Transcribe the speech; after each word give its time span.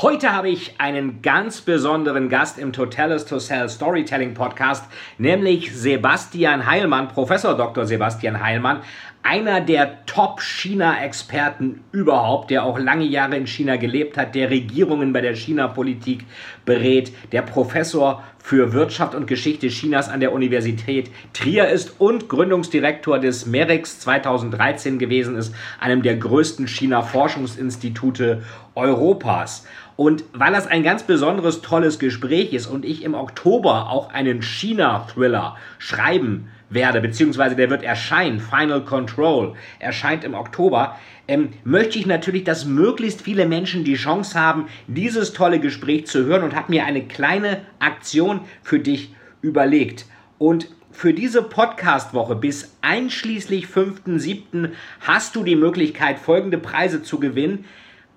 Heute 0.00 0.32
habe 0.32 0.48
ich 0.48 0.80
einen 0.80 1.22
ganz 1.22 1.60
besonderen 1.60 2.28
Gast 2.28 2.56
im 2.56 2.72
Totalis 2.72 3.24
to 3.24 3.40
Sell 3.40 3.68
Storytelling 3.68 4.32
Podcast, 4.32 4.84
nämlich 5.18 5.76
Sebastian 5.76 6.66
Heilmann, 6.66 7.08
Professor 7.08 7.56
Dr. 7.56 7.84
Sebastian 7.84 8.40
Heilmann, 8.40 8.82
einer 9.22 9.60
der 9.60 10.06
Top-China-Experten 10.06 11.82
überhaupt, 11.92 12.50
der 12.50 12.64
auch 12.64 12.78
lange 12.78 13.04
Jahre 13.04 13.36
in 13.36 13.46
China 13.46 13.76
gelebt 13.76 14.16
hat, 14.16 14.34
der 14.34 14.50
Regierungen 14.50 15.12
bei 15.12 15.20
der 15.20 15.34
China-Politik 15.34 16.24
berät, 16.64 17.12
der 17.32 17.42
Professor 17.42 18.22
für 18.38 18.72
Wirtschaft 18.72 19.14
und 19.14 19.26
Geschichte 19.26 19.68
Chinas 19.68 20.08
an 20.08 20.20
der 20.20 20.32
Universität 20.32 21.10
Trier 21.34 21.68
ist 21.68 22.00
und 22.00 22.28
Gründungsdirektor 22.28 23.18
des 23.18 23.44
MERIX 23.44 24.00
2013 24.00 24.98
gewesen 24.98 25.36
ist, 25.36 25.54
einem 25.80 26.02
der 26.02 26.16
größten 26.16 26.66
China-Forschungsinstitute 26.66 28.42
Europas. 28.74 29.66
Und 29.96 30.24
weil 30.32 30.52
das 30.52 30.66
ein 30.66 30.84
ganz 30.84 31.02
besonderes, 31.02 31.60
tolles 31.60 31.98
Gespräch 31.98 32.52
ist 32.52 32.66
und 32.66 32.84
ich 32.84 33.02
im 33.02 33.14
Oktober 33.14 33.90
auch 33.90 34.10
einen 34.12 34.42
China-Thriller 34.42 35.56
schreiben 35.78 36.48
werde, 36.70 37.00
beziehungsweise 37.00 37.56
der 37.56 37.70
wird 37.70 37.82
erscheinen, 37.82 38.40
Final 38.40 38.84
Control, 38.84 39.54
erscheint 39.78 40.24
im 40.24 40.34
Oktober, 40.34 40.98
ähm, 41.26 41.50
möchte 41.64 41.98
ich 41.98 42.06
natürlich, 42.06 42.44
dass 42.44 42.64
möglichst 42.64 43.22
viele 43.22 43.46
Menschen 43.46 43.84
die 43.84 43.94
Chance 43.94 44.38
haben, 44.38 44.66
dieses 44.86 45.32
tolle 45.32 45.60
Gespräch 45.60 46.06
zu 46.06 46.24
hören 46.24 46.42
und 46.42 46.54
habe 46.54 46.72
mir 46.72 46.84
eine 46.84 47.04
kleine 47.04 47.62
Aktion 47.78 48.40
für 48.62 48.78
dich 48.78 49.14
überlegt. 49.42 50.06
Und 50.38 50.68
für 50.90 51.12
diese 51.12 51.42
Podcast-Woche 51.42 52.34
bis 52.34 52.76
einschließlich 52.80 53.66
5.7. 53.66 54.70
hast 55.00 55.36
du 55.36 55.44
die 55.44 55.56
Möglichkeit, 55.56 56.18
folgende 56.18 56.58
Preise 56.58 57.02
zu 57.02 57.20
gewinnen. 57.20 57.66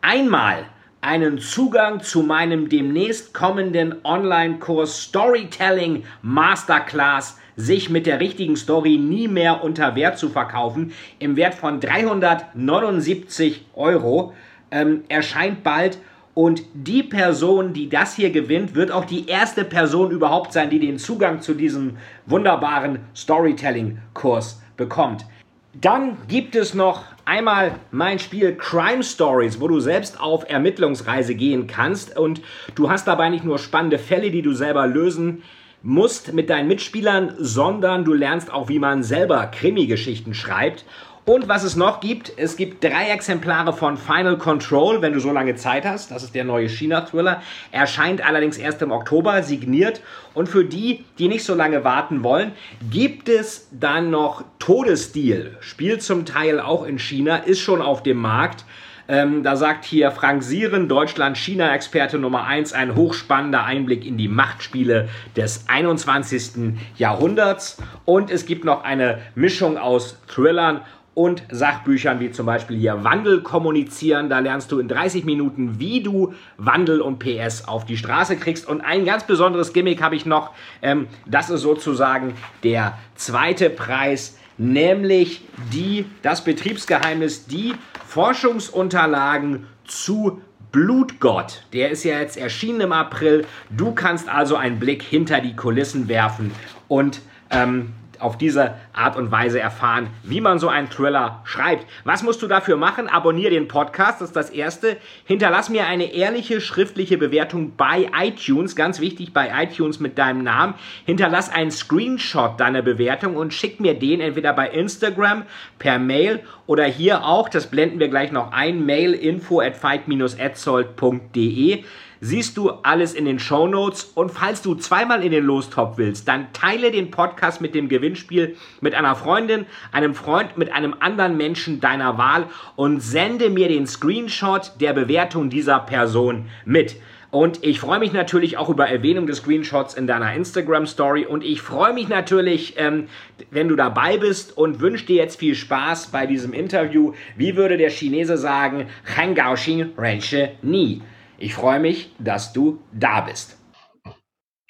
Einmal 0.01 0.65
einen 1.01 1.39
Zugang 1.39 2.01
zu 2.01 2.23
meinem 2.23 2.69
demnächst 2.69 3.33
kommenden 3.33 3.95
Online-Kurs 4.03 5.03
Storytelling 5.03 6.03
Masterclass 6.21 7.37
sich 7.61 7.89
mit 7.89 8.05
der 8.05 8.19
richtigen 8.19 8.55
Story 8.55 8.97
nie 8.97 9.27
mehr 9.27 9.63
unter 9.63 9.95
Wert 9.95 10.17
zu 10.17 10.29
verkaufen, 10.29 10.93
im 11.19 11.35
Wert 11.35 11.53
von 11.53 11.79
379 11.79 13.65
Euro, 13.75 14.33
ähm, 14.71 15.03
erscheint 15.07 15.63
bald. 15.63 15.99
Und 16.33 16.63
die 16.73 17.03
Person, 17.03 17.73
die 17.73 17.89
das 17.89 18.15
hier 18.15 18.31
gewinnt, 18.31 18.73
wird 18.73 18.89
auch 18.91 19.03
die 19.03 19.27
erste 19.27 19.65
Person 19.65 20.11
überhaupt 20.11 20.53
sein, 20.53 20.69
die 20.69 20.79
den 20.79 20.97
Zugang 20.97 21.41
zu 21.41 21.53
diesem 21.53 21.97
wunderbaren 22.25 22.99
Storytelling-Kurs 23.13 24.61
bekommt. 24.77 25.25
Dann 25.73 26.17
gibt 26.27 26.55
es 26.55 26.73
noch 26.73 27.03
einmal 27.25 27.75
mein 27.91 28.19
Spiel 28.19 28.55
Crime 28.55 29.03
Stories, 29.03 29.59
wo 29.59 29.67
du 29.67 29.79
selbst 29.79 30.19
auf 30.19 30.49
Ermittlungsreise 30.49 31.35
gehen 31.35 31.67
kannst 31.67 32.17
und 32.17 32.41
du 32.75 32.89
hast 32.89 33.07
dabei 33.07 33.29
nicht 33.29 33.45
nur 33.45 33.57
spannende 33.57 33.99
Fälle, 33.99 34.31
die 34.31 34.41
du 34.41 34.53
selber 34.53 34.87
lösen 34.87 35.43
musst 35.83 36.33
mit 36.33 36.49
deinen 36.49 36.67
Mitspielern, 36.67 37.33
sondern 37.37 38.05
du 38.05 38.13
lernst 38.13 38.51
auch, 38.51 38.69
wie 38.69 38.79
man 38.79 39.03
selber 39.03 39.47
Krimi-Geschichten 39.47 40.33
schreibt. 40.33 40.85
Und 41.23 41.47
was 41.47 41.63
es 41.63 41.75
noch 41.75 41.99
gibt, 41.99 42.33
es 42.37 42.55
gibt 42.55 42.83
drei 42.83 43.09
Exemplare 43.09 43.73
von 43.73 43.95
Final 43.95 44.39
Control, 44.39 45.03
wenn 45.03 45.13
du 45.13 45.19
so 45.19 45.31
lange 45.31 45.55
Zeit 45.55 45.85
hast. 45.85 46.09
Das 46.09 46.23
ist 46.23 46.33
der 46.33 46.43
neue 46.43 46.67
China-Thriller. 46.67 47.43
Erscheint 47.71 48.25
allerdings 48.25 48.57
erst 48.57 48.81
im 48.81 48.91
Oktober, 48.91 49.43
signiert. 49.43 50.01
Und 50.33 50.49
für 50.49 50.65
die, 50.65 51.05
die 51.19 51.27
nicht 51.27 51.43
so 51.43 51.53
lange 51.53 51.83
warten 51.83 52.23
wollen, 52.23 52.53
gibt 52.89 53.29
es 53.29 53.69
dann 53.71 54.09
noch 54.09 54.43
Todesdeal. 54.57 55.57
Spielt 55.59 56.01
zum 56.01 56.25
Teil 56.25 56.59
auch 56.59 56.85
in 56.85 56.97
China, 56.97 57.37
ist 57.37 57.59
schon 57.59 57.83
auf 57.83 58.01
dem 58.01 58.17
Markt. 58.17 58.65
Ähm, 59.07 59.43
da 59.43 59.55
sagt 59.55 59.85
hier 59.85 60.11
Frank 60.11 60.43
Sieren, 60.43 60.87
Deutschland-China-Experte 60.87 62.17
Nummer 62.17 62.45
1, 62.45 62.73
ein 62.73 62.95
hochspannender 62.95 63.63
Einblick 63.63 64.05
in 64.05 64.17
die 64.17 64.27
Machtspiele 64.27 65.09
des 65.35 65.65
21. 65.67 66.75
Jahrhunderts. 66.97 67.77
Und 68.05 68.31
es 68.31 68.45
gibt 68.45 68.65
noch 68.65 68.83
eine 68.83 69.19
Mischung 69.35 69.77
aus 69.77 70.17
Thrillern 70.27 70.81
und 71.13 71.43
Sachbüchern 71.51 72.19
wie 72.19 72.31
zum 72.31 72.45
Beispiel 72.45 72.77
hier 72.77 73.03
Wandel 73.03 73.41
kommunizieren. 73.41 74.29
Da 74.29 74.39
lernst 74.39 74.71
du 74.71 74.79
in 74.79 74.87
30 74.87 75.25
Minuten, 75.25 75.79
wie 75.79 76.01
du 76.01 76.33
Wandel 76.57 77.01
und 77.01 77.19
PS 77.19 77.67
auf 77.67 77.85
die 77.85 77.97
Straße 77.97 78.37
kriegst. 78.37 78.67
Und 78.67 78.81
ein 78.81 79.03
ganz 79.05 79.25
besonderes 79.25 79.73
Gimmick 79.73 80.01
habe 80.01 80.15
ich 80.15 80.25
noch. 80.25 80.51
Ähm, 80.81 81.07
das 81.25 81.49
ist 81.49 81.61
sozusagen 81.61 82.35
der 82.63 82.97
zweite 83.15 83.69
Preis, 83.69 84.37
nämlich 84.57 85.41
die, 85.73 86.05
das 86.21 86.43
Betriebsgeheimnis, 86.43 87.45
die 87.45 87.73
Forschungsunterlagen 88.11 89.67
zu 89.85 90.41
Blutgott. 90.73 91.63
Der 91.71 91.91
ist 91.91 92.03
ja 92.03 92.19
jetzt 92.19 92.35
erschienen 92.35 92.81
im 92.81 92.91
April. 92.91 93.45
Du 93.69 93.93
kannst 93.93 94.27
also 94.27 94.57
einen 94.57 94.79
Blick 94.79 95.01
hinter 95.01 95.39
die 95.39 95.55
Kulissen 95.55 96.09
werfen 96.09 96.51
und 96.89 97.21
ähm, 97.51 97.93
auf 98.21 98.37
diese 98.37 98.75
Art 98.93 99.15
und 99.15 99.31
Weise 99.31 99.59
erfahren, 99.59 100.07
wie 100.23 100.41
man 100.41 100.59
so 100.59 100.67
einen 100.67 100.89
Thriller 100.89 101.41
schreibt. 101.43 101.85
Was 102.03 102.23
musst 102.23 102.41
du 102.41 102.47
dafür 102.47 102.77
machen? 102.77 103.07
Abonniere 103.07 103.51
den 103.51 103.67
Podcast, 103.67 104.21
das 104.21 104.29
ist 104.29 104.35
das 104.35 104.49
Erste. 104.49 104.97
Hinterlass 105.25 105.69
mir 105.69 105.87
eine 105.87 106.13
ehrliche 106.13 106.61
schriftliche 106.61 107.17
Bewertung 107.17 107.75
bei 107.75 108.09
iTunes, 108.19 108.75
ganz 108.75 108.99
wichtig 108.99 109.33
bei 109.33 109.51
iTunes 109.63 109.99
mit 109.99 110.17
deinem 110.17 110.43
Namen. 110.43 110.73
Hinterlass 111.05 111.51
einen 111.51 111.71
Screenshot 111.71 112.59
deiner 112.59 112.81
Bewertung 112.81 113.35
und 113.35 113.53
schick 113.53 113.79
mir 113.79 113.93
den 113.93 114.21
entweder 114.21 114.53
bei 114.53 114.69
Instagram, 114.69 115.43
per 115.79 115.99
Mail 115.99 116.41
oder 116.67 116.85
hier 116.85 117.25
auch, 117.25 117.49
das 117.49 117.67
blenden 117.67 117.99
wir 117.99 118.07
gleich 118.07 118.31
noch 118.31 118.51
ein, 118.51 118.85
mail 118.85 119.13
info 119.13 119.61
at 119.61 119.75
fight-etzold.de 119.75 121.83
siehst 122.21 122.55
du 122.55 122.69
alles 122.69 123.13
in 123.13 123.25
den 123.25 123.39
Show 123.39 123.67
Notes. 123.67 124.11
Und 124.15 124.31
falls 124.31 124.61
du 124.61 124.75
zweimal 124.75 125.23
in 125.23 125.31
den 125.31 125.43
Lostop 125.43 125.97
willst, 125.97 126.27
dann 126.27 126.53
teile 126.53 126.91
den 126.91 127.11
Podcast 127.11 127.59
mit 127.59 127.75
dem 127.75 127.89
Gewinnspiel 127.89 128.55
mit 128.79 128.95
einer 128.95 129.15
Freundin, 129.15 129.65
einem 129.91 130.15
Freund, 130.15 130.57
mit 130.57 130.71
einem 130.71 130.95
anderen 130.99 131.35
Menschen 131.35 131.81
deiner 131.81 132.17
Wahl 132.17 132.45
und 132.75 133.01
sende 133.01 133.49
mir 133.49 133.67
den 133.67 133.87
Screenshot 133.87 134.71
der 134.79 134.93
Bewertung 134.93 135.49
dieser 135.49 135.79
Person 135.79 136.45
mit. 136.63 136.95
Und 137.31 137.63
ich 137.63 137.79
freue 137.79 137.99
mich 137.99 138.11
natürlich 138.11 138.57
auch 138.57 138.69
über 138.69 138.89
Erwähnung 138.89 139.25
des 139.25 139.37
Screenshots 139.37 139.93
in 139.93 140.05
deiner 140.05 140.33
Instagram 140.33 140.85
Story. 140.85 141.25
Und 141.25 141.45
ich 141.45 141.61
freue 141.61 141.93
mich 141.93 142.09
natürlich, 142.09 142.75
ähm, 142.77 143.07
wenn 143.51 143.69
du 143.69 143.77
dabei 143.77 144.17
bist 144.17 144.57
und 144.57 144.81
wünsche 144.81 145.05
dir 145.05 145.15
jetzt 145.15 145.39
viel 145.39 145.55
Spaß 145.55 146.07
bei 146.07 146.25
diesem 146.27 146.51
Interview. 146.51 147.13
Wie 147.37 147.55
würde 147.55 147.77
der 147.77 147.89
Chinese 147.89 148.37
sagen? 148.37 148.87
Han 149.15 149.33
Gaoxing 149.33 149.91
Renshe 149.97 150.51
Ni. 150.61 151.01
Ich 151.41 151.55
freue 151.55 151.79
mich, 151.79 152.11
dass 152.19 152.53
du 152.53 152.79
da 152.93 153.21
bist. 153.21 153.57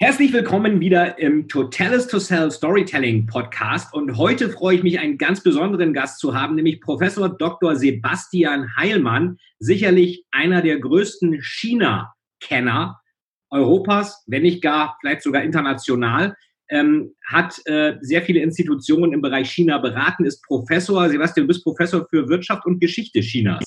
Herzlich 0.00 0.32
willkommen 0.32 0.80
wieder 0.80 1.18
im 1.18 1.46
Totalis 1.46 2.06
to 2.06 2.18
Sell 2.18 2.50
Storytelling 2.50 3.26
Podcast. 3.26 3.92
Und 3.92 4.16
heute 4.16 4.48
freue 4.48 4.76
ich 4.76 4.82
mich, 4.82 4.98
einen 4.98 5.18
ganz 5.18 5.42
besonderen 5.42 5.92
Gast 5.92 6.18
zu 6.18 6.34
haben, 6.34 6.54
nämlich 6.54 6.80
Professor 6.80 7.28
Dr. 7.28 7.76
Sebastian 7.76 8.74
Heilmann, 8.74 9.36
sicherlich 9.58 10.24
einer 10.30 10.62
der 10.62 10.80
größten 10.80 11.42
China-Kenner 11.42 12.98
Europas, 13.50 14.24
wenn 14.26 14.42
nicht 14.42 14.62
gar 14.62 14.96
vielleicht 14.98 15.22
sogar 15.22 15.42
international. 15.42 16.34
Ähm, 16.70 17.12
hat 17.26 17.60
äh, 17.66 17.98
sehr 18.00 18.22
viele 18.22 18.40
Institutionen 18.40 19.12
im 19.12 19.20
Bereich 19.20 19.50
China 19.50 19.76
beraten, 19.76 20.24
ist 20.24 20.42
Professor. 20.44 21.06
Sebastian, 21.10 21.44
du 21.44 21.48
bist 21.48 21.64
Professor 21.64 22.06
für 22.08 22.26
Wirtschaft 22.30 22.64
und 22.64 22.80
Geschichte 22.80 23.20
Chinas. 23.20 23.62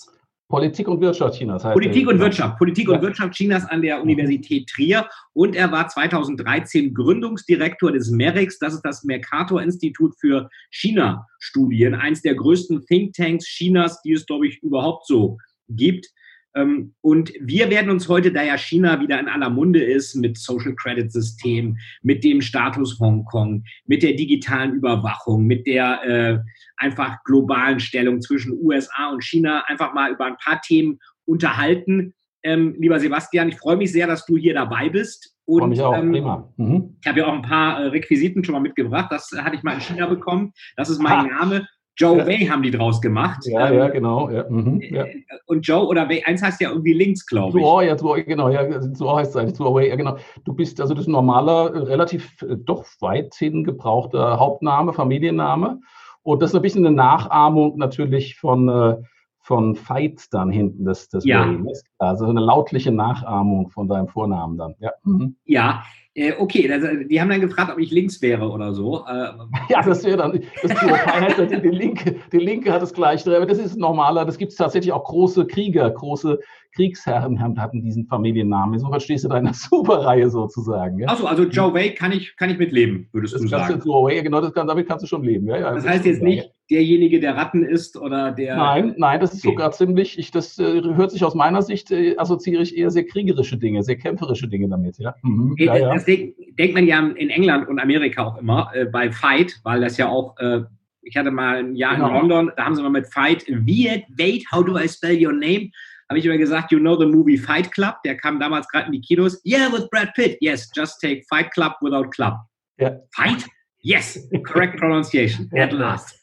Politik 0.48 0.88
und 0.88 1.02
Wirtschaft 1.02 1.36
Chinas. 1.36 1.64
Heißt 1.64 1.74
Politik 1.74 2.08
und 2.08 2.20
Wirtschaft. 2.20 2.58
Politik 2.58 2.88
ja. 2.88 2.96
und 2.96 3.02
Wirtschaft 3.02 3.34
Chinas 3.34 3.66
an 3.66 3.82
der 3.82 4.02
Universität 4.02 4.70
Trier. 4.70 5.08
Und 5.34 5.56
er 5.56 5.72
war 5.72 5.88
2013 5.88 6.94
Gründungsdirektor 6.94 7.92
des 7.92 8.12
MERIX. 8.12 8.60
Das 8.60 8.74
ist 8.74 8.82
das 8.82 9.04
Mercator-Institut 9.04 10.14
für 10.20 10.50
China-Studien. 10.70 11.96
Eins 11.96 12.22
der 12.22 12.36
größten 12.36 12.86
Thinktanks 12.86 13.46
Chinas, 13.46 14.02
die 14.04 14.14
es, 14.14 14.26
glaube 14.26 14.48
ich, 14.48 14.62
überhaupt 14.62 15.08
so 15.08 15.38
gibt. 15.70 16.08
Ähm, 16.56 16.94
und 17.02 17.34
wir 17.40 17.70
werden 17.70 17.92
uns 17.92 18.08
heute, 18.08 18.32
da 18.32 18.42
ja 18.42 18.58
China 18.58 19.00
wieder 19.02 19.20
in 19.20 19.28
aller 19.28 19.50
Munde 19.50 19.84
ist, 19.84 20.16
mit 20.16 20.38
Social 20.38 20.74
Credit 20.76 21.12
System, 21.12 21.78
mit 22.02 22.24
dem 22.24 22.42
Status 22.42 22.98
Hongkong, 23.00 23.64
mit 23.86 24.04
der 24.04 24.14
digitalen 24.14 24.74
Überwachung, 24.74 25.46
mit 25.46 25.68
der 25.68 26.04
äh, 26.04 26.40
einfach 26.78 27.24
globalen 27.26 27.80
Stellung 27.80 28.22
zwischen 28.22 28.58
USA 28.62 29.10
und 29.12 29.24
China, 29.24 29.64
einfach 29.68 29.94
mal 29.94 30.12
über 30.12 30.26
ein 30.26 30.38
paar 30.38 30.62
Themen 30.62 31.00
unterhalten, 31.26 32.14
Ähm, 32.48 32.76
lieber 32.78 33.00
Sebastian, 33.00 33.50
ich 33.50 33.58
freue 33.58 33.76
mich 33.76 33.92
sehr, 33.92 34.06
dass 34.06 34.24
du 34.26 34.38
hier 34.38 34.54
dabei 34.54 34.88
bist. 34.90 35.36
Und, 35.46 35.60
freue 35.62 35.70
mich 35.70 35.82
auch, 35.82 35.98
ähm, 35.98 36.12
prima. 36.12 36.54
Mhm. 36.58 36.96
Ich 37.02 37.08
habe 37.08 37.20
ja 37.20 37.26
auch 37.26 37.34
ein 37.34 37.42
paar 37.42 37.82
äh, 37.82 37.88
Requisiten 37.88 38.44
schon 38.44 38.54
mal 38.54 38.60
mitgebracht. 38.62 39.12
Das 39.12 39.32
hatte 39.36 39.56
ich 39.56 39.64
mal 39.64 39.74
in 39.74 39.82
China 39.82 40.06
bekommen. 40.06 40.54
Das 40.76 40.90
ist 40.90 41.02
mein 41.02 41.32
ha. 41.32 41.40
Name. 41.40 41.68
Joe 41.98 42.18
ja. 42.18 42.28
Way 42.28 42.48
haben 42.48 42.62
die 42.62 42.72
draus 42.72 43.02
gemacht. 43.02 43.46
Ja, 43.46 43.70
ähm, 43.70 43.78
ja, 43.78 43.88
genau. 43.88 44.30
Ja. 44.30 44.46
Mhm, 44.50 44.82
ja. 44.82 45.06
Äh, 45.06 45.24
und 45.46 45.66
Joe 45.66 45.86
oder 45.86 46.10
Way, 46.10 46.24
eins 46.26 46.42
heißt 46.42 46.60
ja 46.60 46.70
irgendwie 46.70 46.94
links, 46.94 47.26
glaube 47.26 47.58
ich. 47.58 47.64
Zuo, 47.64 47.82
ja, 47.82 47.96
Zuo, 47.98 48.16
genau, 48.16 48.50
ja, 48.50 48.82
Zuo 48.94 49.16
heißt 49.16 49.32
es 49.32 49.38
eigentlich, 49.38 49.56
Zuo 49.56 49.74
Way, 49.74 49.90
ja, 49.90 49.96
genau. 49.96 50.18
Du 50.44 50.54
bist, 50.54 50.82
also 50.82 50.94
das 50.94 51.04
ist 51.04 51.08
ein 51.08 51.14
normaler, 51.14 51.88
relativ 51.88 52.42
äh, 52.42 52.58
doch 52.58 52.86
weithin 53.00 53.64
gebrauchter 53.64 54.40
Hauptname, 54.40 54.94
Familienname. 54.94 55.80
Und 56.24 56.42
das 56.42 56.52
ist 56.52 56.56
ein 56.56 56.62
bisschen 56.62 56.86
eine 56.86 56.96
Nachahmung 56.96 57.78
natürlich 57.78 58.36
von, 58.36 58.68
äh, 58.68 58.98
von 59.40 59.76
Fight 59.76 60.26
dann 60.32 60.52
hinten, 60.52 60.86
das, 60.86 61.08
das 61.08 61.24
ja. 61.24 61.48
Way. 61.48 61.74
Also 61.98 62.26
eine 62.26 62.42
lautliche 62.42 62.92
Nachahmung 62.92 63.70
von 63.70 63.88
deinem 63.88 64.08
Vornamen 64.08 64.58
dann. 64.58 64.76
Ja, 64.80 64.92
mhm. 65.04 65.36
ja 65.46 65.84
äh, 66.18 66.34
okay, 66.40 66.72
also 66.72 66.88
die 67.10 67.20
haben 67.20 67.30
dann 67.30 67.42
gefragt, 67.42 67.72
ob 67.74 67.78
ich 67.78 67.92
links 67.92 68.22
wäre 68.22 68.50
oder 68.50 68.74
so. 68.74 69.06
Äh, 69.06 69.32
ja, 69.70 69.82
das 69.82 70.04
wäre 70.06 70.18
dann, 70.18 70.42
das 70.62 70.82
heißt, 70.82 71.40
die, 71.52 71.62
die, 71.62 71.68
Linke, 71.70 72.16
die 72.32 72.38
Linke 72.38 72.72
hat 72.72 72.82
das 72.82 72.94
Gleiche, 72.94 73.36
aber 73.36 73.46
das 73.46 73.58
ist 73.58 73.78
normaler, 73.78 74.24
das 74.24 74.38
gibt 74.38 74.54
es 74.54 74.58
tatsächlich 74.58 74.94
auch 74.94 75.04
große 75.04 75.46
Krieger, 75.46 75.90
große 75.92 76.40
Kriegsherren 76.76 77.40
hatten 77.58 77.82
diesen 77.82 78.06
Familiennamen. 78.06 78.80
So 78.80 78.90
verstehst 78.90 79.24
du 79.24 79.30
deine 79.30 79.54
Superreihe 79.54 80.30
sozusagen. 80.30 81.00
Ja? 81.00 81.08
Achso, 81.08 81.26
also 81.26 81.44
Joe 81.44 81.74
Way 81.74 81.94
kann 81.96 82.12
ich, 82.12 82.36
kann 82.38 82.50
ich 82.50 82.58
mitleben, 82.58 83.08
würdest 83.12 83.34
das 83.34 83.42
du 83.42 83.48
sagen. 83.48 83.82
Joe 83.84 84.06
Way, 84.06 84.24
genau, 84.24 84.42
das 84.42 84.54
kann, 84.54 84.68
damit 84.68 84.88
kannst 84.88 85.04
du 85.04 85.08
schon 85.08 85.24
leben. 85.24 85.48
Ja, 85.48 85.58
ja, 85.58 85.74
das 85.74 85.86
heißt 85.86 86.06
jetzt 86.06 86.22
nicht 86.22 86.52
derjenige, 86.70 87.20
der 87.20 87.36
Ratten 87.36 87.64
ist 87.64 87.98
oder 87.98 88.32
der. 88.32 88.56
Nein, 88.58 88.96
nein, 88.98 89.20
das 89.20 89.34
ist 89.34 89.46
okay. 89.46 89.56
sogar 89.56 89.72
ziemlich, 89.72 90.18
ich, 90.18 90.32
das 90.32 90.58
äh, 90.60 90.82
hört 90.82 91.12
sich 91.12 91.24
aus 91.24 91.36
meiner 91.36 91.62
Sicht, 91.62 91.92
äh, 91.96 92.18
assoziiere 92.18 92.64
ich 92.64 92.78
eher 92.78 92.92
sehr 92.92 93.06
kriegerische 93.06 93.58
Dinge, 93.58 93.84
sehr 93.84 93.98
kämpferische 93.98 94.48
Dinge 94.48 94.70
damit. 94.70 94.98
Ja? 94.98 95.16
Mhm. 95.24 95.56
ja, 95.58 95.76
ja. 95.76 95.94
Das 95.94 96.06
denkt 96.06 96.74
man 96.74 96.86
ja 96.86 97.00
in 97.00 97.30
England 97.30 97.68
und 97.68 97.80
Amerika 97.80 98.24
auch 98.24 98.38
immer 98.38 98.72
äh, 98.74 98.86
bei 98.86 99.12
Fight, 99.12 99.60
weil 99.64 99.82
das 99.82 99.98
ja 99.98 100.10
auch. 100.10 100.38
Äh, 100.40 100.62
ich 101.08 101.16
hatte 101.16 101.30
mal 101.30 101.58
ein 101.58 101.76
Jahr 101.76 101.98
genau. 101.98 102.08
in 102.08 102.14
London, 102.16 102.52
da 102.58 102.66
haben 102.66 102.74
sie 102.74 102.82
mal 102.82 102.90
mit 102.90 103.06
Fight, 103.06 103.46
Viet, 103.48 104.06
wait, 104.18 104.44
how 104.52 104.66
do 104.66 104.76
I 104.76 104.88
spell 104.88 105.16
your 105.24 105.34
name? 105.34 105.70
habe 106.10 106.20
ich 106.20 106.26
immer 106.26 106.38
gesagt, 106.38 106.72
you 106.72 106.80
know 106.80 106.98
the 106.98 107.06
movie 107.06 107.38
Fight 107.38 107.72
Club? 107.72 107.96
Der 108.04 108.16
kam 108.16 108.40
damals 108.40 108.68
gerade 108.68 108.88
in 108.88 108.92
die 108.92 109.02
Kinos. 109.02 109.42
Yeah, 109.46 109.72
with 109.72 109.90
Brad 109.90 110.14
Pitt. 110.14 110.38
Yes, 110.40 110.70
just 110.76 111.00
take 111.02 111.24
Fight 111.30 111.52
Club 111.52 111.74
without 111.82 112.12
Club. 112.12 112.36
Ja. 112.78 112.92
Fight? 113.16 113.46
Yes, 113.86 114.28
correct 114.48 114.80
pronunciation. 114.80 115.48
At 115.56 115.72
last. 115.72 116.20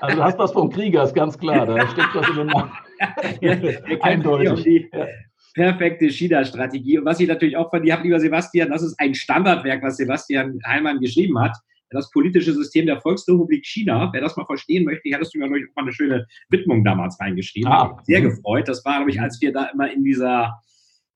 Also 0.00 0.16
du 0.16 0.22
hast 0.22 0.38
was 0.38 0.52
vom 0.52 0.70
Krieger, 0.70 1.02
ist 1.02 1.14
ganz 1.14 1.36
klar. 1.36 1.66
Da 1.66 1.88
steckt 1.88 2.14
was 2.14 2.28
in 2.28 2.36
den 2.36 2.46
Namen. 2.46 2.70
Eindeutig. 4.00 4.88
Ja. 4.92 5.06
Perfekte 5.54 6.08
China-Strategie. 6.08 6.98
Und 6.98 7.06
was 7.06 7.18
ich 7.18 7.26
natürlich 7.26 7.56
auch 7.56 7.68
von 7.68 7.82
dir 7.82 7.94
habe, 7.94 8.04
lieber 8.04 8.20
Sebastian, 8.20 8.70
das 8.70 8.82
ist 8.82 8.94
ein 9.00 9.16
Standardwerk, 9.16 9.82
was 9.82 9.96
Sebastian 9.96 10.60
Heilmann 10.64 11.00
geschrieben 11.00 11.36
hat 11.40 11.56
das 11.90 12.08
politische 12.12 12.52
System 12.52 12.86
der 12.86 13.00
Volksrepublik 13.00 13.66
China. 13.66 14.10
Wer 14.12 14.20
das 14.20 14.36
mal 14.36 14.46
verstehen 14.46 14.84
möchte, 14.84 15.10
hattest 15.12 15.34
du 15.34 15.38
mir 15.38 15.46
auch 15.46 15.50
mal 15.50 15.60
eine 15.74 15.92
schöne 15.92 16.24
Widmung 16.48 16.84
damals 16.84 17.18
reingeschrieben. 17.18 17.68
Ah. 17.68 17.98
Sehr 18.04 18.20
gefreut. 18.20 18.68
Das 18.68 18.84
war, 18.84 18.98
glaube 18.98 19.10
ich, 19.10 19.20
als 19.20 19.40
wir 19.40 19.52
da 19.52 19.64
immer 19.72 19.90
in 19.92 20.04
dieser, 20.04 20.60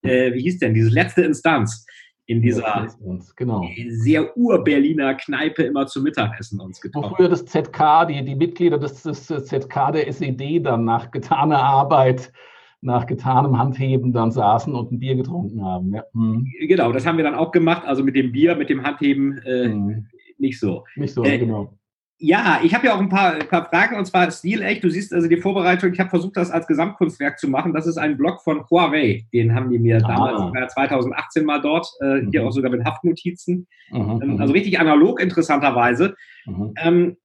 äh, 0.03 0.33
wie 0.35 0.43
hieß 0.43 0.59
denn, 0.59 0.75
diese 0.75 0.91
letzte 0.91 1.23
Instanz, 1.23 1.87
in 2.27 2.41
dieser 2.41 2.89
genau. 3.37 3.69
sehr 3.89 4.37
ur-Berliner 4.37 5.15
Kneipe 5.15 5.63
immer 5.63 5.87
zum 5.87 6.05
Mittagessen 6.05 6.61
uns 6.61 6.81
getroffen. 6.81 7.11
Wo 7.11 7.17
früher 7.17 7.29
das 7.29 7.45
ZK, 7.45 8.07
die, 8.09 8.25
die 8.25 8.35
Mitglieder 8.35 8.79
des, 8.79 9.03
des 9.03 9.27
ZK 9.27 9.93
der 9.93 10.09
SED 10.09 10.61
dann 10.61 10.85
nach 10.85 11.11
getaner 11.11 11.63
Arbeit 11.63 12.33
nach 12.81 13.07
getanem 13.07 13.59
Handheben 13.59 14.13
dann 14.13 14.31
saßen 14.31 14.75
und 14.75 14.93
ein 14.93 14.99
Bier 14.99 15.17
getrunken 15.17 15.65
haben. 15.65 15.95
Ja. 15.95 16.05
Mhm. 16.13 16.53
Genau, 16.69 16.93
das 16.93 17.07
haben 17.07 17.17
wir 17.17 17.25
dann 17.25 17.35
auch 17.35 17.51
gemacht. 17.51 17.87
Also 17.87 18.05
mit 18.05 18.15
dem 18.15 18.31
Bier, 18.31 18.55
mit 18.57 18.69
dem 18.69 18.83
Handheben 18.83 19.39
äh, 19.39 19.69
mhm 19.69 20.07
nicht 20.39 20.59
so. 20.59 20.85
Nicht 20.97 21.15
so, 21.15 21.25
äh, 21.25 21.39
genau. 21.39 21.79
Ja, 22.19 22.61
ich 22.63 22.73
habe 22.75 22.87
ja 22.87 22.95
auch 22.95 23.01
ein 23.01 23.09
paar, 23.09 23.35
ein 23.35 23.49
paar 23.49 23.65
Fragen 23.67 23.97
und 23.97 24.07
zwar 24.07 24.31
stilecht. 24.31 24.85
Du 24.85 24.89
siehst 24.89 25.13
also 25.13 25.29
die 25.29 25.37
Vorbereitung, 25.37 25.93
ich 25.93 25.99
habe 25.99 26.11
versucht, 26.11 26.37
das 26.37 26.51
als 26.51 26.67
Gesamtkunstwerk 26.67 27.39
zu 27.39 27.49
machen. 27.49 27.75
Das 27.75 27.87
ist 27.87 27.99
ein 27.99 28.17
Blog 28.17 28.41
von 28.43 28.65
Huawei. 28.71 29.27
Den 29.33 29.55
haben 29.55 29.69
die 29.69 29.79
mir 29.79 29.97
ah. 30.05 30.09
damals, 30.49 30.75
2018 30.75 31.45
mal 31.45 31.61
dort, 31.61 31.89
äh, 32.01 32.23
mhm. 32.23 32.31
hier 32.31 32.47
auch 32.47 32.53
sogar 32.53 32.71
mit 32.71 32.85
Haftnotizen. 32.85 33.67
Mhm, 33.91 34.21
ähm, 34.23 34.31
mhm. 34.35 34.41
also 34.41 34.53
richtig 34.53 34.79
analog, 34.79 35.21
interessanterweise. 35.21 36.15
Mhm. 36.47 36.75
Ähm, 36.77 37.17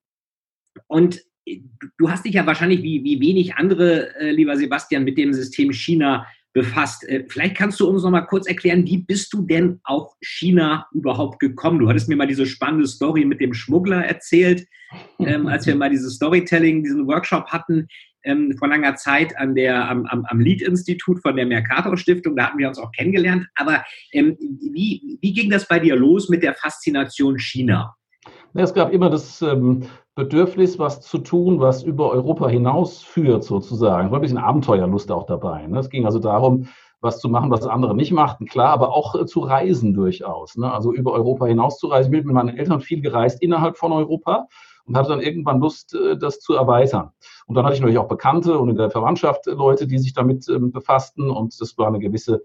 und 0.88 1.22
du 1.98 2.10
hast 2.10 2.26
dich 2.26 2.34
ja 2.34 2.46
wahrscheinlich 2.46 2.82
wie, 2.84 3.04
wie 3.04 3.22
wenig 3.22 3.56
andere, 3.56 4.16
äh, 4.16 4.32
lieber 4.32 4.58
Sebastian, 4.58 5.04
mit 5.04 5.18
dem 5.18 5.34
System 5.34 5.72
China 5.72 6.26
befasst. 6.54 7.08
Äh, 7.08 7.26
vielleicht 7.28 7.56
kannst 7.56 7.80
du 7.80 7.88
uns 7.88 8.04
noch 8.04 8.12
mal 8.12 8.22
kurz 8.22 8.48
erklären, 8.48 8.86
wie 8.86 8.98
bist 8.98 9.34
du 9.34 9.44
denn 9.44 9.80
auf 9.84 10.14
China 10.22 10.88
überhaupt 10.94 11.40
gekommen? 11.40 11.80
Du 11.80 11.90
hattest 11.90 12.10
mir 12.10 12.16
mal 12.16 12.28
diese 12.28 12.46
spannende 12.46 12.88
Story 12.88 13.26
mit 13.26 13.40
dem 13.40 13.54
Schmuggler 13.54 14.06
erzählt, 14.06 14.68
ähm, 15.20 15.48
als 15.48 15.68
wir 15.68 15.76
mal 15.76 15.90
dieses 15.90 16.16
Storytelling, 16.16 16.84
diesen 16.84 17.08
Workshop 17.08 17.48
hatten 17.48 17.88
ähm, 18.24 18.56
vor 18.58 18.68
langer 18.68 18.96
Zeit 18.96 19.38
an 19.38 19.56
der, 19.56 19.90
am, 19.90 20.06
am, 20.06 20.26
am 20.26 20.40
Lied-Institut 20.40 21.22
von 21.22 21.36
der 21.36 21.46
Mercator-Stiftung. 21.46 22.36
Da 22.36 22.48
hatten 22.48 22.58
wir 22.58 22.68
uns 22.68 22.80
auch 22.80 22.92
kennengelernt. 22.92 23.48
Aber 23.56 23.84
ähm, 24.12 24.38
wie, 24.40 25.18
wie 25.22 25.34
ging 25.34 25.50
das 25.50 25.68
bei 25.68 25.80
dir 25.80 25.96
los 25.96 26.30
mit 26.30 26.44
der 26.44 26.56
Faszination 26.56 27.38
China? 27.40 27.96
Es 28.54 28.74
gab 28.74 28.92
immer 28.92 29.10
das 29.10 29.42
ähm, 29.42 29.84
Bedürfnis, 30.16 30.80
was 30.80 31.02
zu 31.02 31.20
tun, 31.20 31.60
was 31.60 31.84
über 31.84 32.10
Europa 32.10 32.48
hinaus 32.48 33.02
führt, 33.02 33.44
sozusagen. 33.44 34.08
Es 34.08 34.12
war 34.12 34.20
ein 34.20 34.22
bisschen 34.22 34.38
Abenteuerlust 34.38 35.12
auch 35.12 35.26
dabei. 35.26 35.68
Ne? 35.68 35.80
Es 35.80 35.90
ging 35.90 36.06
also 36.06 36.20
darum, 36.20 36.68
was 37.00 37.20
zu 37.20 37.30
machen, 37.30 37.52
was 37.52 37.66
andere 37.66 37.96
nicht 37.96 38.12
machten, 38.12 38.46
klar, 38.46 38.70
aber 38.70 38.94
auch 38.94 39.16
äh, 39.16 39.26
zu 39.26 39.42
reisen 39.42 39.94
durchaus. 39.94 40.58
Ne? 40.58 40.72
Also 40.72 40.92
über 40.94 41.14
Europa 41.14 41.46
hinaus 41.46 41.78
zu 41.78 41.88
reisen. 41.88 42.12
Ich 42.12 42.20
bin 42.20 42.28
mit 42.28 42.36
meinen 42.36 42.58
Eltern 42.58 42.82
viel 42.82 43.02
gereist 43.02 43.42
innerhalb 43.42 43.78
von 43.78 43.92
Europa 43.92 44.48
und 44.86 44.98
hatte 44.98 45.10
dann 45.10 45.22
irgendwann 45.22 45.60
Lust, 45.60 45.94
äh, 45.94 46.18
das 46.18 46.40
zu 46.40 46.54
erweitern. 46.54 47.12
Und 47.46 47.56
dann 47.56 47.66
hatte 47.66 47.76
ich 47.76 47.82
natürlich 47.82 48.00
auch 48.00 48.08
Bekannte 48.08 48.58
und 48.58 48.70
in 48.70 48.78
der 48.78 48.90
Verwandtschaft 48.90 49.46
Leute, 49.46 49.86
die 49.86 50.00
sich 50.00 50.14
damit 50.14 50.50
ähm, 50.50 50.72
befassten 50.72 51.30
und 51.30 51.60
das 51.62 51.78
war 51.78 51.88
eine 51.88 52.00
gewisse 52.00 52.44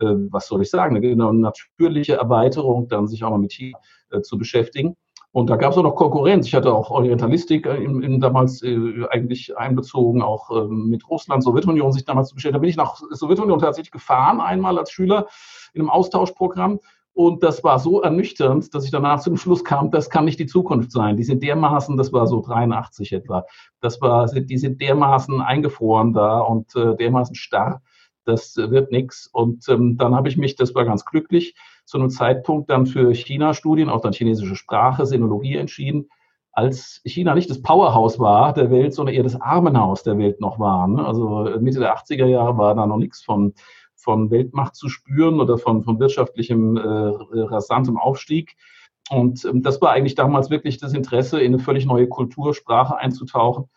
äh, 0.00 0.06
was 0.30 0.48
soll 0.48 0.62
ich 0.62 0.70
sagen, 0.70 0.96
eine 0.96 1.34
natürliche 1.34 2.14
Erweiterung, 2.14 2.88
dann 2.88 3.06
sich 3.06 3.22
auch 3.22 3.30
mal 3.30 3.38
mit 3.38 3.52
China 3.52 3.78
zu 4.22 4.38
beschäftigen. 4.38 4.96
Und 5.34 5.50
da 5.50 5.56
gab 5.56 5.72
es 5.72 5.78
auch 5.78 5.82
noch 5.82 5.96
Konkurrenz. 5.96 6.46
Ich 6.46 6.54
hatte 6.54 6.72
auch 6.72 6.92
Orientalistik 6.92 7.66
äh, 7.66 7.74
in, 7.82 8.04
in 8.04 8.20
damals 8.20 8.62
äh, 8.62 9.04
eigentlich 9.10 9.58
einbezogen, 9.58 10.22
auch 10.22 10.48
äh, 10.52 10.68
mit 10.68 11.10
Russland, 11.10 11.42
Sowjetunion 11.42 11.90
sich 11.90 12.04
damals 12.04 12.28
zu 12.28 12.36
beschäftigen. 12.36 12.54
Da 12.54 12.60
bin 12.60 12.70
ich 12.70 12.76
nach 12.76 13.00
Sowjetunion 13.10 13.58
tatsächlich 13.58 13.90
gefahren, 13.90 14.40
einmal 14.40 14.78
als 14.78 14.92
Schüler 14.92 15.26
in 15.72 15.80
einem 15.80 15.90
Austauschprogramm. 15.90 16.78
Und 17.14 17.42
das 17.42 17.64
war 17.64 17.80
so 17.80 18.00
ernüchternd, 18.00 18.72
dass 18.76 18.84
ich 18.84 18.92
danach 18.92 19.20
zu 19.22 19.30
dem 19.30 19.36
Schluss 19.36 19.64
kam, 19.64 19.90
das 19.90 20.08
kann 20.08 20.24
nicht 20.24 20.38
die 20.38 20.46
Zukunft 20.46 20.92
sein. 20.92 21.16
Die 21.16 21.24
sind 21.24 21.42
dermaßen, 21.42 21.96
das 21.96 22.12
war 22.12 22.28
so 22.28 22.40
83 22.40 23.12
etwa, 23.12 23.44
das 23.80 24.00
war, 24.00 24.26
die 24.26 24.58
sind 24.58 24.80
dermaßen 24.80 25.40
eingefroren 25.40 26.12
da 26.12 26.38
und 26.38 26.76
äh, 26.76 26.94
dermaßen 26.94 27.34
starr, 27.34 27.82
das 28.24 28.56
wird 28.56 28.92
nichts. 28.92 29.28
Und 29.32 29.68
ähm, 29.68 29.96
dann 29.96 30.14
habe 30.14 30.28
ich 30.28 30.36
mich, 30.36 30.54
das 30.54 30.76
war 30.76 30.84
ganz 30.84 31.04
glücklich, 31.04 31.56
zu 31.84 31.98
einem 31.98 32.10
Zeitpunkt 32.10 32.70
dann 32.70 32.86
für 32.86 33.14
China-Studien, 33.14 33.88
auch 33.88 34.00
dann 34.00 34.12
chinesische 34.12 34.56
Sprache, 34.56 35.06
Sinologie 35.06 35.56
entschieden, 35.56 36.08
als 36.52 37.00
China 37.04 37.34
nicht 37.34 37.50
das 37.50 37.62
Powerhouse 37.62 38.20
war 38.20 38.52
der 38.52 38.70
Welt, 38.70 38.94
sondern 38.94 39.14
eher 39.14 39.24
das 39.24 39.40
Armenhaus 39.40 40.04
der 40.04 40.16
Welt 40.18 40.40
noch 40.40 40.58
war. 40.60 40.86
Ne? 40.86 41.04
Also 41.04 41.50
Mitte 41.60 41.80
der 41.80 41.96
80er 41.96 42.26
Jahre 42.26 42.56
war 42.56 42.74
da 42.76 42.86
noch 42.86 42.96
nichts 42.96 43.22
von, 43.22 43.54
von 43.96 44.30
Weltmacht 44.30 44.76
zu 44.76 44.88
spüren 44.88 45.40
oder 45.40 45.58
von, 45.58 45.82
von 45.82 45.98
wirtschaftlichem 45.98 46.76
äh, 46.76 47.40
rasantem 47.40 47.98
Aufstieg. 47.98 48.54
Und 49.10 49.44
ähm, 49.44 49.62
das 49.62 49.82
war 49.82 49.90
eigentlich 49.90 50.14
damals 50.14 50.48
wirklich 50.48 50.78
das 50.78 50.94
Interesse, 50.94 51.40
in 51.40 51.54
eine 51.54 51.62
völlig 51.62 51.86
neue 51.86 52.06
Kultur, 52.06 52.54
Sprache 52.54 52.96
einzutauchen 52.96 53.68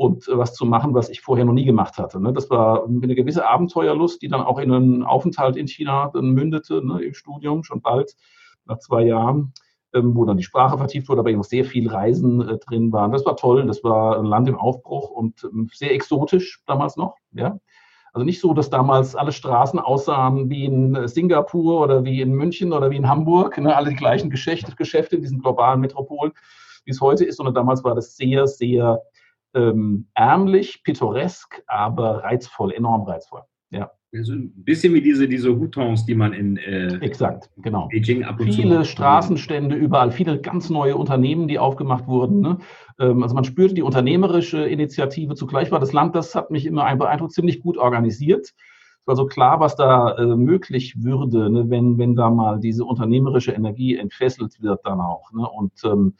und 0.00 0.28
äh, 0.28 0.38
was 0.38 0.54
zu 0.54 0.64
machen, 0.64 0.94
was 0.94 1.10
ich 1.10 1.20
vorher 1.20 1.44
noch 1.44 1.52
nie 1.52 1.66
gemacht 1.66 1.98
hatte. 1.98 2.22
Ne? 2.22 2.32
Das 2.32 2.48
war 2.48 2.86
eine 2.86 3.14
gewisse 3.14 3.46
Abenteuerlust, 3.46 4.22
die 4.22 4.28
dann 4.28 4.40
auch 4.40 4.58
in 4.58 4.72
einen 4.72 5.02
Aufenthalt 5.02 5.58
in 5.58 5.68
China 5.68 6.10
mündete, 6.14 6.82
ne, 6.82 7.02
im 7.02 7.12
Studium 7.12 7.64
schon 7.64 7.82
bald, 7.82 8.16
nach 8.64 8.78
zwei 8.78 9.02
Jahren, 9.02 9.52
ähm, 9.92 10.16
wo 10.16 10.24
dann 10.24 10.38
die 10.38 10.42
Sprache 10.42 10.78
vertieft 10.78 11.10
wurde, 11.10 11.20
aber 11.20 11.28
eben 11.28 11.42
sehr 11.42 11.66
viel 11.66 11.86
Reisen 11.86 12.40
äh, 12.40 12.56
drin 12.56 12.90
waren. 12.94 13.12
Das 13.12 13.26
war 13.26 13.36
toll, 13.36 13.66
das 13.66 13.84
war 13.84 14.18
ein 14.18 14.24
Land 14.24 14.48
im 14.48 14.56
Aufbruch 14.56 15.10
und 15.10 15.44
ähm, 15.44 15.68
sehr 15.70 15.92
exotisch 15.92 16.62
damals 16.66 16.96
noch, 16.96 17.16
ja. 17.32 17.58
Also 18.14 18.24
nicht 18.24 18.40
so, 18.40 18.54
dass 18.54 18.70
damals 18.70 19.14
alle 19.14 19.32
Straßen 19.32 19.78
aussahen 19.78 20.48
wie 20.48 20.64
in 20.64 21.06
Singapur 21.08 21.82
oder 21.82 22.04
wie 22.04 22.22
in 22.22 22.32
München 22.32 22.72
oder 22.72 22.90
wie 22.90 22.96
in 22.96 23.08
Hamburg, 23.08 23.58
ne, 23.58 23.76
alle 23.76 23.90
die 23.90 23.96
gleichen 23.96 24.30
Geschäfte, 24.30 24.74
Geschäfte 24.76 25.16
in 25.16 25.22
diesen 25.22 25.40
globalen 25.40 25.80
Metropolen, 25.80 26.32
wie 26.86 26.90
es 26.90 27.02
heute 27.02 27.26
ist, 27.26 27.36
sondern 27.36 27.54
damals 27.54 27.84
war 27.84 27.94
das 27.94 28.16
sehr, 28.16 28.46
sehr 28.46 29.02
ähm, 29.54 30.08
ärmlich, 30.14 30.82
pittoresk, 30.84 31.62
aber 31.66 32.24
reizvoll, 32.24 32.72
enorm 32.72 33.02
reizvoll. 33.02 33.42
Ja. 33.70 33.90
Also 34.12 34.32
ein 34.32 34.52
bisschen 34.64 34.92
wie 34.94 35.00
diese, 35.00 35.28
diese 35.28 35.56
Hutons, 35.56 36.04
die 36.04 36.16
man 36.16 36.32
in 36.32 36.56
äh, 36.56 36.96
Exakt, 36.96 37.48
genau. 37.58 37.88
Beijing 37.92 38.24
ab 38.24 38.40
und 38.40 38.52
Viele 38.52 38.78
zu 38.78 38.86
Straßenstände 38.86 39.76
überall, 39.76 40.10
viele 40.10 40.40
ganz 40.40 40.68
neue 40.68 40.96
Unternehmen, 40.96 41.46
die 41.46 41.60
aufgemacht 41.60 42.08
wurden. 42.08 42.40
Ne? 42.40 42.58
Ähm, 42.98 43.22
also 43.22 43.36
man 43.36 43.44
spürte 43.44 43.74
die 43.74 43.82
unternehmerische 43.82 44.66
Initiative. 44.66 45.36
Zugleich 45.36 45.70
war 45.70 45.78
das 45.78 45.92
Land, 45.92 46.16
das 46.16 46.34
hat 46.34 46.50
mich 46.50 46.66
immer 46.66 46.96
beeindruckt, 46.96 47.32
ziemlich 47.32 47.60
gut 47.60 47.78
organisiert. 47.78 48.46
Es 48.46 49.06
war 49.06 49.14
so 49.14 49.26
klar, 49.26 49.60
was 49.60 49.76
da 49.76 50.16
äh, 50.16 50.26
möglich 50.34 51.04
würde, 51.04 51.48
ne, 51.48 51.70
wenn, 51.70 51.96
wenn 51.96 52.16
da 52.16 52.30
mal 52.30 52.58
diese 52.58 52.84
unternehmerische 52.84 53.52
Energie 53.52 53.96
entfesselt 53.96 54.60
wird 54.60 54.80
dann 54.84 55.00
auch. 55.00 55.32
Ne? 55.32 55.48
Und 55.48 55.72
ähm, 55.84 56.14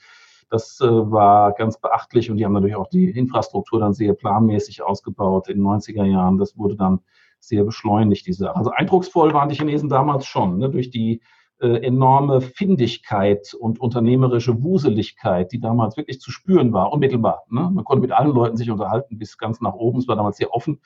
das 0.51 0.81
äh, 0.81 0.87
war 0.87 1.53
ganz 1.53 1.81
beachtlich 1.81 2.31
und 2.31 2.37
die 2.37 2.45
haben 2.45 2.53
natürlich 2.53 2.77
auch 2.77 2.89
die 2.89 3.09
Infrastruktur 3.11 3.81
dann 3.81 3.95
sehr 3.95 4.15
planmäßig 4.15 4.83
ausgebaut 4.83 5.49
in 5.49 5.59
den 5.59 5.67
90er 5.67 6.05
Jahren. 6.05 6.39
Das 6.39 6.59
wurde 6.59 6.77
dann 6.77 7.01
sehr 7.39 7.65
beschleunigt, 7.65 8.27
diese 8.27 8.45
Sache. 8.45 8.57
Also 8.57 8.71
eindrucksvoll 8.71 9.33
waren 9.33 9.49
die 9.49 9.55
Chinesen 9.55 9.89
damals 9.89 10.27
schon, 10.27 10.59
ne, 10.59 10.69
durch 10.69 10.91
die 10.91 11.23
äh, 11.61 11.87
enorme 11.87 12.41
Findigkeit 12.41 13.55
und 13.55 13.81
unternehmerische 13.81 14.63
Wuseligkeit, 14.63 15.53
die 15.53 15.61
damals 15.61 15.97
wirklich 15.97 16.21
zu 16.21 16.31
spüren 16.31 16.73
war, 16.73 16.93
unmittelbar. 16.93 17.45
Ne? 17.49 17.71
Man 17.73 17.85
konnte 17.85 18.03
mit 18.03 18.13
allen 18.13 18.33
Leuten 18.33 18.57
sich 18.57 18.71
unterhalten, 18.71 19.19
bis 19.19 19.39
ganz 19.39 19.61
nach 19.61 19.75
oben. 19.75 20.01
Es 20.01 20.09
war 20.09 20.17
damals 20.17 20.39
sehr 20.39 20.53
offen 20.53 20.81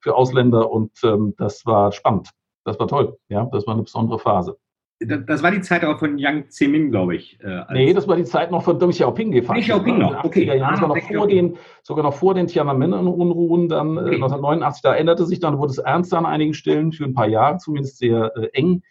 für 0.00 0.14
Ausländer 0.14 0.70
und 0.70 0.92
ähm, 1.04 1.34
das 1.36 1.66
war 1.66 1.92
spannend. 1.92 2.30
Das 2.64 2.78
war 2.78 2.88
toll. 2.88 3.18
Ja, 3.28 3.46
das 3.52 3.66
war 3.66 3.74
eine 3.74 3.82
besondere 3.82 4.18
Phase. 4.18 4.56
Das 5.02 5.42
war 5.42 5.50
die 5.50 5.62
Zeit 5.62 5.82
auch 5.82 5.98
von 5.98 6.18
Yang 6.18 6.50
Zemin, 6.50 6.90
glaube 6.90 7.16
ich. 7.16 7.40
Äh, 7.40 7.62
nee, 7.72 7.94
das 7.94 8.06
war 8.06 8.16
die 8.16 8.24
Zeit 8.24 8.50
noch 8.50 8.62
von 8.62 8.78
Deng 8.78 8.90
Xiaoping 8.90 9.30
gefahren. 9.30 9.56
Deng 9.56 9.64
Xiaoping 9.64 9.98
noch, 9.98 10.24
okay. 10.24 10.44
Jahren, 10.44 10.84
ah, 10.84 10.88
noch 10.88 10.98
vor 10.98 11.26
den, 11.26 11.56
sogar 11.82 12.04
noch 12.04 12.12
vor 12.12 12.34
den 12.34 12.46
Tiananmen-Unruhen, 12.46 13.70
dann 13.70 13.96
äh, 13.96 14.00
okay. 14.00 14.14
1989, 14.16 14.82
da 14.82 14.94
änderte 14.94 15.24
sich 15.24 15.40
dann, 15.40 15.58
wurde 15.58 15.70
es 15.70 15.78
ernst 15.78 16.12
an 16.12 16.26
einigen 16.26 16.52
Stellen, 16.52 16.92
für 16.92 17.04
ein 17.04 17.14
paar 17.14 17.28
Jahre 17.28 17.56
zumindest 17.56 17.96
sehr 17.96 18.36
äh, 18.36 18.50
eng 18.52 18.82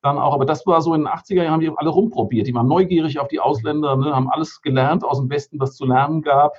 dann 0.00 0.18
auch. 0.18 0.32
Aber 0.32 0.46
das 0.46 0.66
war 0.66 0.80
so 0.80 0.94
in 0.94 1.02
den 1.02 1.08
80er 1.08 1.42
Jahren, 1.42 1.52
haben 1.52 1.60
die 1.60 1.70
alle 1.74 1.90
rumprobiert. 1.90 2.46
Die 2.46 2.54
waren 2.54 2.68
neugierig 2.68 3.18
auf 3.18 3.28
die 3.28 3.40
Ausländer, 3.40 3.94
ne, 3.96 4.14
haben 4.14 4.30
alles 4.30 4.62
gelernt 4.62 5.04
aus 5.04 5.20
dem 5.20 5.28
Westen, 5.28 5.60
was 5.60 5.76
zu 5.76 5.84
lernen 5.84 6.22
gab. 6.22 6.54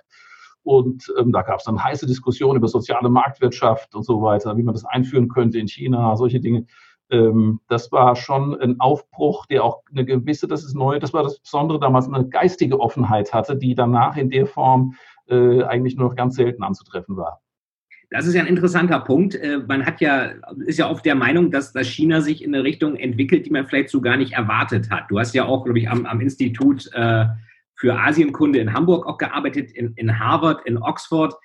Und 0.62 1.12
ähm, 1.18 1.32
da 1.32 1.42
gab 1.42 1.60
es 1.60 1.66
dann 1.66 1.84
heiße 1.84 2.06
Diskussionen 2.06 2.58
über 2.58 2.68
soziale 2.68 3.10
Marktwirtschaft 3.10 3.96
und 3.96 4.04
so 4.04 4.22
weiter, 4.22 4.56
wie 4.56 4.64
man 4.64 4.76
das 4.76 4.86
einführen 4.86 5.30
könnte 5.30 5.58
in 5.58 5.68
China, 5.68 6.16
solche 6.16 6.40
Dinge 6.40 6.68
ähm, 7.12 7.60
das 7.68 7.92
war 7.92 8.16
schon 8.16 8.60
ein 8.60 8.80
Aufbruch, 8.80 9.46
der 9.48 9.64
auch 9.64 9.84
eine 9.92 10.06
gewisse, 10.06 10.48
das 10.48 10.64
ist 10.64 10.76
neu, 10.76 11.00
das 11.00 11.14
war 11.14 11.24
das 11.24 11.40
Besondere 11.40 11.80
damals, 11.80 12.08
eine 12.08 12.28
geistige 12.28 12.80
Offenheit 12.80 13.34
hatte, 13.34 13.56
die 13.56 13.76
danach 13.76 14.18
in 14.18 14.30
der 14.30 14.46
Form 14.46 14.96
äh, 15.28 15.64
eigentlich 15.64 15.96
nur 15.96 16.10
noch 16.10 16.16
ganz 16.16 16.36
selten 16.36 16.64
anzutreffen 16.64 17.18
war. 17.18 17.42
Das 18.12 18.26
ist 18.26 18.34
ja 18.34 18.42
ein 18.42 18.48
interessanter 18.48 19.00
Punkt. 19.00 19.36
Äh, 19.36 19.60
man 19.68 19.86
hat 19.86 20.02
ja, 20.02 20.34
ist 20.66 20.80
ja 20.80 20.90
oft 20.90 21.06
der 21.06 21.16
Meinung, 21.16 21.52
dass, 21.52 21.74
dass 21.74 21.88
China 21.88 22.22
sich 22.22 22.44
in 22.44 22.54
eine 22.54 22.64
Richtung 22.64 22.96
entwickelt, 22.96 23.46
die 23.46 23.52
man 23.52 23.68
vielleicht 23.68 23.90
so 23.90 24.02
gar 24.02 24.18
nicht 24.18 24.34
erwartet 24.34 24.90
hat. 24.90 25.06
Du 25.10 25.20
hast 25.20 25.36
ja 25.36 25.46
auch, 25.46 25.64
glaube 25.64 25.80
ich, 25.80 25.90
am, 25.90 26.06
am 26.06 26.20
Institut 26.20 26.90
äh, 26.94 27.26
für 27.76 27.98
Asienkunde 27.98 28.60
in 28.60 28.74
Hamburg 28.74 29.06
auch 29.06 29.18
gearbeitet, 29.18 29.72
in, 29.72 29.94
in 29.96 30.20
Harvard, 30.20 30.66
in 30.66 30.78
Oxford, 30.78 31.36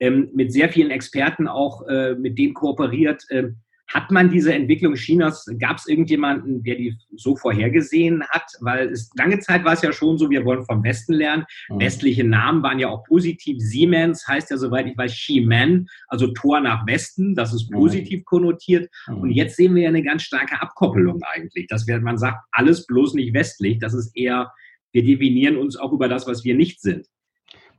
ähm, 0.00 0.28
mit 0.34 0.52
sehr 0.52 0.68
vielen 0.68 0.90
Experten 0.90 1.48
auch 1.48 1.86
äh, 1.86 2.14
mit 2.14 2.36
denen 2.38 2.54
kooperiert. 2.54 3.24
Ähm, 3.30 3.56
hat 3.88 4.10
man 4.10 4.30
diese 4.30 4.52
Entwicklung 4.52 4.94
Chinas, 4.94 5.46
gab 5.58 5.78
es 5.78 5.88
irgendjemanden, 5.88 6.62
der 6.62 6.76
die 6.76 6.96
so 7.16 7.36
vorhergesehen 7.36 8.22
hat? 8.28 8.44
Weil 8.60 8.88
es, 8.88 9.10
lange 9.16 9.38
Zeit 9.38 9.64
war 9.64 9.72
es 9.72 9.82
ja 9.82 9.92
schon 9.92 10.18
so, 10.18 10.28
wir 10.28 10.44
wollen 10.44 10.64
vom 10.64 10.84
Westen 10.84 11.14
lernen. 11.14 11.44
Mhm. 11.70 11.80
Westliche 11.80 12.24
Namen 12.24 12.62
waren 12.62 12.78
ja 12.78 12.88
auch 12.88 13.04
positiv. 13.04 13.56
Siemens 13.60 14.28
heißt 14.28 14.50
ja, 14.50 14.58
soweit 14.58 14.86
ich 14.86 14.96
weiß, 14.96 15.12
Ximen, 15.12 15.88
also 16.08 16.26
Tor 16.28 16.60
nach 16.60 16.86
Westen. 16.86 17.34
Das 17.34 17.54
ist 17.54 17.70
mhm. 17.70 17.76
positiv 17.76 18.20
mhm. 18.20 18.24
konnotiert. 18.24 18.90
Und 19.06 19.30
jetzt 19.30 19.56
sehen 19.56 19.74
wir 19.74 19.84
ja 19.84 19.88
eine 19.88 20.02
ganz 20.02 20.22
starke 20.22 20.60
Abkoppelung 20.60 21.22
eigentlich. 21.22 21.66
Dass 21.68 21.86
wir, 21.86 21.98
man 22.00 22.18
sagt, 22.18 22.44
alles 22.52 22.86
bloß 22.86 23.14
nicht 23.14 23.32
westlich. 23.32 23.78
Das 23.78 23.94
ist 23.94 24.14
eher, 24.14 24.52
wir 24.92 25.02
definieren 25.02 25.56
uns 25.56 25.76
auch 25.76 25.92
über 25.92 26.08
das, 26.08 26.26
was 26.26 26.44
wir 26.44 26.54
nicht 26.54 26.82
sind. 26.82 27.06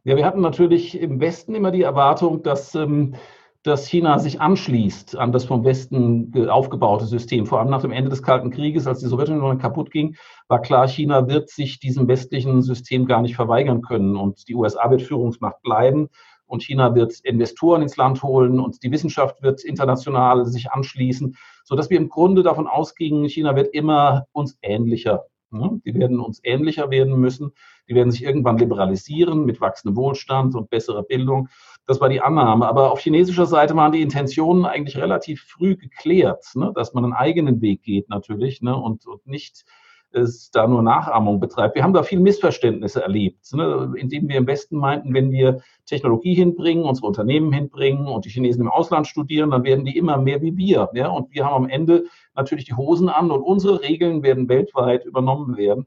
Ja, 0.05 0.15
wir 0.15 0.25
hatten 0.25 0.41
natürlich 0.41 0.99
im 0.99 1.19
Westen 1.19 1.53
immer 1.53 1.71
die 1.71 1.83
Erwartung, 1.83 2.41
dass 2.41 2.73
ähm, 2.73 3.15
dass 3.63 3.87
China 3.87 4.19
sich 4.19 4.39
anschließt 4.39 5.17
an 5.17 5.31
das 5.31 5.45
vom 5.45 5.65
Westen 5.65 6.33
aufgebaute 6.49 7.05
System. 7.05 7.45
Vor 7.45 7.59
allem 7.59 7.69
nach 7.69 7.81
dem 7.81 7.91
Ende 7.91 8.09
des 8.09 8.23
Kalten 8.23 8.51
Krieges, 8.51 8.87
als 8.87 8.99
die 8.99 9.07
Sowjetunion 9.07 9.57
kaputt 9.57 9.91
ging, 9.91 10.15
war 10.47 10.61
klar, 10.61 10.87
China 10.87 11.27
wird 11.27 11.49
sich 11.49 11.79
diesem 11.79 12.07
westlichen 12.07 12.61
System 12.61 13.05
gar 13.05 13.21
nicht 13.21 13.35
verweigern 13.35 13.81
können 13.81 14.15
und 14.15 14.47
die 14.47 14.55
USA 14.55 14.89
wird 14.89 15.01
Führungsmacht 15.01 15.61
bleiben 15.61 16.07
und 16.45 16.63
China 16.63 16.95
wird 16.95 17.19
Investoren 17.23 17.81
ins 17.81 17.97
Land 17.97 18.23
holen 18.23 18.59
und 18.59 18.81
die 18.83 18.91
Wissenschaft 18.91 19.41
wird 19.43 19.63
international 19.63 20.45
sich 20.45 20.71
anschließen, 20.71 21.35
sodass 21.63 21.89
wir 21.89 21.97
im 21.97 22.09
Grunde 22.09 22.43
davon 22.43 22.67
ausgingen, 22.67 23.27
China 23.27 23.55
wird 23.55 23.73
immer 23.73 24.25
uns 24.31 24.57
ähnlicher. 24.61 25.25
Die 25.51 25.95
werden 25.95 26.19
uns 26.19 26.39
ähnlicher 26.43 26.91
werden 26.91 27.19
müssen. 27.19 27.51
Die 27.87 27.95
werden 27.95 28.11
sich 28.11 28.23
irgendwann 28.23 28.57
liberalisieren 28.57 29.45
mit 29.45 29.61
wachsendem 29.61 29.95
Wohlstand 29.95 30.55
und 30.55 30.69
besserer 30.69 31.03
Bildung. 31.03 31.49
Das 31.87 31.99
war 31.99 32.09
die 32.09 32.21
Annahme. 32.21 32.67
Aber 32.67 32.91
auf 32.91 32.99
chinesischer 32.99 33.47
Seite 33.47 33.75
waren 33.75 33.91
die 33.91 34.01
Intentionen 34.01 34.65
eigentlich 34.65 34.97
relativ 34.97 35.41
früh 35.43 35.75
geklärt, 35.75 36.45
ne? 36.53 36.71
dass 36.75 36.93
man 36.93 37.03
einen 37.03 37.13
eigenen 37.13 37.61
Weg 37.61 37.81
geht 37.81 38.09
natürlich 38.09 38.61
ne? 38.61 38.75
und 38.75 39.05
nicht 39.25 39.65
es 40.11 40.51
da 40.51 40.67
nur 40.67 40.81
Nachahmung 40.81 41.39
betreibt. 41.39 41.75
Wir 41.75 41.83
haben 41.83 41.93
da 41.93 42.03
viel 42.03 42.19
Missverständnisse 42.19 43.01
erlebt, 43.01 43.53
ne? 43.53 43.93
indem 43.95 44.27
wir 44.27 44.37
im 44.37 44.47
Westen 44.47 44.77
meinten, 44.77 45.13
wenn 45.13 45.31
wir 45.31 45.61
Technologie 45.85 46.33
hinbringen, 46.33 46.83
unsere 46.83 47.07
Unternehmen 47.07 47.51
hinbringen 47.51 48.07
und 48.07 48.25
die 48.25 48.29
Chinesen 48.29 48.61
im 48.61 48.69
Ausland 48.69 49.07
studieren, 49.07 49.51
dann 49.51 49.63
werden 49.63 49.85
die 49.85 49.97
immer 49.97 50.17
mehr 50.17 50.41
wie 50.41 50.55
wir. 50.57 50.89
Ja? 50.93 51.09
Und 51.09 51.33
wir 51.33 51.45
haben 51.45 51.65
am 51.65 51.69
Ende 51.69 52.05
natürlich 52.35 52.65
die 52.65 52.75
Hosen 52.75 53.09
an 53.09 53.31
und 53.31 53.41
unsere 53.41 53.81
Regeln 53.81 54.23
werden 54.23 54.49
weltweit 54.49 55.05
übernommen 55.05 55.57
werden. 55.57 55.85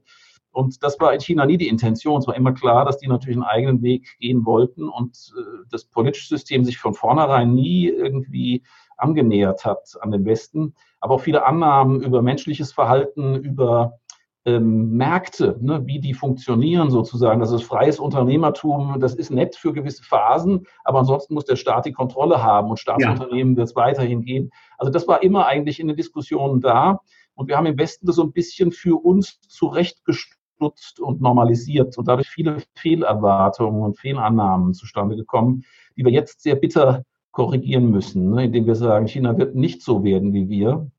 Und 0.53 0.83
das 0.83 0.99
war 0.99 1.13
in 1.13 1.19
China 1.19 1.45
nie 1.45 1.57
die 1.57 1.67
Intention. 1.67 2.19
Es 2.19 2.27
war 2.27 2.35
immer 2.35 2.53
klar, 2.53 2.85
dass 2.85 2.99
die 2.99 3.07
natürlich 3.07 3.35
einen 3.35 3.43
eigenen 3.45 3.81
Weg 3.81 4.07
gehen 4.19 4.45
wollten 4.45 4.87
und 4.87 5.33
äh, 5.35 5.65
das 5.71 5.85
politische 5.85 6.27
System 6.27 6.63
sich 6.63 6.77
von 6.77 6.93
vornherein 6.93 7.53
nie 7.53 7.87
irgendwie 7.87 8.61
angenähert 8.97 9.65
hat 9.65 9.97
an 10.01 10.11
den 10.11 10.25
Westen. 10.25 10.75
Aber 10.99 11.15
auch 11.15 11.21
viele 11.21 11.45
Annahmen 11.45 12.01
über 12.01 12.21
menschliches 12.21 12.71
Verhalten, 12.71 13.35
über 13.35 13.99
ähm, 14.45 14.91
Märkte, 14.97 15.57
ne, 15.61 15.85
wie 15.85 15.99
die 15.99 16.13
funktionieren 16.13 16.89
sozusagen. 16.89 17.39
Das 17.39 17.51
ist 17.51 17.63
freies 17.63 17.99
Unternehmertum, 17.99 18.99
das 18.99 19.15
ist 19.15 19.31
nett 19.31 19.55
für 19.55 19.73
gewisse 19.73 20.03
Phasen, 20.03 20.67
aber 20.83 20.99
ansonsten 20.99 21.33
muss 21.33 21.45
der 21.45 21.55
Staat 21.55 21.85
die 21.85 21.93
Kontrolle 21.93 22.43
haben 22.43 22.69
und 22.69 22.79
Staatsunternehmen 22.79 23.53
ja. 23.53 23.57
wird 23.57 23.69
es 23.69 23.75
weiterhin 23.75 24.21
gehen. 24.21 24.51
Also 24.77 24.91
das 24.91 25.07
war 25.07 25.23
immer 25.23 25.45
eigentlich 25.45 25.79
in 25.79 25.87
den 25.87 25.97
Diskussionen 25.97 26.61
da. 26.61 26.99
Und 27.35 27.47
wir 27.47 27.57
haben 27.57 27.65
im 27.65 27.79
Westen 27.79 28.05
das 28.05 28.17
so 28.17 28.23
ein 28.23 28.31
bisschen 28.31 28.71
für 28.71 29.03
uns 29.03 29.39
zurechtgestellt 29.41 30.37
genutzt 30.63 30.99
und 30.99 31.21
normalisiert 31.21 31.97
und 31.97 32.07
dadurch 32.07 32.29
viele 32.29 32.57
Fehlerwartungen 32.75 33.81
und 33.81 33.97
Fehlannahmen 33.97 34.73
zustande 34.73 35.15
gekommen, 35.15 35.63
die 35.97 36.05
wir 36.05 36.11
jetzt 36.11 36.41
sehr 36.41 36.55
bitter 36.55 37.03
korrigieren 37.31 37.89
müssen, 37.89 38.29
ne, 38.29 38.45
indem 38.45 38.65
wir 38.65 38.75
sagen, 38.75 39.07
China 39.07 39.37
wird 39.37 39.55
nicht 39.55 39.81
so 39.81 40.03
werden 40.03 40.33
wie 40.33 40.49
wir. 40.49 40.89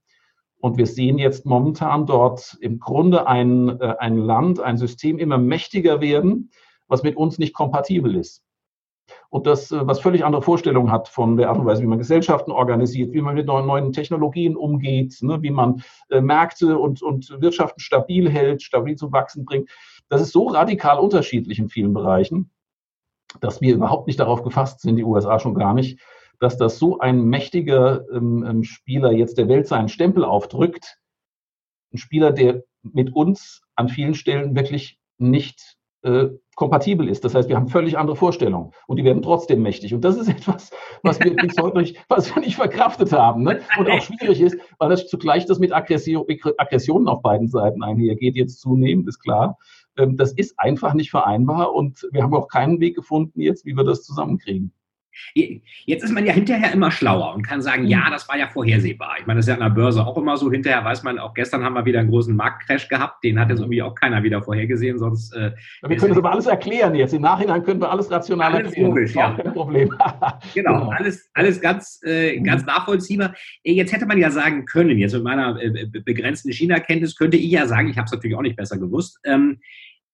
Und 0.64 0.78
wir 0.78 0.87
sehen 0.87 1.18
jetzt 1.18 1.44
momentan 1.44 2.06
dort 2.06 2.56
im 2.59 2.80
Grunde 2.80 3.26
ein, 3.26 3.78
äh, 3.80 3.97
ein 3.99 4.16
Land, 4.16 4.61
ein 4.61 4.78
System 4.78 5.18
immer 5.18 5.37
mächtiger 5.37 6.00
werden, 6.00 6.52
was 6.88 7.02
mit 7.02 7.18
uns 7.18 7.38
nicht 7.38 7.52
kompatibel 7.52 8.16
ist 8.16 8.42
und 9.28 9.47
das, 9.47 9.71
äh, 9.73 9.87
was 9.87 10.00
völlig 10.00 10.25
andere 10.25 10.40
Vorstellungen 10.40 10.90
hat 10.90 11.09
von 11.09 11.37
der 11.37 11.50
Art 11.50 11.59
und 11.59 11.66
Weise, 11.66 11.83
wie 11.83 11.87
man 11.87 11.99
Gesellschaften 11.99 12.50
organisiert, 12.50 13.12
wie 13.12 13.21
man 13.21 13.35
mit 13.35 13.47
neuen, 13.47 13.66
neuen 13.66 13.92
Technologien 13.92 14.56
umgeht, 14.56 15.18
ne, 15.21 15.42
wie 15.42 15.50
man 15.50 15.83
äh, 16.09 16.23
Märkte 16.23 16.78
und, 16.78 17.02
und 17.02 17.28
Wirtschaften 17.42 17.80
stabil 17.80 18.30
hält, 18.30 18.62
stabil 18.62 18.97
zum 18.97 19.12
Wachsen 19.12 19.44
bringt. 19.44 19.68
Das 20.09 20.23
ist 20.23 20.33
so 20.33 20.47
radikal 20.47 20.99
unterschiedlich 20.99 21.59
in 21.59 21.68
vielen 21.68 21.92
Bereichen, 21.92 22.50
dass 23.42 23.61
wir 23.61 23.75
überhaupt 23.75 24.06
nicht 24.06 24.18
darauf 24.18 24.42
gefasst 24.42 24.80
sind, 24.80 24.97
die 24.97 25.04
USA 25.04 25.38
schon 25.38 25.54
gar 25.54 25.75
nicht, 25.75 26.00
dass 26.41 26.57
das 26.57 26.79
so 26.79 26.99
ein 26.99 27.25
mächtiger 27.25 28.05
ähm, 28.11 28.45
ähm 28.49 28.64
Spieler 28.64 29.12
jetzt 29.12 29.38
der 29.38 29.49
Welt 29.49 29.67
seinen 29.67 29.88
Stempel 29.88 30.25
aufdrückt. 30.25 30.99
Ein 31.93 31.99
Spieler, 31.99 32.33
der 32.33 32.64
mit 32.83 33.14
uns 33.14 33.62
an 33.76 33.88
vielen 33.88 34.14
Stellen 34.14 34.55
wirklich 34.55 34.99
nicht 35.19 35.76
äh, 36.05 36.29
kompatibel 36.55 37.09
ist. 37.09 37.25
Das 37.25 37.35
heißt, 37.35 37.49
wir 37.49 37.57
haben 37.57 37.69
völlig 37.69 37.99
andere 37.99 38.14
Vorstellungen 38.14 38.73
und 38.87 38.99
die 38.99 39.05
werden 39.05 39.23
trotzdem 39.23 39.62
mächtig. 39.62 39.95
Und 39.95 40.03
das 40.03 40.17
ist 40.17 40.29
etwas, 40.29 40.71
was 41.03 41.19
wir 41.19 41.35
bis 41.35 41.57
heute 41.61 41.79
nicht, 41.79 41.97
was 42.09 42.35
wir 42.35 42.43
nicht 42.43 42.57
verkraftet 42.57 43.12
haben 43.12 43.43
ne? 43.43 43.61
und 43.79 43.91
auch 43.91 44.00
schwierig 44.00 44.41
ist, 44.41 44.59
weil 44.79 44.91
das 44.91 45.09
zugleich 45.09 45.47
das 45.47 45.59
mit 45.59 45.73
Aggression, 45.73 46.26
Aggressionen 46.59 47.09
auf 47.09 47.23
beiden 47.23 47.49
Seiten 47.49 47.83
einhergeht, 47.83 48.37
jetzt 48.37 48.61
zunehmend, 48.61 49.09
ist 49.09 49.19
klar. 49.19 49.59
Ähm, 49.97 50.17
das 50.17 50.33
ist 50.33 50.59
einfach 50.59 50.95
nicht 50.95 51.11
vereinbar 51.11 51.73
und 51.73 52.07
wir 52.12 52.23
haben 52.23 52.35
auch 52.35 52.49
keinen 52.49 52.81
Weg 52.81 52.95
gefunden 52.97 53.41
jetzt, 53.41 53.64
wie 53.64 53.75
wir 53.75 53.85
das 53.85 54.03
zusammenkriegen. 54.05 54.73
Jetzt 55.35 56.04
ist 56.04 56.12
man 56.12 56.25
ja 56.26 56.33
hinterher 56.33 56.73
immer 56.73 56.90
schlauer 56.90 57.35
und 57.35 57.42
kann 57.42 57.62
sagen, 57.62 57.87
ja, 57.87 58.06
mhm. 58.06 58.12
das 58.12 58.28
war 58.28 58.38
ja 58.38 58.47
vorhersehbar. 58.49 59.16
Ich 59.21 59.26
meine, 59.26 59.38
das 59.38 59.47
ist 59.47 59.49
ja 59.49 59.54
an 59.54 59.61
der 59.61 59.80
Börse 59.80 60.06
auch 60.06 60.16
immer 60.16 60.37
so. 60.37 60.50
Hinterher 60.50 60.85
weiß 60.85 61.02
man, 61.02 61.18
auch 61.18 61.35
gestern 61.35 61.64
haben 61.64 61.75
wir 61.75 61.85
wieder 61.85 62.00
einen 62.00 62.11
großen 62.11 62.35
Marktcrash 62.35 62.88
gehabt. 62.88 63.25
Den 63.25 63.38
hat 63.38 63.50
jetzt 63.50 63.61
irgendwie 63.61 63.83
auch 63.83 63.94
keiner 63.94 64.23
wieder 64.23 64.42
vorhergesehen. 64.42 64.99
Sonst, 64.99 65.35
äh, 65.35 65.52
wir 65.83 65.97
können 65.97 66.11
das 66.11 66.18
aber 66.18 66.33
alles 66.33 66.47
erklären 66.47 66.94
jetzt. 66.94 67.14
Im 67.14 67.23
Nachhinein 67.23 67.62
können 67.62 67.80
wir 67.80 67.90
alles 67.90 68.11
rational 68.11 68.52
alles 68.52 68.68
erklären. 68.68 68.90
Logisch, 68.90 69.14
ja. 69.14 69.35
Kein 69.35 69.52
Problem. 69.52 69.88
genau, 70.54 70.80
genau, 70.80 70.90
alles, 70.90 71.30
alles 71.35 71.61
ganz, 71.61 72.00
äh, 72.04 72.38
mhm. 72.38 72.44
ganz 72.44 72.64
nachvollziehbar. 72.64 73.35
Äh, 73.62 73.73
jetzt 73.73 73.92
hätte 73.92 74.06
man 74.06 74.18
ja 74.18 74.30
sagen 74.30 74.64
können, 74.66 74.99
jetzt 74.99 75.14
mit 75.14 75.25
meiner 75.25 75.61
äh, 75.61 75.87
begrenzten 75.87 76.52
China-Kenntnis 76.52 77.16
könnte 77.16 77.37
ich 77.37 77.50
ja 77.50 77.66
sagen, 77.66 77.88
ich 77.88 77.97
habe 77.97 78.06
es 78.06 78.12
natürlich 78.12 78.37
auch 78.37 78.42
nicht 78.42 78.56
besser 78.56 78.78
gewusst, 78.78 79.18
ähm, 79.25 79.61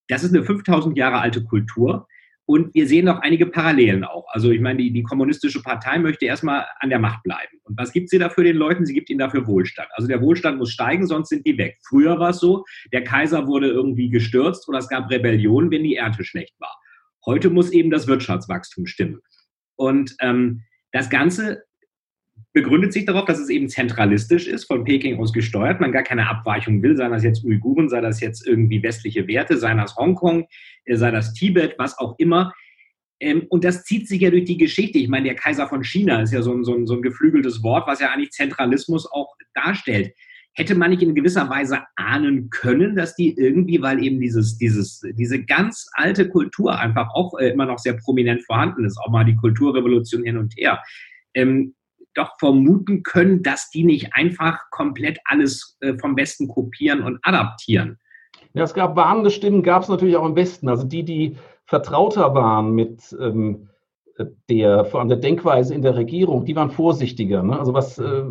das 0.07 0.23
ist 0.23 0.35
eine 0.35 0.43
5000 0.43 0.97
Jahre 0.97 1.19
alte 1.19 1.43
Kultur 1.43 2.07
Und 2.51 2.75
wir 2.75 2.85
sehen 2.85 3.05
noch 3.05 3.19
einige 3.21 3.45
Parallelen 3.45 4.03
auch. 4.03 4.25
Also 4.27 4.51
ich 4.51 4.59
meine, 4.59 4.79
die, 4.79 4.91
die 4.91 5.03
kommunistische 5.03 5.61
Partei 5.61 5.99
möchte 5.99 6.25
erstmal 6.25 6.65
an 6.81 6.89
der 6.89 6.99
Macht 6.99 7.23
bleiben. 7.23 7.59
Und 7.63 7.77
was 7.77 7.93
gibt 7.93 8.09
sie 8.09 8.19
dafür 8.19 8.43
den 8.43 8.57
Leuten? 8.57 8.85
Sie 8.85 8.93
gibt 8.93 9.09
ihnen 9.09 9.19
dafür 9.19 9.47
Wohlstand. 9.47 9.87
Also 9.93 10.09
der 10.09 10.19
Wohlstand 10.19 10.57
muss 10.57 10.73
steigen, 10.73 11.07
sonst 11.07 11.29
sind 11.29 11.47
die 11.47 11.57
weg. 11.57 11.77
Früher 11.87 12.19
war 12.19 12.31
es 12.31 12.39
so, 12.39 12.65
der 12.91 13.05
Kaiser 13.05 13.47
wurde 13.47 13.69
irgendwie 13.69 14.09
gestürzt 14.09 14.67
oder 14.67 14.79
es 14.79 14.89
gab 14.89 15.09
Rebellionen, 15.09 15.71
wenn 15.71 15.85
die 15.85 15.95
Ernte 15.95 16.25
schlecht 16.25 16.53
war. 16.59 16.77
Heute 17.25 17.49
muss 17.49 17.71
eben 17.71 17.89
das 17.89 18.07
Wirtschaftswachstum 18.07 18.85
stimmen. 18.85 19.21
Und 19.77 20.13
ähm, 20.19 20.63
das 20.91 21.09
Ganze 21.09 21.63
begründet 22.53 22.91
sich 22.91 23.05
darauf, 23.05 23.25
dass 23.25 23.39
es 23.39 23.49
eben 23.49 23.69
zentralistisch 23.69 24.47
ist, 24.47 24.65
von 24.65 24.83
Peking 24.83 25.19
aus 25.19 25.31
gesteuert, 25.31 25.79
man 25.79 25.91
gar 25.91 26.03
keine 26.03 26.29
Abweichung 26.29 26.83
will, 26.83 26.97
sei 26.97 27.07
das 27.07 27.23
jetzt 27.23 27.45
Uiguren, 27.45 27.89
sei 27.89 28.01
das 28.01 28.19
jetzt 28.19 28.45
irgendwie 28.45 28.83
westliche 28.83 29.27
Werte, 29.27 29.57
sei 29.57 29.73
das 29.73 29.95
Hongkong, 29.95 30.47
äh, 30.85 30.95
sei 30.95 31.11
das 31.11 31.33
Tibet, 31.33 31.75
was 31.77 31.97
auch 31.97 32.15
immer. 32.17 32.53
Ähm, 33.21 33.45
und 33.49 33.63
das 33.63 33.83
zieht 33.83 34.07
sich 34.07 34.21
ja 34.21 34.31
durch 34.31 34.45
die 34.45 34.57
Geschichte. 34.57 34.97
Ich 34.97 35.07
meine, 35.07 35.25
der 35.25 35.35
Kaiser 35.35 35.67
von 35.67 35.83
China 35.83 36.21
ist 36.21 36.33
ja 36.33 36.41
so 36.41 36.53
ein, 36.53 36.63
so 36.63 36.75
ein, 36.75 36.87
so 36.87 36.95
ein 36.95 37.01
geflügeltes 37.01 37.63
Wort, 37.63 37.87
was 37.87 38.01
ja 38.01 38.11
eigentlich 38.11 38.31
Zentralismus 38.31 39.09
auch 39.09 39.33
darstellt. 39.53 40.13
Hätte 40.53 40.75
man 40.75 40.89
nicht 40.89 41.01
in 41.01 41.15
gewisser 41.15 41.49
Weise 41.49 41.79
ahnen 41.95 42.49
können, 42.49 42.97
dass 42.97 43.15
die 43.15 43.37
irgendwie, 43.37 43.81
weil 43.81 44.03
eben 44.03 44.19
dieses, 44.19 44.57
dieses, 44.57 45.01
diese 45.13 45.45
ganz 45.45 45.87
alte 45.93 46.27
Kultur 46.27 46.77
einfach 46.77 47.09
auch 47.13 47.39
äh, 47.39 47.51
immer 47.51 47.67
noch 47.67 47.79
sehr 47.79 47.93
prominent 47.93 48.43
vorhanden 48.43 48.83
ist, 48.83 48.97
auch 48.97 49.11
mal 49.11 49.23
die 49.23 49.37
Kulturrevolution 49.37 50.23
hin 50.23 50.37
und 50.37 50.53
her, 50.57 50.81
ähm, 51.33 51.73
doch 52.13 52.37
vermuten 52.39 53.03
können, 53.03 53.43
dass 53.43 53.69
die 53.69 53.83
nicht 53.83 54.13
einfach 54.13 54.59
komplett 54.71 55.19
alles 55.25 55.77
äh, 55.81 55.93
vom 55.97 56.15
Westen 56.17 56.47
kopieren 56.47 57.03
und 57.03 57.19
adaptieren. 57.23 57.99
Ja, 58.53 58.63
es 58.63 58.73
gab 58.73 58.95
warnende 58.95 59.31
Stimmen, 59.31 59.63
gab 59.63 59.83
es 59.83 59.89
natürlich 59.89 60.17
auch 60.17 60.25
im 60.25 60.35
Westen. 60.35 60.67
Also 60.67 60.85
die, 60.85 61.03
die 61.03 61.37
vertrauter 61.65 62.33
waren 62.33 62.71
mit 62.71 63.15
ähm, 63.19 63.69
der, 64.49 64.85
vor 64.85 64.99
allem 64.99 65.09
der 65.09 65.17
Denkweise 65.17 65.73
in 65.73 65.81
der 65.81 65.95
Regierung, 65.95 66.45
die 66.45 66.55
waren 66.55 66.71
vorsichtiger. 66.71 67.43
Ne? 67.43 67.57
Also 67.57 67.73
was, 67.73 67.97
äh, 67.97 68.23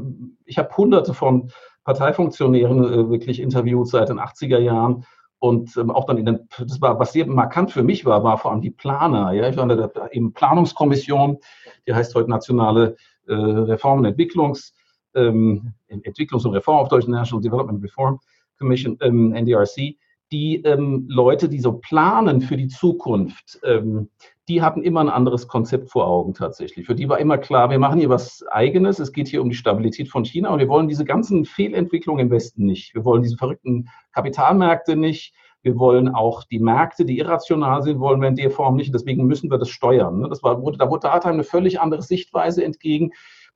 ich 0.45 0.59
habe 0.59 0.77
hunderte 0.77 1.15
von 1.15 1.51
Parteifunktionären 1.85 2.85
äh, 2.85 3.11
wirklich 3.11 3.41
interviewt 3.41 3.89
seit 3.89 4.11
den 4.11 4.21
80er 4.21 4.59
Jahren 4.59 5.05
und 5.39 5.75
ähm, 5.79 5.91
auch 5.91 6.05
dann 6.05 6.19
in 6.19 6.27
den, 6.27 6.49
das 6.59 6.81
war, 6.83 6.99
was 6.99 7.13
sehr 7.13 7.27
markant 7.27 7.73
für 7.73 7.83
mich 7.83 8.05
war, 8.05 8.23
war 8.23 8.37
vor 8.37 8.53
allem 8.53 8.61
die 8.61 8.71
Planer. 8.71 9.33
Ja, 9.33 9.49
ich 9.49 9.57
war 9.57 9.69
in 9.69 9.77
der 9.77 9.91
eben 10.13 10.35
Planungskommission, 10.35 11.39
die 11.87 11.95
heißt 11.95 12.15
heute 12.15 12.29
Nationale 12.29 12.97
äh, 13.31 13.35
Reform- 13.35 14.01
und 14.01 14.05
Entwicklungs, 14.05 14.75
ähm, 15.15 15.73
Entwicklungs- 15.89 16.47
und 16.47 16.55
Reform 16.55 16.79
auf 16.79 16.89
Deutsch 16.89 17.09
National 17.09 17.43
Development 17.43 17.83
Reform 17.83 18.21
Commission, 18.59 18.99
ähm, 19.01 19.33
NDRC, 19.33 19.97
die 20.33 20.63
ähm, 20.65 21.07
Leute, 21.09 21.49
die 21.49 21.59
so 21.59 21.73
planen 21.73 22.41
für 22.41 22.57
die 22.57 22.69
Zukunft, 22.69 23.59
ähm, 23.65 24.09
die 24.49 24.63
hatten 24.63 24.83
immer 24.83 25.01
ein 25.01 25.09
anderes 25.09 25.49
Konzept 25.49 25.91
vor 25.91 26.07
Augen 26.07 26.35
tatsächlich. 26.35 26.87
Für 26.87 26.95
die 26.95 27.09
war 27.09 27.19
immer 27.19 27.39
klar, 27.39 27.71
wir 27.71 27.79
machen 27.79 27.99
hier 27.99 28.09
was 28.09 28.45
Eigenes, 28.51 28.99
es 28.99 29.13
geht 29.13 29.29
hier 29.29 29.43
um 29.43 29.51
die 29.51 29.57
Stabilität 29.57 30.09
von 30.09 30.25
China 30.25 30.51
und 30.51 30.59
wir 30.59 30.69
wollen 30.69 30.89
diese 30.89 31.05
ganzen 31.05 31.45
Fehlentwicklungen 31.45 32.27
im 32.27 32.31
Westen 32.31 32.65
nicht. 32.65 32.95
Wir 32.95 33.05
wollen 33.05 33.23
diese 33.23 33.37
verrückten 33.37 33.89
Kapitalmärkte 34.13 34.97
nicht. 34.97 35.35
Wir 35.63 35.79
wollen 35.79 36.09
auch 36.09 36.45
die 36.45 36.59
Märkte, 36.59 37.05
die 37.05 37.19
irrational 37.19 37.83
sind, 37.83 38.01
wollen 38.01 38.21
wir 38.21 38.29
in 38.29 38.37
der 38.37 38.51
Form 38.51 38.77
nicht. 38.77 38.95
Deswegen 38.95 39.27
müssen 39.27 39.51
wir 39.51 39.59
das 39.59 39.69
steuern. 39.69 40.21
Ne? 40.21 40.29
Das 40.29 40.43
war, 40.43 40.57
da 40.57 40.91
wurde 40.91 41.01
da 41.03 41.19
eine 41.19 41.45
völlig 41.45 41.81
andere 41.81 42.03
Sichtweise 42.03 42.65
entgegen, 42.65 43.13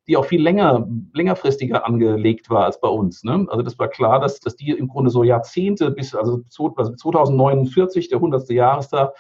die 0.07 0.17
auch 0.17 0.27
viel 0.27 0.43
länger, 0.43 0.87
längerfristiger 1.15 1.87
angelegt 1.87 2.51
war 2.51 2.65
als 2.65 2.79
bei 2.81 2.89
uns. 2.89 3.25
Ne? 3.25 3.47
Also 3.49 3.63
das 3.63 3.79
war 3.79 3.89
klar, 3.89 4.21
dass, 4.21 4.39
dass 4.41 4.57
die 4.57 4.71
im 4.71 4.89
Grunde 4.89 5.11
so 5.11 5.25
Jahrzehnte 5.25 5.91
bis, 5.91 6.15
also 6.15 6.43
2049, 6.49 8.09
der 8.09 8.19
100. 8.19 8.51
Jahrestag 8.51 9.15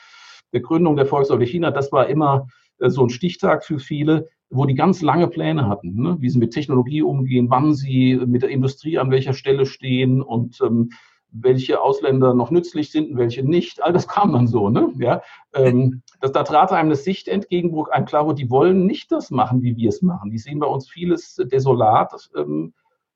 der 0.53 0.61
Gründung 0.61 0.97
der 0.97 1.07
Volksrepublik 1.07 1.49
China, 1.49 1.71
das 1.71 1.91
war 1.91 2.07
immer 2.07 2.47
äh, 2.79 2.91
so 2.91 3.03
ein 3.03 3.11
Stichtag 3.11 3.65
für 3.65 3.79
viele, 3.79 4.29
wo 4.51 4.67
die 4.67 4.75
ganz 4.75 5.01
lange 5.01 5.29
Pläne 5.29 5.69
hatten, 5.69 6.01
ne? 6.01 6.17
wie 6.21 6.29
sie 6.29 6.39
mit 6.39 6.53
Technologie 6.53 7.03
umgehen, 7.03 7.49
wann 7.51 7.75
sie 7.75 8.21
mit 8.27 8.43
der 8.43 8.51
Industrie 8.51 8.99
an 8.99 9.11
welcher 9.11 9.33
Stelle 9.33 9.67
stehen 9.67 10.23
und 10.23 10.61
ähm, 10.63 10.91
welche 11.35 11.81
Ausländer 11.83 12.33
noch 12.33 12.51
nützlich 12.51 12.93
sind 12.93 13.11
und 13.11 13.19
welche 13.19 13.43
nicht. 13.43 13.83
All 13.83 13.93
das 13.93 14.07
kam 14.07 14.33
dann 14.33 14.47
so. 14.47 14.71
Ne? 14.71 14.93
Ja, 14.99 15.23
ähm, 15.53 16.03
das, 16.21 16.33
da 16.33 16.45
trat 16.45 16.73
einem 16.73 16.89
eine 16.89 16.97
Sicht 16.97 17.27
entgegen, 17.29 17.73
wo 17.73 17.85
einem 17.87 18.07
klar 18.07 18.25
wurde, 18.25 18.37
die 18.37 18.51
wollen 18.51 18.87
nicht 18.87 19.11
das 19.11 19.31
machen, 19.31 19.63
wie 19.63 19.77
wir 19.77 19.89
es 19.89 20.01
machen. 20.01 20.31
Die 20.31 20.39
sehen 20.39 20.61
bei 20.61 20.67
uns 20.67 20.89
vieles 20.89 21.35
desolat. 21.35 22.31
Ähm, 22.37 22.73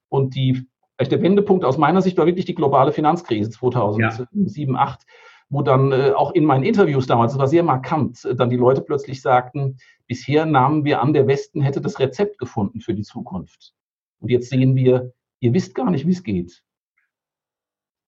und 0.08 0.34
die, 0.34 0.66
der 1.00 1.22
Wendepunkt 1.22 1.64
aus 1.64 1.78
meiner 1.78 2.02
Sicht 2.02 2.18
war 2.18 2.26
wirklich 2.26 2.46
die 2.46 2.56
globale 2.56 2.92
Finanzkrise 2.92 3.50
2007, 3.50 4.00
ja. 4.00 4.10
2008, 4.10 5.06
wo 5.48 5.62
dann 5.62 5.92
äh, 5.92 6.12
auch 6.14 6.32
in 6.32 6.44
meinen 6.44 6.64
Interviews 6.64 7.06
damals, 7.06 7.32
das 7.32 7.38
war 7.38 7.48
sehr 7.48 7.62
markant, 7.62 8.26
dann 8.36 8.50
die 8.50 8.56
Leute 8.56 8.82
plötzlich 8.82 9.22
sagten, 9.22 9.76
bisher 10.08 10.44
nahmen 10.44 10.84
wir 10.84 11.00
an, 11.02 11.12
der 11.12 11.28
Westen 11.28 11.60
hätte 11.60 11.80
das 11.80 12.00
Rezept 12.00 12.38
gefunden 12.38 12.80
für 12.80 12.94
die 12.94 13.02
Zukunft. 13.02 13.74
Und 14.18 14.30
jetzt 14.30 14.50
sehen 14.50 14.74
wir, 14.74 15.12
ihr 15.38 15.54
wisst 15.54 15.76
gar 15.76 15.90
nicht, 15.90 16.06
wie 16.06 16.12
es 16.12 16.24
geht 16.24 16.62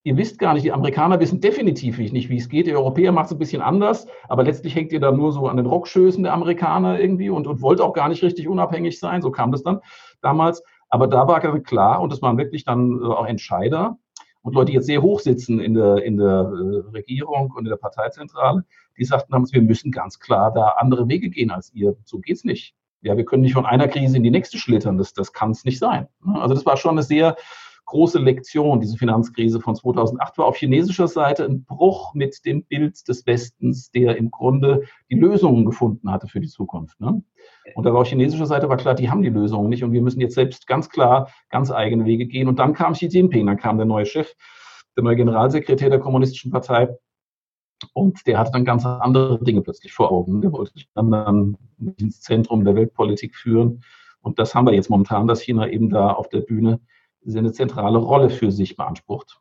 ihr 0.02 0.16
wisst 0.16 0.38
gar 0.38 0.54
nicht, 0.54 0.64
die 0.64 0.72
Amerikaner 0.72 1.20
wissen 1.20 1.40
definitiv 1.40 1.98
nicht, 1.98 2.28
wie 2.30 2.38
es 2.38 2.48
geht. 2.48 2.66
Die 2.66 2.74
Europäer 2.74 3.12
machen 3.12 3.26
es 3.26 3.32
ein 3.32 3.38
bisschen 3.38 3.62
anders, 3.62 4.06
aber 4.28 4.44
letztlich 4.44 4.74
hängt 4.74 4.92
ihr 4.92 5.00
da 5.00 5.12
nur 5.12 5.32
so 5.32 5.46
an 5.48 5.56
den 5.56 5.66
Rockschößen 5.66 6.22
der 6.22 6.32
Amerikaner 6.32 6.98
irgendwie 6.98 7.30
und, 7.30 7.46
und 7.46 7.60
wollt 7.60 7.80
auch 7.80 7.92
gar 7.92 8.08
nicht 8.08 8.22
richtig 8.22 8.48
unabhängig 8.48 8.98
sein. 8.98 9.22
So 9.22 9.30
kam 9.30 9.52
das 9.52 9.62
dann 9.62 9.80
damals. 10.22 10.62
Aber 10.88 11.06
da 11.06 11.28
war 11.28 11.40
klar, 11.60 12.00
und 12.00 12.12
das 12.12 12.22
waren 12.22 12.38
wirklich 12.38 12.64
dann 12.64 13.00
äh, 13.00 13.04
auch 13.04 13.26
Entscheider 13.26 13.98
und 14.42 14.54
Leute, 14.54 14.66
die 14.66 14.76
jetzt 14.76 14.86
sehr 14.86 15.02
hoch 15.02 15.20
sitzen 15.20 15.60
in 15.60 15.74
der, 15.74 16.02
in 16.02 16.16
der 16.16 16.26
äh, 16.26 16.90
Regierung 16.90 17.52
und 17.52 17.66
in 17.66 17.70
der 17.70 17.76
Parteizentrale, 17.76 18.64
die 18.98 19.04
sagten 19.04 19.32
damals, 19.32 19.52
wir 19.52 19.62
müssen 19.62 19.92
ganz 19.92 20.18
klar 20.18 20.52
da 20.52 20.74
andere 20.78 21.08
Wege 21.08 21.30
gehen 21.30 21.50
als 21.50 21.72
ihr. 21.74 21.96
So 22.04 22.18
geht's 22.18 22.44
nicht. 22.44 22.74
Ja, 23.02 23.16
wir 23.16 23.24
können 23.24 23.42
nicht 23.42 23.54
von 23.54 23.66
einer 23.66 23.88
Krise 23.88 24.16
in 24.16 24.22
die 24.22 24.30
nächste 24.30 24.58
schlittern. 24.58 24.98
Das, 24.98 25.12
das 25.12 25.32
kann 25.32 25.52
es 25.52 25.64
nicht 25.64 25.78
sein. 25.78 26.08
Also 26.34 26.54
das 26.54 26.66
war 26.66 26.76
schon 26.76 26.92
eine 26.92 27.02
sehr 27.02 27.36
große 27.90 28.20
Lektion, 28.20 28.81
diese 28.81 28.96
Finanzkrise 28.96 29.61
von 29.61 29.74
2008 29.74 30.38
war 30.38 30.46
auf 30.46 30.57
chinesischer 30.57 31.09
Seite 31.09 31.44
ein 31.44 31.64
Bruch 31.64 32.14
mit 32.14 32.44
dem 32.44 32.64
Bild 32.64 33.09
des 33.09 33.26
Westens, 33.26 33.90
der 33.90 34.16
im 34.16 34.31
Grunde 34.31 34.85
die 35.11 35.16
Lösungen 35.16 35.64
gefunden 35.66 36.11
hatte 36.11 36.29
für 36.29 36.38
die 36.38 36.48
Zukunft. 36.48 37.00
Ne? 37.00 37.20
Und 37.74 37.85
da 37.85 37.92
war 37.92 38.03
auf 38.03 38.07
chinesischer 38.07 38.46
Seite 38.46 38.68
war 38.68 38.76
klar, 38.76 38.94
die 38.94 39.11
haben 39.11 39.22
die 39.22 39.29
Lösungen 39.29 39.68
nicht 39.68 39.83
und 39.83 39.92
wir 39.92 40.03
müssen 40.03 40.20
jetzt 40.20 40.37
selbst 40.37 40.68
ganz 40.68 40.88
klar 40.88 41.31
ganz 41.48 41.72
eigene 41.72 42.05
Wege 42.05 42.26
gehen. 42.26 42.46
Und 42.46 42.61
dann 42.61 42.74
kam 42.74 42.92
Xi 42.92 43.07
Jinping, 43.07 43.46
dann 43.46 43.57
kam 43.57 43.76
der 43.76 43.87
neue 43.87 44.07
Chef, 44.07 44.35
der 44.96 45.03
neue 45.03 45.16
Generalsekretär 45.16 45.90
der 45.90 45.98
Kommunistischen 45.98 46.53
Partei. 46.53 46.96
Und 47.92 48.24
der 48.29 48.38
hatte 48.38 48.53
dann 48.53 48.64
ganz 48.64 48.87
andere 48.87 49.42
Dinge 49.42 49.62
plötzlich 49.62 49.92
vor 49.92 50.12
Augen. 50.12 50.42
Der 50.42 50.53
wollte 50.53 50.74
sich 50.74 50.88
dann 50.94 51.57
ins 51.98 52.20
Zentrum 52.20 52.64
der 52.64 52.76
Weltpolitik 52.76 53.35
führen. 53.35 53.83
Und 54.20 54.38
das 54.38 54.55
haben 54.55 54.66
wir 54.66 54.74
jetzt 54.74 54.90
momentan, 54.90 55.26
dass 55.26 55.40
China 55.40 55.68
eben 55.68 55.90
da 55.90 56.12
auf 56.12 56.29
der 56.29 56.40
Bühne 56.40 56.79
eine 57.26 57.52
zentrale 57.52 57.98
Rolle 57.98 58.30
für 58.30 58.50
sich 58.50 58.76
beansprucht. 58.76 59.40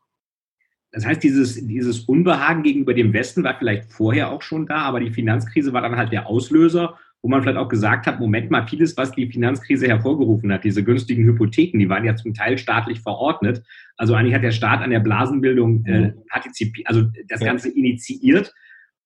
Das 0.92 1.06
heißt, 1.06 1.22
dieses, 1.22 1.54
dieses 1.66 2.00
Unbehagen 2.00 2.62
gegenüber 2.62 2.94
dem 2.94 3.12
Westen 3.12 3.44
war 3.44 3.56
vielleicht 3.56 3.92
vorher 3.92 4.30
auch 4.30 4.42
schon 4.42 4.66
da, 4.66 4.78
aber 4.78 5.00
die 5.00 5.10
Finanzkrise 5.10 5.72
war 5.72 5.82
dann 5.82 5.96
halt 5.96 6.12
der 6.12 6.26
Auslöser, 6.26 6.98
wo 7.22 7.28
man 7.28 7.42
vielleicht 7.42 7.58
auch 7.58 7.68
gesagt 7.68 8.06
hat, 8.06 8.18
Moment 8.18 8.50
mal, 8.50 8.66
vieles, 8.66 8.96
was 8.96 9.12
die 9.12 9.30
Finanzkrise 9.30 9.86
hervorgerufen 9.86 10.52
hat, 10.52 10.64
diese 10.64 10.82
günstigen 10.82 11.24
Hypotheken, 11.24 11.78
die 11.78 11.88
waren 11.88 12.04
ja 12.04 12.16
zum 12.16 12.34
Teil 12.34 12.58
staatlich 12.58 13.00
verordnet. 13.00 13.62
Also 13.96 14.14
eigentlich 14.14 14.34
hat 14.34 14.42
der 14.42 14.52
Staat 14.52 14.80
an 14.80 14.90
der 14.90 15.00
Blasenbildung 15.00 15.84
äh, 15.84 16.00
mhm. 16.00 16.14
partizipiert, 16.28 16.88
also 16.88 17.04
das 17.28 17.40
Ganze 17.40 17.68
initiiert 17.68 18.52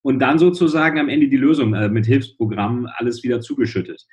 und 0.02 0.20
dann 0.20 0.38
sozusagen 0.38 0.98
am 0.98 1.08
Ende 1.08 1.28
die 1.28 1.36
Lösung 1.36 1.74
äh, 1.74 1.88
mit 1.88 2.06
Hilfsprogrammen 2.06 2.86
alles 2.86 3.24
wieder 3.24 3.40
zugeschüttet. 3.40 4.06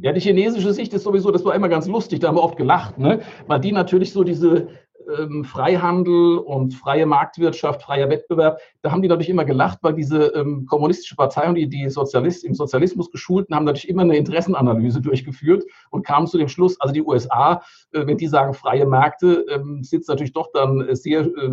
Ja, 0.00 0.12
die 0.12 0.20
chinesische 0.20 0.72
Sicht 0.72 0.94
ist 0.94 1.02
sowieso, 1.02 1.30
das 1.30 1.44
war 1.44 1.54
immer 1.54 1.68
ganz 1.68 1.86
lustig, 1.86 2.20
da 2.20 2.28
haben 2.28 2.36
wir 2.36 2.42
oft 2.42 2.56
gelacht, 2.56 2.98
ne? 2.98 3.20
weil 3.46 3.60
die 3.60 3.72
natürlich 3.72 4.12
so 4.12 4.22
diese 4.22 4.68
ähm, 5.16 5.44
Freihandel 5.44 6.38
und 6.38 6.74
freie 6.74 7.06
Marktwirtschaft, 7.06 7.82
freier 7.82 8.08
Wettbewerb, 8.10 8.60
da 8.82 8.92
haben 8.92 9.02
die 9.02 9.08
natürlich 9.08 9.30
immer 9.30 9.44
gelacht, 9.44 9.78
weil 9.82 9.94
diese 9.94 10.26
ähm, 10.34 10.66
kommunistische 10.66 11.16
Partei 11.16 11.48
und 11.48 11.54
die, 11.54 11.68
die 11.68 11.88
Sozialist, 11.88 12.44
im 12.44 12.54
Sozialismus 12.54 13.10
geschulten 13.10 13.54
haben 13.54 13.64
natürlich 13.64 13.88
immer 13.88 14.02
eine 14.02 14.16
Interessenanalyse 14.16 15.00
durchgeführt 15.00 15.64
und 15.90 16.06
kamen 16.06 16.26
zu 16.26 16.38
dem 16.38 16.48
Schluss, 16.48 16.80
also 16.80 16.92
die 16.92 17.02
USA, 17.02 17.62
äh, 17.92 18.06
wenn 18.06 18.18
die 18.18 18.26
sagen 18.26 18.54
freie 18.54 18.86
Märkte, 18.86 19.46
ähm, 19.50 19.82
sitzt 19.82 20.08
natürlich 20.08 20.32
doch 20.32 20.50
dann 20.52 20.94
sehr 20.94 21.22
äh, 21.22 21.50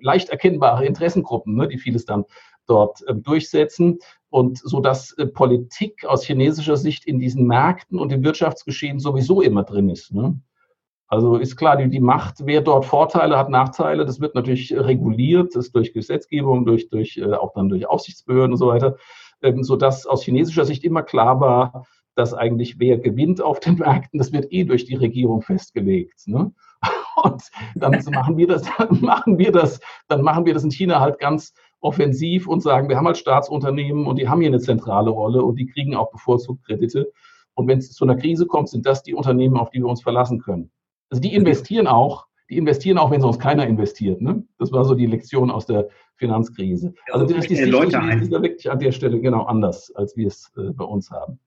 leicht 0.00 0.30
erkennbare 0.30 0.86
Interessengruppen, 0.86 1.56
ne, 1.56 1.68
die 1.68 1.78
vieles 1.78 2.04
dann 2.04 2.24
dort 2.66 3.06
äh, 3.08 3.14
durchsetzen 3.14 3.98
und 4.30 4.58
so 4.58 4.80
dass 4.80 5.12
äh, 5.12 5.26
Politik 5.26 6.04
aus 6.04 6.24
chinesischer 6.24 6.76
Sicht 6.76 7.06
in 7.06 7.18
diesen 7.18 7.46
Märkten 7.46 7.98
und 7.98 8.12
im 8.12 8.22
Wirtschaftsgeschehen 8.22 8.98
sowieso 8.98 9.40
immer 9.40 9.64
drin 9.64 9.88
ist. 9.88 10.12
Ne? 10.12 10.40
Also 11.08 11.36
ist 11.36 11.56
klar, 11.56 11.76
die, 11.76 11.88
die 11.88 12.00
Macht, 12.00 12.44
wer 12.44 12.60
dort 12.60 12.84
Vorteile 12.84 13.38
hat, 13.38 13.48
Nachteile, 13.48 14.04
das 14.04 14.20
wird 14.20 14.34
natürlich 14.34 14.74
reguliert, 14.76 15.56
das 15.56 15.72
durch 15.72 15.94
Gesetzgebung, 15.94 16.66
durch, 16.66 16.90
durch 16.90 17.16
äh, 17.16 17.32
auch 17.32 17.54
dann 17.54 17.70
durch 17.70 17.86
Aufsichtsbehörden 17.86 18.52
und 18.52 18.58
so 18.58 18.68
weiter, 18.68 18.96
ähm, 19.42 19.62
so 19.62 19.76
dass 19.76 20.06
aus 20.06 20.22
chinesischer 20.22 20.66
Sicht 20.66 20.84
immer 20.84 21.02
klar 21.02 21.40
war, 21.40 21.86
dass 22.14 22.34
eigentlich 22.34 22.78
wer 22.78 22.98
gewinnt 22.98 23.40
auf 23.40 23.60
den 23.60 23.76
Märkten, 23.76 24.18
das 24.18 24.32
wird 24.32 24.52
eh 24.52 24.64
durch 24.64 24.84
die 24.84 24.96
Regierung 24.96 25.40
festgelegt. 25.40 26.26
Ne? 26.26 26.52
Und 27.22 27.42
dann 27.74 28.04
machen 28.12 28.36
wir 28.36 28.46
das, 28.46 28.62
dann 28.76 29.00
machen 29.00 29.38
wir 29.38 29.50
das, 29.50 29.80
dann 30.08 30.22
machen 30.22 30.44
wir 30.44 30.52
das 30.52 30.64
in 30.64 30.70
China 30.70 31.00
halt 31.00 31.18
ganz 31.18 31.54
offensiv 31.80 32.48
und 32.48 32.60
sagen, 32.60 32.88
wir 32.88 32.96
haben 32.96 33.06
halt 33.06 33.18
Staatsunternehmen 33.18 34.06
und 34.06 34.16
die 34.16 34.28
haben 34.28 34.40
hier 34.40 34.50
eine 34.50 34.60
zentrale 34.60 35.10
Rolle 35.10 35.42
und 35.42 35.56
die 35.56 35.66
kriegen 35.66 35.94
auch 35.94 36.10
bevorzugt 36.10 36.64
Kredite. 36.64 37.12
Und 37.54 37.68
wenn 37.68 37.78
es 37.78 37.92
zu 37.92 38.04
einer 38.04 38.16
Krise 38.16 38.46
kommt, 38.46 38.68
sind 38.68 38.86
das 38.86 39.02
die 39.02 39.14
Unternehmen, 39.14 39.56
auf 39.56 39.70
die 39.70 39.80
wir 39.80 39.86
uns 39.86 40.02
verlassen 40.02 40.40
können. 40.40 40.70
Also 41.10 41.20
die 41.20 41.34
investieren 41.34 41.86
auch, 41.86 42.26
die 42.50 42.56
investieren 42.56 42.98
auch, 42.98 43.10
wenn 43.10 43.20
sonst 43.20 43.40
keiner 43.40 43.66
investiert. 43.66 44.20
Ne? 44.20 44.44
Das 44.58 44.72
war 44.72 44.84
so 44.84 44.94
die 44.94 45.06
Lektion 45.06 45.50
aus 45.50 45.66
der 45.66 45.88
Finanzkrise. 46.16 46.94
Also, 47.12 47.24
also 47.24 47.34
das 47.34 47.44
ist 47.44 47.50
die 47.50 47.56
Sicht 47.56 47.72
ist 48.22 48.30
wirklich 48.30 48.70
an 48.70 48.78
der 48.78 48.92
Stelle 48.92 49.20
genau 49.20 49.44
anders, 49.44 49.92
als 49.94 50.16
wir 50.16 50.26
es 50.26 50.52
äh, 50.56 50.72
bei 50.72 50.84
uns 50.84 51.10
haben 51.10 51.38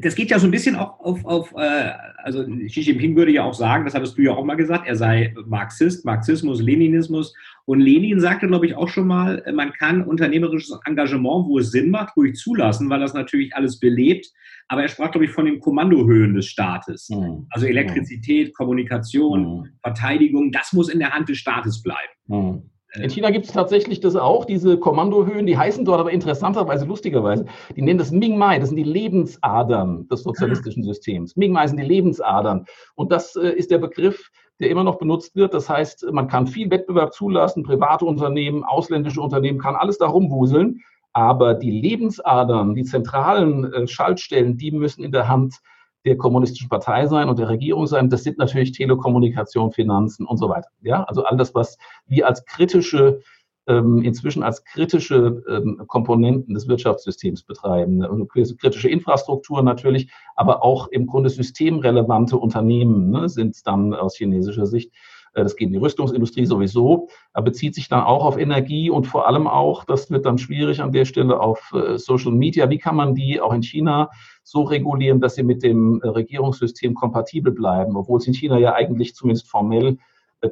das 0.00 0.16
geht 0.16 0.30
ja 0.30 0.38
so 0.38 0.46
ein 0.46 0.50
bisschen 0.50 0.74
auch 0.74 0.98
auf, 0.98 1.24
auf 1.24 1.54
äh, 1.56 1.92
also 2.24 2.44
Xi 2.44 2.80
Jinping 2.80 3.14
würde 3.14 3.30
ja 3.30 3.44
auch 3.44 3.54
sagen, 3.54 3.84
das 3.84 3.94
hattest 3.94 4.18
du 4.18 4.22
ja 4.22 4.32
auch 4.32 4.44
mal 4.44 4.56
gesagt, 4.56 4.88
er 4.88 4.96
sei 4.96 5.34
Marxist, 5.46 6.04
Marxismus, 6.04 6.60
Leninismus. 6.60 7.34
Und 7.64 7.80
Lenin 7.80 8.18
sagte, 8.18 8.48
glaube 8.48 8.66
ich, 8.66 8.74
auch 8.74 8.88
schon 8.88 9.06
mal, 9.06 9.44
man 9.54 9.72
kann 9.72 10.02
unternehmerisches 10.02 10.76
Engagement, 10.84 11.46
wo 11.46 11.58
es 11.58 11.70
Sinn 11.70 11.90
macht, 11.90 12.16
ruhig 12.16 12.34
zulassen, 12.34 12.90
weil 12.90 13.00
das 13.00 13.14
natürlich 13.14 13.54
alles 13.54 13.78
belebt. 13.78 14.26
Aber 14.68 14.82
er 14.82 14.88
sprach, 14.88 15.12
glaube 15.12 15.26
ich, 15.26 15.30
von 15.30 15.44
den 15.44 15.60
Kommandohöhen 15.60 16.34
des 16.34 16.46
Staates. 16.46 17.08
Mhm. 17.10 17.46
Also 17.50 17.66
Elektrizität, 17.66 18.54
Kommunikation, 18.54 19.60
mhm. 19.60 19.68
Verteidigung, 19.82 20.50
das 20.50 20.72
muss 20.72 20.88
in 20.88 20.98
der 20.98 21.10
Hand 21.10 21.28
des 21.28 21.38
Staates 21.38 21.82
bleiben. 21.82 22.12
Mhm. 22.26 22.70
In 22.94 23.10
China 23.10 23.30
gibt 23.30 23.44
es 23.44 23.52
tatsächlich 23.52 24.00
das 24.00 24.16
auch, 24.16 24.46
diese 24.46 24.78
Kommandohöhen, 24.78 25.46
die 25.46 25.58
heißen 25.58 25.84
dort 25.84 26.00
aber 26.00 26.10
interessanterweise, 26.10 26.86
lustigerweise, 26.86 27.44
die 27.76 27.82
nennen 27.82 27.98
das 27.98 28.10
Ming-Mai, 28.10 28.58
das 28.58 28.70
sind 28.70 28.76
die 28.76 28.82
Lebensadern 28.82 30.08
des 30.08 30.22
sozialistischen 30.22 30.82
Systems. 30.82 31.36
Ming-Mai 31.36 31.66
sind 31.66 31.78
die 31.78 31.86
Lebensadern. 31.86 32.64
Und 32.94 33.12
das 33.12 33.36
äh, 33.36 33.50
ist 33.50 33.70
der 33.70 33.78
Begriff, 33.78 34.30
der 34.58 34.70
immer 34.70 34.84
noch 34.84 34.98
benutzt 34.98 35.36
wird. 35.36 35.52
Das 35.52 35.68
heißt, 35.68 36.06
man 36.12 36.28
kann 36.28 36.46
viel 36.46 36.70
Wettbewerb 36.70 37.12
zulassen, 37.12 37.62
private 37.62 38.06
Unternehmen, 38.06 38.64
ausländische 38.64 39.20
Unternehmen, 39.20 39.58
kann 39.58 39.76
alles 39.76 39.98
da 39.98 40.06
rumwuseln. 40.06 40.80
Aber 41.12 41.54
die 41.54 41.70
Lebensadern, 41.70 42.74
die 42.74 42.84
zentralen 42.84 43.72
äh, 43.72 43.86
Schaltstellen, 43.86 44.56
die 44.56 44.70
müssen 44.70 45.04
in 45.04 45.12
der 45.12 45.28
Hand 45.28 45.56
der 46.04 46.16
kommunistischen 46.16 46.68
Partei 46.68 47.06
sein 47.06 47.28
und 47.28 47.38
der 47.38 47.48
Regierung 47.48 47.86
sein. 47.86 48.08
Das 48.10 48.24
sind 48.24 48.38
natürlich 48.38 48.72
Telekommunikation, 48.72 49.72
Finanzen 49.72 50.26
und 50.26 50.38
so 50.38 50.48
weiter. 50.48 50.68
Ja, 50.80 51.04
also 51.04 51.24
all 51.24 51.36
das, 51.36 51.54
was 51.54 51.78
wir 52.06 52.26
als 52.26 52.44
kritische 52.44 53.20
ähm, 53.68 54.02
inzwischen 54.02 54.42
als 54.42 54.64
kritische 54.64 55.42
ähm, 55.48 55.82
Komponenten 55.86 56.54
des 56.54 56.66
Wirtschaftssystems 56.68 57.42
betreiben. 57.42 57.98
Ne? 57.98 58.26
Kritische 58.26 58.88
Infrastruktur 58.88 59.62
natürlich, 59.62 60.10
aber 60.36 60.64
auch 60.64 60.88
im 60.88 61.06
Grunde 61.06 61.28
systemrelevante 61.28 62.36
Unternehmen 62.38 63.10
ne, 63.10 63.28
sind 63.28 63.66
dann 63.66 63.92
aus 63.92 64.16
chinesischer 64.16 64.66
Sicht 64.66 64.92
das 65.34 65.56
geht 65.56 65.66
in 65.66 65.72
die 65.72 65.78
Rüstungsindustrie 65.78 66.46
sowieso, 66.46 67.08
aber 67.32 67.46
bezieht 67.46 67.74
sich 67.74 67.88
dann 67.88 68.02
auch 68.02 68.24
auf 68.24 68.38
Energie 68.38 68.90
und 68.90 69.06
vor 69.06 69.26
allem 69.26 69.46
auch, 69.46 69.84
das 69.84 70.10
wird 70.10 70.26
dann 70.26 70.38
schwierig 70.38 70.80
an 70.80 70.92
der 70.92 71.04
Stelle, 71.04 71.40
auf 71.40 71.72
äh, 71.72 71.98
Social 71.98 72.32
Media. 72.32 72.68
Wie 72.70 72.78
kann 72.78 72.96
man 72.96 73.14
die 73.14 73.40
auch 73.40 73.52
in 73.52 73.62
China 73.62 74.10
so 74.42 74.62
regulieren, 74.62 75.20
dass 75.20 75.34
sie 75.34 75.42
mit 75.42 75.62
dem 75.62 76.00
äh, 76.02 76.08
Regierungssystem 76.08 76.94
kompatibel 76.94 77.52
bleiben, 77.52 77.96
obwohl 77.96 78.18
es 78.18 78.26
in 78.26 78.34
China 78.34 78.58
ja 78.58 78.74
eigentlich 78.74 79.14
zumindest 79.14 79.48
formell 79.48 79.98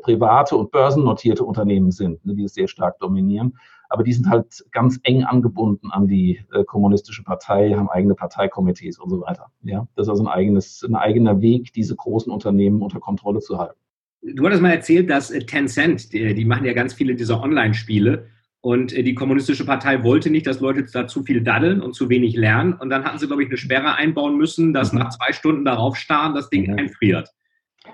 private 0.02 0.56
und 0.56 0.72
börsennotierte 0.72 1.44
Unternehmen 1.44 1.92
sind, 1.92 2.24
ne, 2.26 2.34
die 2.34 2.44
es 2.44 2.54
sehr 2.54 2.66
stark 2.66 2.98
dominieren. 2.98 3.56
Aber 3.88 4.02
die 4.02 4.12
sind 4.12 4.28
halt 4.28 4.64
ganz 4.72 4.98
eng 5.04 5.22
angebunden 5.22 5.92
an 5.92 6.08
die 6.08 6.40
kommunistische 6.66 7.22
Partei, 7.22 7.72
haben 7.74 7.88
eigene 7.88 8.16
Parteikomitees 8.16 8.98
und 8.98 9.10
so 9.10 9.20
weiter. 9.20 9.46
Ja, 9.62 9.86
das 9.94 10.06
ist 10.06 10.10
also 10.10 10.24
ein 10.24 10.28
eigenes, 10.28 10.82
ein 10.82 10.96
eigener 10.96 11.40
Weg, 11.40 11.72
diese 11.72 11.94
großen 11.94 12.32
Unternehmen 12.32 12.82
unter 12.82 12.98
Kontrolle 12.98 13.38
zu 13.38 13.58
halten. 13.58 13.78
Du 14.22 14.44
hattest 14.44 14.62
mal 14.62 14.72
erzählt, 14.72 15.10
dass 15.10 15.30
äh, 15.30 15.40
Tencent, 15.40 16.12
die, 16.12 16.34
die 16.34 16.44
machen 16.44 16.64
ja 16.64 16.72
ganz 16.72 16.94
viele 16.94 17.14
dieser 17.14 17.40
Online-Spiele 17.40 18.28
und 18.60 18.92
äh, 18.92 19.04
die 19.04 19.14
kommunistische 19.14 19.64
Partei 19.64 20.02
wollte 20.02 20.30
nicht, 20.30 20.46
dass 20.46 20.60
Leute 20.60 20.84
da 20.92 21.06
zu 21.06 21.22
viel 21.22 21.40
daddeln 21.40 21.80
und 21.80 21.94
zu 21.94 22.08
wenig 22.08 22.34
lernen. 22.34 22.72
Und 22.72 22.90
dann 22.90 23.04
hatten 23.04 23.18
sie, 23.18 23.28
glaube 23.28 23.44
ich, 23.44 23.48
eine 23.48 23.58
Sperre 23.58 23.94
einbauen 23.94 24.36
müssen, 24.36 24.72
dass 24.72 24.92
mhm. 24.92 24.98
nach 24.98 25.10
zwei 25.10 25.32
Stunden 25.32 25.64
darauf 25.64 25.96
starren 25.96 26.34
das 26.34 26.50
Ding 26.50 26.72
mhm. 26.72 26.78
einfriert. 26.78 27.30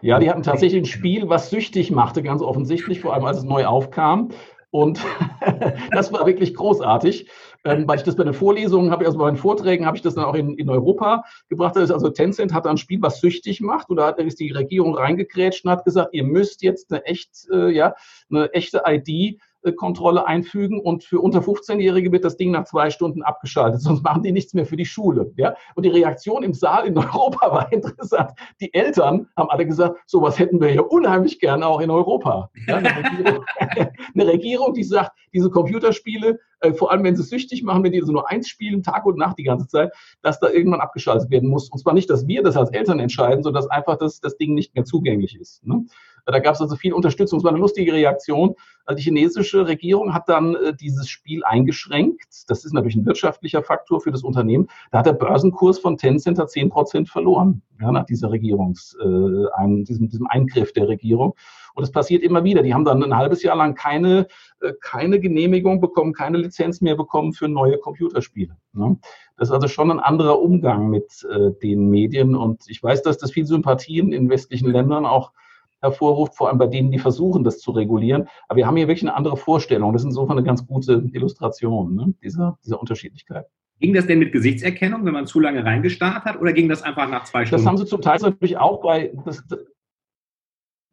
Ja, 0.00 0.18
die 0.18 0.30
hatten 0.30 0.42
tatsächlich 0.42 0.82
ein 0.82 0.86
Spiel, 0.86 1.28
was 1.28 1.50
süchtig 1.50 1.90
machte, 1.90 2.22
ganz 2.22 2.40
offensichtlich, 2.40 3.00
vor 3.00 3.12
allem 3.12 3.26
als 3.26 3.38
es 3.38 3.44
neu 3.44 3.66
aufkam. 3.66 4.30
Und 4.70 4.98
das 5.90 6.10
war 6.12 6.24
wirklich 6.24 6.54
großartig, 6.54 7.28
ähm, 7.64 7.86
weil 7.86 7.98
ich 7.98 8.04
das 8.04 8.16
bei 8.16 8.24
den 8.24 8.34
Vorlesungen 8.34 8.90
habe, 8.90 9.06
also 9.06 9.18
bei 9.18 9.30
den 9.30 9.36
Vorträgen 9.36 9.86
habe 9.86 9.96
ich 9.96 10.02
das 10.02 10.14
dann 10.14 10.24
auch 10.24 10.34
in, 10.34 10.56
in 10.58 10.68
Europa 10.68 11.24
gebracht. 11.48 11.76
Also 11.76 12.08
Tencent 12.10 12.52
hat 12.52 12.66
ein 12.66 12.76
Spiel, 12.76 13.00
was 13.02 13.20
süchtig 13.20 13.60
macht, 13.60 13.90
und 13.90 13.96
da 13.96 14.06
hat 14.06 14.18
ist 14.18 14.40
die 14.40 14.52
Regierung 14.52 14.96
reingekrätscht 14.96 15.64
und 15.64 15.70
hat 15.70 15.84
gesagt, 15.84 16.10
ihr 16.12 16.24
müsst 16.24 16.62
jetzt 16.62 16.92
eine 16.92 17.04
echt, 17.04 17.48
äh, 17.52 17.70
ja, 17.70 17.94
eine 18.30 18.52
echte 18.52 18.82
ID 18.86 19.40
Kontrolle 19.70 20.26
einfügen 20.26 20.80
und 20.80 21.04
für 21.04 21.20
unter 21.20 21.38
15-Jährige 21.38 22.10
wird 22.10 22.24
das 22.24 22.36
Ding 22.36 22.50
nach 22.50 22.64
zwei 22.64 22.90
Stunden 22.90 23.22
abgeschaltet, 23.22 23.80
sonst 23.80 24.02
machen 24.02 24.24
die 24.24 24.32
nichts 24.32 24.54
mehr 24.54 24.66
für 24.66 24.76
die 24.76 24.84
Schule. 24.84 25.32
Ja? 25.36 25.54
Und 25.76 25.84
die 25.84 25.90
Reaktion 25.90 26.42
im 26.42 26.52
Saal 26.52 26.86
in 26.86 26.98
Europa 26.98 27.52
war 27.52 27.72
interessant. 27.72 28.32
Die 28.60 28.74
Eltern 28.74 29.28
haben 29.36 29.50
alle 29.50 29.66
gesagt, 29.66 30.00
sowas 30.06 30.38
hätten 30.38 30.60
wir 30.60 30.74
ja 30.74 30.82
unheimlich 30.82 31.38
gerne 31.38 31.66
auch 31.66 31.80
in 31.80 31.90
Europa. 31.90 32.50
Ja? 32.66 32.76
Eine, 32.76 32.90
Regierung, 32.96 33.44
eine, 34.14 34.26
Regierung, 34.26 34.74
die 34.74 34.84
sagt, 34.84 35.12
diese 35.32 35.48
Computerspiele, 35.48 36.40
äh, 36.60 36.72
vor 36.74 36.90
allem 36.90 37.04
wenn 37.04 37.16
sie 37.16 37.22
süchtig 37.22 37.62
machen, 37.62 37.84
wenn 37.84 37.92
die 37.92 38.00
so 38.00 38.12
nur 38.12 38.28
eins 38.28 38.48
spielen, 38.48 38.82
Tag 38.82 39.06
und 39.06 39.16
Nacht 39.16 39.38
die 39.38 39.44
ganze 39.44 39.68
Zeit, 39.68 39.92
dass 40.22 40.40
da 40.40 40.48
irgendwann 40.48 40.80
abgeschaltet 40.80 41.30
werden 41.30 41.48
muss. 41.48 41.70
Und 41.70 41.78
zwar 41.78 41.94
nicht, 41.94 42.10
dass 42.10 42.26
wir 42.26 42.42
das 42.42 42.56
als 42.56 42.70
Eltern 42.70 42.98
entscheiden, 42.98 43.42
sondern 43.44 43.62
dass 43.62 43.70
einfach 43.70 43.96
das, 43.96 44.20
das 44.20 44.36
Ding 44.36 44.54
nicht 44.54 44.74
mehr 44.74 44.84
zugänglich 44.84 45.38
ist. 45.38 45.64
Ne? 45.64 45.84
Da 46.24 46.38
gab 46.38 46.54
es 46.54 46.60
also 46.60 46.76
viel 46.76 46.92
Unterstützung. 46.92 47.38
Es 47.38 47.44
war 47.44 47.50
eine 47.50 47.60
lustige 47.60 47.92
Reaktion. 47.92 48.54
Also 48.84 48.96
die 48.96 49.02
chinesische 49.02 49.66
Regierung 49.66 50.14
hat 50.14 50.28
dann 50.28 50.54
äh, 50.54 50.74
dieses 50.74 51.08
Spiel 51.08 51.44
eingeschränkt. 51.44 52.44
Das 52.48 52.64
ist 52.64 52.72
natürlich 52.72 52.96
ein 52.96 53.06
wirtschaftlicher 53.06 53.62
Faktor 53.62 54.00
für 54.00 54.12
das 54.12 54.22
Unternehmen. 54.22 54.68
Da 54.90 54.98
hat 54.98 55.06
der 55.06 55.12
Börsenkurs 55.14 55.78
von 55.78 55.96
Tencent 55.96 56.38
10 56.48 56.70
Prozent 56.70 57.08
verloren 57.08 57.62
ja, 57.80 57.90
nach 57.90 58.06
dieser 58.06 58.30
Regierungs, 58.30 58.96
äh, 59.02 59.46
ein, 59.56 59.84
diesem, 59.84 60.08
diesem 60.08 60.26
Eingriff 60.28 60.72
der 60.72 60.88
Regierung. 60.88 61.34
Und 61.74 61.84
es 61.84 61.90
passiert 61.90 62.22
immer 62.22 62.44
wieder. 62.44 62.62
Die 62.62 62.74
haben 62.74 62.84
dann 62.84 63.02
ein 63.02 63.16
halbes 63.16 63.42
Jahr 63.42 63.56
lang 63.56 63.74
keine, 63.74 64.26
äh, 64.60 64.72
keine 64.80 65.20
Genehmigung 65.20 65.80
bekommen, 65.80 66.12
keine 66.12 66.38
Lizenz 66.38 66.80
mehr 66.80 66.96
bekommen 66.96 67.32
für 67.32 67.48
neue 67.48 67.78
Computerspiele. 67.78 68.56
Ne? 68.72 68.98
Das 69.36 69.48
ist 69.48 69.54
also 69.54 69.68
schon 69.68 69.90
ein 69.90 70.00
anderer 70.00 70.40
Umgang 70.40 70.88
mit 70.88 71.26
äh, 71.30 71.50
den 71.62 71.88
Medien. 71.88 72.36
Und 72.36 72.62
ich 72.68 72.82
weiß, 72.82 73.02
dass 73.02 73.18
das 73.18 73.32
viel 73.32 73.46
Sympathien 73.46 74.12
in 74.12 74.28
westlichen 74.28 74.70
Ländern 74.70 75.06
auch 75.06 75.32
hervorruft, 75.82 76.34
vor 76.36 76.48
allem 76.48 76.58
bei 76.58 76.66
denen, 76.66 76.90
die 76.90 76.98
versuchen, 76.98 77.44
das 77.44 77.58
zu 77.58 77.72
regulieren. 77.72 78.28
Aber 78.48 78.56
wir 78.56 78.66
haben 78.66 78.76
hier 78.76 78.88
wirklich 78.88 79.02
eine 79.02 79.14
andere 79.14 79.36
Vorstellung. 79.36 79.92
Das 79.92 80.02
ist 80.02 80.06
insofern 80.06 80.38
eine 80.38 80.46
ganz 80.46 80.66
gute 80.66 81.04
Illustration 81.12 81.94
ne, 81.94 82.14
dieser, 82.22 82.58
dieser 82.64 82.80
Unterschiedlichkeit. 82.80 83.46
Ging 83.80 83.92
das 83.94 84.06
denn 84.06 84.20
mit 84.20 84.32
Gesichtserkennung, 84.32 85.04
wenn 85.04 85.12
man 85.12 85.26
zu 85.26 85.40
lange 85.40 85.64
reingestarrt 85.64 86.24
hat, 86.24 86.40
oder 86.40 86.52
ging 86.52 86.68
das 86.68 86.82
einfach 86.82 87.10
nach 87.10 87.24
zwei 87.24 87.44
Stunden? 87.44 87.64
Das 87.64 87.68
haben 87.68 87.76
sie 87.76 87.84
zum 87.84 88.00
Teil 88.00 88.18
natürlich 88.20 88.56
auch 88.56 88.80
bei. 88.80 89.12
Das, 89.24 89.42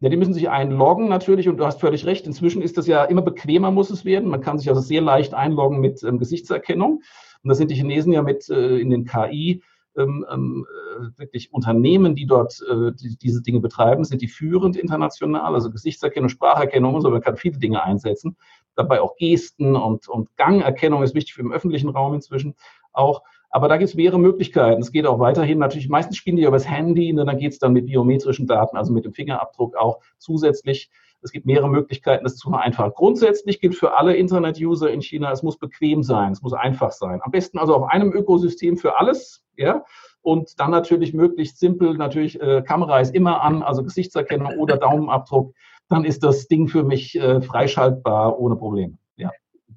ja, 0.01 0.09
die 0.09 0.17
müssen 0.17 0.33
sich 0.33 0.49
einloggen 0.49 1.07
natürlich 1.09 1.49
und 1.49 1.57
du 1.57 1.65
hast 1.65 1.81
völlig 1.81 2.05
recht. 2.05 2.25
Inzwischen 2.25 2.61
ist 2.61 2.77
das 2.77 2.87
ja 2.87 3.03
immer 3.03 3.21
bequemer, 3.21 3.69
muss 3.69 3.89
es 3.89 4.05
werden. 4.05 4.29
Man 4.29 4.41
kann 4.41 4.57
sich 4.57 4.69
also 4.69 4.81
sehr 4.81 5.01
leicht 5.01 5.33
einloggen 5.33 5.81
mit 5.81 6.01
ähm, 6.03 6.19
Gesichtserkennung. 6.19 7.03
Und 7.43 7.49
da 7.49 7.53
sind 7.53 7.69
die 7.69 7.75
Chinesen 7.75 8.13
ja 8.13 8.21
mit 8.21 8.49
äh, 8.49 8.77
in 8.77 8.89
den 8.89 9.05
KI 9.05 9.61
ähm, 9.99 10.25
ähm, 10.31 10.65
äh, 10.97 11.19
wirklich 11.19 11.53
Unternehmen, 11.53 12.15
die 12.15 12.25
dort 12.25 12.61
äh, 12.69 12.91
die, 12.93 13.17
diese 13.17 13.41
Dinge 13.41 13.59
betreiben, 13.59 14.03
sind 14.03 14.21
die 14.21 14.27
führend 14.27 14.77
international, 14.77 15.53
also 15.53 15.69
Gesichtserkennung, 15.69 16.29
Spracherkennung 16.29 16.95
und 16.95 17.01
so, 17.01 17.09
man 17.09 17.21
kann 17.21 17.37
viele 17.37 17.59
Dinge 17.59 17.83
einsetzen. 17.83 18.37
Dabei 18.75 19.01
auch 19.01 19.15
Gesten 19.17 19.75
und, 19.75 20.07
und 20.07 20.35
Gangerkennung 20.37 21.03
ist 21.03 21.15
wichtig 21.15 21.33
für 21.33 21.43
den 21.43 21.51
öffentlichen 21.51 21.89
Raum 21.89 22.13
inzwischen 22.13 22.55
auch. 22.93 23.23
Aber 23.51 23.67
da 23.67 23.77
gibt 23.77 23.89
es 23.89 23.95
mehrere 23.95 24.19
Möglichkeiten. 24.19 24.81
Es 24.81 24.91
geht 24.91 25.07
auch 25.07 25.19
weiterhin 25.19 25.57
natürlich, 25.57 25.89
meistens 25.89 26.17
spielen 26.17 26.35
die 26.35 26.43
über 26.43 26.51
das 26.51 26.69
Handy, 26.69 27.09
und 27.09 27.15
ne, 27.15 27.25
dann 27.25 27.37
geht 27.37 27.51
es 27.53 27.59
dann 27.59 27.73
mit 27.73 27.87
biometrischen 27.87 28.47
Daten, 28.47 28.77
also 28.77 28.93
mit 28.93 29.05
dem 29.05 29.13
Fingerabdruck 29.13 29.75
auch 29.75 29.99
zusätzlich. 30.19 30.91
Es 31.21 31.31
gibt 31.31 31.45
mehrere 31.45 31.69
Möglichkeiten, 31.69 32.23
das 32.23 32.37
zu 32.37 32.49
vereinfachen. 32.49 32.93
Grundsätzlich 32.95 33.59
gilt 33.59 33.75
für 33.75 33.97
alle 33.97 34.15
Internet-User 34.15 34.89
in 34.91 35.01
China, 35.01 35.31
es 35.31 35.43
muss 35.43 35.57
bequem 35.57 36.03
sein, 36.03 36.31
es 36.31 36.41
muss 36.41 36.53
einfach 36.53 36.91
sein. 36.91 37.19
Am 37.23 37.31
besten 37.31 37.57
also 37.57 37.75
auf 37.75 37.89
einem 37.89 38.13
Ökosystem 38.13 38.77
für 38.77 38.99
alles, 38.99 39.43
ja. 39.55 39.83
Und 40.21 40.59
dann 40.59 40.71
natürlich 40.71 41.13
möglichst 41.13 41.59
simpel, 41.59 41.95
natürlich 41.95 42.41
äh, 42.41 42.61
Kamera 42.61 42.99
ist 42.99 43.15
immer 43.15 43.41
an, 43.41 43.63
also 43.63 43.83
Gesichtserkennung 43.83 44.57
oder 44.57 44.77
Daumenabdruck. 44.77 45.53
Dann 45.87 46.03
ist 46.03 46.23
das 46.23 46.47
Ding 46.47 46.67
für 46.67 46.83
mich 46.83 47.15
äh, 47.15 47.41
freischaltbar 47.41 48.37
ohne 48.37 48.55
Probleme. 48.57 48.97
Ja. 49.15 49.31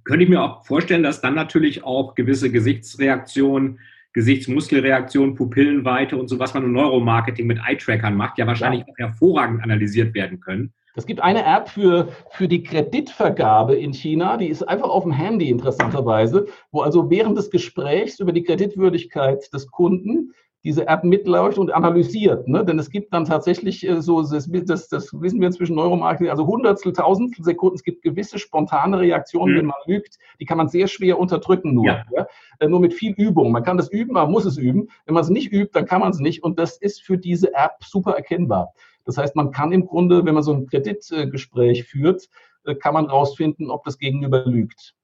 Könnte 0.04 0.24
ich 0.24 0.30
mir 0.30 0.42
auch 0.42 0.64
vorstellen, 0.66 1.04
dass 1.04 1.20
dann 1.20 1.34
natürlich 1.34 1.84
auch 1.84 2.14
gewisse 2.14 2.50
Gesichtsreaktionen 2.50 3.78
Gesichtsmuskelreaktion, 4.12 5.34
Pupillenweite 5.34 6.16
und 6.16 6.28
so, 6.28 6.38
was 6.38 6.54
man 6.54 6.64
im 6.64 6.72
Neuromarketing 6.72 7.46
mit 7.46 7.58
Eye-Trackern 7.66 8.14
macht, 8.14 8.38
ja 8.38 8.46
wahrscheinlich 8.46 8.80
ja. 8.80 8.86
auch 8.86 8.98
hervorragend 8.98 9.62
analysiert 9.62 10.14
werden 10.14 10.40
können. 10.40 10.72
Es 10.94 11.06
gibt 11.06 11.22
eine 11.22 11.44
App 11.44 11.68
für, 11.68 12.08
für 12.30 12.48
die 12.48 12.62
Kreditvergabe 12.62 13.76
in 13.76 13.92
China, 13.92 14.36
die 14.36 14.48
ist 14.48 14.62
einfach 14.62 14.90
auf 14.90 15.04
dem 15.04 15.12
Handy 15.12 15.48
interessanterweise, 15.48 16.46
wo 16.70 16.82
also 16.82 17.08
während 17.10 17.38
des 17.38 17.50
Gesprächs 17.50 18.20
über 18.20 18.32
die 18.32 18.42
Kreditwürdigkeit 18.42 19.52
des 19.52 19.70
Kunden 19.70 20.32
diese 20.64 20.86
App 20.86 21.02
mitläuft 21.02 21.58
und 21.58 21.72
analysiert. 21.72 22.46
Ne? 22.46 22.64
Denn 22.64 22.78
es 22.78 22.90
gibt 22.90 23.12
dann 23.12 23.24
tatsächlich 23.24 23.88
äh, 23.88 24.00
so, 24.00 24.22
das, 24.22 24.48
das, 24.48 24.88
das 24.88 25.20
wissen 25.20 25.40
wir 25.40 25.48
inzwischen 25.48 25.74
Neuromarketing, 25.74 26.30
also 26.30 26.46
Hundertstel, 26.46 26.92
Tausendstel 26.92 27.44
Sekunden, 27.44 27.74
es 27.74 27.82
gibt 27.82 28.02
gewisse 28.02 28.38
spontane 28.38 29.00
Reaktionen, 29.00 29.54
mhm. 29.54 29.58
wenn 29.58 29.66
man 29.66 29.76
lügt, 29.86 30.18
die 30.38 30.44
kann 30.44 30.58
man 30.58 30.68
sehr 30.68 30.86
schwer 30.86 31.18
unterdrücken 31.18 31.74
nur. 31.74 31.86
Ja. 31.86 32.04
Ja? 32.14 32.26
Äh, 32.60 32.68
nur 32.68 32.80
mit 32.80 32.94
viel 32.94 33.12
Übung. 33.14 33.50
Man 33.50 33.64
kann 33.64 33.76
das 33.76 33.90
üben, 33.90 34.12
man 34.12 34.30
muss 34.30 34.44
es 34.44 34.56
üben. 34.56 34.88
Wenn 35.06 35.14
man 35.14 35.24
es 35.24 35.30
nicht 35.30 35.52
übt, 35.52 35.70
dann 35.72 35.86
kann 35.86 36.00
man 36.00 36.12
es 36.12 36.20
nicht. 36.20 36.44
Und 36.44 36.58
das 36.58 36.76
ist 36.76 37.02
für 37.02 37.18
diese 37.18 37.52
App 37.54 37.82
super 37.82 38.12
erkennbar. 38.12 38.72
Das 39.04 39.16
heißt, 39.16 39.36
man 39.36 39.50
kann 39.50 39.72
im 39.72 39.86
Grunde, 39.86 40.24
wenn 40.24 40.34
man 40.34 40.42
so 40.42 40.52
ein 40.52 40.66
Kreditgespräch 40.66 41.84
führt, 41.84 42.28
äh, 42.64 42.74
kann 42.74 42.94
man 42.94 43.06
rausfinden, 43.06 43.70
ob 43.70 43.84
das 43.84 43.98
Gegenüber 43.98 44.44
lügt. 44.44 44.94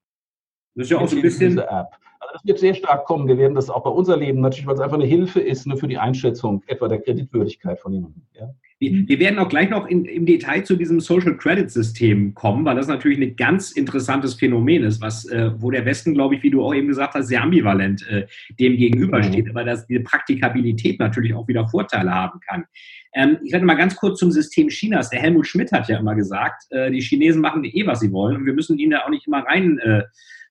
Das 0.74 0.84
ist 0.84 0.90
ja 0.90 0.98
auch 0.98 1.08
so 1.08 1.16
ein 1.16 1.22
bisschen. 1.22 1.60
Also 2.28 2.38
das 2.38 2.46
wird 2.46 2.58
sehr 2.58 2.74
stark 2.74 3.06
kommen. 3.06 3.26
Wir 3.26 3.38
werden 3.38 3.54
das 3.54 3.70
auch 3.70 3.82
bei 3.82 3.90
uns 3.90 4.08
erleben, 4.08 4.40
natürlich, 4.40 4.66
weil 4.66 4.74
es 4.74 4.80
einfach 4.80 4.98
eine 4.98 5.06
Hilfe 5.06 5.40
ist 5.40 5.66
ne, 5.66 5.76
für 5.76 5.88
die 5.88 5.98
Einschätzung 5.98 6.62
etwa 6.66 6.88
der 6.88 7.00
Kreditwürdigkeit 7.00 7.80
von 7.80 7.92
jemandem. 7.92 8.22
Ja. 8.38 8.54
Wir 8.80 9.18
werden 9.18 9.40
auch 9.40 9.48
gleich 9.48 9.70
noch 9.70 9.88
in, 9.88 10.04
im 10.04 10.24
Detail 10.24 10.62
zu 10.62 10.76
diesem 10.76 11.00
Social 11.00 11.36
Credit 11.36 11.68
System 11.68 12.32
kommen, 12.34 12.64
weil 12.64 12.76
das 12.76 12.86
natürlich 12.86 13.18
ein 13.18 13.34
ganz 13.34 13.72
interessantes 13.72 14.34
Phänomen 14.34 14.84
ist, 14.84 15.00
was, 15.00 15.24
äh, 15.26 15.50
wo 15.56 15.72
der 15.72 15.84
Westen, 15.84 16.14
glaube 16.14 16.36
ich, 16.36 16.44
wie 16.44 16.50
du 16.50 16.62
auch 16.62 16.72
eben 16.72 16.86
gesagt 16.86 17.14
hast, 17.14 17.26
sehr 17.26 17.42
ambivalent 17.42 18.06
äh, 18.08 18.26
dem 18.60 18.76
gegenübersteht, 18.76 19.46
mhm. 19.46 19.50
aber 19.50 19.64
dass 19.64 19.84
diese 19.88 20.04
Praktikabilität 20.04 21.00
natürlich 21.00 21.34
auch 21.34 21.48
wieder 21.48 21.66
Vorteile 21.66 22.14
haben 22.14 22.38
kann. 22.48 22.66
Ähm, 23.14 23.38
ich 23.42 23.52
werde 23.52 23.66
mal 23.66 23.74
ganz 23.74 23.96
kurz 23.96 24.20
zum 24.20 24.30
System 24.30 24.68
Chinas. 24.68 25.10
Der 25.10 25.20
Helmut 25.20 25.48
Schmidt 25.48 25.72
hat 25.72 25.88
ja 25.88 25.98
immer 25.98 26.14
gesagt, 26.14 26.70
äh, 26.70 26.92
die 26.92 27.00
Chinesen 27.00 27.40
machen 27.40 27.64
eh, 27.64 27.84
was 27.84 27.98
sie 27.98 28.12
wollen 28.12 28.36
und 28.36 28.46
wir 28.46 28.52
müssen 28.52 28.78
ihnen 28.78 28.92
da 28.92 29.00
auch 29.00 29.10
nicht 29.10 29.26
immer 29.26 29.44
rein 29.44 29.80
äh, 29.80 30.02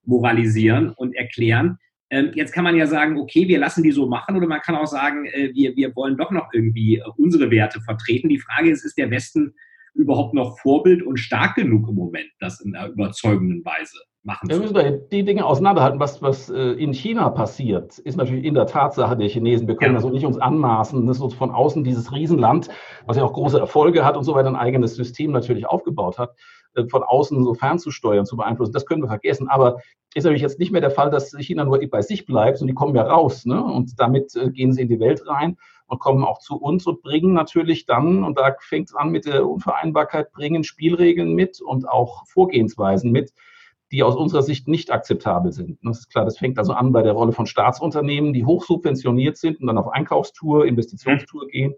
moralisieren 0.08 0.90
und 0.92 1.16
erklären. 1.16 1.78
Ähm, 2.10 2.32
jetzt 2.36 2.54
kann 2.54 2.64
man 2.64 2.76
ja 2.76 2.88
sagen, 2.88 3.20
okay, 3.20 3.48
wir 3.48 3.60
lassen 3.60 3.84
die 3.84 3.92
so 3.92 4.08
machen 4.08 4.36
oder 4.38 4.48
man 4.48 4.62
kann 4.62 4.76
auch 4.76 4.88
sagen, 4.88 5.26
äh, 5.26 5.52
wir, 5.54 5.76
wir 5.76 5.96
wollen 5.96 6.18
doch 6.18 6.32
noch 6.32 6.48
irgendwie 6.54 6.98
äh, 6.98 7.04
unsere 7.18 7.52
Werte 7.52 7.82
vertreten. 7.82 8.30
Die 8.30 8.40
Frage 8.40 8.70
ist, 8.70 8.86
ist 8.86 8.98
der 8.98 9.12
Westen 9.12 9.54
überhaupt 9.94 10.34
noch 10.34 10.58
Vorbild 10.60 11.04
und 11.04 11.18
stark 11.18 11.56
genug 11.56 11.90
im 11.90 11.96
Moment, 11.96 12.30
das 12.40 12.62
in 12.62 12.76
einer 12.76 12.90
überzeugenden 12.90 13.66
Weise 13.66 13.98
machen 14.24 14.50
zu 14.50 14.62
können? 14.62 14.74
Wir 14.74 14.84
müssen 14.84 15.10
die 15.12 15.26
Dinge 15.26 15.44
auseinanderhalten. 15.44 16.00
Was, 16.00 16.22
was 16.22 16.50
äh, 16.50 16.72
in 16.74 16.94
China 16.94 17.30
passiert, 17.30 17.98
ist 18.00 18.16
natürlich 18.16 18.46
in 18.46 18.54
der 18.54 18.68
Tatsache 18.68 19.18
der 19.18 19.28
Chinesen. 19.28 19.68
Wir 19.68 19.76
können 19.76 19.96
ja. 19.96 20.02
das 20.02 20.10
nicht 20.10 20.26
uns 20.26 20.38
anmaßen, 20.38 21.06
dass 21.08 21.20
uns 21.20 21.34
von 21.34 21.52
außen 21.52 21.84
dieses 21.84 22.14
Riesenland, 22.14 22.70
was 23.06 23.18
ja 23.18 23.24
auch 23.24 23.34
große 23.34 23.60
Erfolge 23.60 24.06
hat 24.06 24.16
und 24.16 24.24
so 24.24 24.34
weiter, 24.34 24.48
ein 24.48 24.56
eigenes 24.56 24.96
System 24.96 25.32
natürlich 25.32 25.66
aufgebaut 25.66 26.18
hat 26.20 26.36
von 26.90 27.04
außen 27.04 27.44
so 27.44 27.54
fernzusteuern, 27.54 28.26
zu 28.26 28.38
beeinflussen. 28.38 28.74
Das 28.74 28.86
können 28.86 29.02
wir 29.02 29.08
vergessen. 29.08 29.50
Aber 29.50 29.80
ist 30.14 30.24
natürlich 30.24 30.42
jetzt 30.42 30.60
nicht 30.60 30.72
mehr 30.72 30.82
der 30.82 30.92
Fall, 30.92 31.10
dass 31.10 31.36
China 31.38 31.64
nur 31.66 31.80
bei 31.90 32.02
sich 32.02 32.26
bleibt, 32.26 32.58
sondern 32.58 32.76
die 32.76 32.80
kommen 32.80 32.96
ja 32.96 33.04
raus. 33.04 33.46
Ne? 33.46 33.64
Und 33.64 34.00
damit 34.00 34.36
äh, 34.36 34.50
gehen 34.50 34.74
sie 34.74 34.82
in 34.82 34.88
die 34.88 35.00
Welt 35.00 35.28
rein 35.28 35.58
und 35.86 36.00
kommen 36.00 36.24
auch 36.24 36.40
zu 36.40 36.56
uns 36.56 36.86
und 36.88 37.02
bringen 37.02 37.34
natürlich 37.34 37.86
dann, 37.86 38.24
und 38.24 38.38
da 38.38 38.56
fängt 38.60 38.90
es 38.90 38.96
an 38.96 39.10
mit 39.10 39.26
der 39.26 39.48
Unvereinbarkeit, 39.48 40.32
bringen 40.32 40.64
Spielregeln 40.64 41.34
mit 41.34 41.62
und 41.62 41.88
auch 41.88 42.26
Vorgehensweisen 42.28 43.12
mit, 43.12 43.32
die 43.92 44.04
aus 44.04 44.16
unserer 44.16 44.42
Sicht 44.42 44.68
nicht 44.68 44.92
akzeptabel 44.92 45.54
sind. 45.54 45.80
Das 45.84 46.00
ist 46.00 46.10
klar, 46.10 46.26
das 46.26 46.38
fängt 46.38 46.58
also 46.58 46.74
an 46.74 46.92
bei 46.92 47.04
der 47.04 47.14
Rolle 47.14 47.32
von 47.32 47.46
Staatsunternehmen, 47.46 48.34
die 48.34 48.44
hochsubventioniert 48.44 49.38
sind 49.38 49.62
und 49.62 49.68
dann 49.68 49.78
auf 49.78 49.88
Einkaufstour, 49.88 50.66
Investitionstour 50.66 51.48
gehen 51.48 51.76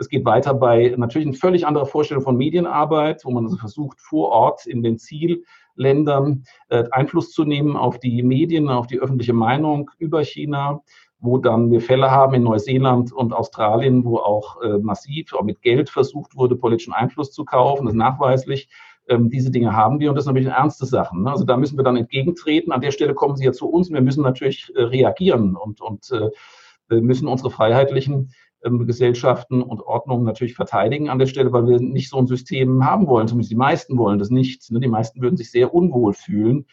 es 0.00 0.08
geht 0.08 0.24
weiter 0.24 0.54
bei 0.54 0.94
natürlich 0.96 1.28
eine 1.28 1.36
völlig 1.36 1.66
andere 1.66 1.86
Vorstellung 1.86 2.24
von 2.24 2.36
Medienarbeit, 2.36 3.24
wo 3.24 3.30
man 3.30 3.44
also 3.44 3.56
versucht, 3.56 4.00
vor 4.00 4.30
Ort 4.30 4.66
in 4.66 4.82
den 4.82 4.98
Zielländern 4.98 6.44
äh, 6.70 6.84
Einfluss 6.90 7.32
zu 7.32 7.44
nehmen 7.44 7.76
auf 7.76 8.00
die 8.00 8.22
Medien, 8.22 8.68
auf 8.68 8.86
die 8.86 8.98
öffentliche 8.98 9.34
Meinung 9.34 9.90
über 9.98 10.24
China 10.24 10.80
wo 11.20 11.36
dann 11.36 11.70
wir 11.70 11.80
Fälle 11.80 12.10
haben 12.10 12.34
in 12.34 12.42
Neuseeland 12.42 13.12
und 13.12 13.32
Australien, 13.32 14.04
wo 14.04 14.16
auch 14.16 14.60
äh, 14.62 14.78
massiv 14.78 15.34
auch 15.34 15.42
mit 15.42 15.60
Geld 15.60 15.90
versucht 15.90 16.34
wurde, 16.34 16.56
politischen 16.56 16.94
Einfluss 16.94 17.30
zu 17.32 17.44
kaufen. 17.44 17.84
Das 17.84 17.92
ist 17.92 17.98
nachweislich. 17.98 18.68
Ähm, 19.08 19.28
diese 19.28 19.50
Dinge 19.50 19.74
haben 19.74 20.00
wir 20.00 20.10
und 20.10 20.16
das 20.16 20.24
sind 20.24 20.34
natürlich 20.34 20.54
ernste 20.54 20.86
Sachen. 20.86 21.24
Ne? 21.24 21.30
Also 21.30 21.44
da 21.44 21.56
müssen 21.56 21.76
wir 21.76 21.84
dann 21.84 21.96
entgegentreten. 21.96 22.72
An 22.72 22.80
der 22.80 22.90
Stelle 22.90 23.14
kommen 23.14 23.36
sie 23.36 23.44
ja 23.44 23.52
zu 23.52 23.68
uns. 23.68 23.90
Wir 23.90 24.00
müssen 24.00 24.22
natürlich 24.22 24.72
äh, 24.74 24.82
reagieren 24.82 25.56
und, 25.56 25.82
und 25.82 26.10
äh, 26.10 27.00
müssen 27.00 27.28
unsere 27.28 27.50
freiheitlichen 27.50 28.32
Gesellschaften 28.62 29.62
und 29.62 29.80
Ordnungen 29.80 30.24
natürlich 30.24 30.54
verteidigen 30.54 31.08
an 31.08 31.18
der 31.18 31.26
Stelle, 31.26 31.52
weil 31.52 31.66
wir 31.66 31.80
nicht 31.80 32.10
so 32.10 32.18
ein 32.18 32.26
System 32.26 32.84
haben 32.84 33.06
wollen. 33.06 33.26
Zumindest 33.28 33.50
die 33.50 33.56
meisten 33.56 33.96
wollen 33.96 34.18
das 34.18 34.30
nicht. 34.30 34.70
Ne? 34.70 34.80
Die 34.80 34.88
meisten 34.88 35.22
würden 35.22 35.36
sich 35.36 35.50
sehr 35.50 35.72
unwohl 35.72 36.12
fühlen. 36.12 36.66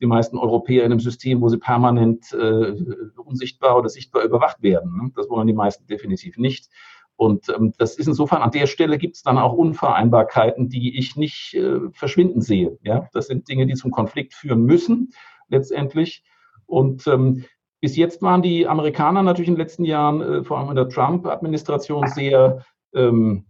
Die 0.00 0.06
meisten 0.06 0.38
Europäer 0.38 0.84
in 0.84 0.92
einem 0.92 1.00
System, 1.00 1.40
wo 1.40 1.48
sie 1.48 1.58
permanent 1.58 2.32
äh, 2.32 2.72
unsichtbar 3.16 3.78
oder 3.78 3.88
sichtbar 3.88 4.24
überwacht 4.24 4.62
werden. 4.62 4.96
Ne? 4.96 5.12
Das 5.14 5.28
wollen 5.28 5.46
die 5.46 5.52
meisten 5.52 5.86
definitiv 5.86 6.38
nicht. 6.38 6.68
Und 7.16 7.48
ähm, 7.48 7.72
das 7.78 7.96
ist 7.96 8.08
insofern 8.08 8.42
an 8.42 8.50
der 8.50 8.66
Stelle 8.66 8.98
gibt 8.98 9.16
es 9.16 9.22
dann 9.22 9.38
auch 9.38 9.52
Unvereinbarkeiten, 9.52 10.68
die 10.68 10.98
ich 10.98 11.14
nicht 11.14 11.54
äh, 11.54 11.78
verschwinden 11.92 12.40
sehe. 12.40 12.78
Ja, 12.82 13.08
das 13.12 13.28
sind 13.28 13.48
Dinge, 13.48 13.66
die 13.66 13.74
zum 13.74 13.90
Konflikt 13.90 14.34
führen 14.34 14.64
müssen 14.64 15.12
letztendlich. 15.48 16.24
Und 16.66 17.06
ähm, 17.06 17.44
bis 17.84 17.96
jetzt 17.96 18.22
waren 18.22 18.40
die 18.40 18.66
Amerikaner 18.66 19.22
natürlich 19.22 19.48
in 19.48 19.56
den 19.56 19.60
letzten 19.60 19.84
Jahren, 19.84 20.22
äh, 20.22 20.42
vor 20.42 20.58
allem 20.58 20.70
in 20.70 20.76
der 20.76 20.88
Trump-Administration, 20.88 22.06
sehr 22.06 22.64
ähm, 22.94 23.44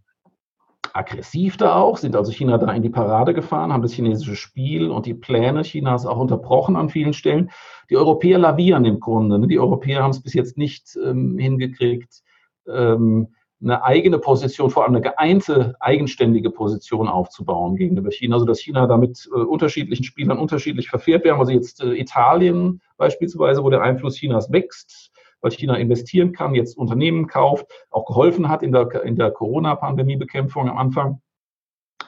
aggressiv 0.92 1.56
da 1.56 1.76
auch, 1.76 1.98
sind 1.98 2.16
also 2.16 2.32
China 2.32 2.58
da 2.58 2.72
in 2.72 2.82
die 2.82 2.90
Parade 2.90 3.32
gefahren, 3.32 3.72
haben 3.72 3.82
das 3.82 3.92
chinesische 3.92 4.34
Spiel 4.34 4.90
und 4.90 5.06
die 5.06 5.14
Pläne 5.14 5.62
Chinas 5.62 6.04
auch 6.04 6.18
unterbrochen 6.18 6.74
an 6.74 6.88
vielen 6.88 7.12
Stellen. 7.12 7.52
Die 7.90 7.96
Europäer 7.96 8.38
lavieren 8.38 8.84
im 8.84 8.98
Grunde. 8.98 9.38
Ne? 9.38 9.46
Die 9.46 9.60
Europäer 9.60 10.02
haben 10.02 10.10
es 10.10 10.20
bis 10.20 10.34
jetzt 10.34 10.58
nicht 10.58 10.98
ähm, 11.04 11.38
hingekriegt, 11.38 12.24
ähm, 12.66 13.28
eine 13.64 13.82
eigene 13.82 14.18
Position, 14.18 14.70
vor 14.70 14.84
allem 14.84 14.94
eine 14.94 15.00
geeinte, 15.00 15.74
eigenständige 15.80 16.50
Position 16.50 17.08
aufzubauen 17.08 17.76
gegenüber 17.76 18.10
China, 18.10 18.36
also 18.36 18.46
dass 18.46 18.60
China 18.60 18.86
da 18.86 18.96
mit 18.96 19.28
äh, 19.34 19.38
unterschiedlichen 19.38 20.04
Spielern 20.04 20.38
unterschiedlich 20.38 20.90
verfährt. 20.90 21.24
Wir 21.24 21.32
haben 21.32 21.40
also 21.40 21.52
jetzt 21.52 21.82
äh, 21.82 21.94
Italien 21.94 22.82
beispielsweise, 22.98 23.64
wo 23.64 23.70
der 23.70 23.82
Einfluss 23.82 24.16
Chinas 24.16 24.52
wächst, 24.52 25.10
weil 25.40 25.50
China 25.50 25.76
investieren 25.76 26.32
kann, 26.32 26.54
jetzt 26.54 26.76
Unternehmen 26.76 27.26
kauft, 27.26 27.66
auch 27.90 28.06
geholfen 28.06 28.48
hat 28.48 28.62
in 28.62 28.72
der, 28.72 29.02
in 29.04 29.16
der 29.16 29.30
Corona-Pandemie-Bekämpfung 29.30 30.68
am 30.68 30.76
Anfang. 30.76 31.20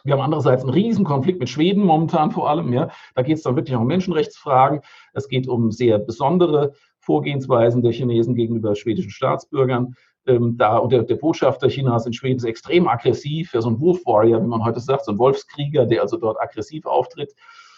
Wir 0.05 0.12
haben 0.12 0.21
andererseits 0.21 0.62
einen 0.62 0.73
Riesenkonflikt 0.73 1.40
mit 1.40 1.49
Schweden 1.49 1.83
momentan 1.83 2.31
vor 2.31 2.49
allem. 2.49 2.73
Ja. 2.73 2.90
Da 3.14 3.23
geht 3.23 3.38
es 3.38 3.42
dann 3.42 3.57
wirklich 3.57 3.75
um 3.77 3.87
Menschenrechtsfragen. 3.87 4.81
Es 5.14 5.29
geht 5.29 5.49
um 5.49 5.73
sehr 5.73 5.99
besondere 5.99 6.75
Vorgehensweisen 7.01 7.83
der 7.83 7.92
Chinesen 7.92 8.35
gegenüber 8.35 8.77
schwedischen 8.77 9.11
Staatsbürgern 9.11 9.95
ähm, 10.27 10.57
da 10.57 10.79
und 10.79 10.93
der, 10.93 11.03
der, 11.03 11.17
Botschafter 11.17 11.69
Chinas 11.69 12.07
in 12.07 12.12
Schweden 12.12 12.39
ist 12.39 12.45
extrem 12.45 12.89
aggressiv, 12.89 13.55
ja, 13.55 13.61
so 13.61 13.71
ein 13.71 13.81
Wolf 13.81 14.05
Warrior, 14.07 14.43
wie 14.43 14.47
man 14.47 14.65
heute 14.65 14.81
sagt, 14.81 15.05
so 15.05 15.12
ein 15.12 15.19
Wolfskrieger, 15.19 15.87
der 15.87 16.03
also 16.03 16.17
dort 16.17 16.41
aggressiv 16.41 16.87
auftritt 16.87 17.35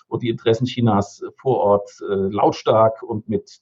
und 0.08 0.22
die 0.22 0.30
Interessen 0.30 0.66
Chinas 0.66 1.22
vor 1.36 1.58
Ort 1.58 1.90
äh, 2.00 2.14
lautstark 2.14 3.02
und 3.02 3.28
mit 3.28 3.60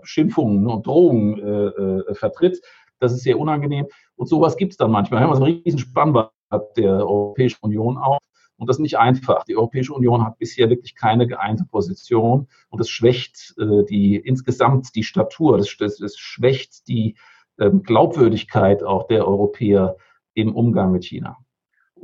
Beschimpfungen 0.00 0.62
ne, 0.62 0.70
und 0.70 0.86
Drohungen 0.86 1.38
äh, 1.38 2.10
äh, 2.10 2.14
vertritt. 2.14 2.60
Das 3.00 3.12
ist 3.12 3.22
sehr 3.22 3.38
unangenehm. 3.38 3.86
Und 4.14 4.28
sowas 4.28 4.56
gibt 4.56 4.72
es 4.72 4.76
dann 4.78 4.90
manchmal. 4.90 5.20
Wir 5.20 5.24
haben 5.24 5.32
also 5.32 5.44
einen 5.44 5.62
riesen 5.62 5.78
Spannband 5.78 6.30
der 6.76 7.06
Europäischen 7.06 7.58
Union 7.60 7.98
auch. 7.98 8.18
Und 8.58 8.68
das 8.68 8.76
ist 8.76 8.82
nicht 8.82 8.98
einfach. 8.98 9.44
Die 9.44 9.56
Europäische 9.56 9.92
Union 9.92 10.24
hat 10.24 10.38
bisher 10.38 10.70
wirklich 10.70 10.94
keine 10.94 11.26
geeinte 11.26 11.64
Position 11.64 12.48
und 12.70 12.78
das 12.78 12.88
schwächt 12.88 13.54
äh, 13.58 13.84
die 13.84 14.16
insgesamt 14.16 14.94
die 14.94 15.02
Statur, 15.02 15.58
das, 15.58 15.76
schwächt 16.16 16.88
die 16.88 17.16
Glaubwürdigkeit 17.56 18.82
auch 18.82 19.08
der 19.08 19.26
Europäer 19.26 19.96
im 20.34 20.54
Umgang 20.54 20.92
mit 20.92 21.04
China. 21.04 21.38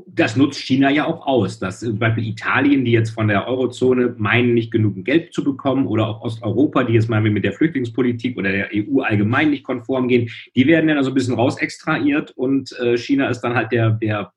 Das 0.07 0.37
nutzt 0.37 0.59
China 0.59 0.91
ja 0.91 1.07
auch 1.07 1.27
aus, 1.27 1.59
dass 1.59 1.81
zum 1.81 1.99
Beispiel 1.99 2.27
Italien, 2.27 2.85
die 2.87 2.93
jetzt 2.93 3.11
von 3.11 3.29
der 3.29 3.47
Eurozone 3.47 4.15
meinen, 4.17 4.55
nicht 4.55 4.73
genug 4.73 5.05
Geld 5.05 5.35
zu 5.35 5.45
bekommen, 5.45 5.87
oder 5.87 6.09
auch 6.09 6.23
Osteuropa, 6.23 6.85
die 6.85 6.95
jetzt 6.95 7.11
mal 7.11 7.21
mit 7.21 7.45
der 7.45 7.53
Flüchtlingspolitik 7.53 8.38
oder 8.38 8.51
der 8.51 8.71
EU 8.73 9.01
allgemein 9.01 9.51
nicht 9.51 9.65
konform 9.65 10.09
gehen, 10.09 10.31
die 10.57 10.67
werden 10.67 10.88
dann 10.88 10.97
also 10.97 11.11
ein 11.11 11.15
bisschen 11.15 11.35
rausextrahiert 11.35 12.31
und 12.31 12.73
äh, 12.81 12.97
China 12.97 13.29
ist 13.29 13.43
dann 13.43 13.55
halt 13.55 13.71
der, 13.71 13.91
der 13.91 14.33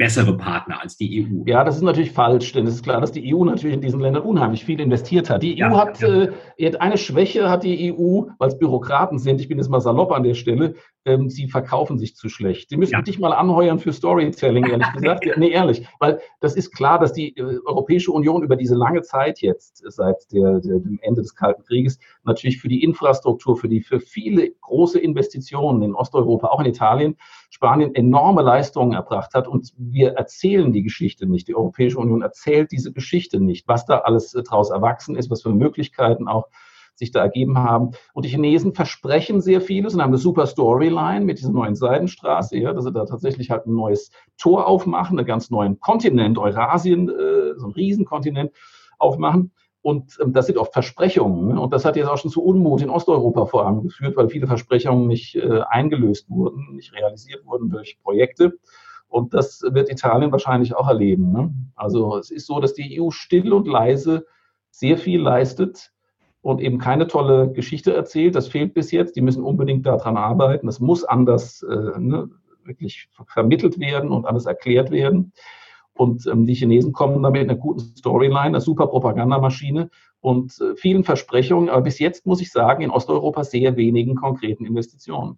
bessere 0.00 0.34
Partner 0.34 0.80
als 0.80 0.96
die 0.96 1.22
EU. 1.22 1.42
Ja, 1.44 1.62
das 1.62 1.76
ist 1.76 1.82
natürlich 1.82 2.12
falsch, 2.12 2.54
denn 2.54 2.66
es 2.66 2.76
ist 2.76 2.84
klar, 2.84 3.02
dass 3.02 3.12
die 3.12 3.34
EU 3.34 3.44
natürlich 3.44 3.74
in 3.74 3.82
diesen 3.82 4.00
Ländern 4.00 4.22
unheimlich 4.22 4.64
viel 4.64 4.80
investiert 4.80 5.28
hat. 5.28 5.42
Die 5.42 5.62
EU 5.62 5.68
ja, 5.68 5.76
hat, 5.76 6.00
ja. 6.00 6.28
Äh, 6.56 6.76
eine 6.78 6.96
Schwäche 6.96 7.50
hat 7.50 7.64
die 7.64 7.92
EU, 7.92 8.22
weil 8.38 8.48
es 8.48 8.58
Bürokraten 8.58 9.18
sind, 9.18 9.42
ich 9.42 9.48
bin 9.48 9.58
jetzt 9.58 9.68
mal 9.68 9.82
salopp 9.82 10.12
an 10.12 10.22
der 10.22 10.32
Stelle, 10.32 10.74
ähm, 11.04 11.30
sie 11.30 11.48
verkaufen 11.48 11.98
sich 11.98 12.14
zu 12.14 12.28
schlecht. 12.28 12.68
Sie 12.68 12.76
müssen 12.76 12.92
ja. 12.92 13.02
dich 13.02 13.18
mal 13.18 13.32
anheuern 13.32 13.78
für 13.78 13.92
Storytelling, 13.92 14.66
ehrlich 14.66 14.92
gesagt. 14.94 15.24
ja, 15.24 15.38
nee, 15.38 15.50
ehrlich, 15.50 15.86
weil 15.98 16.20
das 16.40 16.56
ist 16.56 16.72
klar, 16.72 16.98
dass 16.98 17.12
die 17.12 17.36
äh, 17.36 17.58
Europäische 17.64 18.12
Union 18.12 18.42
über 18.42 18.56
diese 18.56 18.74
lange 18.74 19.02
Zeit 19.02 19.40
jetzt, 19.40 19.82
seit 19.86 20.30
der, 20.32 20.60
der, 20.60 20.78
dem 20.78 20.98
Ende 21.02 21.22
des 21.22 21.34
Kalten 21.34 21.62
Krieges, 21.62 21.98
natürlich 22.24 22.60
für 22.60 22.68
die 22.68 22.82
Infrastruktur, 22.82 23.56
für 23.56 23.68
die, 23.68 23.80
für 23.80 24.00
viele 24.00 24.50
große 24.60 24.98
Investitionen 24.98 25.82
in 25.82 25.94
Osteuropa, 25.94 26.48
auch 26.48 26.60
in 26.60 26.66
Italien, 26.66 27.16
Spanien 27.48 27.94
enorme 27.94 28.42
Leistungen 28.42 28.92
erbracht 28.92 29.34
hat 29.34 29.48
und 29.48 29.72
wir 29.76 30.12
erzählen 30.12 30.72
die 30.72 30.82
Geschichte 30.82 31.26
nicht. 31.26 31.48
Die 31.48 31.56
Europäische 31.56 31.98
Union 31.98 32.22
erzählt 32.22 32.72
diese 32.72 32.92
Geschichte 32.92 33.40
nicht, 33.40 33.66
was 33.66 33.86
da 33.86 33.98
alles 33.98 34.34
äh, 34.34 34.42
daraus 34.42 34.70
erwachsen 34.70 35.16
ist, 35.16 35.30
was 35.30 35.42
für 35.42 35.50
Möglichkeiten 35.50 36.28
auch 36.28 36.48
sich 37.00 37.10
da 37.10 37.20
ergeben 37.20 37.58
haben. 37.58 37.90
Und 38.12 38.24
die 38.24 38.28
Chinesen 38.28 38.74
versprechen 38.74 39.40
sehr 39.40 39.60
vieles 39.60 39.94
und 39.94 40.02
haben 40.02 40.10
eine 40.10 40.18
super 40.18 40.46
Storyline 40.46 41.24
mit 41.24 41.38
dieser 41.38 41.50
neuen 41.50 41.74
Seidenstraße, 41.74 42.56
ja, 42.58 42.72
dass 42.72 42.84
sie 42.84 42.92
da 42.92 43.04
tatsächlich 43.06 43.50
halt 43.50 43.66
ein 43.66 43.74
neues 43.74 44.10
Tor 44.38 44.68
aufmachen, 44.68 45.18
einen 45.18 45.26
ganz 45.26 45.50
neuen 45.50 45.80
Kontinent, 45.80 46.38
Eurasien, 46.38 47.08
äh, 47.08 47.58
so 47.58 47.66
ein 47.66 47.72
Riesenkontinent 47.72 48.52
aufmachen. 48.98 49.50
Und 49.82 50.18
ähm, 50.22 50.34
das 50.34 50.46
sind 50.46 50.58
oft 50.58 50.74
Versprechungen. 50.74 51.54
Ne? 51.54 51.60
Und 51.60 51.72
das 51.72 51.86
hat 51.86 51.96
jetzt 51.96 52.08
auch 52.08 52.18
schon 52.18 52.30
zu 52.30 52.44
Unmut 52.44 52.82
in 52.82 52.90
Osteuropa 52.90 53.46
vor 53.46 53.66
allem 53.66 53.82
geführt, 53.82 54.16
weil 54.16 54.28
viele 54.28 54.46
Versprechungen 54.46 55.06
nicht 55.06 55.36
äh, 55.36 55.62
eingelöst 55.68 56.28
wurden, 56.28 56.74
nicht 56.74 56.92
realisiert 56.92 57.46
wurden 57.46 57.70
durch 57.70 57.98
Projekte. 58.02 58.58
Und 59.08 59.32
das 59.32 59.62
wird 59.62 59.90
Italien 59.90 60.30
wahrscheinlich 60.30 60.76
auch 60.76 60.86
erleben. 60.86 61.32
Ne? 61.32 61.54
Also 61.74 62.18
es 62.18 62.30
ist 62.30 62.46
so, 62.46 62.60
dass 62.60 62.74
die 62.74 63.00
EU 63.00 63.10
still 63.10 63.52
und 63.54 63.66
leise 63.66 64.26
sehr 64.70 64.98
viel 64.98 65.20
leistet 65.20 65.92
und 66.42 66.60
eben 66.60 66.78
keine 66.78 67.06
tolle 67.06 67.52
Geschichte 67.52 67.94
erzählt. 67.94 68.34
Das 68.34 68.48
fehlt 68.48 68.74
bis 68.74 68.90
jetzt. 68.90 69.16
Die 69.16 69.20
müssen 69.20 69.42
unbedingt 69.42 69.86
daran 69.86 70.16
arbeiten. 70.16 70.66
Das 70.66 70.80
muss 70.80 71.04
anders 71.04 71.62
äh, 71.62 71.98
ne, 71.98 72.30
wirklich 72.64 73.08
vermittelt 73.26 73.78
werden 73.78 74.10
und 74.10 74.26
anders 74.26 74.46
erklärt 74.46 74.90
werden. 74.90 75.32
Und 75.92 76.26
ähm, 76.26 76.46
die 76.46 76.54
Chinesen 76.54 76.92
kommen 76.92 77.22
damit 77.22 77.42
mit 77.42 77.50
einer 77.50 77.58
guten 77.58 77.80
Storyline, 77.80 78.40
einer 78.40 78.60
super 78.60 78.86
Propagandamaschine 78.86 79.90
und 80.20 80.58
äh, 80.60 80.74
vielen 80.76 81.04
Versprechungen. 81.04 81.68
Aber 81.68 81.82
bis 81.82 81.98
jetzt 81.98 82.26
muss 82.26 82.40
ich 82.40 82.50
sagen, 82.50 82.82
in 82.82 82.90
Osteuropa 82.90 83.44
sehr 83.44 83.76
wenigen 83.76 84.14
konkreten 84.14 84.64
Investitionen. 84.64 85.36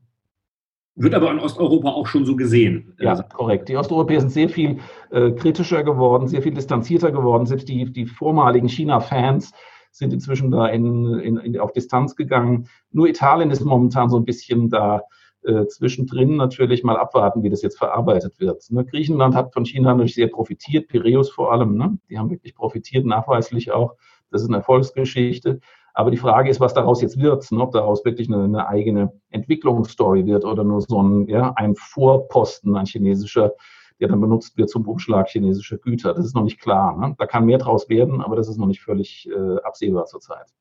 Wird 0.95 1.15
aber 1.15 1.31
in 1.31 1.41
Osteuropa 1.41 1.89
auch 1.89 2.07
schon 2.07 2.27
so 2.27 2.37
gesehen. 2.37 2.95
Ja, 3.01 3.21
korrekt. 3.23 3.71
Die 3.71 3.77
Osteuropäer 3.77 4.21
sind 4.21 4.31
sehr 4.31 4.51
viel 4.51 4.79
äh, 5.11 5.31
kritischer 5.31 5.83
geworden, 5.83 6.29
sehr 6.29 6.43
viel 6.43 6.53
distanzierter 6.53 7.11
geworden. 7.11 7.47
Selbst 7.47 7.69
die, 7.69 7.91
die 7.91 8.05
vormaligen 8.05 8.69
China-Fans 8.69 9.53
sind 9.93 10.13
inzwischen 10.13 10.51
da 10.51 10.67
in, 10.67 11.19
in, 11.21 11.37
in, 11.37 11.61
auf 11.61 11.73
Distanz 11.73 12.17
gegangen. 12.17 12.69
Nur 12.91 13.09
Italien 13.09 13.51
ist 13.51 13.65
momentan 13.65 14.09
so 14.09 14.17
ein 14.17 14.25
bisschen 14.25 14.71
da 14.71 15.03
äh, 15.45 15.67
zwischendrin 15.67 16.37
natürlich 16.37 16.83
mal 16.83 16.97
abwarten, 16.97 17.43
wie 17.43 17.51
das 17.51 17.63
jetzt 17.63 17.79
verarbeitet 17.79 18.41
wird. 18.41 18.65
Ne? 18.71 18.85
Griechenland 18.85 19.35
hat 19.35 19.53
von 19.53 19.65
China 19.65 19.91
natürlich 19.91 20.15
sehr 20.15 20.29
profitiert, 20.29 20.89
Piräus 20.89 21.31
vor 21.31 21.53
allem. 21.53 21.77
Ne? 21.77 21.99
Die 22.09 22.19
haben 22.19 22.31
wirklich 22.31 22.55
profitiert, 22.55 23.05
nachweislich 23.05 23.73
auch. 23.73 23.95
Das 24.31 24.43
ist 24.43 24.49
eine 24.49 24.59
Erfolgsgeschichte. 24.59 25.61
Aber 25.95 26.11
die 26.11 26.17
Frage 26.17 26.49
ist, 26.49 26.61
was 26.61 26.73
daraus 26.73 27.03
jetzt 27.03 27.21
wird, 27.21 27.51
ne? 27.53 27.61
ob 27.61 27.73
daraus 27.73 28.05
wirklich 28.05 28.29
eine, 28.29 28.45
eine, 28.45 28.67
eigene 28.67 29.13
Entwicklungsstory 29.31 30.25
wird 30.27 30.45
oder 30.45 30.65
nur 30.65 30.81
so 30.81 31.03
ein, 31.03 31.27
ja, 31.29 31.53
ein 31.57 31.75
Vorposten, 31.75 32.77
ein 32.77 32.87
chinesischer, 32.87 33.53
der 34.03 34.09
dann 34.09 34.21
benutzt 34.21 34.59
wird 34.59 34.69
zum 34.69 34.87
Umschlag 34.87 35.29
chinesischer 35.29 35.79
Güter. 35.79 36.13
Das 36.13 36.27
ist 36.27 36.35
noch 36.35 36.45
nicht 36.45 36.61
klar. 36.61 36.99
Ne? 36.99 37.15
Da 37.19 37.27
kann 37.27 37.47
mehr 37.47 37.59
draus 37.59 37.89
werden, 37.89 38.21
aber 38.21 38.37
das 38.37 38.49
ist 38.49 38.59
noch 38.59 38.67
nicht 38.67 38.83
völlig 38.83 39.29
äh, 39.31 39.57
absehbar 39.63 40.05
zurzeit 40.05 40.53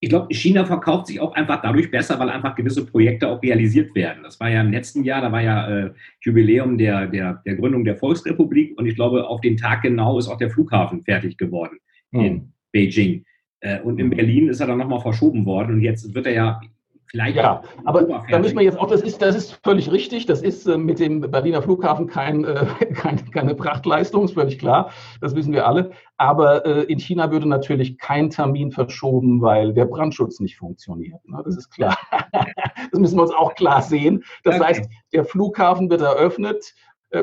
ich 0.00 0.10
glaube, 0.10 0.32
China 0.34 0.64
verkauft 0.64 1.06
sich 1.06 1.20
auch 1.20 1.34
einfach 1.34 1.62
dadurch 1.62 1.90
besser, 1.90 2.18
weil 2.18 2.28
einfach 2.28 2.54
gewisse 2.54 2.84
Projekte 2.84 3.28
auch 3.28 3.42
realisiert 3.42 3.94
werden. 3.94 4.22
Das 4.22 4.38
war 4.38 4.50
ja 4.50 4.60
im 4.60 4.70
letzten 4.70 5.04
Jahr, 5.04 5.22
da 5.22 5.32
war 5.32 5.42
ja 5.42 5.68
äh, 5.68 5.90
Jubiläum 6.20 6.76
der, 6.76 7.06
der, 7.06 7.42
der 7.46 7.56
Gründung 7.56 7.84
der 7.84 7.96
Volksrepublik 7.96 8.78
und 8.78 8.86
ich 8.86 8.94
glaube, 8.94 9.26
auf 9.26 9.40
den 9.40 9.56
Tag 9.56 9.82
genau 9.82 10.18
ist 10.18 10.28
auch 10.28 10.36
der 10.36 10.50
Flughafen 10.50 11.02
fertig 11.02 11.38
geworden 11.38 11.78
mhm. 12.10 12.20
in 12.20 12.52
Beijing. 12.72 13.24
Äh, 13.60 13.80
und 13.80 13.98
in 13.98 14.10
Berlin 14.10 14.48
ist 14.48 14.60
er 14.60 14.66
dann 14.66 14.78
nochmal 14.78 15.00
verschoben 15.00 15.46
worden 15.46 15.76
und 15.76 15.80
jetzt 15.80 16.14
wird 16.14 16.26
er 16.26 16.34
ja 16.34 16.60
Vielleicht 17.08 17.36
ja, 17.36 17.62
aber 17.84 18.02
da 18.02 18.38
müssen 18.38 18.56
wir 18.56 18.64
jetzt 18.64 18.78
auch, 18.78 18.88
das 18.88 19.00
ist, 19.00 19.22
das 19.22 19.36
ist 19.36 19.60
völlig 19.62 19.92
richtig, 19.92 20.26
das 20.26 20.42
ist 20.42 20.66
äh, 20.66 20.76
mit 20.76 20.98
dem 20.98 21.20
Berliner 21.20 21.62
Flughafen 21.62 22.08
kein, 22.08 22.44
äh, 22.44 22.66
kein, 22.94 23.30
keine 23.30 23.54
Prachtleistung, 23.54 24.24
ist 24.24 24.34
völlig 24.34 24.58
klar, 24.58 24.90
das 25.20 25.34
wissen 25.36 25.52
wir 25.52 25.66
alle. 25.66 25.92
Aber 26.16 26.66
äh, 26.66 26.82
in 26.84 26.98
China 26.98 27.30
würde 27.30 27.48
natürlich 27.48 27.98
kein 27.98 28.30
Termin 28.30 28.72
verschoben, 28.72 29.40
weil 29.40 29.72
der 29.72 29.84
Brandschutz 29.84 30.40
nicht 30.40 30.56
funktioniert. 30.56 31.26
Ne? 31.28 31.40
Das 31.44 31.56
ist 31.56 31.70
klar. 31.70 31.96
das 32.90 32.98
müssen 32.98 33.16
wir 33.16 33.22
uns 33.22 33.34
auch 33.34 33.54
klar 33.54 33.82
sehen. 33.82 34.24
Das 34.42 34.56
okay. 34.56 34.64
heißt, 34.64 34.90
der 35.12 35.24
Flughafen 35.24 35.90
wird 35.90 36.00
eröffnet, 36.00 36.74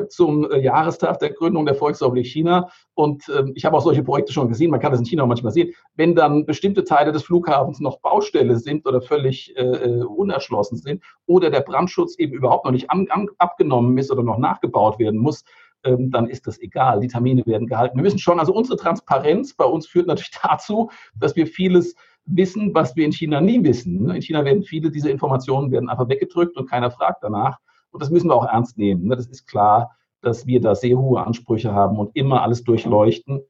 zum 0.08 0.50
äh, 0.50 0.58
Jahrestag 0.60 1.18
der 1.18 1.30
Gründung 1.30 1.66
der 1.66 1.74
Volksrepublik 1.74 2.26
China. 2.26 2.70
Und 2.94 3.24
ähm, 3.28 3.52
ich 3.54 3.64
habe 3.64 3.76
auch 3.76 3.82
solche 3.82 4.02
Projekte 4.02 4.32
schon 4.32 4.48
gesehen, 4.48 4.70
man 4.70 4.80
kann 4.80 4.92
das 4.92 5.00
in 5.00 5.06
China 5.06 5.24
auch 5.24 5.28
manchmal 5.28 5.52
sehen. 5.52 5.72
Wenn 5.94 6.14
dann 6.14 6.46
bestimmte 6.46 6.84
Teile 6.84 7.12
des 7.12 7.24
Flughafens 7.24 7.80
noch 7.80 8.00
Baustelle 8.00 8.56
sind 8.56 8.86
oder 8.86 9.00
völlig 9.00 9.56
äh, 9.56 10.02
unerschlossen 10.02 10.78
sind 10.78 11.02
oder 11.26 11.50
der 11.50 11.60
Brandschutz 11.60 12.18
eben 12.18 12.32
überhaupt 12.32 12.64
noch 12.64 12.72
nicht 12.72 12.90
an, 12.90 13.06
an, 13.10 13.28
abgenommen 13.38 13.96
ist 13.98 14.10
oder 14.10 14.22
noch 14.22 14.38
nachgebaut 14.38 14.98
werden 14.98 15.20
muss, 15.20 15.44
ähm, 15.84 16.10
dann 16.10 16.28
ist 16.28 16.46
das 16.46 16.60
egal. 16.60 17.00
Die 17.00 17.08
Termine 17.08 17.44
werden 17.46 17.66
gehalten. 17.66 17.96
Wir 17.96 18.02
müssen 18.02 18.18
schon, 18.18 18.40
also 18.40 18.54
unsere 18.54 18.78
Transparenz 18.78 19.54
bei 19.54 19.64
uns 19.64 19.86
führt 19.86 20.06
natürlich 20.06 20.32
dazu, 20.42 20.90
dass 21.18 21.36
wir 21.36 21.46
vieles 21.46 21.94
wissen, 22.26 22.74
was 22.74 22.96
wir 22.96 23.04
in 23.04 23.12
China 23.12 23.40
nie 23.40 23.62
wissen. 23.62 24.10
In 24.10 24.22
China 24.22 24.44
werden 24.44 24.62
viele 24.62 24.90
dieser 24.90 25.10
Informationen 25.10 25.70
werden 25.70 25.90
einfach 25.90 26.08
weggedrückt 26.08 26.56
und 26.56 26.70
keiner 26.70 26.90
fragt 26.90 27.22
danach. 27.22 27.58
Und 27.94 28.02
das 28.02 28.10
müssen 28.10 28.28
wir 28.28 28.34
auch 28.34 28.46
ernst 28.46 28.76
nehmen. 28.76 29.06
Ne? 29.06 29.14
Das 29.14 29.28
ist 29.28 29.46
klar, 29.46 29.96
dass 30.20 30.48
wir 30.48 30.60
da 30.60 30.74
sehr 30.74 30.98
hohe 30.98 31.24
Ansprüche 31.24 31.72
haben 31.72 31.96
und 31.96 32.10
immer 32.16 32.42
alles 32.42 32.64
durchleuchten. 32.64 33.40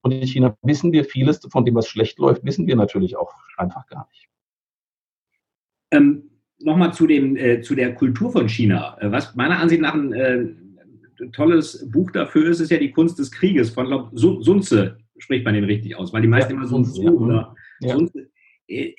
Und 0.00 0.10
in 0.10 0.26
China 0.26 0.56
wissen 0.62 0.90
wir 0.90 1.04
vieles 1.04 1.38
von 1.52 1.64
dem, 1.64 1.76
was 1.76 1.86
schlecht 1.86 2.18
läuft, 2.18 2.44
wissen 2.44 2.66
wir 2.66 2.74
natürlich 2.74 3.16
auch 3.16 3.32
einfach 3.56 3.86
gar 3.86 4.08
nicht. 4.10 4.28
Ähm, 5.92 6.24
Nochmal 6.58 6.92
zu, 6.92 7.08
äh, 7.08 7.60
zu 7.60 7.76
der 7.76 7.94
Kultur 7.94 8.32
von 8.32 8.48
China. 8.48 8.96
Äh, 9.00 9.12
was 9.12 9.36
meiner 9.36 9.60
Ansicht 9.60 9.82
nach 9.82 9.94
ein 9.94 10.12
äh, 10.12 10.48
tolles 11.32 11.88
Buch 11.92 12.10
dafür 12.10 12.50
ist, 12.50 12.58
ist 12.58 12.70
ja 12.70 12.78
die 12.78 12.90
Kunst 12.90 13.20
des 13.20 13.30
Krieges 13.30 13.70
von 13.70 13.86
glaub, 13.86 14.10
Sun 14.14 14.62
Tzu, 14.62 14.90
spricht 15.18 15.44
man 15.44 15.54
den 15.54 15.64
richtig 15.64 15.96
aus, 15.96 16.12
weil 16.12 16.22
die 16.22 16.28
meisten 16.28 16.52
ja, 16.52 16.56
immer 16.56 16.66
Sun 16.66 16.84
Tzu 16.84 17.02
ja. 17.02 17.10
oder 17.10 17.54
ja. 17.80 17.94
Sun 17.94 18.08
Tzu, 18.08 18.18
äh, 18.18 18.26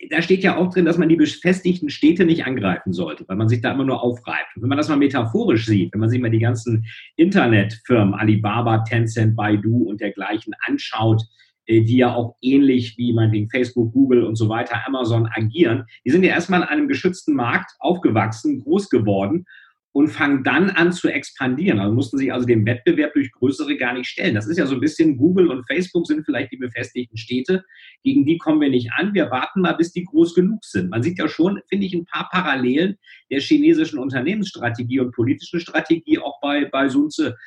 da 0.10 0.22
steht 0.22 0.44
ja 0.44 0.58
auch 0.58 0.72
drin, 0.72 0.86
dass 0.86 0.98
man 0.98 1.10
die 1.10 1.16
befestigten 1.16 1.90
Städte 1.90 2.26
nicht 2.26 2.46
angreifen 2.46 2.94
sollte, 2.94 3.24
weil 3.28 3.38
man 3.38 3.50
sich 3.50 3.62
da 3.62 3.72
immer 3.72 3.86
nur 3.86 4.04
aufreibt. 4.04 4.56
Und 4.56 4.62
wenn 4.62 4.70
man 4.70 4.78
das 4.78 4.90
mal 4.90 4.98
metaphorisch 4.98 5.66
sieht, 5.66 5.94
wenn 5.94 6.02
man 6.02 6.10
sich 6.10 6.22
mal 6.22 6.30
die 6.30 6.40
ganzen 6.40 6.86
Internetfirmen, 7.16 8.14
Alibaba, 8.14 8.80
Tencent, 8.80 9.36
Baidu 9.36 9.84
und 9.84 10.02
dergleichen 10.02 10.54
anschaut, 10.68 11.24
äh, 11.66 11.82
die 11.82 11.98
ja 11.98 12.14
auch 12.14 12.36
ähnlich 12.42 12.98
wie 12.98 13.14
meinetwegen 13.14 13.50
Facebook, 13.50 13.94
Google 13.94 14.24
und 14.24 14.36
so 14.36 14.50
weiter, 14.50 14.86
Amazon 14.86 15.28
agieren, 15.34 15.86
die 16.06 16.12
sind 16.12 16.24
ja 16.24 16.32
erstmal 16.32 16.62
in 16.62 16.68
einem 16.68 16.88
geschützten 16.88 17.34
Markt 17.34 17.72
aufgewachsen, 17.80 18.62
groß 18.62 18.90
geworden 18.90 19.46
und 19.94 20.10
fangen 20.10 20.44
dann 20.44 20.72
an 20.72 20.92
zu 20.92 21.08
expandieren. 21.08 21.80
Also 21.80 21.94
mussten 21.94 22.18
sich 22.18 22.34
also 22.34 22.46
dem 22.46 22.66
Wettbewerb 22.66 23.14
durch 23.14 23.32
größere 23.32 23.78
gar 23.78 23.94
nicht 23.94 24.08
stellen. 24.08 24.34
Das 24.34 24.48
ist 24.48 24.58
ja 24.58 24.66
so 24.66 24.74
ein 24.74 24.82
bisschen 24.82 25.18
Google 25.18 25.50
und 25.50 25.66
Facebook 25.68 26.08
sind 26.08 26.26
vielleicht 26.26 26.52
die 26.52 26.58
befestigten 26.58 27.16
Städte. 27.16 27.64
Gegen 28.04 28.26
die 28.26 28.40
kommen 28.40 28.60
wir 28.60 28.70
nicht 28.70 28.92
an. 28.98 29.14
Wir 29.14 29.30
warten 29.30 29.62
mal, 29.62 29.74
bis 29.74 29.94
die 29.94 30.04
groß 30.04 30.34
genug 30.34 30.66
sind. 30.66 30.90
Man 30.90 31.04
sieht 31.04 31.20
ja 31.20 31.28
schon, 31.28 31.62
finde 31.70 31.86
ich, 31.86 31.94
ein 31.94 32.06
paar 32.06 32.28
Parallelen 32.32 32.98
der 33.32 33.40
chinesischen 33.40 34.00
Unternehmensstrategie 34.00 35.00
und 35.00 35.14
politischen 35.14 35.60
Strategie 35.60 36.18
auch 36.18 36.42
bei, 36.42 36.66
bei 36.66 36.90
Sunze. 36.90 37.38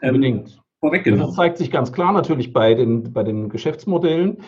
Ähm, 0.00 0.14
Unbedingt. 0.14 0.58
Vorweggenommen. 0.80 1.26
Das 1.26 1.36
zeigt 1.36 1.58
sich 1.58 1.70
ganz 1.70 1.92
klar 1.92 2.12
natürlich 2.12 2.54
bei 2.54 2.72
den, 2.72 3.12
bei 3.12 3.22
den 3.22 3.50
Geschäftsmodellen 3.50 4.38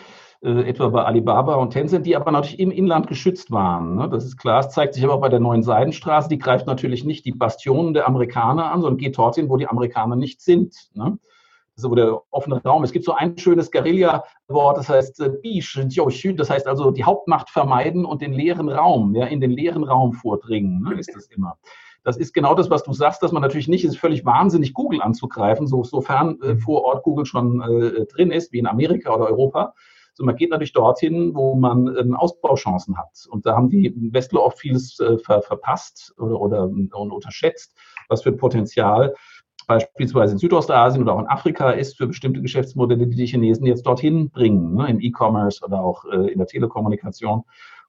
äh, 0.43 0.67
etwa 0.67 0.89
bei 0.89 1.03
Alibaba 1.03 1.55
und 1.55 1.71
Tencent, 1.71 2.05
die 2.05 2.15
aber 2.15 2.31
natürlich 2.31 2.59
im 2.59 2.71
Inland 2.71 3.07
geschützt 3.07 3.51
waren. 3.51 3.95
Ne? 3.95 4.09
Das 4.09 4.25
ist 4.25 4.37
klar. 4.37 4.59
Es 4.59 4.69
zeigt 4.69 4.93
sich 4.93 5.03
aber 5.03 5.13
auch 5.13 5.21
bei 5.21 5.29
der 5.29 5.39
neuen 5.39 5.63
Seidenstraße. 5.63 6.29
Die 6.29 6.37
greift 6.37 6.67
natürlich 6.67 7.05
nicht 7.05 7.25
die 7.25 7.31
Bastionen 7.31 7.93
der 7.93 8.07
Amerikaner 8.07 8.71
an, 8.71 8.81
sondern 8.81 8.97
geht 8.97 9.17
dorthin, 9.17 9.49
wo 9.49 9.57
die 9.57 9.67
Amerikaner 9.67 10.15
nicht 10.15 10.41
sind. 10.41 10.75
Ne? 10.93 11.17
Das 11.75 11.83
so 11.83 11.95
der 11.95 12.21
offene 12.29 12.61
Raum. 12.61 12.83
Es 12.83 12.91
gibt 12.91 13.05
so 13.05 13.13
ein 13.13 13.37
schönes 13.37 13.71
Guerilla-Wort, 13.71 14.77
das 14.77 14.89
heißt 14.89 15.21
äh, 15.21 15.29
Bish, 15.41 15.79
das 16.35 16.49
heißt 16.49 16.67
also 16.67 16.91
die 16.91 17.03
Hauptmacht 17.03 17.49
vermeiden 17.49 18.05
und 18.05 18.21
den 18.21 18.33
leeren 18.33 18.69
Raum, 18.69 19.15
ja, 19.15 19.25
in 19.25 19.41
den 19.41 19.49
leeren 19.49 19.83
Raum 19.83 20.13
vordringen, 20.13 20.83
ne, 20.83 20.99
ist 20.99 21.15
das 21.15 21.27
immer. 21.27 21.57
Das 22.03 22.17
ist 22.17 22.33
genau 22.33 22.53
das, 22.53 22.69
was 22.69 22.83
du 22.83 22.93
sagst, 22.93 23.23
dass 23.23 23.31
man 23.31 23.41
natürlich 23.41 23.69
nicht, 23.69 23.85
ist 23.85 23.97
völlig 23.97 24.25
wahnsinnig, 24.25 24.73
Google 24.73 25.01
anzugreifen, 25.01 25.67
so, 25.67 25.83
sofern 25.83 26.39
äh, 26.41 26.57
vor 26.57 26.83
Ort 26.83 27.03
Google 27.03 27.25
schon 27.25 27.61
äh, 27.61 28.05
drin 28.05 28.29
ist, 28.29 28.51
wie 28.51 28.59
in 28.59 28.67
Amerika 28.67 29.15
oder 29.15 29.25
Europa, 29.25 29.73
so, 30.13 30.23
man 30.23 30.35
geht 30.35 30.51
natürlich 30.51 30.73
dorthin, 30.73 31.33
wo 31.33 31.55
man 31.55 31.95
ähm, 31.97 32.15
Ausbauchancen 32.15 32.97
hat. 32.97 33.25
Und 33.29 33.45
da 33.45 33.55
haben 33.55 33.69
die 33.69 33.93
Westler 34.11 34.43
oft 34.43 34.59
vieles 34.59 34.99
äh, 34.99 35.17
ver 35.17 35.41
verpasst 35.41 36.13
oder, 36.17 36.39
oder 36.39 36.69
unterschätzt, 36.93 37.75
was 38.09 38.23
für 38.23 38.31
Potenzial 38.31 39.13
beispielsweise 39.67 40.33
in 40.33 40.39
Südostasien 40.39 41.03
oder 41.03 41.13
auch 41.13 41.19
in 41.19 41.27
Afrika 41.27 41.71
ist 41.71 41.97
für 41.97 42.07
bestimmte 42.07 42.41
Geschäftsmodelle, 42.41 43.07
die 43.07 43.15
die 43.15 43.25
Chinesen 43.25 43.65
jetzt 43.65 43.85
dorthin 43.85 44.29
bringen, 44.29 44.75
ne, 44.75 44.89
im 44.89 44.99
E-Commerce 44.99 45.63
oder 45.65 45.81
auch 45.81 46.05
äh, 46.05 46.31
in 46.31 46.37
der 46.37 46.47
Telekommunikation. 46.47 47.43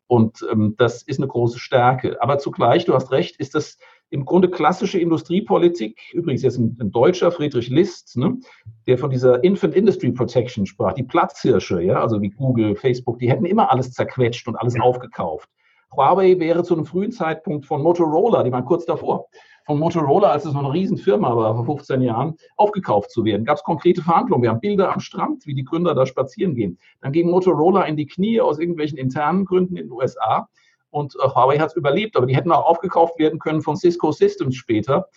Und 0.07 0.47
ähm, 0.51 0.75
das 0.77 1.03
ist 1.03 1.19
eine 1.19 1.29
große 1.29 1.59
Stärke. 1.59 2.23
Aber 2.23 2.39
zugleich, 2.39 2.85
du 2.85 2.95
hast 2.95 3.11
recht, 3.11 3.37
ist 3.37 3.55
das 3.55 3.79
im 4.11 4.25
Grunde 4.25 4.49
klassische 4.49 4.99
Industriepolitik, 4.99 6.01
übrigens 6.13 6.43
jetzt 6.43 6.59
ein, 6.59 6.77
ein 6.81 6.91
Deutscher, 6.93 7.33
Friedrich 7.33 7.69
List, 7.69 8.17
ne, 8.17 8.39
der 8.87 8.99
von 8.99 9.11
dieser 9.11 9.43
Infant 9.43 9.75
Industry 9.75 10.13
Protection 10.13 10.67
sprach, 10.67 10.93
die 10.93 11.03
Platzhirsche, 11.03 11.83
ja, 11.83 12.01
also 12.01 12.23
wie 12.23 12.31
Google, 12.31 12.77
Facebook, 12.77 13.19
die 13.19 13.31
hätten 13.31 13.45
immer 13.45 13.73
alles 13.73 13.93
zerquetscht 13.93 14.47
und 14.47 14.57
alles 14.57 14.79
aufgekauft. 14.79 15.49
Huawei 15.97 16.39
wäre 16.39 16.65
zu 16.65 16.75
einem 16.75 16.87
frühen 16.87 17.13
Zeitpunkt 17.13 17.67
von 17.67 17.83
Motorola, 17.83 18.43
die 18.43 18.53
waren 18.53 18.65
kurz 18.65 18.85
davor, 18.85 19.29
von 19.65 19.79
Motorola, 19.79 20.31
als 20.31 20.45
es 20.45 20.53
noch 20.53 20.65
eine 20.65 20.73
Riesenfirma 20.73 21.35
war, 21.37 21.55
vor 21.55 21.65
15 21.65 22.03
Jahren, 22.03 22.35
aufgekauft 22.57 23.11
zu 23.11 23.25
werden. 23.25 23.45
Gab 23.45 23.57
es 23.57 23.63
konkrete 23.63 24.03
Verhandlungen. 24.03 24.43
Wir 24.43 24.51
haben 24.51 24.61
Bilder 24.61 24.93
am 24.93 25.01
Strand, 25.01 25.47
wie 25.47 25.55
die 25.55 25.65
Gründer 25.65 25.95
da 25.95 26.05
spazieren 26.05 26.55
gehen. 26.55 26.79
Dann 27.01 27.13
ging 27.13 27.31
Motorola 27.31 27.85
in 27.85 27.97
die 27.97 28.07
Knie 28.07 28.41
aus 28.41 28.59
irgendwelchen 28.59 28.99
internen 28.99 29.47
Gründen 29.47 29.77
in 29.77 29.87
den 29.87 29.93
USA. 29.93 30.49
Und 30.95 31.17
äh, 31.17 31.27
Huawei 31.27 31.59
hat 31.59 31.71
es 31.71 31.77
überlebt, 31.77 32.17
aber 32.17 32.27
die 32.27 32.37
hätten 32.37 32.53
auch 32.53 32.67
aufgekauft 32.67 33.19
werden 33.19 33.41
können 33.41 33.63
von 33.63 33.77
Cisco 33.77 34.13
Systems 34.13 34.55
später. 34.55 35.09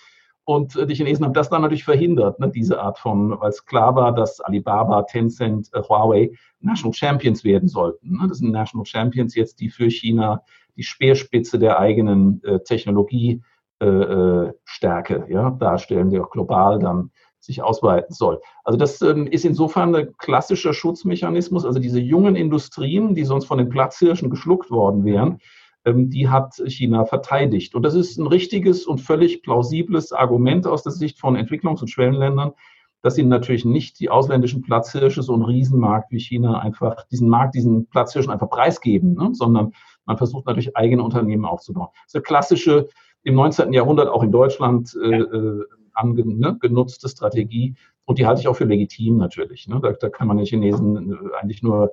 Und 0.44 0.76
äh, 0.76 0.88
die 0.88 0.96
Chinesen 0.96 1.24
haben 1.24 1.34
das 1.34 1.50
dann 1.50 1.62
natürlich 1.62 1.84
verhindert, 1.84 2.40
ne, 2.40 2.50
diese 2.50 2.82
Art 2.82 2.98
von, 2.98 3.40
weil 3.40 3.52
es 3.52 3.64
klar 3.64 3.96
war, 3.96 4.12
dass 4.12 4.42
Alibaba, 4.42 5.04
Tencent, 5.04 5.70
äh, 5.74 5.82
Huawei 5.82 6.32
National 6.62 6.94
Champions 6.94 7.44
werden 7.44 7.70
sollten. 7.70 8.18
Ne? 8.18 8.28
Das 8.28 8.40
sind 8.40 8.50
National 8.52 8.88
Champions 8.88 9.36
jetzt, 9.36 9.60
die 9.60 9.70
für 9.70 9.92
China 9.92 10.42
die 10.78 10.84
Speerspitze 10.84 11.60
der 11.60 11.78
eigenen 11.78 12.42
äh, 12.44 12.60
Technologiestärke 12.62 15.28
ja, 15.30 15.52
darstellen, 15.52 16.10
die 16.10 16.20
auch 16.20 16.32
global 16.32 16.80
dann 16.80 17.12
sich 17.40 17.62
ausweiten 17.62 18.16
soll. 18.16 18.42
Also 18.64 18.80
das 18.80 19.00
ähm, 19.04 19.28
ist 19.28 19.46
insofern 19.46 19.94
ein 19.94 20.18
klassischer 20.18 20.74
Schutzmechanismus. 20.74 21.66
Also 21.66 21.78
diese 21.78 22.00
jungen 22.00 22.36
Industrien, 22.36 23.14
die 23.14 23.26
sonst 23.26 23.46
von 23.46 23.60
den 23.60 23.70
Platzhirschen 23.70 24.32
geschluckt 24.32 24.72
worden 24.72 25.06
wären, 25.06 25.40
die 25.94 26.30
hat 26.30 26.56
China 26.68 27.06
verteidigt. 27.06 27.76
Und 27.76 27.84
das 27.84 27.94
ist 27.94 28.18
ein 28.18 28.28
richtiges 28.28 28.86
und 28.86 29.00
völlig 29.00 29.42
plausibles 29.44 30.12
Argument 30.12 30.68
aus 30.68 30.84
der 30.84 30.92
Sicht 30.92 31.20
von 31.20 31.36
Entwicklungs- 31.36 31.82
und 31.82 31.90
Schwellenländern, 31.90 32.54
dass 33.02 33.16
sie 33.16 33.24
natürlich 33.24 33.64
nicht 33.64 34.00
die 34.00 34.10
ausländischen 34.10 34.62
Platzhirsche, 34.62 35.22
so 35.22 35.34
einen 35.34 35.44
Riesenmarkt 35.44 36.12
wie 36.12 36.20
China, 36.20 36.60
einfach 36.60 37.06
diesen 37.08 37.30
Markt, 37.30 37.56
diesen 37.56 37.88
Platzhirschen 37.88 38.32
einfach 38.32 38.50
preisgeben, 38.50 39.14
ne? 39.14 39.30
sondern 39.34 39.74
man 40.06 40.18
versucht 40.18 40.46
natürlich 40.46 40.76
eigene 40.76 41.04
Unternehmen 41.04 41.46
aufzubauen. 41.46 41.90
Das 41.94 42.08
ist 42.08 42.16
eine 42.16 42.24
klassische, 42.24 42.90
im 43.24 43.36
19. 43.36 43.74
Jahrhundert 43.74 44.10
auch 44.10 44.24
in 44.24 44.32
Deutschland 44.32 44.98
äh, 45.02 45.20
äh 45.20 45.64
angenutzte 45.94 47.08
ne, 47.08 47.10
Strategie 47.10 47.76
und 48.06 48.20
die 48.20 48.26
halte 48.26 48.42
ich 48.42 48.48
auch 48.48 48.56
für 48.56 48.66
legitim 48.66 49.18
natürlich. 49.18 49.68
Ne? 49.68 49.80
Da, 49.82 49.92
da, 49.94 50.10
kann 50.10 50.28
man 50.28 50.38
den 50.38 50.46
Chinesen 50.46 51.12
äh, 51.12 51.36
eigentlich 51.42 51.64
nur 51.64 51.92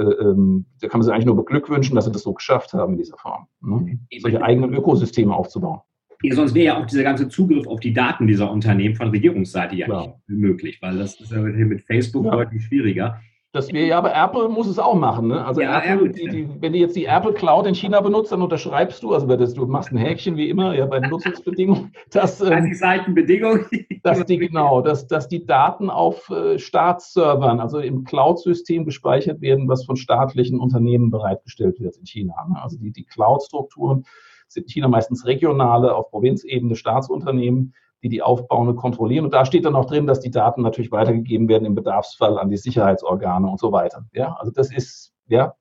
äh, 0.00 0.24
ähm, 0.24 0.66
da 0.80 0.88
kann 0.88 1.00
man 1.00 1.04
sich 1.04 1.12
eigentlich 1.12 1.26
nur 1.26 1.36
beglückwünschen, 1.36 1.94
dass 1.94 2.06
sie 2.06 2.12
das 2.12 2.22
so 2.22 2.32
geschafft 2.32 2.72
haben 2.72 2.92
in 2.92 2.98
dieser 2.98 3.16
Form, 3.16 3.46
ne? 3.60 3.98
solche 4.18 4.42
eigenen 4.42 4.72
Ökosysteme 4.74 5.34
aufzubauen. 5.34 5.80
Ja, 6.22 6.34
sonst 6.34 6.54
wäre 6.54 6.66
ja 6.66 6.80
auch 6.80 6.86
dieser 6.86 7.02
ganze 7.02 7.28
Zugriff 7.28 7.66
auf 7.66 7.80
die 7.80 7.94
Daten 7.94 8.26
dieser 8.26 8.50
Unternehmen 8.50 8.94
von 8.94 9.08
Regierungsseite 9.08 9.74
ja 9.74 9.86
Klar. 9.86 10.20
nicht 10.26 10.38
möglich, 10.40 10.78
weil 10.82 10.98
das 10.98 11.18
ist 11.18 11.32
ja 11.32 11.40
mit 11.40 11.80
Facebook 11.82 12.26
ja. 12.26 12.32
deutlich 12.32 12.62
schwieriger. 12.64 13.20
Das 13.52 13.72
wäre 13.72 13.88
ja, 13.88 13.98
aber 13.98 14.14
Apple 14.14 14.48
muss 14.48 14.68
es 14.68 14.78
auch 14.78 14.94
machen. 14.94 15.26
Ne? 15.26 15.44
Also 15.44 15.60
ja, 15.60 15.80
Apple, 15.80 16.10
die, 16.10 16.28
die, 16.28 16.48
wenn 16.60 16.72
du 16.72 16.78
jetzt 16.78 16.94
die 16.94 17.06
Apple 17.06 17.32
Cloud 17.32 17.66
in 17.66 17.74
China 17.74 18.00
benutzt, 18.00 18.30
dann 18.30 18.42
unterschreibst 18.42 19.02
du, 19.02 19.12
also 19.12 19.26
das, 19.26 19.54
du 19.54 19.66
machst 19.66 19.90
ein 19.90 19.96
Häkchen 19.96 20.36
wie 20.36 20.48
immer, 20.48 20.72
ja, 20.72 20.86
bei 20.86 21.00
den 21.00 21.10
Nutzungsbedingungen, 21.10 21.92
dass, 22.12 22.40
ähm, 22.40 22.66
die 22.66 22.74
Seitenbedingungen. 22.74 23.66
dass 24.04 24.24
die, 24.24 24.38
genau, 24.38 24.82
dass, 24.82 25.08
dass 25.08 25.26
die 25.26 25.44
Daten 25.44 25.90
auf 25.90 26.30
äh, 26.30 26.60
Staatsservern, 26.60 27.58
also 27.58 27.80
im 27.80 28.04
Cloud-System 28.04 28.84
gespeichert 28.84 29.40
werden, 29.40 29.68
was 29.68 29.84
von 29.84 29.96
staatlichen 29.96 30.60
Unternehmen 30.60 31.10
bereitgestellt 31.10 31.80
wird 31.80 31.96
in 31.96 32.06
China. 32.06 32.34
Ne? 32.48 32.62
Also 32.62 32.78
die, 32.78 32.92
die 32.92 33.04
Cloud-Strukturen 33.04 34.04
sind 34.46 34.64
in 34.64 34.68
China 34.68 34.88
meistens 34.88 35.26
regionale, 35.26 35.96
auf 35.96 36.08
Provinzebene 36.10 36.76
Staatsunternehmen 36.76 37.74
die 38.02 38.08
die 38.08 38.22
aufbauen 38.22 38.68
und 38.68 38.76
kontrollieren. 38.76 39.24
Und 39.24 39.34
da 39.34 39.44
steht 39.44 39.64
dann 39.64 39.76
auch 39.76 39.84
drin, 39.84 40.06
dass 40.06 40.20
die 40.20 40.30
Daten 40.30 40.62
natürlich 40.62 40.90
weitergegeben 40.90 41.48
werden 41.48 41.66
im 41.66 41.74
Bedarfsfall 41.74 42.38
an 42.38 42.50
die 42.50 42.56
Sicherheitsorgane 42.56 43.46
und 43.46 43.60
so 43.60 43.72
weiter. 43.72 44.06
Ja, 44.12 44.36
also 44.38 44.50
das 44.52 44.72
ist, 44.72 45.12
ja, 45.28 45.54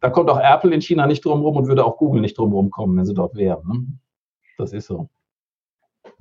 da 0.00 0.10
kommt 0.10 0.28
auch 0.28 0.40
Apple 0.40 0.74
in 0.74 0.82
China 0.82 1.06
nicht 1.06 1.24
drum 1.24 1.40
rum 1.42 1.56
und 1.56 1.66
würde 1.66 1.84
auch 1.84 1.96
Google 1.96 2.20
nicht 2.20 2.36
drum 2.36 2.52
rum 2.52 2.70
kommen, 2.70 2.96
wenn 2.96 3.06
sie 3.06 3.14
dort 3.14 3.36
wären. 3.36 3.66
Ne? 3.66 3.86
Das 4.58 4.72
ist 4.72 4.86
so. 4.86 5.08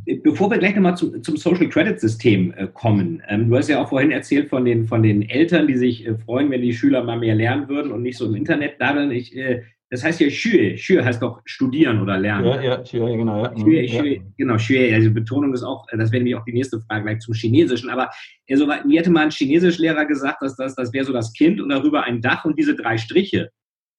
Bevor 0.05 0.49
wir 0.49 0.57
gleich 0.57 0.75
nochmal 0.75 0.97
zu, 0.97 1.19
zum 1.21 1.37
Social 1.37 1.69
Credit 1.69 1.99
System 1.99 2.53
äh, 2.57 2.67
kommen, 2.67 3.21
ähm, 3.27 3.49
du 3.49 3.57
hast 3.57 3.69
ja 3.69 3.81
auch 3.81 3.89
vorhin 3.89 4.11
erzählt 4.11 4.49
von 4.49 4.65
den, 4.65 4.85
von 4.85 5.01
den 5.01 5.21
Eltern, 5.21 5.67
die 5.67 5.77
sich 5.77 6.05
äh, 6.05 6.15
freuen, 6.15 6.49
wenn 6.51 6.61
die 6.61 6.73
Schüler 6.73 7.03
mal 7.03 7.17
mehr 7.17 7.35
lernen 7.35 7.69
würden 7.69 7.91
und 7.91 8.01
nicht 8.01 8.17
so 8.17 8.25
im 8.25 8.35
Internet 8.35 8.79
daddeln. 8.79 9.11
Ich 9.11 9.35
äh, 9.35 9.63
das 9.93 10.03
heißt 10.03 10.21
ja 10.21 10.27
Xue. 10.27 10.73
Xue 10.73 11.05
heißt 11.05 11.21
doch 11.21 11.39
studieren 11.45 12.01
oder 12.01 12.17
lernen. 12.17 12.47
Ja, 12.47 12.61
ja, 12.61 12.77
Xue, 12.77 13.15
genau. 13.15 13.43
Ja. 13.43 13.49
Xue, 13.49 13.83
mhm, 13.83 13.85
Xue, 13.85 14.15
ja. 14.15 14.21
Genau, 14.39 14.55
Xue. 14.55 14.91
Also 14.91 15.11
Betonung 15.11 15.53
ist 15.53 15.61
auch, 15.61 15.85
das 15.91 16.11
wäre 16.11 16.23
nämlich 16.23 16.35
auch 16.35 16.45
die 16.45 16.53
nächste 16.53 16.79
Frage 16.79 17.03
gleich 17.03 17.19
zum 17.19 17.35
Chinesischen. 17.35 17.91
Aber 17.91 18.09
also, 18.49 18.65
mir 18.65 18.99
hätte 18.99 19.11
mal 19.11 19.25
ein 19.25 19.29
Chinesischlehrer 19.29 20.05
gesagt, 20.05 20.41
dass 20.41 20.55
das, 20.55 20.73
das 20.73 20.91
wäre 20.93 21.05
so 21.05 21.13
das 21.13 21.31
Kind 21.33 21.61
und 21.61 21.69
darüber 21.69 22.05
ein 22.05 22.21
Dach 22.21 22.43
und 22.43 22.57
diese 22.57 22.75
drei 22.75 22.97
Striche. 22.97 23.51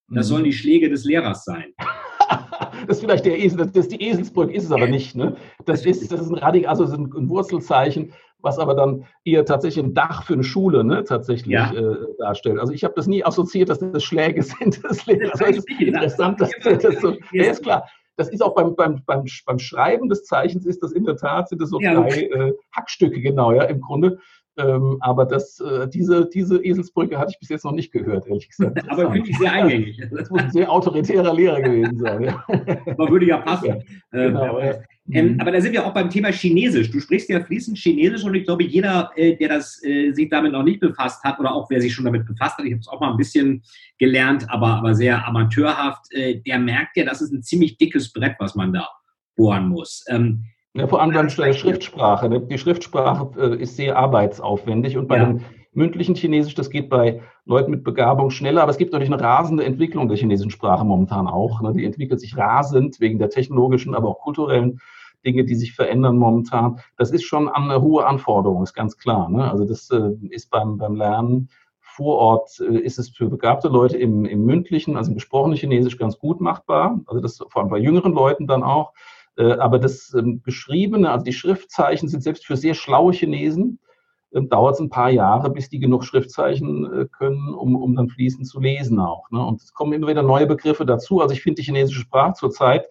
Das 0.08 0.26
mhm. 0.26 0.30
sollen 0.30 0.44
die 0.44 0.52
Schläge 0.52 0.90
des 0.90 1.04
Lehrers 1.04 1.44
sein. 1.44 1.66
das 2.88 2.96
ist 2.96 3.00
vielleicht 3.00 3.24
der 3.24 3.38
Esel, 3.38 3.58
das 3.58 3.86
ist 3.86 3.92
die 3.92 4.02
Eselsbrücke, 4.02 4.52
ist 4.52 4.64
es 4.64 4.72
aber 4.72 4.88
nicht. 4.88 5.14
Ne? 5.14 5.36
Das, 5.64 5.86
ist, 5.86 6.10
das 6.10 6.20
ist 6.22 6.28
ein 6.28 6.38
radikal, 6.38 6.70
also 6.70 6.92
ein 6.92 7.28
Wurzelzeichen 7.28 8.12
was 8.44 8.58
aber 8.58 8.74
dann 8.74 9.06
eher 9.24 9.44
tatsächlich 9.44 9.84
ein 9.84 9.94
Dach 9.94 10.24
für 10.24 10.34
eine 10.34 10.44
Schule 10.44 10.84
ne, 10.84 11.02
tatsächlich 11.04 11.52
ja. 11.52 11.72
äh, 11.72 11.96
darstellt. 12.18 12.60
Also 12.60 12.72
ich 12.72 12.84
habe 12.84 12.94
das 12.94 13.06
nie 13.06 13.24
assoziiert, 13.24 13.70
dass 13.70 13.78
das 13.78 14.04
Schläge 14.04 14.42
sind. 14.42 14.84
Das, 14.84 15.04
das 15.04 15.56
ist 15.56 15.68
interessant, 15.80 16.40
dass 16.40 16.52
das 16.62 17.00
so, 17.00 17.16
ja, 17.32 17.44
ist 17.44 17.62
klar. 17.62 17.88
Das 18.16 18.28
ist 18.28 18.42
auch 18.42 18.54
beim, 18.54 18.76
beim, 18.76 19.02
beim, 19.06 19.24
beim 19.44 19.58
Schreiben 19.58 20.08
des 20.08 20.24
Zeichens 20.24 20.66
ist 20.66 20.82
das 20.82 20.92
in 20.92 21.04
der 21.04 21.16
Tat, 21.16 21.48
sind 21.48 21.60
das 21.60 21.70
so 21.70 21.80
ja, 21.80 21.94
drei 21.94 22.22
äh, 22.22 22.52
Hackstücke, 22.70 23.20
genau, 23.20 23.50
ja, 23.50 23.64
im 23.64 23.80
Grunde. 23.80 24.18
Ähm, 24.56 24.98
aber 25.00 25.24
das, 25.24 25.58
äh, 25.60 25.88
diese, 25.88 26.28
diese 26.28 26.64
Eselsbrücke 26.64 27.18
hatte 27.18 27.32
ich 27.32 27.40
bis 27.40 27.48
jetzt 27.48 27.64
noch 27.64 27.72
nicht 27.72 27.92
gehört, 27.92 28.26
ehrlich 28.26 28.48
gesagt. 28.48 28.80
aber 28.88 29.10
finde 29.10 29.28
ich 29.28 29.38
sehr 29.38 29.52
eingängig. 29.52 30.00
Das 30.12 30.30
muss 30.30 30.42
ein 30.42 30.50
sehr 30.52 30.70
autoritärer 30.70 31.34
Lehrer 31.34 31.60
gewesen 31.60 31.98
sein. 31.98 32.22
Ja. 32.22 32.44
Aber 32.86 33.10
würde 33.10 33.26
ja 33.26 33.38
passen. 33.38 33.66
Ja, 33.66 33.76
genau, 34.12 34.58
ähm, 34.58 34.66
ja. 34.66 34.74
Ähm, 35.10 35.34
mhm. 35.34 35.40
aber 35.40 35.52
da 35.52 35.60
sind 35.60 35.72
wir 35.72 35.84
auch 35.84 35.92
beim 35.92 36.08
Thema 36.08 36.32
Chinesisch. 36.32 36.90
Du 36.90 36.98
sprichst 36.98 37.28
ja 37.28 37.44
fließend 37.44 37.76
Chinesisch 37.76 38.24
und 38.24 38.34
ich 38.34 38.44
glaube, 38.44 38.64
jeder, 38.64 39.10
äh, 39.16 39.36
der 39.36 39.50
das, 39.50 39.82
äh, 39.84 40.12
sich 40.12 40.30
damit 40.30 40.52
noch 40.52 40.62
nicht 40.62 40.80
befasst 40.80 41.22
hat 41.24 41.38
oder 41.38 41.52
auch 41.52 41.68
wer 41.68 41.80
sich 41.80 41.92
schon 41.92 42.06
damit 42.06 42.24
befasst 42.26 42.56
hat, 42.56 42.64
ich 42.64 42.72
habe 42.72 42.80
es 42.80 42.88
auch 42.88 43.00
mal 43.00 43.10
ein 43.10 43.18
bisschen 43.18 43.62
gelernt, 43.98 44.48
aber, 44.48 44.68
aber 44.68 44.94
sehr 44.94 45.26
amateurhaft, 45.26 46.06
äh, 46.12 46.40
der 46.40 46.58
merkt 46.58 46.96
ja, 46.96 47.04
das 47.04 47.20
ist 47.20 47.32
ein 47.32 47.42
ziemlich 47.42 47.76
dickes 47.76 48.14
Brett, 48.14 48.36
was 48.38 48.54
man 48.54 48.72
da 48.72 48.88
bohren 49.36 49.68
muss. 49.68 50.04
Ähm, 50.08 50.44
ja, 50.74 50.86
vor 50.88 51.00
allem 51.00 51.12
beim 51.12 51.30
Schriftsprache. 51.30 52.28
Ne? 52.28 52.40
Die 52.40 52.58
Schriftsprache 52.58 53.30
äh, 53.38 53.62
ist 53.62 53.76
sehr 53.76 53.96
arbeitsaufwendig 53.96 54.96
und 54.96 55.06
bei 55.06 55.18
ja. 55.18 55.26
dem 55.26 55.40
mündlichen 55.72 56.14
Chinesisch, 56.14 56.54
das 56.54 56.70
geht 56.70 56.88
bei 56.88 57.20
Leuten 57.44 57.70
mit 57.70 57.84
Begabung 57.84 58.30
schneller, 58.30 58.62
aber 58.62 58.70
es 58.70 58.78
gibt 58.78 58.92
natürlich 58.92 59.12
eine 59.12 59.22
rasende 59.22 59.64
Entwicklung 59.64 60.08
der 60.08 60.16
chinesischen 60.16 60.50
Sprache 60.50 60.84
momentan 60.84 61.26
auch. 61.26 61.60
Ne? 61.60 61.72
Die 61.72 61.84
entwickelt 61.84 62.20
sich 62.20 62.36
rasend 62.36 63.00
wegen 63.00 63.18
der 63.18 63.30
technologischen, 63.30 63.94
aber 63.94 64.08
auch 64.08 64.20
kulturellen 64.20 64.80
Dinge, 65.24 65.44
die 65.44 65.54
sich 65.54 65.72
verändern 65.72 66.18
momentan. 66.18 66.80
Das 66.96 67.10
ist 67.10 67.24
schon 67.24 67.48
eine 67.48 67.80
hohe 67.80 68.06
Anforderung, 68.06 68.62
ist 68.62 68.74
ganz 68.74 68.96
klar. 68.96 69.28
Ne? 69.28 69.50
Also 69.50 69.64
das 69.64 69.90
äh, 69.90 70.10
ist 70.30 70.50
beim, 70.50 70.78
beim 70.78 70.96
Lernen 70.96 71.48
vor 71.80 72.18
Ort 72.18 72.60
äh, 72.60 72.78
ist 72.78 72.98
es 72.98 73.10
für 73.10 73.28
begabte 73.28 73.68
Leute 73.68 73.96
im, 73.96 74.24
im 74.24 74.44
mündlichen, 74.44 74.96
also 74.96 75.10
im 75.10 75.14
gesprochenen 75.14 75.56
Chinesisch 75.56 75.98
ganz 75.98 76.18
gut 76.18 76.40
machbar. 76.40 77.00
Also 77.06 77.20
das 77.20 77.36
vor 77.36 77.62
allem 77.62 77.70
bei 77.70 77.78
jüngeren 77.78 78.12
Leuten 78.12 78.46
dann 78.46 78.64
auch. 78.64 78.92
Äh, 79.36 79.52
aber 79.52 79.78
das 79.78 80.14
ähm, 80.14 80.42
Geschriebene, 80.42 81.10
also 81.10 81.24
die 81.24 81.32
Schriftzeichen 81.32 82.08
sind 82.08 82.22
selbst 82.22 82.46
für 82.46 82.56
sehr 82.56 82.74
schlaue 82.74 83.12
Chinesen, 83.12 83.78
ähm, 84.32 84.48
dauert 84.48 84.74
es 84.74 84.80
ein 84.80 84.90
paar 84.90 85.10
Jahre, 85.10 85.50
bis 85.50 85.68
die 85.68 85.78
genug 85.78 86.04
Schriftzeichen 86.04 86.92
äh, 86.92 87.06
können, 87.06 87.54
um, 87.54 87.76
um 87.76 87.94
dann 87.94 88.08
fließend 88.08 88.46
zu 88.46 88.60
lesen 88.60 89.00
auch. 89.00 89.30
Ne? 89.30 89.44
Und 89.44 89.62
es 89.62 89.72
kommen 89.72 89.92
immer 89.92 90.08
wieder 90.08 90.22
neue 90.22 90.46
Begriffe 90.46 90.86
dazu. 90.86 91.20
Also 91.20 91.34
ich 91.34 91.42
finde 91.42 91.60
die 91.60 91.66
chinesische 91.66 92.00
Sprache 92.00 92.34
zurzeit 92.34 92.88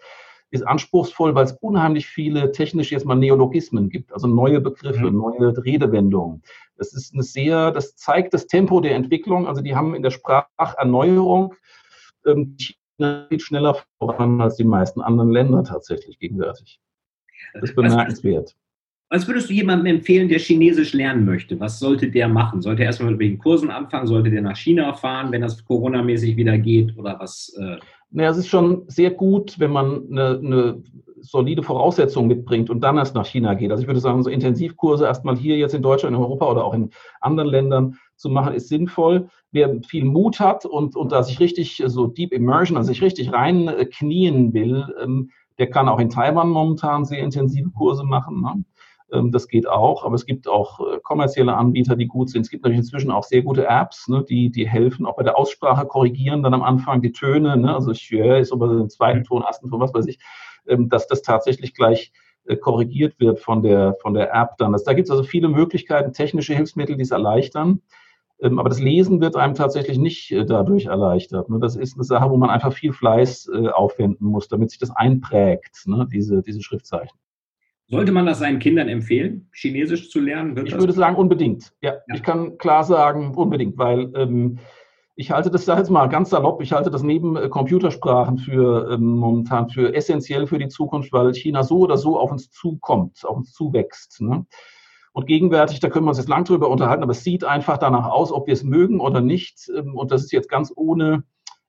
ist 0.53 0.67
anspruchsvoll, 0.67 1.33
weil 1.33 1.45
es 1.45 1.53
unheimlich 1.53 2.05
viele 2.05 2.51
technisch 2.51 2.91
jetzt 2.91 3.07
mal 3.07 3.15
Neologismen 3.15 3.89
gibt, 3.89 4.13
also 4.13 4.27
neue 4.27 4.61
Begriffe, 4.61 5.09
mhm. 5.09 5.17
neue 5.17 5.65
Redewendungen. 5.65 6.43
Das 6.77 6.93
ist 6.93 7.11
eine 7.13 7.23
sehr, 7.23 7.71
das 7.71 7.95
zeigt 7.95 8.35
das 8.35 8.45
Tempo 8.45 8.79
der 8.79 8.93
Entwicklung. 8.93 9.47
Also 9.47 9.61
die 9.61 9.75
haben 9.75 9.95
in 9.95 10.03
der 10.03 10.11
Spracherneuerung 10.11 11.55
ähm, 12.27 12.55
viel 12.97 13.39
schneller 13.39 13.77
voran 13.99 14.41
als 14.41 14.57
die 14.57 14.63
meisten 14.63 15.01
anderen 15.01 15.31
Länder 15.31 15.63
tatsächlich 15.63 16.19
gegenwärtig. 16.19 16.79
Das 17.53 17.63
ist 17.63 17.75
bemerkenswert. 17.75 18.55
Was 19.09 19.27
würdest 19.27 19.49
du 19.49 19.53
jemandem 19.53 19.97
empfehlen, 19.97 20.27
der 20.27 20.39
Chinesisch 20.39 20.93
lernen 20.93 21.23
möchte? 21.25 21.59
Was 21.59 21.77
sollte 21.77 22.09
der 22.09 22.27
machen? 22.27 22.61
Sollte 22.61 22.81
er 22.81 22.87
erstmal 22.87 23.11
mit 23.11 23.19
welchen 23.19 23.37
Kursen 23.37 23.69
anfangen? 23.69 24.07
Sollte 24.07 24.31
der 24.31 24.41
nach 24.41 24.57
China 24.57 24.93
fahren, 24.93 25.31
wenn 25.31 25.41
das 25.41 25.63
Corona-mäßig 25.63 26.35
wieder 26.35 26.57
geht? 26.57 26.97
Oder 26.97 27.19
was? 27.19 27.55
Äh 27.59 27.77
naja, 28.13 28.29
es 28.29 28.37
ist 28.37 28.47
schon 28.47 28.83
sehr 28.87 29.11
gut, 29.11 29.59
wenn 29.59 29.71
man 29.71 30.07
eine, 30.09 30.39
eine, 30.39 30.83
solide 31.23 31.63
Voraussetzung 31.63 32.27
mitbringt 32.27 32.69
und 32.69 32.81
dann 32.81 32.97
erst 32.97 33.15
nach 33.15 33.25
China 33.25 33.53
geht. 33.53 33.71
Also 33.71 33.81
ich 33.81 33.87
würde 33.87 34.01
sagen, 34.01 34.21
so 34.23 34.29
Intensivkurse 34.29 35.05
erstmal 35.05 35.37
hier 35.37 35.55
jetzt 35.55 35.73
in 35.73 35.81
Deutschland, 35.81 36.15
in 36.15 36.21
Europa 36.21 36.51
oder 36.51 36.65
auch 36.65 36.73
in 36.73 36.89
anderen 37.21 37.49
Ländern 37.49 37.97
zu 38.17 38.29
machen, 38.29 38.53
ist 38.53 38.67
sinnvoll. 38.67 39.29
Wer 39.51 39.79
viel 39.87 40.03
Mut 40.03 40.41
hat 40.41 40.65
und, 40.65 40.97
und 40.97 41.13
da 41.13 41.23
sich 41.23 41.39
richtig 41.39 41.81
so 41.85 42.07
Deep 42.07 42.33
Immersion, 42.33 42.77
also 42.77 42.89
sich 42.89 43.01
richtig 43.01 43.31
rein 43.31 43.69
äh, 43.69 43.85
knien 43.85 44.53
will, 44.53 44.85
ähm, 45.01 45.31
der 45.59 45.69
kann 45.69 45.87
auch 45.87 45.99
in 45.99 46.09
Taiwan 46.09 46.49
momentan 46.49 47.05
sehr 47.05 47.19
intensive 47.19 47.69
Kurse 47.71 48.03
machen. 48.03 48.41
Ne? 48.41 48.65
Ähm, 49.13 49.31
das 49.31 49.47
geht 49.47 49.67
auch, 49.67 50.03
aber 50.03 50.15
es 50.15 50.25
gibt 50.25 50.47
auch 50.47 50.79
äh, 50.79 50.99
kommerzielle 51.01 51.55
Anbieter, 51.55 51.95
die 51.95 52.07
gut 52.07 52.29
sind. 52.29 52.41
Es 52.41 52.49
gibt 52.49 52.63
natürlich 52.63 52.79
inzwischen 52.79 53.11
auch 53.11 53.23
sehr 53.23 53.43
gute 53.43 53.65
Apps, 53.67 54.07
ne, 54.07 54.25
die, 54.27 54.49
die 54.49 54.67
helfen, 54.67 55.05
auch 55.05 55.15
bei 55.15 55.23
der 55.23 55.37
Aussprache 55.37 55.85
korrigieren 55.85 56.41
dann 56.41 56.53
am 56.53 56.63
Anfang 56.63 57.01
die 57.01 57.11
Töne, 57.11 57.55
ne, 57.55 57.75
also 57.75 57.91
Xue 57.91 58.39
ist 58.39 58.51
aber 58.51 58.67
den 58.67 58.89
zweiten 58.89 59.23
Ton, 59.23 59.43
ersten 59.43 59.69
Ton, 59.69 59.79
was 59.79 59.93
weiß 59.93 60.07
ich, 60.07 60.19
ähm, 60.67 60.89
dass 60.89 61.07
das 61.07 61.21
tatsächlich 61.21 61.75
gleich 61.75 62.11
äh, 62.45 62.55
korrigiert 62.55 63.19
wird 63.19 63.39
von 63.39 63.61
der, 63.61 63.95
von 64.01 64.15
der 64.15 64.33
App 64.33 64.57
dann. 64.57 64.71
Das, 64.71 64.83
da 64.83 64.93
gibt 64.93 65.07
es 65.07 65.11
also 65.11 65.23
viele 65.23 65.47
Möglichkeiten, 65.47 66.11
technische 66.13 66.55
Hilfsmittel, 66.55 66.95
die 66.95 67.03
es 67.03 67.11
erleichtern. 67.11 67.81
Ähm, 68.41 68.57
aber 68.57 68.69
das 68.69 68.79
Lesen 68.79 69.21
wird 69.21 69.35
einem 69.35 69.53
tatsächlich 69.53 69.99
nicht 69.99 70.31
äh, 70.31 70.43
dadurch 70.43 70.87
erleichtert. 70.87 71.49
Ne? 71.49 71.59
Das 71.59 71.75
ist 71.75 71.95
eine 71.95 72.03
Sache, 72.03 72.31
wo 72.31 72.37
man 72.37 72.49
einfach 72.49 72.73
viel 72.73 72.93
Fleiß 72.93 73.49
aufwenden 73.73 74.27
muss, 74.27 74.47
damit 74.47 74.71
sich 74.71 74.79
das 74.79 74.89
einprägt, 74.89 75.83
ne? 75.85 76.07
diese, 76.11 76.41
diese 76.41 76.63
Schriftzeichen. 76.63 77.17
Sollte 77.93 78.11
man 78.11 78.25
das 78.25 78.39
seinen 78.39 78.59
Kindern 78.59 78.89
empfehlen, 78.89 79.49
Chinesisch 79.53 80.09
zu 80.09 80.19
lernen? 80.19 80.57
ich 80.65 80.77
würde 80.77 80.93
sagen, 80.93 81.15
unbedingt. 81.15 81.73
Ja, 81.81 81.93
ja, 82.07 82.15
ich 82.15 82.23
kann 82.23 82.57
klar 82.57 82.83
sagen, 82.83 83.35
unbedingt, 83.35 83.77
weil 83.77 84.11
ähm, 84.15 84.59
ich 85.15 85.31
halte 85.31 85.51
das, 85.51 85.65
jetzt 85.65 85.91
mal 85.91 86.07
ganz 86.07 86.31
salopp, 86.31 86.61
ich 86.61 86.71
halte 86.71 86.89
das 86.89 87.03
neben 87.03 87.35
äh, 87.35 87.49
Computersprachen 87.49 88.37
für 88.37 88.91
ähm, 88.91 89.17
momentan 89.17 89.69
für 89.69 89.93
essentiell 89.93 90.47
für 90.47 90.57
die 90.57 90.69
Zukunft, 90.69 91.13
weil 91.13 91.33
China 91.33 91.63
so 91.63 91.79
oder 91.79 91.97
so 91.97 92.19
auf 92.19 92.31
uns 92.31 92.49
zukommt, 92.49 93.23
auf 93.25 93.37
uns 93.37 93.53
zuwächst. 93.53 94.21
Ne? 94.21 94.45
Und 95.11 95.27
gegenwärtig, 95.27 95.79
da 95.79 95.89
können 95.89 96.05
wir 96.05 96.09
uns 96.09 96.17
jetzt 96.17 96.29
lang 96.29 96.43
drüber 96.43 96.69
unterhalten, 96.69 97.03
aber 97.03 97.11
es 97.11 97.23
sieht 97.23 97.43
einfach 97.43 97.77
danach 97.77 98.09
aus, 98.09 98.31
ob 98.31 98.47
wir 98.47 98.53
es 98.53 98.63
mögen 98.63 98.99
oder 98.99 99.21
nicht. 99.21 99.69
Ähm, 99.75 99.95
und 99.95 100.11
das 100.11 100.23
ist 100.23 100.31
jetzt 100.31 100.49
ganz 100.49 100.73
ohne 100.75 101.23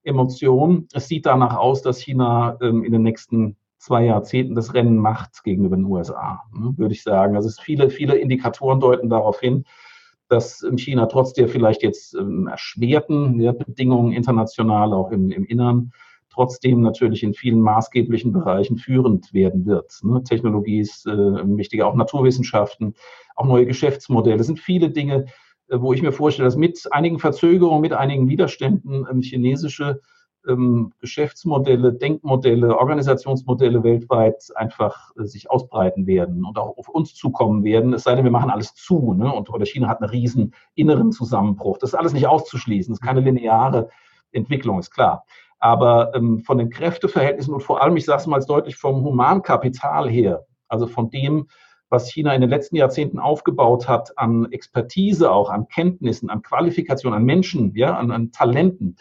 Emotion. 0.04 0.88
Es 0.92 1.08
sieht 1.08 1.26
danach 1.26 1.56
aus, 1.56 1.82
dass 1.82 1.98
China 1.98 2.56
ähm, 2.62 2.82
in 2.84 2.92
den 2.92 3.02
nächsten 3.02 3.56
zwei 3.84 4.06
Jahrzehnten 4.06 4.54
das 4.54 4.72
Rennen 4.72 4.96
macht 4.96 5.44
gegenüber 5.44 5.76
den 5.76 5.84
USA, 5.84 6.42
ne, 6.54 6.72
würde 6.78 6.94
ich 6.94 7.02
sagen. 7.02 7.36
Also 7.36 7.48
es 7.48 7.60
viele, 7.60 7.90
viele 7.90 8.16
Indikatoren 8.16 8.80
deuten 8.80 9.10
darauf 9.10 9.40
hin, 9.40 9.64
dass 10.28 10.66
China 10.76 11.04
trotz 11.04 11.34
der 11.34 11.48
vielleicht 11.48 11.82
jetzt 11.82 12.14
ähm, 12.14 12.46
erschwerten 12.46 13.38
ja, 13.40 13.52
Bedingungen 13.52 14.12
international, 14.12 14.94
auch 14.94 15.10
im, 15.10 15.30
im 15.30 15.44
Innern, 15.44 15.92
trotzdem 16.30 16.80
natürlich 16.80 17.22
in 17.22 17.34
vielen 17.34 17.60
maßgeblichen 17.60 18.32
Bereichen 18.32 18.78
führend 18.78 19.34
werden 19.34 19.66
wird. 19.66 20.00
Ne? 20.02 20.24
Technologie 20.24 20.80
ist 20.80 21.06
äh, 21.06 21.12
wichtiger, 21.12 21.86
auch 21.86 21.94
Naturwissenschaften, 21.94 22.94
auch 23.36 23.44
neue 23.44 23.66
Geschäftsmodelle. 23.66 24.40
Es 24.40 24.46
sind 24.46 24.60
viele 24.60 24.88
Dinge, 24.88 25.26
äh, 25.68 25.78
wo 25.78 25.92
ich 25.92 26.00
mir 26.00 26.12
vorstelle, 26.12 26.46
dass 26.46 26.56
mit 26.56 26.88
einigen 26.90 27.18
Verzögerungen, 27.18 27.82
mit 27.82 27.92
einigen 27.92 28.28
Widerständen 28.30 29.06
ähm, 29.10 29.20
chinesische 29.20 30.00
ähm, 30.48 30.92
Geschäftsmodelle, 31.00 31.92
Denkmodelle, 31.92 32.78
Organisationsmodelle 32.78 33.82
weltweit 33.82 34.50
einfach 34.54 35.10
äh, 35.16 35.24
sich 35.24 35.50
ausbreiten 35.50 36.06
werden 36.06 36.44
und 36.44 36.58
auch 36.58 36.76
auf 36.76 36.88
uns 36.88 37.14
zukommen 37.14 37.64
werden. 37.64 37.92
Es 37.92 38.04
sei 38.04 38.14
denn, 38.14 38.24
wir 38.24 38.30
machen 38.30 38.50
alles 38.50 38.74
zu. 38.74 39.14
Ne? 39.14 39.32
Und 39.32 39.50
oder 39.50 39.66
China 39.66 39.88
hat 39.88 40.00
einen 40.00 40.10
riesen 40.10 40.54
inneren 40.74 41.12
Zusammenbruch. 41.12 41.78
Das 41.78 41.90
ist 41.90 41.94
alles 41.94 42.12
nicht 42.12 42.26
auszuschließen. 42.26 42.92
Das 42.92 43.00
ist 43.00 43.06
keine 43.06 43.20
lineare 43.20 43.88
Entwicklung, 44.32 44.78
ist 44.78 44.90
klar. 44.90 45.24
Aber 45.58 46.14
ähm, 46.14 46.40
von 46.40 46.58
den 46.58 46.70
Kräfteverhältnissen 46.70 47.54
und 47.54 47.62
vor 47.62 47.82
allem, 47.82 47.96
ich 47.96 48.04
sage 48.04 48.20
es 48.20 48.26
mal 48.26 48.40
deutlich, 48.40 48.76
vom 48.76 49.04
Humankapital 49.04 50.10
her, 50.10 50.44
also 50.68 50.86
von 50.86 51.10
dem, 51.10 51.48
was 51.88 52.10
China 52.10 52.34
in 52.34 52.40
den 52.40 52.50
letzten 52.50 52.76
Jahrzehnten 52.76 53.18
aufgebaut 53.18 53.88
hat 53.88 54.18
an 54.18 54.50
Expertise, 54.50 55.30
auch 55.30 55.48
an 55.48 55.68
Kenntnissen, 55.68 56.28
an 56.28 56.42
Qualifikation, 56.42 57.14
an 57.14 57.24
Menschen, 57.24 57.72
ja, 57.76 57.96
an, 57.96 58.10
an 58.10 58.32
Talenten, 58.32 58.96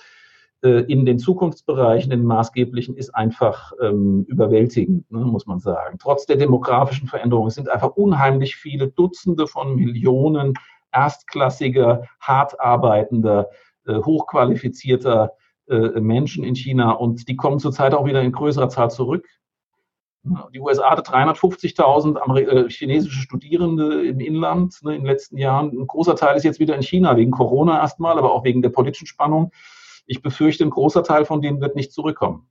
in 0.69 1.05
den 1.05 1.19
Zukunftsbereichen, 1.19 2.09
den 2.09 2.23
maßgeblichen, 2.23 2.95
ist 2.95 3.13
einfach 3.13 3.73
ähm, 3.81 4.25
überwältigend, 4.29 5.11
ne, 5.11 5.19
muss 5.19 5.45
man 5.45 5.59
sagen. 5.59 5.97
Trotz 5.99 6.25
der 6.25 6.37
demografischen 6.37 7.09
Veränderungen 7.09 7.49
sind 7.49 7.69
einfach 7.69 7.97
unheimlich 7.97 8.55
viele 8.55 8.87
Dutzende 8.87 9.47
von 9.47 9.75
Millionen 9.75 10.53
erstklassiger, 10.93 12.03
hart 12.19 12.59
arbeitender, 12.59 13.49
äh, 13.85 13.95
hochqualifizierter 13.95 15.33
äh, 15.67 15.99
Menschen 15.99 16.43
in 16.43 16.55
China 16.55 16.91
und 16.91 17.27
die 17.27 17.35
kommen 17.35 17.59
zurzeit 17.59 17.93
auch 17.93 18.05
wieder 18.05 18.21
in 18.21 18.31
größerer 18.31 18.69
Zahl 18.69 18.91
zurück. 18.91 19.27
Die 20.53 20.61
USA 20.61 20.91
hatte 20.91 21.01
350.000 21.01 22.39
äh, 22.39 22.69
chinesische 22.69 23.19
Studierende 23.19 24.05
im 24.05 24.21
Inland 24.21 24.81
ne, 24.83 24.95
in 24.95 25.01
den 25.01 25.07
letzten 25.07 25.37
Jahren. 25.37 25.71
Ein 25.71 25.87
großer 25.87 26.15
Teil 26.15 26.37
ist 26.37 26.43
jetzt 26.43 26.61
wieder 26.61 26.75
in 26.75 26.81
China, 26.81 27.17
wegen 27.17 27.31
Corona 27.31 27.79
erstmal, 27.81 28.17
aber 28.17 28.31
auch 28.31 28.45
wegen 28.45 28.61
der 28.61 28.69
politischen 28.69 29.07
Spannung. 29.07 29.51
Ich 30.05 30.21
befürchte, 30.21 30.63
ein 30.63 30.69
großer 30.69 31.03
Teil 31.03 31.25
von 31.25 31.41
denen 31.41 31.61
wird 31.61 31.75
nicht 31.75 31.91
zurückkommen. 31.91 32.47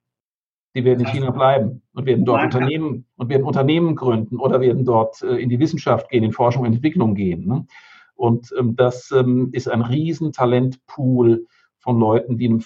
Die 0.74 0.84
werden 0.84 1.00
in 1.00 1.06
China 1.06 1.30
bleiben 1.30 1.82
und 1.92 2.06
werden 2.06 2.24
dort 2.24 2.44
Unternehmen 2.44 3.06
und 3.16 3.28
werden 3.28 3.44
Unternehmen 3.44 3.94
gründen 3.94 4.38
oder 4.38 4.60
werden 4.60 4.86
dort 4.86 5.20
äh, 5.22 5.36
in 5.36 5.50
die 5.50 5.58
Wissenschaft 5.58 6.08
gehen, 6.08 6.24
in 6.24 6.32
Forschung 6.32 6.62
und 6.62 6.72
Entwicklung 6.72 7.14
gehen. 7.14 7.46
Ne? 7.46 7.66
Und 8.14 8.54
ähm, 8.58 8.74
das 8.76 9.10
ähm, 9.10 9.50
ist 9.52 9.68
ein 9.68 9.82
Riesentalentpool 9.82 11.46
von 11.78 11.98
Leuten, 11.98 12.38
die 12.38 12.46
in 12.46 12.62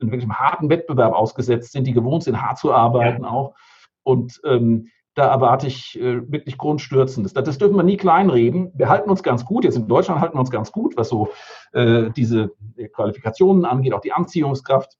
einem 0.00 0.10
wirklich 0.10 0.28
harten 0.28 0.70
Wettbewerb 0.70 1.14
ausgesetzt 1.14 1.72
sind, 1.72 1.86
die 1.86 1.92
gewohnt 1.92 2.24
sind, 2.24 2.40
hart 2.40 2.58
zu 2.58 2.72
arbeiten 2.72 3.22
ja. 3.22 3.30
auch. 3.30 3.54
Und 4.02 4.40
ähm, 4.44 4.88
da 5.16 5.28
erwarte 5.28 5.66
ich 5.66 5.98
äh, 5.98 6.30
wirklich 6.30 6.58
Grundstürzendes. 6.58 7.32
Das, 7.32 7.44
das, 7.44 7.58
dürfen 7.58 7.74
wir 7.74 7.82
nie 7.82 7.96
kleinreden. 7.96 8.70
Wir 8.74 8.90
halten 8.90 9.08
uns 9.08 9.22
ganz 9.22 9.46
gut, 9.46 9.64
jetzt 9.64 9.76
in 9.76 9.88
Deutschland 9.88 10.20
halten 10.20 10.36
wir 10.36 10.40
uns 10.40 10.50
ganz 10.50 10.70
gut, 10.70 10.96
was 10.98 11.08
so 11.08 11.30
äh, 11.72 12.10
diese 12.10 12.52
Qualifikationen 12.92 13.64
angeht, 13.64 13.94
auch 13.94 14.02
die 14.02 14.12
Anziehungskraft. 14.12 14.98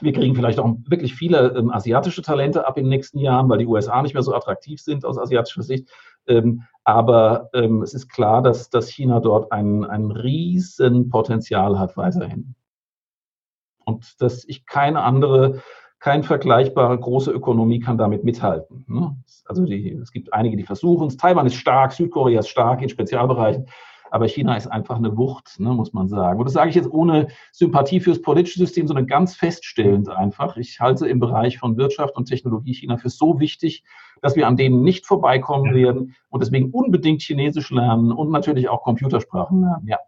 Wir 0.00 0.14
kriegen 0.14 0.34
vielleicht 0.34 0.58
auch 0.58 0.74
wirklich 0.88 1.14
viele 1.14 1.54
ähm, 1.56 1.70
asiatische 1.70 2.22
Talente 2.22 2.66
ab 2.66 2.78
in 2.78 2.84
den 2.84 2.88
nächsten 2.88 3.18
Jahren, 3.18 3.48
weil 3.50 3.58
die 3.58 3.66
USA 3.66 4.00
nicht 4.02 4.14
mehr 4.14 4.22
so 4.22 4.34
attraktiv 4.34 4.80
sind 4.80 5.04
aus 5.04 5.18
asiatischer 5.18 5.62
Sicht. 5.62 5.90
Ähm, 6.26 6.62
aber 6.82 7.50
ähm, 7.52 7.82
es 7.82 7.92
ist 7.92 8.08
klar, 8.08 8.40
dass, 8.40 8.70
dass 8.70 8.88
China 8.88 9.20
dort 9.20 9.52
ein, 9.52 9.84
ein 9.84 10.10
Riesenpotenzial 10.10 11.78
hat 11.78 11.98
weiterhin. 11.98 12.54
Und 13.84 14.22
dass 14.22 14.46
ich 14.46 14.64
keine 14.64 15.02
andere 15.02 15.62
kein 16.04 16.22
vergleichbare 16.22 17.00
große 17.00 17.30
Ökonomie 17.30 17.80
kann 17.80 17.96
damit 17.96 18.24
mithalten. 18.24 18.84
Ne? 18.88 19.16
Also 19.46 19.64
die, 19.64 19.88
es 19.92 20.12
gibt 20.12 20.34
einige, 20.34 20.54
die 20.54 20.62
versuchen 20.62 21.06
es. 21.06 21.16
Taiwan 21.16 21.46
ist 21.46 21.54
stark, 21.54 21.92
Südkorea 21.92 22.40
ist 22.40 22.50
stark 22.50 22.82
in 22.82 22.90
Spezialbereichen, 22.90 23.64
aber 24.10 24.28
China 24.28 24.54
ist 24.54 24.66
einfach 24.66 24.98
eine 24.98 25.16
Wucht, 25.16 25.58
ne, 25.58 25.70
muss 25.70 25.94
man 25.94 26.08
sagen. 26.08 26.38
Und 26.38 26.44
das 26.44 26.52
sage 26.52 26.68
ich 26.68 26.76
jetzt 26.76 26.92
ohne 26.92 27.28
Sympathie 27.52 28.00
fürs 28.00 28.20
politische 28.20 28.58
System, 28.58 28.86
sondern 28.86 29.06
ganz 29.06 29.34
feststellend 29.34 30.10
einfach. 30.10 30.58
Ich 30.58 30.78
halte 30.78 31.08
im 31.08 31.20
Bereich 31.20 31.56
von 31.56 31.78
Wirtschaft 31.78 32.16
und 32.16 32.26
Technologie 32.26 32.74
China 32.74 32.98
für 32.98 33.08
so 33.08 33.40
wichtig, 33.40 33.82
dass 34.20 34.36
wir 34.36 34.46
an 34.46 34.58
denen 34.58 34.82
nicht 34.82 35.06
vorbeikommen 35.06 35.72
werden 35.74 36.14
und 36.28 36.42
deswegen 36.42 36.70
unbedingt 36.70 37.22
Chinesisch 37.22 37.70
lernen 37.70 38.12
und 38.12 38.30
natürlich 38.30 38.68
auch 38.68 38.82
Computersprachen 38.82 39.62
lernen. 39.62 39.86
Ja. 39.88 40.00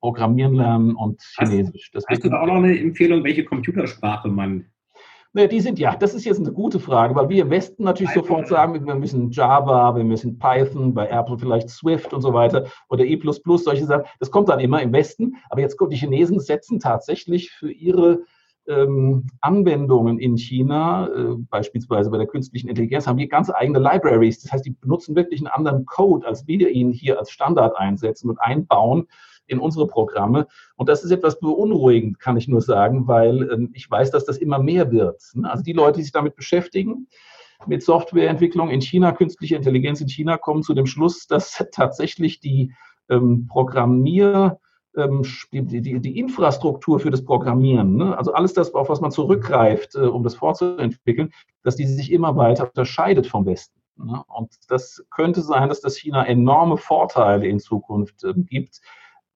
Programmieren 0.00 0.54
lernen 0.54 0.96
und 0.96 1.22
Chinesisch. 1.38 1.92
Das 1.92 2.04
hast 2.08 2.24
du 2.24 2.30
da 2.30 2.40
auch 2.40 2.46
noch 2.46 2.56
eine 2.56 2.76
Empfehlung, 2.76 3.22
welche 3.22 3.44
Computersprache 3.44 4.26
man 4.26 4.66
Ne, 5.36 5.48
die 5.48 5.60
sind 5.60 5.78
ja, 5.78 5.94
das 5.94 6.14
ist 6.14 6.24
jetzt 6.24 6.40
eine 6.40 6.50
gute 6.50 6.80
Frage, 6.80 7.14
weil 7.14 7.28
wir 7.28 7.42
im 7.42 7.50
Westen 7.50 7.84
natürlich 7.84 8.14
Python. 8.14 8.26
sofort 8.26 8.48
sagen, 8.48 8.86
wir 8.86 8.94
müssen 8.94 9.30
Java, 9.30 9.94
wir 9.94 10.02
müssen 10.02 10.38
Python, 10.38 10.94
bei 10.94 11.08
Apple 11.08 11.36
vielleicht 11.36 11.68
Swift 11.68 12.14
und 12.14 12.22
so 12.22 12.32
weiter 12.32 12.64
oder 12.88 13.04
E, 13.04 13.20
solche 13.22 13.84
Sachen. 13.84 14.04
Das 14.18 14.30
kommt 14.30 14.48
dann 14.48 14.60
immer 14.60 14.80
im 14.80 14.94
Westen. 14.94 15.36
Aber 15.50 15.60
jetzt 15.60 15.76
kommt, 15.76 15.92
die 15.92 15.98
Chinesen 15.98 16.40
setzen 16.40 16.80
tatsächlich 16.80 17.50
für 17.50 17.70
ihre 17.70 18.20
ähm, 18.66 19.26
Anwendungen 19.42 20.18
in 20.18 20.38
China, 20.38 21.08
äh, 21.08 21.34
beispielsweise 21.50 22.08
bei 22.08 22.16
der 22.16 22.28
künstlichen 22.28 22.70
Intelligenz, 22.70 23.06
haben 23.06 23.18
die 23.18 23.28
ganz 23.28 23.50
eigene 23.50 23.78
Libraries. 23.78 24.40
Das 24.40 24.52
heißt, 24.52 24.64
die 24.64 24.70
benutzen 24.70 25.16
wirklich 25.16 25.40
einen 25.40 25.48
anderen 25.48 25.84
Code, 25.84 26.26
als 26.26 26.46
wir 26.46 26.70
ihn 26.70 26.92
hier 26.92 27.18
als 27.18 27.30
Standard 27.30 27.76
einsetzen 27.76 28.30
und 28.30 28.40
einbauen 28.40 29.06
in 29.46 29.58
unsere 29.58 29.86
Programme. 29.86 30.46
Und 30.76 30.88
das 30.88 31.04
ist 31.04 31.10
etwas 31.10 31.40
beunruhigend, 31.40 32.18
kann 32.18 32.36
ich 32.36 32.48
nur 32.48 32.60
sagen, 32.60 33.06
weil 33.06 33.50
ähm, 33.50 33.70
ich 33.74 33.90
weiß, 33.90 34.10
dass 34.10 34.24
das 34.24 34.38
immer 34.38 34.58
mehr 34.58 34.90
wird. 34.92 35.22
Ne? 35.34 35.50
Also 35.50 35.62
die 35.62 35.72
Leute, 35.72 35.98
die 35.98 36.02
sich 36.04 36.12
damit 36.12 36.36
beschäftigen, 36.36 37.08
mit 37.66 37.82
Softwareentwicklung 37.82 38.70
in 38.70 38.82
China, 38.82 39.12
künstliche 39.12 39.56
Intelligenz 39.56 40.00
in 40.00 40.08
China, 40.08 40.36
kommen 40.36 40.62
zu 40.62 40.74
dem 40.74 40.86
Schluss, 40.86 41.26
dass 41.26 41.64
tatsächlich 41.72 42.40
die 42.40 42.72
ähm, 43.08 43.46
Programmier 43.48 44.58
ähm, 44.96 45.22
die, 45.52 45.62
die, 45.62 46.00
die, 46.00 46.18
Infrastruktur 46.18 46.98
für 46.98 47.10
das 47.10 47.24
Programmieren, 47.24 47.96
ne? 47.96 48.16
also 48.16 48.32
alles 48.32 48.54
das, 48.54 48.74
auf 48.74 48.88
was 48.88 49.00
man 49.00 49.10
zurückgreift, 49.10 49.94
äh, 49.94 50.00
um 50.00 50.22
das 50.22 50.34
vorzuentwickeln, 50.34 51.32
dass 51.62 51.76
die 51.76 51.86
sich 51.86 52.10
immer 52.10 52.36
weiter 52.36 52.64
unterscheidet 52.64 53.26
vom 53.26 53.44
Westen. 53.44 53.78
Ne? 53.98 54.22
Und 54.28 54.54
das 54.68 55.04
könnte 55.10 55.42
sein, 55.42 55.68
dass 55.68 55.80
das 55.80 55.96
China 55.96 56.24
enorme 56.24 56.78
Vorteile 56.78 57.46
in 57.46 57.60
Zukunft 57.60 58.24
äh, 58.24 58.32
gibt, 58.34 58.80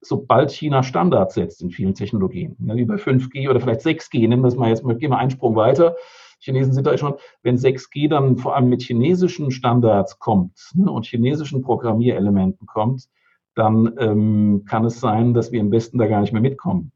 sobald 0.01 0.51
China 0.51 0.83
Standards 0.83 1.35
setzt 1.35 1.63
in 1.63 1.71
vielen 1.71 1.95
Technologien, 1.95 2.57
ja, 2.61 2.75
wie 2.77 2.85
bei 2.85 2.97
5G 2.97 3.49
oder 3.49 3.61
vielleicht 3.61 3.81
6G, 3.81 4.29
nehmen 4.29 4.43
wir 4.43 4.49
es 4.49 4.57
mal 4.57 4.69
jetzt, 4.69 4.83
gehen 4.83 5.11
wir 5.11 5.19
einen 5.19 5.31
Sprung 5.31 5.57
weiter. 5.57 5.97
Chinesen 6.41 6.73
sind 6.73 6.87
da 6.87 6.97
schon, 6.97 7.15
wenn 7.43 7.57
6G 7.57 8.09
dann 8.09 8.39
vor 8.39 8.57
allem 8.57 8.71
mit 8.71 8.83
chinesischen 8.83 9.51
Standards 9.51 10.19
kommt 10.19 10.71
ne, 10.75 10.91
und 10.91 11.05
chinesischen 11.05 11.61
Programmierelementen 11.61 12.67
kommt, 12.67 13.09
dann 13.55 13.93
ähm, 13.99 14.65
kann 14.67 14.85
es 14.87 15.01
sein, 15.01 15.35
dass 15.35 15.53
wir 15.53 15.61
im 15.61 15.71
Westen 15.71 15.99
da 15.99 16.07
gar 16.07 16.23
nicht 16.23 16.33
mehr 16.33 16.41
mitkommen. 16.41 16.93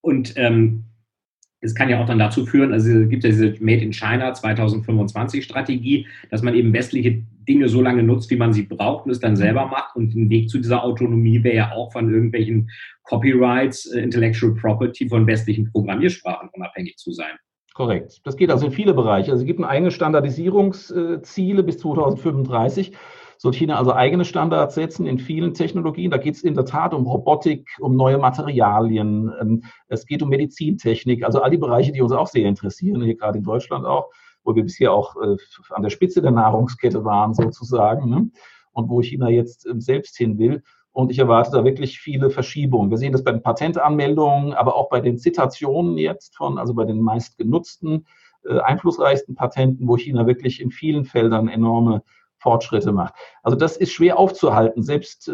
Und 0.00 0.34
ähm, 0.36 0.85
es 1.66 1.74
kann 1.74 1.88
ja 1.88 2.00
auch 2.00 2.06
dann 2.06 2.18
dazu 2.18 2.46
führen, 2.46 2.72
also 2.72 2.90
es 2.90 3.08
gibt 3.08 3.24
ja 3.24 3.30
diese 3.30 3.54
Made 3.60 3.82
in 3.82 3.92
China 3.92 4.32
2025 4.32 5.44
Strategie, 5.44 6.06
dass 6.30 6.42
man 6.42 6.54
eben 6.54 6.72
westliche 6.72 7.22
Dinge 7.48 7.68
so 7.68 7.82
lange 7.82 8.02
nutzt, 8.02 8.30
wie 8.30 8.36
man 8.36 8.52
sie 8.52 8.62
braucht 8.62 9.06
und 9.06 9.12
es 9.12 9.20
dann 9.20 9.32
mhm. 9.32 9.36
selber 9.36 9.66
macht. 9.66 9.96
Und 9.96 10.14
ein 10.14 10.30
Weg 10.30 10.48
zu 10.48 10.58
dieser 10.58 10.82
Autonomie 10.82 11.42
wäre 11.42 11.56
ja 11.56 11.72
auch 11.72 11.92
von 11.92 12.12
irgendwelchen 12.12 12.70
Copyrights, 13.04 13.86
äh, 13.86 14.00
Intellectual 14.00 14.54
Property 14.54 15.08
von 15.08 15.26
westlichen 15.26 15.70
Programmiersprachen 15.70 16.48
unabhängig 16.52 16.96
zu 16.96 17.12
sein. 17.12 17.36
Korrekt. 17.74 18.20
Das 18.24 18.36
geht 18.36 18.50
also 18.50 18.66
in 18.66 18.72
viele 18.72 18.94
Bereiche. 18.94 19.32
Also 19.32 19.42
es 19.42 19.46
gibt 19.46 19.62
eigene 19.62 19.90
Standardisierungsziele 19.90 21.62
bis 21.62 21.78
2035 21.78 22.92
soll 23.38 23.52
China 23.52 23.76
also 23.76 23.92
eigene 23.92 24.24
Standards 24.24 24.74
setzen 24.74 25.06
in 25.06 25.18
vielen 25.18 25.54
Technologien. 25.54 26.10
Da 26.10 26.16
geht 26.16 26.36
es 26.36 26.42
in 26.42 26.54
der 26.54 26.64
Tat 26.64 26.94
um 26.94 27.06
Robotik, 27.06 27.68
um 27.80 27.96
neue 27.96 28.18
Materialien, 28.18 29.32
ähm, 29.40 29.64
es 29.88 30.06
geht 30.06 30.22
um 30.22 30.28
Medizintechnik, 30.28 31.24
also 31.24 31.40
all 31.42 31.50
die 31.50 31.58
Bereiche, 31.58 31.92
die 31.92 32.02
uns 32.02 32.12
auch 32.12 32.26
sehr 32.26 32.46
interessieren, 32.46 33.02
hier 33.02 33.16
gerade 33.16 33.38
in 33.38 33.44
Deutschland 33.44 33.84
auch, 33.84 34.10
wo 34.44 34.54
wir 34.54 34.62
bisher 34.62 34.92
auch 34.92 35.16
äh, 35.16 35.36
an 35.70 35.82
der 35.82 35.90
Spitze 35.90 36.22
der 36.22 36.30
Nahrungskette 36.30 37.04
waren 37.04 37.34
sozusagen 37.34 38.08
ne? 38.08 38.30
und 38.72 38.88
wo 38.88 39.02
China 39.02 39.28
jetzt 39.28 39.66
ähm, 39.66 39.80
selbst 39.80 40.16
hin 40.16 40.38
will. 40.38 40.62
Und 40.92 41.10
ich 41.10 41.18
erwarte 41.18 41.50
da 41.50 41.64
wirklich 41.64 41.98
viele 41.98 42.30
Verschiebungen. 42.30 42.90
Wir 42.90 42.96
sehen 42.96 43.12
das 43.12 43.22
bei 43.22 43.30
den 43.30 43.42
Patentanmeldungen, 43.42 44.54
aber 44.54 44.76
auch 44.76 44.88
bei 44.88 45.00
den 45.00 45.18
Zitationen 45.18 45.98
jetzt 45.98 46.34
von, 46.36 46.56
also 46.56 46.72
bei 46.72 46.84
den 46.84 47.02
meistgenutzten, 47.02 48.06
äh, 48.48 48.60
einflussreichsten 48.60 49.34
Patenten, 49.34 49.88
wo 49.88 49.98
China 49.98 50.26
wirklich 50.26 50.60
in 50.60 50.70
vielen 50.70 51.04
Feldern 51.04 51.48
enorme 51.48 52.02
Fortschritte 52.46 52.92
macht. 52.92 53.14
Also 53.42 53.58
das 53.58 53.76
ist 53.76 53.90
schwer 53.90 54.20
aufzuhalten. 54.20 54.84
Selbst 54.84 55.26
äh, 55.28 55.32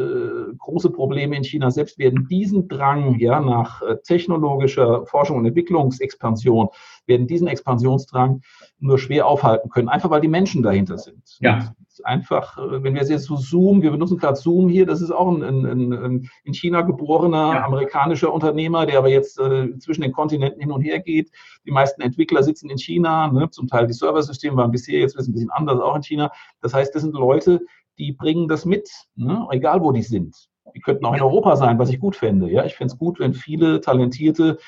große 0.56 0.88
Probleme 0.88 1.36
in 1.36 1.44
China 1.44 1.70
selbst 1.70 1.98
werden 1.98 2.26
diesen 2.26 2.68
Drang 2.68 3.18
ja 3.18 3.38
nach 3.38 3.82
äh, 3.82 3.96
technologischer 4.02 5.04
Forschung 5.04 5.36
und 5.36 5.44
Entwicklungsexpansion 5.44 6.70
werden 7.06 7.26
diesen 7.26 7.48
Expansionsdrang 7.48 8.42
nur 8.78 8.98
schwer 8.98 9.26
aufhalten 9.26 9.68
können, 9.70 9.88
einfach 9.88 10.10
weil 10.10 10.20
die 10.20 10.28
Menschen 10.28 10.62
dahinter 10.62 10.98
sind. 10.98 11.36
Ja. 11.40 11.74
Einfach, 12.04 12.56
äh, 12.58 12.82
wenn 12.82 12.94
wir 12.94 13.04
jetzt 13.04 13.24
so 13.24 13.36
Zoom, 13.36 13.82
wir 13.82 13.90
benutzen 13.90 14.16
gerade 14.16 14.36
Zoom 14.36 14.68
hier, 14.68 14.86
das 14.86 15.02
ist 15.02 15.10
auch 15.10 15.30
ein, 15.30 15.42
ein, 15.42 15.92
ein 15.92 16.30
in 16.44 16.54
China 16.54 16.82
geborener 16.82 17.54
ja. 17.54 17.64
amerikanischer 17.64 18.32
Unternehmer, 18.32 18.86
der 18.86 18.98
aber 18.98 19.08
jetzt 19.08 19.38
äh, 19.38 19.76
zwischen 19.78 20.02
den 20.02 20.12
Kontinenten 20.12 20.60
hin 20.60 20.72
und 20.72 20.82
her 20.82 21.00
geht. 21.00 21.30
Die 21.66 21.70
meisten 21.70 22.00
Entwickler 22.00 22.42
sitzen 22.42 22.70
in 22.70 22.78
China, 22.78 23.30
ne? 23.30 23.50
zum 23.50 23.68
Teil 23.68 23.86
die 23.86 23.92
Serversysteme 23.92 24.56
waren 24.56 24.70
bisher 24.70 25.00
jetzt 25.00 25.18
ein 25.18 25.32
bisschen 25.32 25.50
anders, 25.50 25.80
auch 25.80 25.96
in 25.96 26.02
China. 26.02 26.32
Das 26.60 26.72
heißt, 26.72 26.94
das 26.94 27.02
sind 27.02 27.14
Leute, 27.14 27.60
die 27.98 28.12
bringen 28.12 28.48
das 28.48 28.64
mit, 28.64 28.90
ne? 29.14 29.46
egal 29.50 29.82
wo 29.82 29.92
die 29.92 30.02
sind. 30.02 30.48
Die 30.74 30.80
könnten 30.80 31.04
auch 31.04 31.14
in 31.14 31.22
Europa 31.22 31.56
sein, 31.56 31.78
was 31.78 31.90
ich 31.90 32.00
gut 32.00 32.16
fände. 32.16 32.50
Ja, 32.50 32.64
ich 32.64 32.74
fände 32.74 32.92
es 32.92 32.98
gut, 32.98 33.18
wenn 33.18 33.34
viele 33.34 33.80
talentierte 33.80 34.58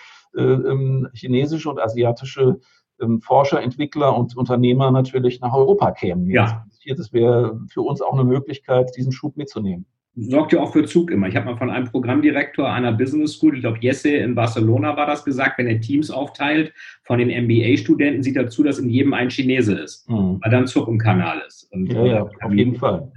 chinesische 1.15 1.71
und 1.71 1.81
asiatische 1.81 2.61
ähm, 3.01 3.21
Forscher, 3.21 3.63
Entwickler 3.63 4.17
und 4.17 4.37
Unternehmer 4.37 4.91
natürlich 4.91 5.41
nach 5.41 5.55
Europa 5.55 5.93
kämen. 5.93 6.29
Ja. 6.31 6.67
Das 6.97 7.13
wäre 7.13 7.59
für 7.69 7.81
uns 7.81 8.03
auch 8.03 8.13
eine 8.13 8.25
Möglichkeit, 8.25 8.95
diesen 8.97 9.13
Schub 9.13 9.37
mitzunehmen 9.37 9.87
sorgt 10.17 10.53
ja 10.53 10.61
auch 10.61 10.73
für 10.73 10.85
Zug 10.85 11.11
immer. 11.11 11.29
Ich 11.29 11.37
habe 11.37 11.47
mal 11.47 11.57
von 11.57 11.71
einem 11.71 11.87
Programmdirektor 11.87 12.71
einer 12.71 12.93
Business 12.93 13.35
School, 13.35 13.57
ich 13.57 13.63
glaube 13.63 13.79
Jesse 13.81 14.11
in 14.11 14.35
Barcelona 14.35 14.97
war 14.97 15.07
das 15.07 15.25
gesagt, 15.25 15.59
wenn 15.59 15.67
er 15.67 15.81
Teams 15.81 16.11
aufteilt 16.11 16.73
von 17.03 17.19
den 17.19 17.29
MBA-Studenten, 17.29 18.23
sieht 18.23 18.37
er 18.37 18.49
zu, 18.49 18.63
dass 18.63 18.79
in 18.79 18.89
jedem 18.89 19.13
ein 19.13 19.31
Chinese 19.31 19.75
ist, 19.75 20.09
mhm. 20.09 20.39
weil 20.41 20.51
dann 20.51 20.67
Zug 20.67 20.89
im 20.89 20.99
Kanal 20.99 21.43
ist. 21.47 21.69
Und 21.73 21.93
ja, 21.93 22.05
ja, 22.05 22.23
auf 22.23 22.53
jeden 22.53 22.77
Fall. 22.77 23.11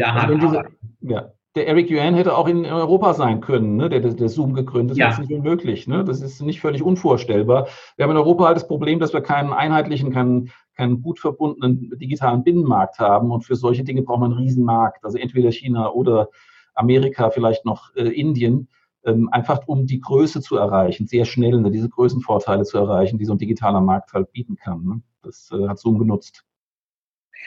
Hart 0.00 0.30
also 0.30 0.38
diese, 0.38 0.64
ja, 1.02 1.32
der 1.56 1.66
Eric 1.66 1.90
Yuan 1.90 2.14
hätte 2.14 2.36
auch 2.36 2.46
in 2.46 2.64
Europa 2.64 3.14
sein 3.14 3.40
können, 3.40 3.76
ne? 3.76 3.88
der, 3.88 4.00
der 4.00 4.28
Zoom 4.28 4.54
gegründet 4.54 4.96
ja. 4.96 5.08
Das 5.08 5.18
ist 5.18 5.28
nicht 5.28 5.36
unmöglich. 5.36 5.88
Ne? 5.88 6.04
Das 6.04 6.20
ist 6.20 6.40
nicht 6.40 6.60
völlig 6.60 6.82
unvorstellbar. 6.82 7.66
Wir 7.96 8.04
haben 8.04 8.12
in 8.12 8.16
Europa 8.16 8.46
halt 8.46 8.56
das 8.56 8.68
Problem, 8.68 9.00
dass 9.00 9.12
wir 9.12 9.20
keinen 9.20 9.52
einheitlichen, 9.52 10.12
keinen, 10.12 10.52
keinen 10.76 11.02
gut 11.02 11.18
verbundenen 11.18 11.90
digitalen 11.98 12.44
Binnenmarkt 12.44 13.00
haben. 13.00 13.32
Und 13.32 13.42
für 13.42 13.56
solche 13.56 13.82
Dinge 13.82 14.02
braucht 14.02 14.20
man 14.20 14.32
einen 14.32 14.40
Riesenmarkt. 14.40 15.04
Also 15.04 15.18
entweder 15.18 15.50
China 15.50 15.90
oder 15.90 16.28
Amerika, 16.74 17.30
vielleicht 17.30 17.64
noch 17.64 17.94
äh, 17.96 18.08
Indien. 18.08 18.68
Ähm, 19.02 19.30
einfach 19.32 19.66
um 19.66 19.86
die 19.86 20.00
Größe 20.00 20.42
zu 20.42 20.56
erreichen, 20.56 21.06
sehr 21.06 21.24
schnell 21.24 21.58
ne, 21.58 21.70
diese 21.70 21.88
Größenvorteile 21.88 22.64
zu 22.64 22.76
erreichen, 22.76 23.18
die 23.18 23.24
so 23.24 23.32
ein 23.32 23.38
digitaler 23.38 23.80
Markt 23.80 24.12
halt 24.12 24.30
bieten 24.30 24.56
kann. 24.56 24.84
Ne? 24.84 25.02
Das 25.22 25.50
äh, 25.52 25.68
hat 25.68 25.78
Zoom 25.78 25.98
genutzt. 25.98 26.44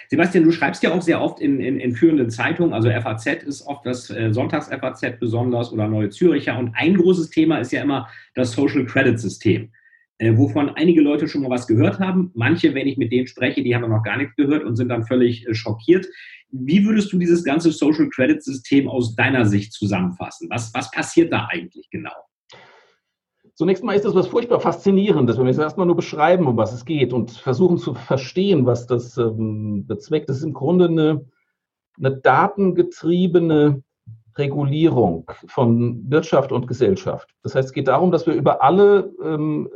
Sebastian, 0.10 0.44
du 0.44 0.52
schreibst 0.52 0.84
ja 0.84 0.94
auch 0.94 1.02
sehr 1.02 1.22
oft 1.22 1.40
in, 1.40 1.60
in, 1.60 1.80
in 1.80 1.96
führenden 1.96 2.30
Zeitungen, 2.30 2.74
also 2.74 2.90
FAZ 2.90 3.26
ist 3.44 3.66
oft 3.66 3.86
das 3.86 4.10
äh, 4.10 4.34
Sonntags-FAZ 4.34 5.20
besonders 5.20 5.72
oder 5.72 5.88
Neue 5.88 6.10
Züricher. 6.10 6.58
Und 6.58 6.74
ein 6.76 6.96
großes 6.96 7.30
Thema 7.30 7.58
ist 7.58 7.72
ja 7.72 7.82
immer 7.82 8.08
das 8.36 8.52
Social 8.52 8.86
Credit 8.86 9.20
System, 9.20 9.72
äh, 10.20 10.36
wovon 10.38 10.70
einige 10.70 11.02
Leute 11.02 11.28
schon 11.28 11.42
mal 11.42 11.50
was 11.50 11.68
gehört 11.68 12.00
haben. 12.00 12.32
Manche, 12.36 12.74
wenn 12.76 12.88
ich 12.88 12.98
mit 12.98 13.12
denen 13.12 13.28
spreche, 13.28 13.64
die 13.64 13.76
haben 13.76 13.90
noch 13.90 14.04
gar 14.04 14.18
nichts 14.18 14.36
gehört 14.36 14.64
und 14.64 14.76
sind 14.76 14.90
dann 14.90 15.06
völlig 15.06 15.48
äh, 15.48 15.54
schockiert. 15.54 16.06
Wie 16.52 16.86
würdest 16.86 17.12
du 17.12 17.18
dieses 17.18 17.44
ganze 17.44 17.72
Social 17.72 18.10
Credit 18.10 18.44
System 18.44 18.88
aus 18.88 19.16
deiner 19.16 19.46
Sicht 19.46 19.74
zusammenfassen? 19.74 20.48
Was, 20.52 20.72
was 20.74 20.92
passiert 20.92 21.32
da 21.34 21.48
eigentlich 21.50 21.90
genau? 21.90 22.14
Zunächst 23.56 23.84
mal 23.84 23.96
ist 23.96 24.06
das 24.06 24.16
was 24.16 24.28
furchtbar 24.28 24.60
Faszinierendes, 24.60 25.38
wenn 25.38 25.46
wir 25.46 25.52
es 25.52 25.60
erstmal 25.60 25.86
nur 25.86 25.96
beschreiben, 25.96 26.48
um 26.48 26.58
was 26.58 26.74
es 26.74 26.86
geht 26.86 27.14
und 27.14 27.32
versuchen 27.32 27.78
zu 27.78 27.94
verstehen, 27.94 28.66
was 28.66 28.88
das 28.88 29.18
ähm, 29.18 29.86
bezweckt. 29.86 30.30
Das 30.30 30.38
ist 30.38 30.44
im 30.44 30.54
Grunde 30.54 30.86
eine, 30.86 31.26
eine 31.98 32.18
datengetriebene 32.18 33.84
Regulierung 34.36 35.30
von 35.48 36.10
Wirtschaft 36.10 36.52
und 36.52 36.68
Gesellschaft. 36.68 37.30
Das 37.44 37.54
heißt, 37.54 37.68
es 37.68 37.74
geht 37.74 37.88
darum, 37.88 38.12
dass 38.12 38.26
wir 38.26 38.34
über 38.34 38.64
alle 38.64 39.14
ähm, 39.24 39.70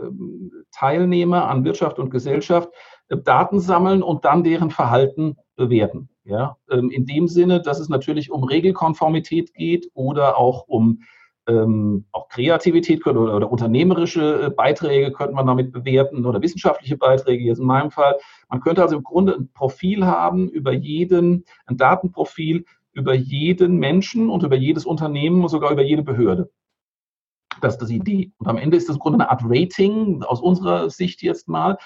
Teilnehmer 0.72 1.48
an 1.48 1.64
Wirtschaft 1.64 2.00
und 2.00 2.10
Gesellschaft 2.10 2.70
äh, 3.10 3.18
Daten 3.18 3.60
sammeln 3.60 4.02
und 4.02 4.26
dann 4.26 4.44
deren 4.44 4.72
Verhalten 4.72 5.38
bewerten. 5.56 6.10
Ja? 6.24 6.58
Ähm, 6.72 6.90
in 6.90 7.06
dem 7.06 7.28
Sinne, 7.28 7.62
dass 7.62 7.80
es 7.80 7.90
natürlich 7.90 8.32
um 8.32 8.44
Regelkonformität 8.44 9.54
geht 9.54 9.92
oder 9.94 10.38
auch 10.38 10.68
um 10.68 11.02
ähm, 11.48 12.06
auch 12.12 12.28
Kreativität 12.30 13.04
können 13.04 13.18
oder, 13.18 13.36
oder, 13.36 13.52
unternehmerische 13.52 14.44
äh, 14.44 14.50
Beiträge 14.50 15.12
könnte 15.12 15.34
man 15.34 15.48
damit 15.48 15.72
bewerten 15.72 16.26
oder 16.26 16.42
wissenschaftliche 16.42 16.98
Beiträge, 16.98 17.44
jetzt 17.44 17.60
in 17.60 17.66
meinem 17.66 17.92
Fall. 17.92 18.16
Man 18.50 18.60
könnte 18.60 18.82
also 18.82 18.98
im 18.98 19.04
Grunde 19.04 19.36
ein 19.36 19.50
Profil 19.54 20.06
haben 20.06 20.50
über 20.50 20.74
jeden, 20.74 21.46
ein 21.66 21.78
Datenprofil 21.78 22.66
über 22.94 23.14
jeden 23.14 23.78
Menschen 23.78 24.30
und 24.30 24.44
über 24.44 24.56
jedes 24.56 24.86
Unternehmen 24.86 25.42
und 25.44 25.50
sogar 25.50 25.72
über 25.72 25.84
jede 25.84 26.04
Behörde. 26.04 26.50
Das 27.62 27.78
ist 27.78 27.88
die 27.88 27.98
Idee. 27.98 28.32
Und 28.38 28.48
am 28.48 28.58
Ende 28.58 28.78
ist 28.78 28.90
das 28.90 28.96
im 28.98 29.00
Grunde 29.00 29.20
eine 29.20 29.30
Art 29.30 29.42
Rating, 29.46 30.24
aus 30.24 30.42
unserer 30.42 30.90
Sicht 30.90 31.22
jetzt 31.22 31.48
mal, 31.48 31.78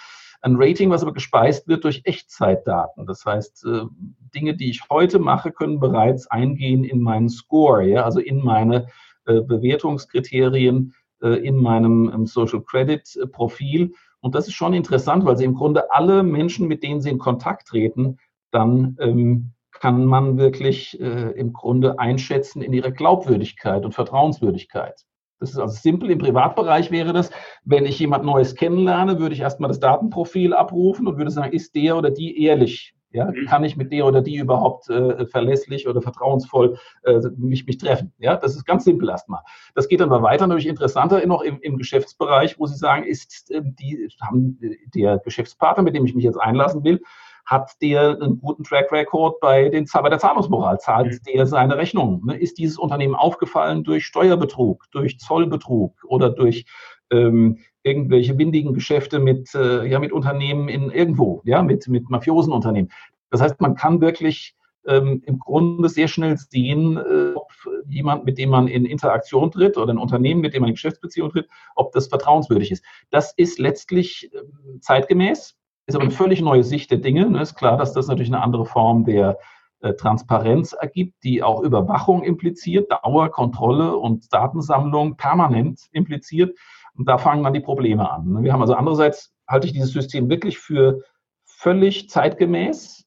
ein 0.41 0.55
Rating, 0.57 0.89
was 0.89 1.03
aber 1.03 1.13
gespeist 1.13 1.67
wird 1.67 1.83
durch 1.83 2.01
Echtzeitdaten. 2.05 3.05
Das 3.05 3.25
heißt, 3.25 3.65
äh, 3.65 3.85
Dinge, 4.33 4.55
die 4.55 4.69
ich 4.71 4.81
heute 4.89 5.19
mache, 5.19 5.51
können 5.51 5.79
bereits 5.79 6.27
eingehen 6.27 6.83
in 6.83 7.01
meinen 7.01 7.29
Score, 7.29 7.83
ja, 7.83 8.03
also 8.03 8.19
in 8.19 8.43
meine 8.43 8.77
äh, 8.85 8.87
Bewertungskriterien 9.25 10.93
äh, 11.21 11.35
in 11.45 11.57
meinem 11.57 12.11
ähm, 12.13 12.25
Social 12.25 12.61
Credit 12.61 13.15
äh, 13.15 13.27
Profil. 13.27 13.93
Und 14.21 14.35
das 14.35 14.47
ist 14.47 14.53
schon 14.53 14.73
interessant, 14.73 15.25
weil 15.25 15.37
sie 15.37 15.45
im 15.45 15.53
Grunde 15.53 15.91
alle 15.91 16.23
Menschen, 16.23 16.67
mit 16.67 16.83
denen 16.83 17.01
sie 17.01 17.09
in 17.09 17.17
Kontakt 17.17 17.67
treten, 17.67 18.17
dann 18.51 18.97
ähm, 18.99 19.51
kann 19.71 20.05
man 20.05 20.37
wirklich 20.37 20.99
äh, 20.99 21.31
im 21.31 21.53
Grunde 21.53 21.99
einschätzen 21.99 22.61
in 22.61 22.73
ihrer 22.73 22.91
Glaubwürdigkeit 22.91 23.85
und 23.85 23.93
Vertrauenswürdigkeit. 23.93 25.05
Das 25.39 25.51
ist 25.51 25.57
also 25.57 25.75
simpel. 25.75 26.11
Im 26.11 26.19
Privatbereich 26.19 26.91
wäre 26.91 27.13
das, 27.13 27.31
wenn 27.63 27.85
ich 27.85 27.97
jemand 27.97 28.23
Neues 28.23 28.55
kennenlerne, 28.55 29.19
würde 29.19 29.33
ich 29.33 29.41
erstmal 29.41 29.69
das 29.69 29.79
Datenprofil 29.79 30.53
abrufen 30.53 31.07
und 31.07 31.17
würde 31.17 31.31
sagen, 31.31 31.53
ist 31.53 31.73
der 31.73 31.97
oder 31.97 32.11
die 32.11 32.43
ehrlich 32.43 32.93
ja, 33.11 33.25
mhm. 33.25 33.45
kann 33.47 33.63
ich 33.63 33.77
mit 33.77 33.91
der 33.91 34.05
oder 34.05 34.21
die 34.21 34.37
überhaupt 34.37 34.89
äh, 34.89 35.25
verlässlich 35.25 35.87
oder 35.87 36.01
vertrauensvoll 36.01 36.77
äh, 37.03 37.19
mich, 37.37 37.65
mich 37.65 37.77
treffen? 37.77 38.13
Ja, 38.19 38.37
das 38.37 38.55
ist 38.55 38.65
ganz 38.65 38.85
simpel 38.85 39.09
erstmal. 39.09 39.41
Das 39.75 39.87
geht 39.87 39.99
dann 39.99 40.11
aber 40.11 40.23
weiter, 40.23 40.47
natürlich 40.47 40.67
interessanter 40.67 41.25
noch 41.27 41.41
im, 41.41 41.59
im 41.61 41.77
Geschäftsbereich, 41.77 42.59
wo 42.59 42.65
Sie 42.65 42.77
sagen, 42.77 43.03
ist 43.03 43.51
äh, 43.51 43.61
die, 43.63 44.09
haben 44.21 44.59
der 44.93 45.19
Geschäftspartner, 45.19 45.83
mit 45.83 45.95
dem 45.95 46.05
ich 46.05 46.15
mich 46.15 46.23
jetzt 46.23 46.39
einlassen 46.39 46.83
will, 46.83 47.01
hat 47.45 47.71
der 47.81 48.17
einen 48.21 48.39
guten 48.39 48.63
Track 48.63 48.91
Record 48.91 49.39
bei, 49.39 49.69
den, 49.69 49.85
bei 49.91 50.09
der 50.09 50.19
Zahlungsmoral? 50.19 50.79
Zahlt 50.79 51.11
mhm. 51.11 51.19
der 51.33 51.45
seine 51.45 51.77
Rechnungen? 51.77 52.25
Ne? 52.25 52.37
Ist 52.37 52.57
dieses 52.57 52.77
Unternehmen 52.77 53.15
aufgefallen 53.15 53.83
durch 53.83 54.05
Steuerbetrug, 54.05 54.85
durch 54.91 55.19
Zollbetrug 55.19 55.95
oder 56.05 56.29
durch 56.29 56.65
ähm, 57.11 57.59
irgendwelche 57.83 58.37
windigen 58.37 58.73
Geschäfte 58.73 59.19
mit, 59.19 59.53
äh, 59.55 59.85
ja, 59.85 59.99
mit 59.99 60.11
Unternehmen 60.11 60.69
in 60.69 60.91
irgendwo, 60.91 61.41
ja, 61.45 61.61
mit, 61.63 61.87
mit 61.87 62.09
mafiosen 62.09 62.53
Unternehmen. 62.53 62.89
Das 63.29 63.41
heißt, 63.41 63.59
man 63.61 63.75
kann 63.75 64.01
wirklich 64.01 64.55
ähm, 64.87 65.21
im 65.25 65.39
Grunde 65.39 65.89
sehr 65.89 66.07
schnell 66.07 66.37
sehen, 66.37 66.97
äh, 66.97 67.33
ob 67.35 67.51
jemand, 67.87 68.25
mit 68.25 68.37
dem 68.37 68.49
man 68.49 68.67
in 68.67 68.85
Interaktion 68.85 69.51
tritt 69.51 69.77
oder 69.77 69.93
ein 69.93 69.97
Unternehmen, 69.97 70.41
mit 70.41 70.53
dem 70.53 70.61
man 70.61 70.69
in 70.69 70.75
Geschäftsbeziehung 70.75 71.29
tritt, 71.29 71.47
ob 71.75 71.91
das 71.91 72.07
vertrauenswürdig 72.07 72.71
ist. 72.71 72.83
Das 73.09 73.33
ist 73.33 73.59
letztlich 73.59 74.31
äh, 74.33 74.79
zeitgemäß, 74.79 75.55
ist 75.85 75.95
aber 75.95 76.03
eine 76.03 76.11
völlig 76.11 76.41
neue 76.41 76.63
Sicht 76.63 76.91
der 76.91 76.99
Dinge. 76.99 77.29
Ne? 77.29 77.41
Ist 77.41 77.55
klar, 77.55 77.77
dass 77.77 77.93
das 77.93 78.07
natürlich 78.07 78.31
eine 78.31 78.43
andere 78.43 78.65
Form 78.65 79.05
der 79.05 79.37
äh, 79.81 79.93
Transparenz 79.93 80.73
ergibt, 80.73 81.23
die 81.23 81.43
auch 81.43 81.61
Überwachung 81.61 82.23
impliziert, 82.23 82.91
Dauer, 82.91 83.29
Kontrolle 83.29 83.97
und 83.97 84.31
Datensammlung 84.33 85.17
permanent 85.17 85.87
impliziert. 85.91 86.57
Und 86.97 87.07
da 87.07 87.17
fangen 87.17 87.43
dann 87.43 87.53
die 87.53 87.59
Probleme 87.59 88.09
an. 88.09 88.27
Ne? 88.27 88.43
Wir 88.43 88.53
haben 88.53 88.61
also 88.61 88.73
andererseits, 88.73 89.33
halte 89.47 89.67
ich 89.67 89.73
dieses 89.73 89.91
System 89.91 90.29
wirklich 90.29 90.59
für 90.59 91.01
völlig 91.45 92.09
zeitgemäß, 92.09 93.05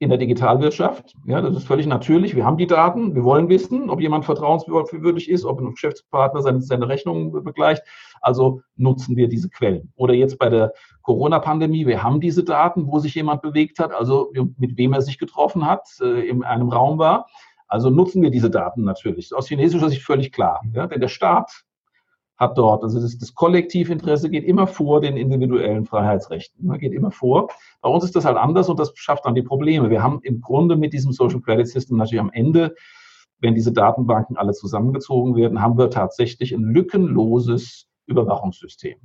in 0.00 0.10
der 0.10 0.18
Digitalwirtschaft. 0.18 1.14
Ja, 1.24 1.40
das 1.40 1.56
ist 1.56 1.66
völlig 1.66 1.86
natürlich. 1.86 2.34
Wir 2.34 2.44
haben 2.44 2.56
die 2.56 2.66
Daten. 2.66 3.14
Wir 3.14 3.24
wollen 3.24 3.48
wissen, 3.48 3.90
ob 3.90 4.00
jemand 4.00 4.24
vertrauenswürdig 4.24 5.30
ist, 5.30 5.44
ob 5.44 5.60
ein 5.60 5.70
Geschäftspartner 5.70 6.42
seine, 6.42 6.60
seine 6.60 6.88
Rechnung 6.88 7.44
begleicht. 7.44 7.82
Also 8.20 8.60
nutzen 8.76 9.16
wir 9.16 9.28
diese 9.28 9.48
Quellen. 9.48 9.92
Oder 9.96 10.14
jetzt 10.14 10.38
bei 10.38 10.48
der 10.48 10.72
Corona-Pandemie. 11.02 11.86
Wir 11.86 12.02
haben 12.02 12.20
diese 12.20 12.44
Daten, 12.44 12.86
wo 12.86 12.98
sich 12.98 13.14
jemand 13.14 13.42
bewegt 13.42 13.78
hat, 13.78 13.92
also 13.92 14.32
mit 14.58 14.76
wem 14.76 14.92
er 14.92 15.02
sich 15.02 15.18
getroffen 15.18 15.66
hat, 15.66 15.86
äh, 16.00 16.28
in 16.28 16.42
einem 16.42 16.68
Raum 16.70 16.98
war. 16.98 17.26
Also 17.68 17.88
nutzen 17.88 18.20
wir 18.22 18.30
diese 18.30 18.50
Daten 18.50 18.84
natürlich. 18.84 19.34
Aus 19.34 19.48
chinesischer 19.48 19.88
Sicht 19.88 20.02
völlig 20.02 20.32
klar. 20.32 20.60
Ja, 20.72 20.86
denn 20.86 21.00
der 21.00 21.08
Staat 21.08 21.64
hat 22.36 22.58
dort. 22.58 22.82
Also 22.82 23.00
das, 23.00 23.16
das 23.18 23.34
Kollektivinteresse 23.34 24.28
geht 24.28 24.44
immer 24.44 24.66
vor 24.66 25.00
den 25.00 25.16
individuellen 25.16 25.84
Freiheitsrechten, 25.86 26.66
ne, 26.66 26.78
geht 26.78 26.92
immer 26.92 27.10
vor. 27.10 27.48
Bei 27.80 27.88
uns 27.88 28.04
ist 28.04 28.16
das 28.16 28.24
halt 28.24 28.36
anders 28.36 28.68
und 28.68 28.78
das 28.78 28.92
schafft 28.96 29.24
dann 29.24 29.34
die 29.34 29.42
Probleme. 29.42 29.90
Wir 29.90 30.02
haben 30.02 30.20
im 30.22 30.40
Grunde 30.40 30.76
mit 30.76 30.92
diesem 30.92 31.12
Social 31.12 31.40
Credit 31.40 31.68
System 31.68 31.96
natürlich 31.96 32.20
am 32.20 32.32
Ende, 32.32 32.74
wenn 33.40 33.54
diese 33.54 33.72
Datenbanken 33.72 34.36
alle 34.36 34.52
zusammengezogen 34.52 35.36
werden, 35.36 35.60
haben 35.60 35.78
wir 35.78 35.90
tatsächlich 35.90 36.52
ein 36.52 36.62
lückenloses 36.62 37.86
Überwachungssystem. 38.06 38.98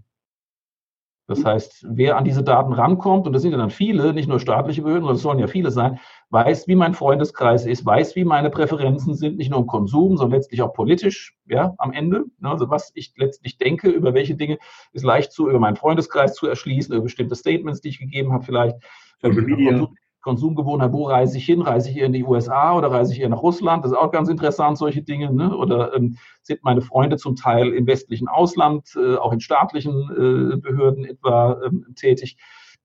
Das 1.30 1.46
heißt, 1.46 1.86
wer 1.88 2.18
an 2.18 2.26
diese 2.26 2.42
Daten 2.42 2.74
rankommt, 2.74 3.28
und 3.28 3.34
das 3.34 3.44
sind 3.44 3.52
ja 3.52 3.58
dann 3.60 3.70
viele, 3.70 4.14
nicht 4.14 4.28
nur 4.28 4.40
staatliche 4.40 4.82
Behörden, 4.82 5.04
sondern 5.04 5.16
es 5.16 5.22
sollen 5.22 5.38
ja 5.38 5.46
viele 5.46 5.70
sein, 5.70 6.00
weiß, 6.32 6.68
wie 6.68 6.76
mein 6.76 6.96
Freundeskreis 6.96 7.68
ist, 7.68 7.86
weiß, 7.86 8.16
wie 8.16 8.26
meine 8.26 8.50
Präferenzen 8.50 9.14
sind, 9.14 9.38
nicht 9.38 9.52
nur 9.52 9.60
im 9.60 9.68
Konsum, 9.68 10.18
sondern 10.18 10.40
letztlich 10.40 10.64
auch 10.64 10.74
politisch, 10.74 11.36
ja, 11.46 11.76
am 11.78 11.94
Ende. 11.94 12.26
Ne, 12.40 12.50
also 12.50 12.72
was 12.72 12.92
ich 12.96 13.14
letztlich 13.16 13.60
denke, 13.60 13.90
über 13.90 14.16
welche 14.16 14.34
Dinge 14.34 14.58
ist 14.92 15.06
leicht 15.06 15.32
zu, 15.32 15.48
über 15.48 15.60
meinen 15.60 15.76
Freundeskreis 15.76 16.34
zu 16.34 16.48
erschließen, 16.48 16.96
über 16.96 17.04
bestimmte 17.04 17.36
Statements, 17.36 17.82
die 17.82 17.90
ich 17.90 18.00
gegeben 18.00 18.34
habe, 18.34 18.44
vielleicht. 18.44 18.78
Social 19.22 19.44
Media. 19.44 19.88
Konsumgewohnheit, 20.22 20.92
wo 20.92 21.06
reise 21.08 21.38
ich 21.38 21.46
hin? 21.46 21.62
Reise 21.62 21.90
ich 21.90 21.98
eher 21.98 22.08
in 22.08 22.14
die 22.14 22.24
USA 22.24 22.76
oder 22.78 22.92
reise 22.92 23.14
ich 23.14 23.22
eher 23.22 23.30
nach 23.30 23.42
Russland? 23.42 23.84
Das 23.84 23.92
ist 23.92 23.98
auch 23.98 24.12
ganz 24.12 24.30
interessant, 24.30 24.78
solche 24.78 25.02
Dinge. 25.02 25.34
Ne? 25.34 25.56
Oder 25.56 25.96
ähm, 25.96 26.18
sind 26.44 26.64
meine 26.64 26.82
Freunde 26.82 27.18
zum 27.18 27.36
Teil 27.36 27.70
im 27.74 27.88
westlichen 27.88 28.28
Ausland, 28.28 28.96
äh, 28.96 29.16
auch 29.16 29.32
in 29.32 29.40
staatlichen 29.40 29.94
äh, 30.12 30.58
Behörden 30.58 31.06
etwa 31.06 31.62
ähm, 31.66 31.86
tätig? 31.96 32.38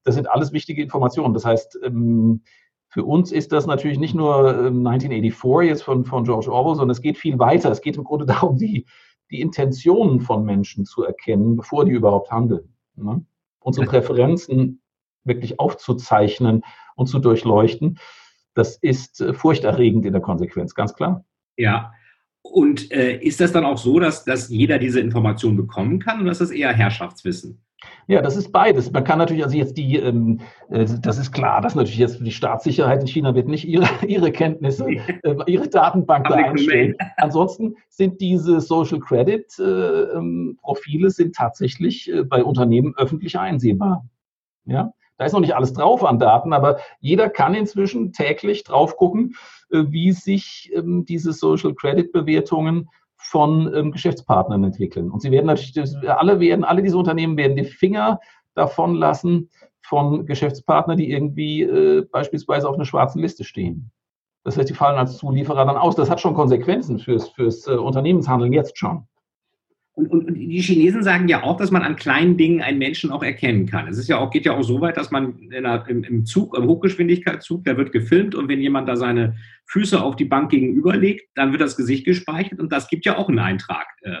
Das 0.03 0.15
sind 0.15 0.29
alles 0.29 0.53
wichtige 0.53 0.81
Informationen. 0.81 1.33
Das 1.33 1.45
heißt, 1.45 1.79
ähm, 1.83 2.41
für 2.87 3.03
uns 3.03 3.33
ist 3.33 3.51
das 3.51 3.65
natürlich 3.65 3.99
nicht 3.99 4.15
nur 4.15 4.47
1984 4.47 5.43
ähm, 5.43 5.67
jetzt 5.67 5.83
von, 5.83 6.05
von 6.05 6.23
George 6.23 6.49
Orwell, 6.49 6.75
sondern 6.75 6.91
es 6.91 7.01
geht 7.01 7.17
viel 7.17 7.37
weiter. 7.39 7.69
Es 7.69 7.81
geht 7.81 7.97
im 7.97 8.05
Grunde 8.05 8.25
darum, 8.25 8.57
die, 8.57 8.85
die 9.29 9.41
Intentionen 9.41 10.21
von 10.21 10.45
Menschen 10.45 10.85
zu 10.85 11.03
erkennen, 11.03 11.57
bevor 11.57 11.83
die 11.83 11.91
überhaupt 11.91 12.31
handeln. 12.31 12.73
Ne? 12.95 13.25
Unsere 13.59 13.87
Präferenzen 13.87 14.79
wirklich 15.25 15.59
aufzuzeichnen 15.59 16.63
und 16.95 17.07
zu 17.07 17.19
durchleuchten. 17.19 17.99
Das 18.53 18.77
ist 18.77 19.21
äh, 19.21 19.33
furchterregend 19.33 20.05
in 20.05 20.13
der 20.13 20.21
Konsequenz, 20.21 20.73
ganz 20.75 20.93
klar. 20.93 21.25
Ja. 21.57 21.91
Und 22.41 22.91
äh, 22.91 23.17
ist 23.17 23.41
das 23.41 23.51
dann 23.51 23.65
auch 23.65 23.77
so, 23.77 23.99
dass, 23.99 24.23
dass 24.23 24.49
jeder 24.49 24.77
diese 24.77 24.99
Information 24.99 25.57
bekommen 25.57 25.99
kann 25.99 26.21
oder 26.21 26.31
ist 26.31 26.41
das 26.41 26.51
eher 26.51 26.71
Herrschaftswissen? 26.71 27.65
Ja, 28.07 28.21
das 28.21 28.35
ist 28.35 28.51
beides. 28.51 28.91
Man 28.91 29.03
kann 29.03 29.17
natürlich, 29.17 29.43
also 29.43 29.57
jetzt 29.57 29.77
die, 29.77 29.97
ähm, 29.97 30.39
äh, 30.69 30.85
das 31.01 31.17
ist 31.17 31.31
klar, 31.31 31.61
dass 31.61 31.75
natürlich 31.75 31.97
jetzt 31.97 32.19
die 32.19 32.31
Staatssicherheit 32.31 33.01
in 33.01 33.07
China 33.07 33.35
wird 33.35 33.47
nicht 33.47 33.67
ihre, 33.67 33.87
ihre 34.07 34.31
Kenntnisse, 34.31 34.87
äh, 34.87 35.35
ihre 35.47 35.67
Datenbank 35.67 36.27
da 36.27 36.35
einstellen. 36.35 36.95
Ansonsten 37.17 37.75
sind 37.89 38.21
diese 38.21 38.61
Social 38.61 38.99
Credit 38.99 39.45
äh, 39.59 39.63
ähm, 39.63 40.57
Profile 40.61 41.09
sind 41.09 41.35
tatsächlich 41.35 42.11
äh, 42.11 42.23
bei 42.23 42.43
Unternehmen 42.43 42.93
öffentlich 42.97 43.37
einsehbar. 43.39 44.07
Ja, 44.65 44.93
da 45.17 45.25
ist 45.25 45.33
noch 45.33 45.39
nicht 45.39 45.55
alles 45.55 45.73
drauf 45.73 46.03
an 46.03 46.19
Daten, 46.19 46.53
aber 46.53 46.77
jeder 46.99 47.29
kann 47.29 47.53
inzwischen 47.53 48.11
täglich 48.11 48.63
drauf 48.63 48.97
gucken, 48.97 49.35
äh, 49.71 49.83
wie 49.87 50.11
sich 50.11 50.71
ähm, 50.75 51.05
diese 51.05 51.33
Social 51.33 51.73
Credit 51.73 52.11
Bewertungen 52.11 52.89
von 53.17 53.73
ähm, 53.73 53.91
Geschäftspartnern 53.91 54.63
entwickeln. 54.63 55.09
Und 55.09 55.21
sie 55.21 55.31
werden 55.31 55.47
natürlich, 55.47 55.95
alle 56.07 56.39
werden, 56.39 56.63
alle 56.63 56.83
diese 56.83 56.97
Unternehmen 56.97 57.37
werden 57.37 57.55
die 57.55 57.65
Finger 57.65 58.19
davon 58.53 58.95
lassen 58.95 59.49
von 59.81 60.25
Geschäftspartnern, 60.25 60.97
die 60.97 61.11
irgendwie 61.11 61.63
äh, 61.63 62.05
beispielsweise 62.11 62.67
auf 62.67 62.75
einer 62.75 62.85
schwarzen 62.85 63.21
Liste 63.21 63.43
stehen. 63.43 63.91
Das 64.43 64.57
heißt, 64.57 64.69
die 64.69 64.75
fallen 64.75 64.97
als 64.97 65.17
Zulieferer 65.17 65.65
dann 65.65 65.77
aus. 65.77 65.95
Das 65.95 66.09
hat 66.09 66.21
schon 66.21 66.35
Konsequenzen 66.35 66.99
fürs, 66.99 67.29
fürs 67.29 67.67
äh, 67.67 67.71
Unternehmenshandeln 67.71 68.53
jetzt 68.53 68.77
schon. 68.77 69.07
Und, 69.95 70.11
und, 70.11 70.27
und, 70.27 70.33
die 70.35 70.61
Chinesen 70.61 71.03
sagen 71.03 71.29
ja 71.29 71.43
auch, 71.43 71.55
dass 71.55 71.71
man 71.71 71.81
an 71.81 71.95
kleinen 71.95 72.35
Dingen 72.35 72.61
einen 72.61 72.79
Menschen 72.79 73.11
auch 73.11 73.23
erkennen 73.23 73.65
kann. 73.65 73.87
Es 73.87 73.97
ist 73.97 74.09
ja 74.09 74.19
auch, 74.19 74.29
geht 74.29 74.45
ja 74.45 74.51
auch 74.51 74.61
so 74.61 74.81
weit, 74.81 74.97
dass 74.97 75.09
man 75.09 75.39
einer, 75.53 75.87
im, 75.87 76.03
im, 76.03 76.25
Zug, 76.25 76.57
im 76.57 76.65
Hochgeschwindigkeitszug, 76.65 77.63
da 77.63 77.77
wird 77.77 77.93
gefilmt 77.93 78.35
und 78.35 78.49
wenn 78.49 78.59
jemand 78.59 78.89
da 78.89 78.97
seine 78.97 79.37
Füße 79.67 80.01
auf 80.01 80.17
die 80.17 80.25
Bank 80.25 80.51
gegenüberlegt, 80.51 81.29
dann 81.35 81.53
wird 81.53 81.61
das 81.61 81.77
Gesicht 81.77 82.05
gespeichert 82.05 82.59
und 82.59 82.73
das 82.73 82.89
gibt 82.89 83.05
ja 83.05 83.17
auch 83.17 83.29
einen 83.29 83.39
Eintrag 83.39 83.87
äh, 84.01 84.17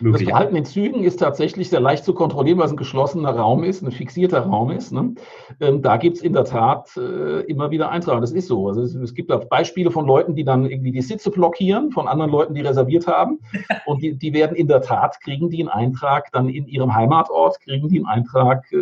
das 0.00 0.22
Verhalten 0.22 0.56
in 0.56 0.64
Zügen 0.64 1.04
ist 1.04 1.18
tatsächlich 1.18 1.68
sehr 1.68 1.80
leicht 1.80 2.04
zu 2.04 2.14
kontrollieren, 2.14 2.58
weil 2.58 2.66
es 2.66 2.72
ein 2.72 2.76
geschlossener 2.76 3.30
Raum 3.30 3.64
ist, 3.64 3.82
ein 3.82 3.90
fixierter 3.90 4.40
Raum 4.40 4.70
ist. 4.70 4.92
Ne? 4.92 5.14
Ähm, 5.60 5.82
da 5.82 5.96
gibt 5.98 6.16
es 6.16 6.22
in 6.22 6.32
der 6.32 6.44
Tat 6.44 6.96
äh, 6.96 7.40
immer 7.42 7.70
wieder 7.70 7.90
Eintrag. 7.90 8.20
Das 8.20 8.32
ist 8.32 8.48
so. 8.48 8.68
Also 8.68 8.82
es, 8.82 8.94
es, 8.94 9.14
gibt 9.14 9.30
auch 9.30 9.44
Beispiele 9.44 9.90
von 9.90 10.06
Leuten, 10.06 10.34
die 10.34 10.44
dann 10.44 10.64
irgendwie 10.64 10.92
die 10.92 11.02
Sitze 11.02 11.30
blockieren, 11.30 11.90
von 11.90 12.08
anderen 12.08 12.30
Leuten, 12.30 12.54
die 12.54 12.62
reserviert 12.62 13.06
haben. 13.06 13.40
Und 13.86 14.02
die, 14.02 14.14
die 14.14 14.32
werden 14.32 14.56
in 14.56 14.68
der 14.68 14.80
Tat, 14.80 15.20
kriegen 15.20 15.50
die 15.50 15.60
einen 15.60 15.68
Eintrag 15.68 16.32
dann 16.32 16.48
in 16.48 16.66
ihrem 16.66 16.94
Heimatort, 16.94 17.60
kriegen 17.60 17.88
die 17.88 17.98
einen 17.98 18.06
Eintrag 18.06 18.64
äh, 18.72 18.76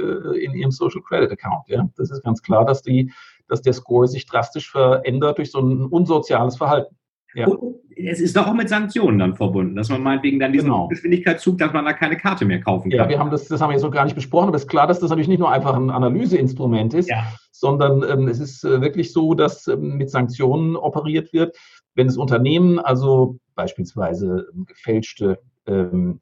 in 0.45 0.55
ihrem 0.55 0.71
Social 0.71 1.03
Credit 1.03 1.33
Account. 1.33 1.69
Ja? 1.69 1.89
Das 1.97 2.11
ist 2.11 2.23
ganz 2.23 2.43
klar, 2.43 2.65
dass, 2.65 2.83
die, 2.83 3.11
dass 3.49 3.63
der 3.63 3.73
Score 3.73 4.07
sich 4.07 4.27
drastisch 4.27 4.71
verändert 4.71 5.39
durch 5.39 5.51
so 5.51 5.59
ein 5.59 5.87
unsoziales 5.87 6.57
Verhalten. 6.57 6.98
Ja. 7.35 7.47
Und 7.47 7.77
es 7.97 8.21
ist 8.21 8.37
doch 8.37 8.47
auch 8.47 8.55
mit 8.55 8.69
Sanktionen 8.69 9.19
dann 9.19 9.37
verbunden, 9.37 9.75
dass 9.77 9.89
man 9.89 10.03
meinetwegen 10.03 10.39
dann 10.39 10.53
diesen 10.53 10.67
genau. 10.67 10.89
Geschwindigkeitszug, 10.89 11.59
dass 11.59 11.73
man 11.73 11.85
da 11.85 11.93
keine 11.93 12.17
Karte 12.17 12.45
mehr 12.45 12.61
kaufen 12.61 12.91
kann. 12.91 12.99
Ja, 12.99 13.09
wir 13.09 13.19
haben 13.19 13.31
das, 13.31 13.49
das 13.49 13.61
haben 13.61 13.71
wir 13.71 13.75
jetzt 13.75 13.83
noch 13.83 13.91
gar 13.91 14.05
nicht 14.05 14.15
besprochen, 14.15 14.49
aber 14.49 14.57
es 14.57 14.63
ist 14.63 14.69
klar, 14.69 14.87
dass 14.87 15.01
das 15.01 15.11
natürlich 15.11 15.29
nicht 15.29 15.41
nur 15.41 15.51
einfach 15.51 15.75
ein 15.75 15.91
Analyseinstrument 15.91 16.95
ist, 16.95 17.09
ja. 17.09 17.25
sondern 17.51 18.03
ähm, 18.09 18.29
es 18.29 18.39
ist 18.39 18.65
äh, 18.65 18.81
wirklich 18.81 19.13
so, 19.13 19.35
dass 19.35 19.67
ähm, 19.67 19.97
mit 19.97 20.11
Sanktionen 20.11 20.77
operiert 20.77 21.33
wird. 21.33 21.57
Wenn 21.95 22.07
das 22.07 22.17
Unternehmen 22.17 22.79
also 22.79 23.39
beispielsweise 23.55 24.47
ähm, 24.55 24.65
gefälschte 24.67 25.39
ähm, 25.67 26.21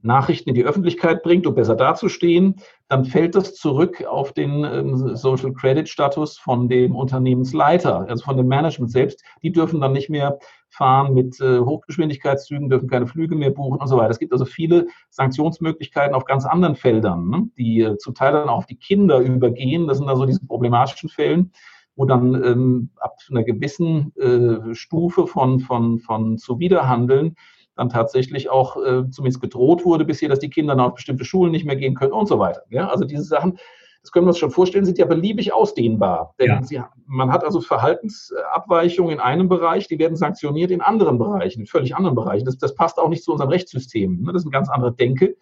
Nachrichten 0.00 0.50
in 0.50 0.54
die 0.54 0.64
Öffentlichkeit 0.64 1.22
bringt, 1.22 1.46
um 1.46 1.54
besser 1.54 1.74
dazustehen, 1.74 2.56
dann 2.88 3.04
fällt 3.04 3.34
das 3.34 3.54
zurück 3.54 4.04
auf 4.04 4.32
den 4.32 4.64
ähm, 4.64 5.16
Social 5.16 5.52
Credit 5.52 5.88
Status 5.88 6.38
von 6.38 6.68
dem 6.68 6.94
Unternehmensleiter, 6.94 8.08
also 8.08 8.24
von 8.24 8.36
dem 8.36 8.46
Management 8.46 8.92
selbst. 8.92 9.22
Die 9.42 9.50
dürfen 9.50 9.80
dann 9.80 9.92
nicht 9.92 10.08
mehr 10.08 10.38
fahren 10.68 11.14
mit 11.14 11.40
äh, 11.40 11.58
Hochgeschwindigkeitszügen, 11.58 12.68
dürfen 12.68 12.88
keine 12.88 13.06
Flüge 13.06 13.34
mehr 13.34 13.50
buchen 13.50 13.80
und 13.80 13.88
so 13.88 13.96
weiter. 13.96 14.10
Es 14.10 14.18
gibt 14.18 14.32
also 14.32 14.44
viele 14.44 14.86
Sanktionsmöglichkeiten 15.10 16.14
auf 16.14 16.24
ganz 16.24 16.46
anderen 16.46 16.76
Feldern, 16.76 17.28
ne, 17.28 17.48
die 17.58 17.80
äh, 17.80 17.96
zum 17.98 18.14
Teil 18.14 18.32
dann 18.32 18.48
auch 18.48 18.58
auf 18.58 18.66
die 18.66 18.78
Kinder 18.78 19.18
übergehen. 19.18 19.88
Das 19.88 19.98
sind 19.98 20.08
also 20.08 20.26
diese 20.26 20.46
problematischen 20.46 21.08
Fällen 21.08 21.52
wo 21.98 22.04
dann 22.04 22.32
ähm, 22.44 22.90
ab 22.98 23.16
einer 23.28 23.42
gewissen 23.42 24.14
äh, 24.16 24.72
Stufe 24.72 25.26
von, 25.26 25.58
von, 25.58 25.98
von 25.98 26.38
Zuwiderhandeln 26.38 27.34
dann 27.78 27.88
tatsächlich 27.88 28.50
auch 28.50 28.76
äh, 28.76 29.08
zumindest 29.08 29.40
gedroht 29.40 29.84
wurde 29.84 30.04
bisher, 30.04 30.28
dass 30.28 30.40
die 30.40 30.50
Kinder 30.50 30.74
dann 30.74 30.84
auf 30.84 30.94
bestimmte 30.94 31.24
Schulen 31.24 31.52
nicht 31.52 31.64
mehr 31.64 31.76
gehen 31.76 31.94
können 31.94 32.12
und 32.12 32.26
so 32.26 32.40
weiter. 32.40 32.62
Ja, 32.70 32.88
also 32.88 33.04
diese 33.04 33.22
Sachen, 33.22 33.56
das 34.02 34.10
können 34.10 34.26
wir 34.26 34.30
uns 34.30 34.38
schon 34.38 34.50
vorstellen, 34.50 34.84
sind 34.84 34.98
ja 34.98 35.06
beliebig 35.06 35.52
ausdehnbar. 35.52 36.34
Denn 36.40 36.48
ja. 36.48 36.62
sie, 36.62 36.80
man 37.06 37.30
hat 37.30 37.44
also 37.44 37.60
Verhaltensabweichungen 37.60 39.12
in 39.12 39.20
einem 39.20 39.48
Bereich, 39.48 39.86
die 39.86 40.00
werden 40.00 40.16
sanktioniert 40.16 40.72
in 40.72 40.80
anderen 40.80 41.18
Bereichen, 41.18 41.60
in 41.60 41.66
völlig 41.66 41.94
anderen 41.94 42.16
Bereichen. 42.16 42.46
Das, 42.46 42.58
das 42.58 42.74
passt 42.74 42.98
auch 42.98 43.08
nicht 43.08 43.22
zu 43.22 43.30
unserem 43.30 43.50
Rechtssystem. 43.50 44.22
Ne? 44.22 44.32
Das 44.32 44.42
ist 44.42 44.46
eine 44.46 44.52
ganz 44.52 44.68
andere 44.68 44.92
Denke, 44.92 45.36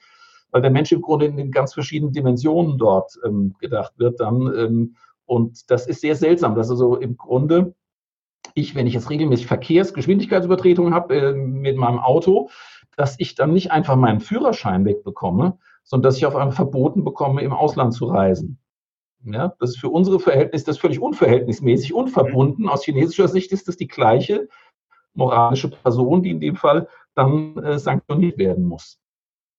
weil 0.50 0.60
der 0.60 0.70
Mensch 0.70 0.92
im 0.92 1.00
Grunde 1.00 1.26
in 1.26 1.50
ganz 1.50 1.72
verschiedenen 1.72 2.12
Dimensionen 2.12 2.76
dort 2.76 3.18
ähm, 3.24 3.54
gedacht 3.60 3.94
wird 3.96 4.20
dann. 4.20 4.42
Ähm, 4.54 4.96
und 5.24 5.70
das 5.70 5.86
ist 5.86 6.02
sehr 6.02 6.16
seltsam, 6.16 6.54
dass 6.54 6.70
also 6.70 6.96
im 6.96 7.16
Grunde 7.16 7.74
ich, 8.56 8.74
wenn 8.74 8.86
ich 8.86 8.94
jetzt 8.94 9.10
regelmäßig 9.10 9.46
Verkehrsgeschwindigkeitsübertretungen 9.46 10.94
habe 10.94 11.14
äh, 11.14 11.32
mit 11.34 11.76
meinem 11.76 11.98
Auto, 11.98 12.48
dass 12.96 13.20
ich 13.20 13.34
dann 13.34 13.52
nicht 13.52 13.70
einfach 13.70 13.96
meinen 13.96 14.20
Führerschein 14.20 14.86
wegbekomme, 14.86 15.58
sondern 15.84 16.08
dass 16.08 16.16
ich 16.16 16.24
auf 16.24 16.34
einmal 16.34 16.56
verboten 16.56 17.04
bekomme, 17.04 17.42
im 17.42 17.52
Ausland 17.52 17.92
zu 17.92 18.06
reisen. 18.06 18.58
Ja, 19.24 19.54
das 19.60 19.70
ist 19.70 19.78
für 19.78 19.90
unsere 19.90 20.20
Verhältnisse 20.20 20.64
das 20.64 20.78
völlig 20.78 21.00
unverhältnismäßig, 21.00 21.92
unverbunden. 21.92 22.68
Aus 22.68 22.84
chinesischer 22.84 23.28
Sicht 23.28 23.52
ist 23.52 23.68
das 23.68 23.76
die 23.76 23.88
gleiche 23.88 24.48
moralische 25.12 25.68
Person, 25.68 26.22
die 26.22 26.30
in 26.30 26.40
dem 26.40 26.56
Fall 26.56 26.88
dann 27.14 27.58
äh, 27.58 27.78
sanktioniert 27.78 28.38
werden 28.38 28.64
muss. 28.64 28.98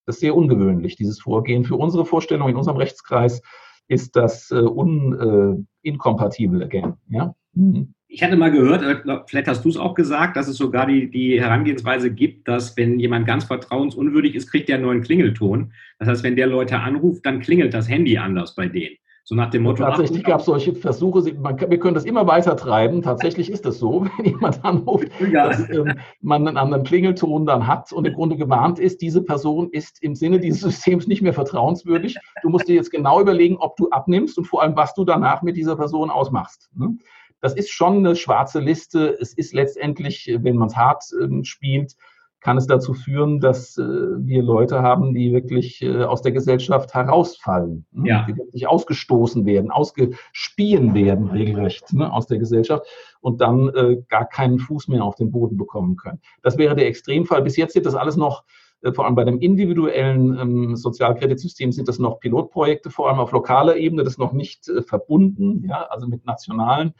Das 0.06 0.16
ist 0.16 0.20
sehr 0.20 0.34
ungewöhnlich, 0.34 0.96
dieses 0.96 1.20
Vorgehen. 1.20 1.64
Für 1.64 1.76
unsere 1.76 2.04
Vorstellung 2.04 2.48
in 2.48 2.56
unserem 2.56 2.78
Rechtskreis 2.78 3.42
ist 3.86 4.16
das 4.16 4.50
äh, 4.50 4.56
un, 4.56 5.66
äh, 5.84 6.62
again. 6.62 6.96
Ja? 7.08 7.34
Mhm 7.52 7.94
ich 8.08 8.22
hatte 8.22 8.36
mal 8.36 8.50
gehört, 8.50 8.82
äh, 8.82 9.20
vielleicht 9.26 9.48
hast 9.48 9.64
du 9.64 9.68
es 9.68 9.76
auch 9.76 9.94
gesagt, 9.94 10.36
dass 10.36 10.48
es 10.48 10.56
sogar 10.56 10.86
die, 10.86 11.10
die 11.10 11.40
Herangehensweise 11.40 12.10
gibt, 12.10 12.48
dass 12.48 12.76
wenn 12.76 12.98
jemand 12.98 13.26
ganz 13.26 13.44
vertrauensunwürdig 13.44 14.34
ist, 14.34 14.50
kriegt 14.50 14.68
der 14.68 14.76
einen 14.76 14.86
neuen 14.86 15.02
Klingelton. 15.02 15.72
Das 15.98 16.08
heißt, 16.08 16.22
wenn 16.22 16.36
der 16.36 16.46
Leute 16.46 16.78
anruft, 16.78 17.26
dann 17.26 17.40
klingelt 17.40 17.74
das 17.74 17.88
Handy 17.88 18.16
anders 18.16 18.54
bei 18.54 18.66
denen. 18.66 18.96
So 19.24 19.34
nach 19.34 19.50
dem 19.50 19.64
Motto. 19.64 19.82
Tatsächlich 19.82 20.24
gab 20.24 20.40
es 20.40 20.46
solche 20.46 20.74
Versuche, 20.74 21.34
man, 21.34 21.60
wir 21.60 21.78
können 21.78 21.92
das 21.92 22.06
immer 22.06 22.26
weiter 22.26 22.56
treiben. 22.56 23.02
Tatsächlich 23.02 23.50
ist 23.50 23.66
es 23.66 23.78
so, 23.78 24.06
wenn 24.16 24.24
jemand 24.24 24.64
anruft, 24.64 25.08
ja. 25.30 25.48
dass 25.48 25.68
ähm, 25.68 25.92
man 26.22 26.48
einen 26.48 26.56
anderen 26.56 26.82
Klingelton 26.84 27.44
dann 27.44 27.66
hat 27.66 27.92
und 27.92 28.06
im 28.06 28.14
Grunde 28.14 28.38
gewarnt 28.38 28.78
ist, 28.78 29.02
diese 29.02 29.22
Person 29.22 29.68
ist 29.70 30.02
im 30.02 30.14
Sinne 30.14 30.40
dieses 30.40 30.62
Systems 30.62 31.06
nicht 31.08 31.20
mehr 31.20 31.34
vertrauenswürdig. 31.34 32.16
Du 32.40 32.48
musst 32.48 32.68
dir 32.68 32.74
jetzt 32.74 32.90
genau 32.90 33.20
überlegen, 33.20 33.58
ob 33.58 33.76
du 33.76 33.90
abnimmst 33.90 34.38
und 34.38 34.46
vor 34.46 34.62
allem, 34.62 34.76
was 34.76 34.94
du 34.94 35.04
danach 35.04 35.42
mit 35.42 35.58
dieser 35.58 35.76
Person 35.76 36.08
ausmachst. 36.08 36.70
Ne? 36.74 36.96
Das 37.40 37.54
ist 37.54 37.70
schon 37.70 37.98
eine 37.98 38.16
schwarze 38.16 38.60
Liste. 38.60 39.16
Es 39.20 39.32
ist 39.32 39.54
letztendlich, 39.54 40.30
wenn 40.40 40.56
man 40.56 40.68
es 40.68 40.76
hart 40.76 41.04
äh, 41.20 41.44
spielt, 41.44 41.94
kann 42.40 42.56
es 42.56 42.66
dazu 42.66 42.94
führen, 42.94 43.40
dass 43.40 43.76
äh, 43.78 43.82
wir 43.82 44.42
Leute 44.42 44.80
haben, 44.80 45.12
die 45.12 45.32
wirklich 45.32 45.82
äh, 45.82 46.04
aus 46.04 46.22
der 46.22 46.32
Gesellschaft 46.32 46.94
herausfallen, 46.94 47.84
ne? 47.90 48.08
ja. 48.08 48.26
die 48.28 48.36
wirklich 48.36 48.68
ausgestoßen 48.68 49.44
werden, 49.44 49.70
ausgespien 49.70 50.94
werden 50.94 51.30
regelrecht 51.30 51.92
ne? 51.92 52.12
aus 52.12 52.26
der 52.26 52.38
Gesellschaft 52.38 52.86
und 53.20 53.40
dann 53.40 53.68
äh, 53.70 53.96
gar 54.08 54.26
keinen 54.26 54.60
Fuß 54.60 54.88
mehr 54.88 55.04
auf 55.04 55.16
den 55.16 55.32
Boden 55.32 55.56
bekommen 55.56 55.96
können. 55.96 56.20
Das 56.42 56.58
wäre 56.58 56.76
der 56.76 56.86
Extremfall. 56.86 57.42
Bis 57.42 57.56
jetzt 57.56 57.72
sind 57.72 57.86
das 57.86 57.96
alles 57.96 58.16
noch 58.16 58.44
äh, 58.82 58.92
vor 58.92 59.06
allem 59.06 59.16
bei 59.16 59.24
dem 59.24 59.40
individuellen 59.40 60.38
ähm, 60.38 60.76
Sozialkreditsystem 60.76 61.72
sind 61.72 61.88
das 61.88 61.98
noch 61.98 62.20
Pilotprojekte, 62.20 62.90
vor 62.90 63.08
allem 63.08 63.18
auf 63.18 63.32
lokaler 63.32 63.76
Ebene, 63.76 64.04
das 64.04 64.14
ist 64.14 64.18
noch 64.18 64.32
nicht 64.32 64.68
äh, 64.68 64.82
verbunden, 64.82 65.64
ja, 65.68 65.82
also 65.90 66.06
mit 66.06 66.24
nationalen 66.24 66.94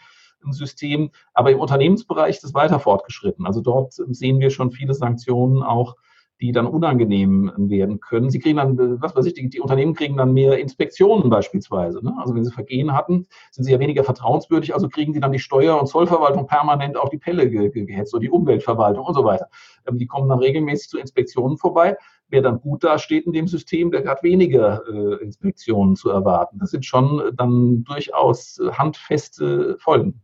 im 0.44 0.52
System. 0.52 1.10
Aber 1.34 1.50
im 1.50 1.60
Unternehmensbereich 1.60 2.36
ist 2.36 2.44
es 2.44 2.54
weiter 2.54 2.80
fortgeschritten. 2.80 3.46
Also 3.46 3.60
dort 3.60 3.92
sehen 3.92 4.40
wir 4.40 4.50
schon 4.50 4.70
viele 4.70 4.94
Sanktionen 4.94 5.62
auch, 5.62 5.96
die 6.40 6.52
dann 6.52 6.66
unangenehm 6.66 7.52
werden 7.56 8.00
können. 8.00 8.30
Sie 8.30 8.38
kriegen 8.38 8.58
dann, 8.58 9.00
was 9.02 9.16
weiß 9.16 9.26
ich, 9.26 9.34
die, 9.34 9.48
die 9.48 9.60
Unternehmen 9.60 9.94
kriegen 9.94 10.16
dann 10.16 10.32
mehr 10.32 10.58
Inspektionen 10.58 11.30
beispielsweise. 11.30 12.04
Ne? 12.04 12.14
Also 12.18 12.34
wenn 12.34 12.44
sie 12.44 12.52
Vergehen 12.52 12.92
hatten, 12.92 13.26
sind 13.50 13.64
sie 13.64 13.72
ja 13.72 13.80
weniger 13.80 14.04
vertrauenswürdig, 14.04 14.74
also 14.74 14.88
kriegen 14.88 15.12
sie 15.12 15.20
dann 15.20 15.32
die 15.32 15.38
Steuer- 15.38 15.80
und 15.80 15.86
Zollverwaltung 15.86 16.46
permanent 16.46 16.96
auf 16.96 17.10
die 17.10 17.18
Pelle 17.18 17.50
ge 17.50 17.70
gehetzt 17.70 18.14
oder 18.14 18.20
die 18.20 18.30
Umweltverwaltung 18.30 19.04
und 19.04 19.14
so 19.14 19.24
weiter. 19.24 19.48
Ähm, 19.88 19.98
die 19.98 20.06
kommen 20.06 20.28
dann 20.28 20.38
regelmäßig 20.38 20.88
zu 20.90 20.98
Inspektionen 20.98 21.56
vorbei. 21.56 21.96
Wer 22.28 22.42
dann 22.42 22.60
gut 22.60 22.84
dasteht 22.84 23.26
in 23.26 23.32
dem 23.32 23.48
System, 23.48 23.90
der 23.90 24.06
hat 24.06 24.22
weniger 24.22 24.82
äh, 24.86 25.22
Inspektionen 25.24 25.96
zu 25.96 26.10
erwarten. 26.10 26.58
Das 26.58 26.70
sind 26.70 26.84
schon 26.84 27.32
dann 27.36 27.84
durchaus 27.84 28.60
handfeste 28.72 29.76
Folgen. 29.80 30.20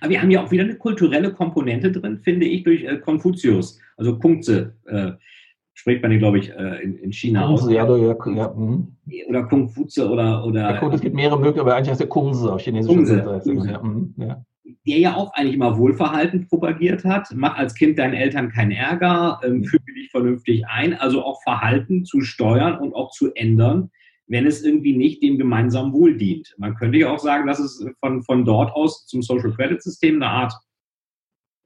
Aber 0.00 0.10
wir 0.10 0.20
haben 0.20 0.30
ja 0.30 0.44
auch 0.44 0.50
wieder 0.50 0.64
eine 0.64 0.76
kulturelle 0.76 1.32
Komponente 1.32 1.92
drin, 1.92 2.18
finde 2.18 2.46
ich, 2.46 2.64
durch 2.64 2.84
äh, 2.84 2.98
Konfuzius. 2.98 3.78
Also 3.96 4.18
Kungze 4.18 4.74
äh, 4.86 5.12
spricht 5.74 6.02
man, 6.02 6.18
glaube 6.18 6.38
ich, 6.38 6.50
äh, 6.50 6.82
in, 6.82 6.96
in, 6.96 7.12
China 7.12 7.46
Kungze, 7.46 7.64
aus. 7.64 7.70
Ja, 7.70 7.84
oder, 7.84 7.96
ja, 7.98 8.16
ja, 8.34 8.54
mhm. 8.54 8.96
oder 9.28 9.44
Kung 9.44 9.68
Fuze 9.68 10.08
oder. 10.08 10.44
oder 10.44 10.60
ja, 10.60 10.92
es 10.92 11.00
gibt 11.00 11.14
mehrere 11.14 11.36
Möglichkeiten, 11.36 11.68
aber 11.68 11.76
eigentlich 11.76 11.90
heißt 11.90 12.00
der 12.00 12.08
Kungze 12.08 12.52
auf 12.52 12.60
Chinesisch. 12.60 12.92
Kungze. 12.92 13.24
Ja, 13.70 13.82
mhm, 13.82 14.14
ja. 14.16 14.44
Der 14.86 14.98
ja 14.98 15.14
auch 15.14 15.32
eigentlich 15.34 15.54
immer 15.54 15.78
Wohlverhalten 15.78 16.48
propagiert 16.48 17.04
hat. 17.04 17.28
Mach 17.34 17.56
als 17.56 17.74
Kind 17.74 17.98
deinen 17.98 18.14
Eltern 18.14 18.50
keinen 18.50 18.72
Ärger, 18.72 19.40
ähm, 19.44 19.58
mhm. 19.58 19.64
füge 19.64 19.94
dich 19.94 20.10
vernünftig 20.10 20.66
ein. 20.66 20.94
Also 20.94 21.22
auch 21.22 21.40
Verhalten 21.42 22.04
zu 22.04 22.20
steuern 22.20 22.78
und 22.78 22.94
auch 22.94 23.10
zu 23.10 23.32
ändern 23.34 23.90
wenn 24.28 24.46
es 24.46 24.62
irgendwie 24.62 24.96
nicht 24.96 25.22
dem 25.22 25.38
gemeinsamen 25.38 25.92
Wohl 25.92 26.16
dient. 26.16 26.54
Man 26.58 26.74
könnte 26.74 26.98
ja 26.98 27.12
auch 27.12 27.18
sagen, 27.18 27.46
dass 27.46 27.58
es 27.58 27.84
von, 28.00 28.22
von 28.22 28.44
dort 28.44 28.74
aus 28.74 29.06
zum 29.06 29.22
Social 29.22 29.52
Credit 29.52 29.82
System 29.82 30.16
eine 30.16 30.30
Art 30.30 30.52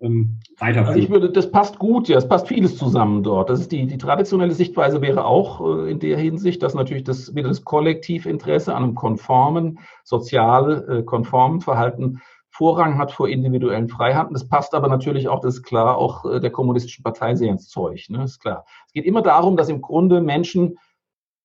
ähm, 0.00 0.38
weiterführt. 0.58 0.88
Also 0.88 1.00
ich 1.00 1.10
würde, 1.10 1.30
das 1.30 1.50
passt 1.50 1.78
gut, 1.78 2.08
ja, 2.08 2.18
es 2.18 2.28
passt 2.28 2.48
vieles 2.48 2.76
zusammen 2.76 3.22
dort. 3.22 3.50
Das 3.50 3.60
ist 3.60 3.72
die, 3.72 3.86
die 3.86 3.98
traditionelle 3.98 4.52
Sichtweise 4.52 5.00
wäre 5.00 5.24
auch 5.24 5.60
äh, 5.60 5.90
in 5.90 5.98
der 6.00 6.18
Hinsicht, 6.18 6.62
dass 6.62 6.74
natürlich 6.74 7.04
das, 7.04 7.34
wieder 7.34 7.48
das 7.48 7.64
Kollektivinteresse 7.64 8.74
an 8.74 8.84
einem 8.84 8.94
konformen, 8.94 9.78
sozial 10.04 10.86
äh, 10.88 11.02
konformen 11.02 11.60
Verhalten 11.60 12.20
Vorrang 12.52 12.98
hat 12.98 13.12
vor 13.12 13.28
individuellen 13.28 13.88
Freiheiten. 13.88 14.34
Das 14.34 14.48
passt 14.48 14.74
aber 14.74 14.88
natürlich 14.88 15.28
auch, 15.28 15.40
das 15.40 15.56
ist 15.56 15.62
klar, 15.62 15.96
auch 15.96 16.24
äh, 16.24 16.40
der 16.40 16.50
kommunistischen 16.50 17.02
Partei 17.02 17.34
sehr 17.34 17.50
ins 17.50 17.68
Zeug. 17.68 18.06
Ne? 18.10 18.24
ist 18.24 18.40
klar. 18.40 18.66
Es 18.86 18.92
geht 18.92 19.06
immer 19.06 19.22
darum, 19.22 19.56
dass 19.56 19.68
im 19.68 19.80
Grunde 19.80 20.20
Menschen 20.20 20.76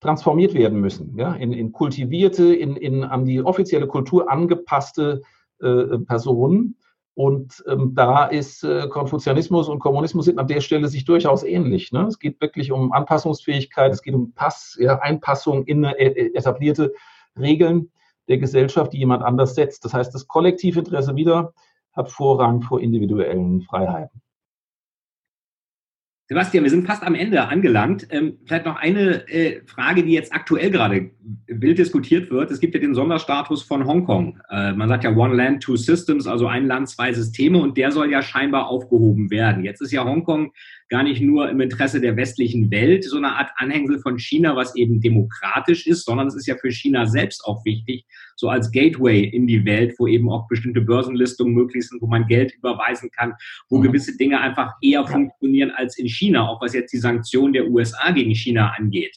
transformiert 0.06 0.53
werden 0.53 0.80
müssen, 0.80 1.18
ja, 1.18 1.34
in, 1.34 1.51
in 1.51 1.72
kultivierte, 1.72 2.53
in, 2.56 2.76
in 2.76 3.03
an 3.03 3.26
die 3.26 3.41
offizielle 3.41 3.88
Kultur 3.88 4.32
angepasste 4.32 5.24
äh, 5.60 5.97
Personen. 6.06 6.78
Und 7.16 7.64
ähm, 7.68 7.93
da 7.95 8.26
ist 8.26 8.64
äh, 8.64 8.88
Konfuzianismus 8.89 9.70
und 9.70 9.80
Kommunismus 9.80 10.26
sind 10.26 10.38
an 10.38 10.47
der 10.47 10.62
Stelle 10.62 10.89
sich 10.89 11.06
durchaus 11.06 11.43
ähnlich. 11.43 11.91
Ne? 11.91 12.06
Es 12.08 12.20
geht 12.20 12.39
wirklich 12.41 12.72
um 12.72 12.91
Anpassungsfähigkeit, 12.91 13.93
es 13.93 14.01
geht 14.01 14.14
um 14.14 14.34
Pass, 14.34 14.78
ja, 14.80 14.99
Einpassung 14.99 15.64
in 15.64 15.86
äh, 15.86 16.32
etablierte 16.34 16.93
Regeln 17.39 17.89
der 18.28 18.38
Gesellschaft, 18.38 18.93
die 18.93 18.97
jemand 18.97 19.24
anders 19.24 19.56
setzt. 19.56 19.86
Das 19.86 19.93
heißt, 19.93 20.14
das 20.14 20.28
Kollektivinteresse 20.28 21.16
wieder 21.16 21.53
hat 21.93 22.12
Vorrang 22.12 22.62
vor 22.62 22.82
individuellen 22.82 23.62
Freiheiten. 23.62 24.22
Sebastian, 26.28 26.64
wir 26.64 26.72
sind 26.72 26.88
fast 26.88 27.04
am 27.04 27.14
Ende 27.14 27.48
angelangt. 27.48 28.08
Ähm, 28.10 28.40
vielleicht 28.46 28.66
noch 28.66 28.78
eine 28.78 29.28
äh, 29.30 29.62
Frage, 29.68 30.04
die 30.04 30.14
jetzt 30.14 30.34
aktuell 30.34 30.72
gerade 30.72 31.12
wild 31.46 31.78
diskutiert 31.78 32.32
wird. 32.32 32.50
Es 32.50 32.60
gibt 32.60 32.74
ja 32.74 32.80
den 32.80 32.96
Sonderstatus 32.96 33.62
von 33.62 33.86
Hongkong. 33.86 34.40
Äh, 34.50 34.74
man 34.74 34.90
sagt 34.90 35.04
ja 35.04 35.16
One 35.16 35.36
Land, 35.36 35.62
Two 35.62 35.76
Systems, 35.76 36.26
also 36.26 36.48
ein 36.48 36.66
Land, 36.66 36.90
zwei 36.90 37.14
Systeme 37.14 37.60
und 37.60 37.78
der 37.78 37.92
soll 37.92 38.12
ja 38.12 38.24
scheinbar 38.24 38.70
aufgehoben 38.70 39.30
werden. 39.30 39.64
Jetzt 39.64 39.82
ist 39.82 39.92
ja 39.92 40.04
Hongkong 40.04 40.52
gar 40.90 41.04
nicht 41.04 41.22
nur 41.22 41.50
im 41.50 41.62
Interesse 41.62 42.00
der 42.00 42.16
westlichen 42.16 42.70
Welt 42.70 43.04
so 43.04 43.18
eine 43.18 43.36
Art 43.36 43.50
Anhängsel 43.56 44.00
von 44.00 44.20
China, 44.20 44.56
was 44.56 44.76
eben 44.76 45.02
demokratisch 45.02 45.88
ist, 45.88 46.06
sondern 46.06 46.28
es 46.28 46.36
ist 46.36 46.48
ja 46.48 46.56
für 46.56 46.72
China 46.72 47.06
selbst 47.06 47.44
auch 47.46 47.66
wichtig, 47.66 48.06
so 48.36 48.50
als 48.50 48.72
Gateway 48.72 49.24
in 49.24 49.48
die 49.48 49.66
Welt, 49.66 49.96
wo 49.98 50.08
eben 50.08 50.30
auch 50.30 50.48
bestimmte 50.48 50.82
Börsenlistungen 50.82 51.54
möglich 51.54 51.88
sind, 51.88 52.02
wo 52.02 52.08
man 52.08 52.28
Geld 52.28 52.54
überweisen 52.56 53.10
kann, 53.12 53.34
wo 53.70 53.80
mhm. 53.80 53.84
gewisse 53.84 54.16
Dinge 54.18 54.40
einfach 54.40 54.74
eher 54.82 55.06
funktionieren 55.08 55.72
als 55.72 55.98
in 55.98 56.08
China, 56.08 56.48
auch 56.48 56.62
was 56.62 56.74
jetzt 56.74 56.94
die 56.94 56.98
Sanktionen 56.98 57.54
der 57.54 57.68
USA 57.68 58.12
gegen 58.12 58.36
China 58.36 58.74
angeht. 58.78 59.16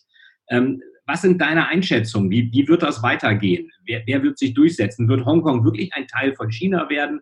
Ähm, 0.49 0.81
was 1.07 1.23
sind 1.23 1.41
deine 1.41 1.69
Einschätzungen? 1.69 2.31
Wie, 2.31 2.53
wie 2.53 2.69
wird 2.69 2.83
das 2.83 3.03
weitergehen? 3.03 3.71
Wer, 3.85 4.03
wer 4.07 4.23
wird 4.23 4.39
sich 4.39 4.53
durchsetzen? 4.53 5.09
Wird 5.09 5.25
Hongkong 5.25 5.65
wirklich 5.65 5.93
ein 5.95 6.07
Teil 6.07 6.35
von 6.35 6.51
China 6.51 6.89
werden? 6.91 7.21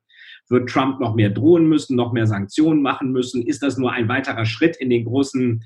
Wird 0.49 0.69
Trump 0.69 1.01
noch 1.01 1.15
mehr 1.15 1.31
drohen 1.31 1.69
müssen, 1.69 1.97
noch 1.97 2.13
mehr 2.13 2.27
Sanktionen 2.27 2.83
machen 2.83 3.13
müssen? 3.13 3.43
Ist 3.43 3.63
das 3.63 3.79
nur 3.79 3.93
ein 3.93 4.09
weiterer 4.09 4.45
Schritt 4.45 4.77
in 4.77 4.91
den 4.91 5.05
großen, 5.05 5.63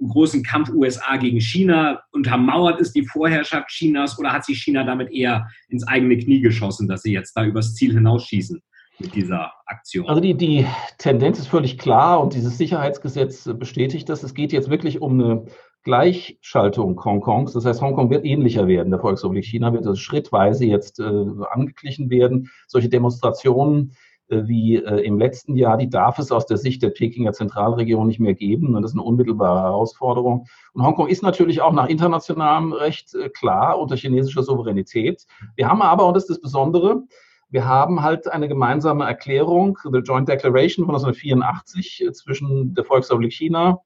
großen 0.00 0.42
Kampf 0.42 0.70
USA 0.70 1.16
gegen 1.16 1.40
China? 1.40 2.02
Untermauert 2.12 2.80
ist 2.80 2.94
die 2.94 3.06
Vorherrschaft 3.06 3.68
Chinas 3.68 4.18
oder 4.18 4.32
hat 4.32 4.44
sich 4.44 4.60
China 4.62 4.84
damit 4.84 5.12
eher 5.12 5.48
ins 5.68 5.86
eigene 5.86 6.18
Knie 6.18 6.40
geschossen, 6.40 6.88
dass 6.88 7.02
sie 7.02 7.12
jetzt 7.12 7.34
da 7.34 7.44
übers 7.44 7.74
Ziel 7.74 7.94
hinausschießen? 7.94 8.60
mit 9.00 9.14
dieser 9.14 9.52
Aktion? 9.66 10.06
Also 10.06 10.20
die, 10.20 10.34
die 10.34 10.66
Tendenz 10.98 11.38
ist 11.38 11.48
völlig 11.48 11.78
klar 11.78 12.20
und 12.20 12.34
dieses 12.34 12.58
Sicherheitsgesetz 12.58 13.48
bestätigt 13.58 14.08
das. 14.08 14.22
Es 14.22 14.34
geht 14.34 14.52
jetzt 14.52 14.70
wirklich 14.70 15.00
um 15.00 15.14
eine 15.20 15.46
Gleichschaltung 15.82 17.02
Hongkongs. 17.02 17.52
Das 17.52 17.64
heißt, 17.64 17.80
Hongkong 17.80 18.10
wird 18.10 18.24
ähnlicher 18.24 18.66
werden. 18.66 18.90
Der 18.90 19.00
Volksrepublik 19.00 19.44
China 19.44 19.72
wird 19.72 19.86
also 19.86 19.98
schrittweise 19.98 20.66
jetzt 20.66 21.00
äh, 21.00 21.24
angeglichen 21.50 22.10
werden. 22.10 22.50
Solche 22.66 22.88
Demonstrationen 22.88 23.92
äh, 24.28 24.46
wie 24.46 24.76
äh, 24.76 25.00
im 25.04 25.18
letzten 25.18 25.56
Jahr, 25.56 25.76
die 25.76 25.88
darf 25.88 26.18
es 26.18 26.30
aus 26.32 26.46
der 26.46 26.56
Sicht 26.56 26.82
der 26.82 26.90
Pekinger 26.90 27.32
Zentralregierung 27.32 28.06
nicht 28.06 28.20
mehr 28.20 28.34
geben. 28.34 28.74
Und 28.74 28.82
das 28.82 28.92
ist 28.92 28.96
eine 28.96 29.04
unmittelbare 29.04 29.62
Herausforderung. 29.62 30.46
Und 30.72 30.84
Hongkong 30.84 31.08
ist 31.08 31.22
natürlich 31.22 31.60
auch 31.60 31.72
nach 31.72 31.88
internationalem 31.88 32.72
Recht 32.72 33.14
äh, 33.14 33.28
klar 33.28 33.78
unter 33.78 33.96
chinesischer 33.96 34.42
Souveränität. 34.42 35.26
Wir 35.56 35.68
haben 35.68 35.82
aber, 35.82 36.06
und 36.06 36.14
das 36.14 36.24
ist 36.24 36.30
das 36.30 36.40
Besondere, 36.40 37.02
wir 37.48 37.66
haben 37.66 38.02
halt 38.02 38.28
eine 38.28 38.46
gemeinsame 38.46 39.04
Erklärung, 39.04 39.76
the 39.90 39.98
Joint 39.98 40.28
Declaration 40.28 40.86
von 40.86 40.94
1984 40.94 42.04
äh, 42.06 42.12
zwischen 42.12 42.74
der 42.74 42.84
Volksrepublik 42.84 43.32
China 43.32 43.80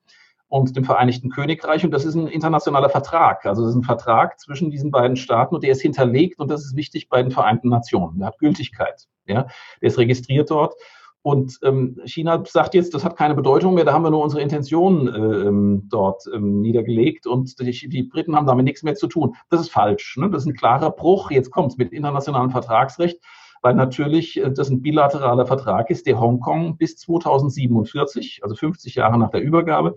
und 0.49 0.76
dem 0.76 0.84
Vereinigten 0.84 1.30
Königreich. 1.30 1.84
Und 1.84 1.90
das 1.90 2.05
ist 2.05 2.14
ein 2.14 2.26
internationaler 2.26 2.90
Vertrag. 2.90 3.45
Also 3.47 3.62
das 3.62 3.70
ist 3.70 3.76
ein 3.76 3.84
Vertrag 3.84 4.38
zwischen 4.38 4.70
diesen 4.70 4.90
beiden 4.90 5.16
Staaten 5.16 5.55
und 5.55 5.64
der 5.64 5.72
ist 5.72 5.82
hinterlegt 5.82 6.38
und 6.38 6.51
das 6.51 6.64
ist 6.64 6.76
wichtig 6.76 7.09
bei 7.09 7.22
den 7.22 7.32
Vereinten 7.32 7.68
Nationen. 7.68 8.18
Der 8.18 8.28
hat 8.28 8.38
Gültigkeit. 8.38 9.07
Ja, 9.26 9.47
der 9.80 9.88
ist 9.88 9.99
registriert 9.99 10.51
dort. 10.51 10.74
Und 11.26 11.59
ähm, 11.62 11.99
China 12.05 12.42
sagt 12.47 12.74
jetzt, 12.74 12.92
das 12.92 13.03
hat 13.03 13.16
keine 13.16 13.34
Bedeutung 13.34 13.72
mehr, 13.72 13.86
da 13.86 13.95
haben 13.95 14.05
wir 14.05 14.11
nur 14.11 14.22
unsere 14.22 14.42
Intentionen 14.42 15.09
äh, 15.09 15.49
ähm, 15.49 15.88
dort 15.88 16.24
ähm, 16.30 16.61
niedergelegt 16.61 17.26
und 17.26 17.59
die, 17.59 17.88
die, 17.88 18.03
Briten 18.03 18.36
haben 18.36 18.47
damit 18.47 18.66
nichts 18.66 18.82
mehr 18.82 18.95
zu 18.95 19.07
tun. 19.07 19.34
Das 19.49 19.62
ist 19.62 19.70
falsch. 19.70 20.18
Ne? 20.18 20.28
Das 20.28 20.42
ist 20.42 20.49
ein 20.49 20.55
klarer 20.55 20.90
Bruch. 20.90 21.30
Jetzt 21.30 21.51
kommt 21.51 21.72
es 21.72 21.78
mit 21.78 21.95
internationalem 21.95 22.51
Vertragsrecht, 22.51 23.22
weil 23.62 23.74
natürlich 23.74 24.36
äh, 24.36 24.53
das 24.53 24.68
ein 24.68 24.82
bilateraler 24.82 25.47
Vertrag 25.47 25.88
ist, 25.88 26.07
der 26.07 26.20
Hongkong 26.20 26.76
bis 26.76 26.99
2047, 26.99 28.40
also 28.42 28.55
50 28.55 28.95
Jahre 28.95 29.18
nach 29.18 29.30
der 29.30 29.40
Übergabe, 29.40 29.97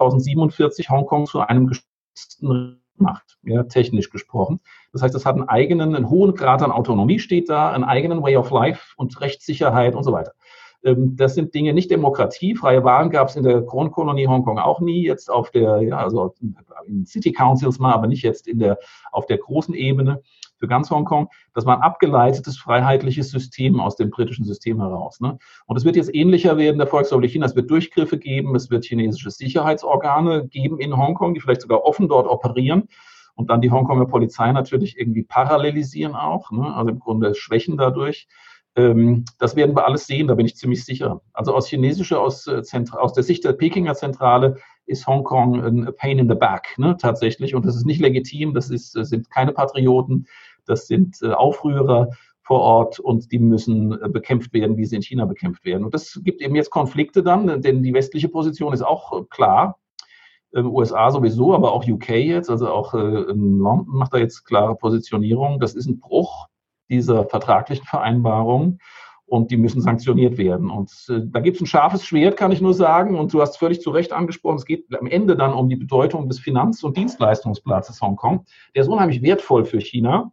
2047 0.00 0.88
Hongkong 0.88 1.26
zu 1.26 1.40
einem 1.40 1.66
geschützten 1.66 2.80
macht, 2.96 3.38
ja, 3.42 3.62
technisch 3.64 4.10
gesprochen. 4.10 4.60
Das 4.92 5.02
heißt, 5.02 5.14
es 5.14 5.24
hat 5.24 5.34
einen 5.34 5.48
eigenen, 5.48 5.94
einen 5.94 6.10
hohen 6.10 6.34
Grad 6.34 6.62
an 6.62 6.70
Autonomie 6.70 7.18
steht 7.18 7.48
da, 7.48 7.70
einen 7.70 7.84
eigenen 7.84 8.22
Way 8.22 8.36
of 8.36 8.50
Life 8.50 8.94
und 8.96 9.20
Rechtssicherheit 9.20 9.94
und 9.94 10.04
so 10.04 10.12
weiter. 10.12 10.32
Ähm, 10.84 11.16
das 11.16 11.34
sind 11.34 11.54
Dinge, 11.54 11.72
nicht 11.72 11.90
Demokratie. 11.90 12.54
Freie 12.54 12.84
Wahlen 12.84 13.10
gab 13.10 13.28
es 13.28 13.36
in 13.36 13.42
der 13.42 13.62
Kronkolonie 13.62 14.26
Hongkong 14.26 14.58
auch 14.58 14.80
nie. 14.80 15.04
Jetzt 15.04 15.30
auf 15.30 15.50
der, 15.50 15.80
ja, 15.82 15.98
also 15.98 16.34
in 16.86 17.06
City 17.06 17.32
Councils 17.32 17.78
mal, 17.78 17.94
aber 17.94 18.06
nicht 18.06 18.22
jetzt 18.22 18.46
in 18.46 18.58
der, 18.58 18.78
auf 19.12 19.26
der 19.26 19.38
großen 19.38 19.74
Ebene 19.74 20.22
für 20.60 20.68
ganz 20.68 20.90
Hongkong. 20.90 21.28
Das 21.54 21.66
war 21.66 21.76
ein 21.76 21.82
abgeleitetes, 21.82 22.58
freiheitliches 22.58 23.30
System 23.30 23.80
aus 23.80 23.96
dem 23.96 24.10
britischen 24.10 24.44
System 24.44 24.80
heraus. 24.80 25.20
Ne? 25.20 25.38
Und 25.66 25.76
es 25.76 25.84
wird 25.84 25.96
jetzt 25.96 26.14
ähnlicher 26.14 26.56
werden 26.56 26.78
der 26.78 26.86
Volksrepublik 26.86 27.32
China. 27.32 27.46
Es 27.46 27.56
wird 27.56 27.70
Durchgriffe 27.70 28.18
geben, 28.18 28.54
es 28.54 28.70
wird 28.70 28.84
chinesische 28.84 29.30
Sicherheitsorgane 29.30 30.46
geben 30.46 30.78
in 30.78 30.96
Hongkong, 30.96 31.34
die 31.34 31.40
vielleicht 31.40 31.62
sogar 31.62 31.84
offen 31.84 32.08
dort 32.08 32.28
operieren 32.28 32.88
und 33.34 33.48
dann 33.50 33.62
die 33.62 33.70
Hongkonger 33.70 34.06
Polizei 34.06 34.52
natürlich 34.52 34.98
irgendwie 34.98 35.22
parallelisieren 35.22 36.14
auch, 36.14 36.50
ne? 36.50 36.74
also 36.74 36.90
im 36.90 36.98
Grunde 36.98 37.34
schwächen 37.34 37.76
dadurch. 37.78 38.28
Ähm, 38.76 39.24
das 39.38 39.56
werden 39.56 39.74
wir 39.74 39.86
alles 39.86 40.06
sehen, 40.06 40.28
da 40.28 40.34
bin 40.34 40.46
ich 40.46 40.56
ziemlich 40.56 40.84
sicher. 40.84 41.22
Also 41.32 41.54
aus 41.54 41.66
chinesischer, 41.66 42.20
aus, 42.20 42.46
äh, 42.46 42.62
aus 42.92 43.12
der 43.14 43.24
Sicht 43.24 43.44
der 43.44 43.52
Pekinger 43.52 43.94
Zentrale 43.94 44.58
ist 44.86 45.06
Hongkong 45.06 45.64
ein 45.64 45.88
Pain 45.96 46.18
in 46.18 46.28
the 46.28 46.34
Back, 46.34 46.74
ne, 46.76 46.96
tatsächlich. 46.96 47.54
Und 47.54 47.64
das 47.64 47.76
ist 47.76 47.86
nicht 47.86 48.00
legitim, 48.00 48.54
das 48.54 48.70
ist, 48.70 48.92
sind 48.92 49.30
keine 49.30 49.52
Patrioten, 49.52 50.26
das 50.70 50.86
sind 50.86 51.20
äh, 51.22 51.32
Aufrührer 51.32 52.10
vor 52.42 52.60
Ort 52.60 52.98
und 52.98 53.30
die 53.32 53.38
müssen 53.38 53.92
äh, 53.92 54.08
bekämpft 54.08 54.52
werden, 54.52 54.76
wie 54.76 54.86
sie 54.86 54.96
in 54.96 55.02
China 55.02 55.24
bekämpft 55.24 55.64
werden. 55.64 55.84
Und 55.84 55.94
das 55.94 56.20
gibt 56.24 56.40
eben 56.40 56.54
jetzt 56.54 56.70
Konflikte 56.70 57.22
dann, 57.22 57.60
denn 57.62 57.82
die 57.82 57.94
westliche 57.94 58.28
Position 58.28 58.72
ist 58.72 58.82
auch 58.82 59.28
klar. 59.28 59.76
USA 60.52 61.12
sowieso, 61.12 61.54
aber 61.54 61.70
auch 61.70 61.86
UK 61.86 62.08
jetzt, 62.08 62.50
also 62.50 62.68
auch 62.68 62.92
London 62.92 63.84
macht 63.86 64.12
da 64.12 64.18
jetzt 64.18 64.44
klare 64.44 64.74
Positionierung. 64.74 65.60
Das 65.60 65.74
ist 65.74 65.86
ein 65.86 66.00
Bruch 66.00 66.48
dieser 66.88 67.24
vertraglichen 67.24 67.86
Vereinbarung 67.86 68.80
und 69.30 69.52
die 69.52 69.56
müssen 69.56 69.80
sanktioniert 69.80 70.38
werden. 70.38 70.70
Und 70.70 70.90
äh, 71.08 71.20
da 71.24 71.38
gibt 71.38 71.56
es 71.56 71.62
ein 71.62 71.66
scharfes 71.66 72.04
Schwert, 72.04 72.36
kann 72.36 72.50
ich 72.50 72.60
nur 72.60 72.74
sagen. 72.74 73.16
Und 73.16 73.32
du 73.32 73.40
hast 73.40 73.58
völlig 73.58 73.80
zu 73.80 73.90
Recht 73.90 74.12
angesprochen, 74.12 74.56
es 74.56 74.64
geht 74.64 74.86
am 74.98 75.06
Ende 75.06 75.36
dann 75.36 75.52
um 75.52 75.68
die 75.68 75.76
Bedeutung 75.76 76.28
des 76.28 76.40
Finanz- 76.40 76.82
und 76.82 76.96
Dienstleistungsplatzes 76.96 78.02
Hongkong. 78.02 78.44
Der 78.74 78.82
ist 78.82 78.88
unheimlich 78.88 79.22
wertvoll 79.22 79.64
für 79.64 79.80
China, 79.80 80.32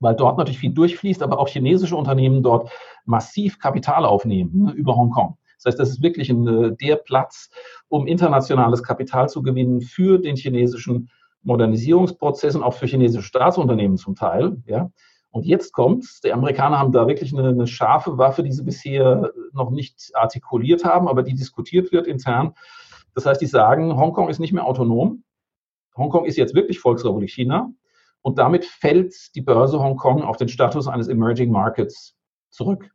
weil 0.00 0.14
dort 0.14 0.38
natürlich 0.38 0.58
viel 0.58 0.72
durchfließt, 0.72 1.22
aber 1.22 1.38
auch 1.38 1.48
chinesische 1.48 1.96
Unternehmen 1.96 2.42
dort 2.42 2.70
massiv 3.04 3.58
Kapital 3.58 4.04
aufnehmen 4.04 4.64
ne, 4.64 4.72
über 4.72 4.96
Hongkong. 4.96 5.38
Das 5.56 5.66
heißt, 5.66 5.78
das 5.78 5.90
ist 5.90 6.02
wirklich 6.02 6.30
ein, 6.30 6.46
äh, 6.46 6.76
der 6.76 6.96
Platz, 6.96 7.50
um 7.88 8.06
internationales 8.06 8.82
Kapital 8.82 9.28
zu 9.28 9.42
gewinnen 9.42 9.80
für 9.80 10.18
den 10.18 10.36
chinesischen 10.36 11.10
Modernisierungsprozess 11.42 12.56
und 12.56 12.62
auch 12.62 12.74
für 12.74 12.86
chinesische 12.86 13.26
Staatsunternehmen 13.26 13.96
zum 13.96 14.16
Teil. 14.16 14.62
Ja. 14.66 14.90
Und 15.30 15.46
jetzt 15.46 15.72
kommt's. 15.72 16.20
Die 16.20 16.32
Amerikaner 16.32 16.78
haben 16.78 16.92
da 16.92 17.06
wirklich 17.06 17.32
eine, 17.32 17.48
eine, 17.48 17.66
scharfe 17.66 18.18
Waffe, 18.18 18.42
die 18.42 18.52
sie 18.52 18.64
bisher 18.64 19.30
noch 19.52 19.70
nicht 19.70 20.10
artikuliert 20.14 20.84
haben, 20.84 21.08
aber 21.08 21.22
die 21.22 21.34
diskutiert 21.34 21.92
wird 21.92 22.06
intern. 22.06 22.54
Das 23.14 23.26
heißt, 23.26 23.40
die 23.40 23.46
sagen, 23.46 23.96
Hongkong 23.96 24.28
ist 24.28 24.40
nicht 24.40 24.52
mehr 24.52 24.66
autonom. 24.66 25.24
Hongkong 25.96 26.24
ist 26.24 26.36
jetzt 26.36 26.54
wirklich 26.54 26.80
Volksrepublik 26.80 27.30
China. 27.30 27.70
Und 28.26 28.38
damit 28.38 28.64
fällt 28.64 29.14
die 29.36 29.40
Börse 29.40 29.78
Hongkong 29.78 30.22
auf 30.22 30.36
den 30.36 30.48
Status 30.48 30.88
eines 30.88 31.06
Emerging 31.06 31.48
Markets 31.52 32.16
zurück. 32.50 32.90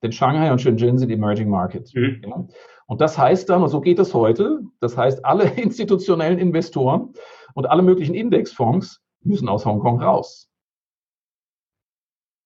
Denn 0.00 0.12
Shanghai 0.12 0.52
und 0.52 0.60
Shenzhen 0.60 0.96
sind 0.96 1.10
Emerging 1.10 1.50
Markets. 1.50 1.92
Mhm. 1.92 2.22
Ja. 2.24 2.46
Und 2.86 3.00
das 3.00 3.18
heißt 3.18 3.50
dann, 3.50 3.64
und 3.64 3.68
so 3.68 3.80
geht 3.80 3.98
es 3.98 4.14
heute, 4.14 4.60
das 4.78 4.96
heißt, 4.96 5.24
alle 5.24 5.42
institutionellen 5.60 6.38
Investoren 6.38 7.14
und 7.54 7.68
alle 7.68 7.82
möglichen 7.82 8.14
Indexfonds 8.14 9.02
müssen 9.24 9.48
aus 9.48 9.66
Hongkong 9.66 10.00
raus 10.00 10.46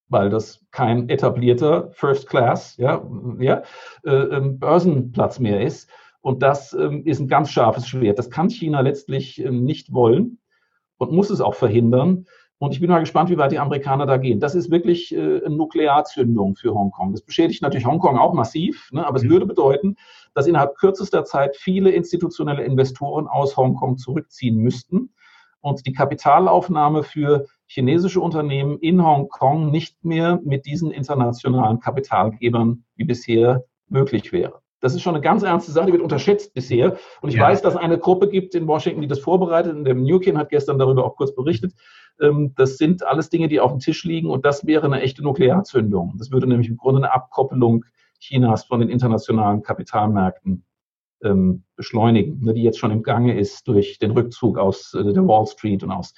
weil 0.09 0.31
das 0.31 0.65
kein 0.71 1.09
etablierter 1.09 1.91
First 1.91 2.29
Class 2.29 2.77
ja, 2.77 3.05
ja, 3.39 3.63
äh, 4.05 4.11
ähm, 4.11 4.59
Börsenplatz 4.59 5.41
mehr 5.41 5.61
ist. 5.63 5.91
Und 6.21 6.43
das 6.43 6.73
ähm, 6.73 7.05
ist 7.05 7.21
ein 7.21 7.27
ganz 7.27 7.51
scharfes 7.51 7.89
Schwert. 7.89 8.19
Das 8.19 8.31
kann 8.31 8.49
China 8.49 8.81
letztlich 8.81 9.45
ähm, 9.45 9.65
nicht 9.65 9.93
wollen 9.93 10.39
und 10.99 11.13
muss 11.13 11.31
es 11.31 11.41
auch 11.41 11.55
verhindern. 11.55 12.27
Und 12.59 12.73
ich 12.73 12.81
bin 12.81 12.89
mal 12.89 13.01
gespannt, 13.01 13.31
wie 13.31 13.37
weit 13.37 13.53
die 13.53 13.59
Amerikaner 13.59 14.07
da 14.07 14.17
gehen. 14.17 14.41
Das 14.41 14.55
ist 14.55 14.71
wirklich 14.71 15.15
äh, 15.15 15.45
eine 15.45 15.57
Nuklearzündung 15.57 16.57
für 16.57 16.73
Hongkong. 16.73 17.13
Das 17.13 17.23
beschädigt 17.23 17.63
natürlich 17.63 17.87
Hongkong 17.87 18.17
auch 18.17 18.33
massiv, 18.33 18.89
ne? 18.93 19.07
aber 19.07 19.17
es 19.17 19.25
mhm. 19.25 19.31
würde 19.31 19.47
bedeuten, 19.47 19.97
dass 20.35 20.47
innerhalb 20.47 20.77
kürzester 20.77 21.25
Zeit 21.25 21.57
viele 21.57 21.91
institutionelle 21.91 22.65
Investoren 22.65 23.27
aus 23.27 23.57
Hongkong 23.57 23.99
zurückziehen 23.99 24.57
müssten 24.57 25.11
und 25.61 25.87
die 25.87 25.93
Kapitalaufnahme 25.93 27.03
für 27.03 27.47
chinesische 27.67 28.21
Unternehmen 28.21 28.79
in 28.79 29.05
Hongkong 29.05 29.71
nicht 29.71 30.05
mehr 30.05 30.41
mit 30.45 30.67
diesen 30.67 30.91
internationalen 30.91 31.81
Kapitalgebern 31.81 32.85
wie 32.97 33.05
bisher 33.05 33.65
möglich 33.89 34.33
wäre. 34.33 34.64
Das 34.85 34.95
ist 34.95 35.01
schon 35.01 35.15
eine 35.15 35.23
ganz 35.23 35.43
ernste 35.43 35.73
Sache, 35.73 35.87
die 35.87 35.93
wird 35.93 36.03
unterschätzt 36.03 36.53
bisher. 36.53 36.99
Und 37.23 37.31
ich 37.31 37.37
ja. 37.37 37.45
weiß, 37.45 37.63
dass 37.63 37.75
eine 37.75 37.97
Gruppe 37.97 38.29
gibt 38.29 38.55
in 38.55 38.67
Washington, 38.67 39.01
die 39.01 39.09
das 39.09 39.19
vorbereitet. 39.19 39.75
Und 39.75 39.85
der 39.85 39.95
Newkin 39.95 40.37
hat 40.37 40.51
gestern 40.51 40.79
darüber 40.79 41.07
auch 41.07 41.17
kurz 41.17 41.35
berichtet. 41.35 41.73
Ähm, 42.21 42.53
das 42.57 42.77
sind 42.77 43.03
alles 43.03 43.31
Dinge, 43.31 43.49
die 43.49 43.61
auf 43.61 43.71
dem 43.71 43.81
Tisch 43.81 44.05
liegen. 44.05 44.29
Und 44.29 44.45
das 44.45 44.67
wäre 44.67 44.85
eine 44.85 45.01
echte 45.01 45.23
Nuklearzündung. 45.23 46.17
Das 46.19 46.31
würde 46.31 46.47
nämlich 46.47 46.69
im 46.69 46.77
Grunde 46.77 46.99
eine 46.99 47.15
Abkoppelung 47.15 47.87
Chinas 48.21 48.65
von 48.65 48.81
den 48.81 48.91
internationalen 48.91 49.63
Kapitalmärkten 49.63 50.67
ähm, 51.23 51.65
beschleunigen, 51.77 52.45
ne, 52.45 52.53
die 52.53 52.63
jetzt 52.63 52.79
schon 52.79 52.91
im 52.91 53.03
Gange 53.03 53.39
ist 53.39 53.67
durch 53.67 53.99
den 53.99 54.11
Rückzug 54.11 54.59
aus 54.59 54.93
äh, 54.93 55.03
der 55.03 55.27
Wall 55.27 55.47
Street 55.47 55.83
und 55.83 55.93
aus 55.93 56.13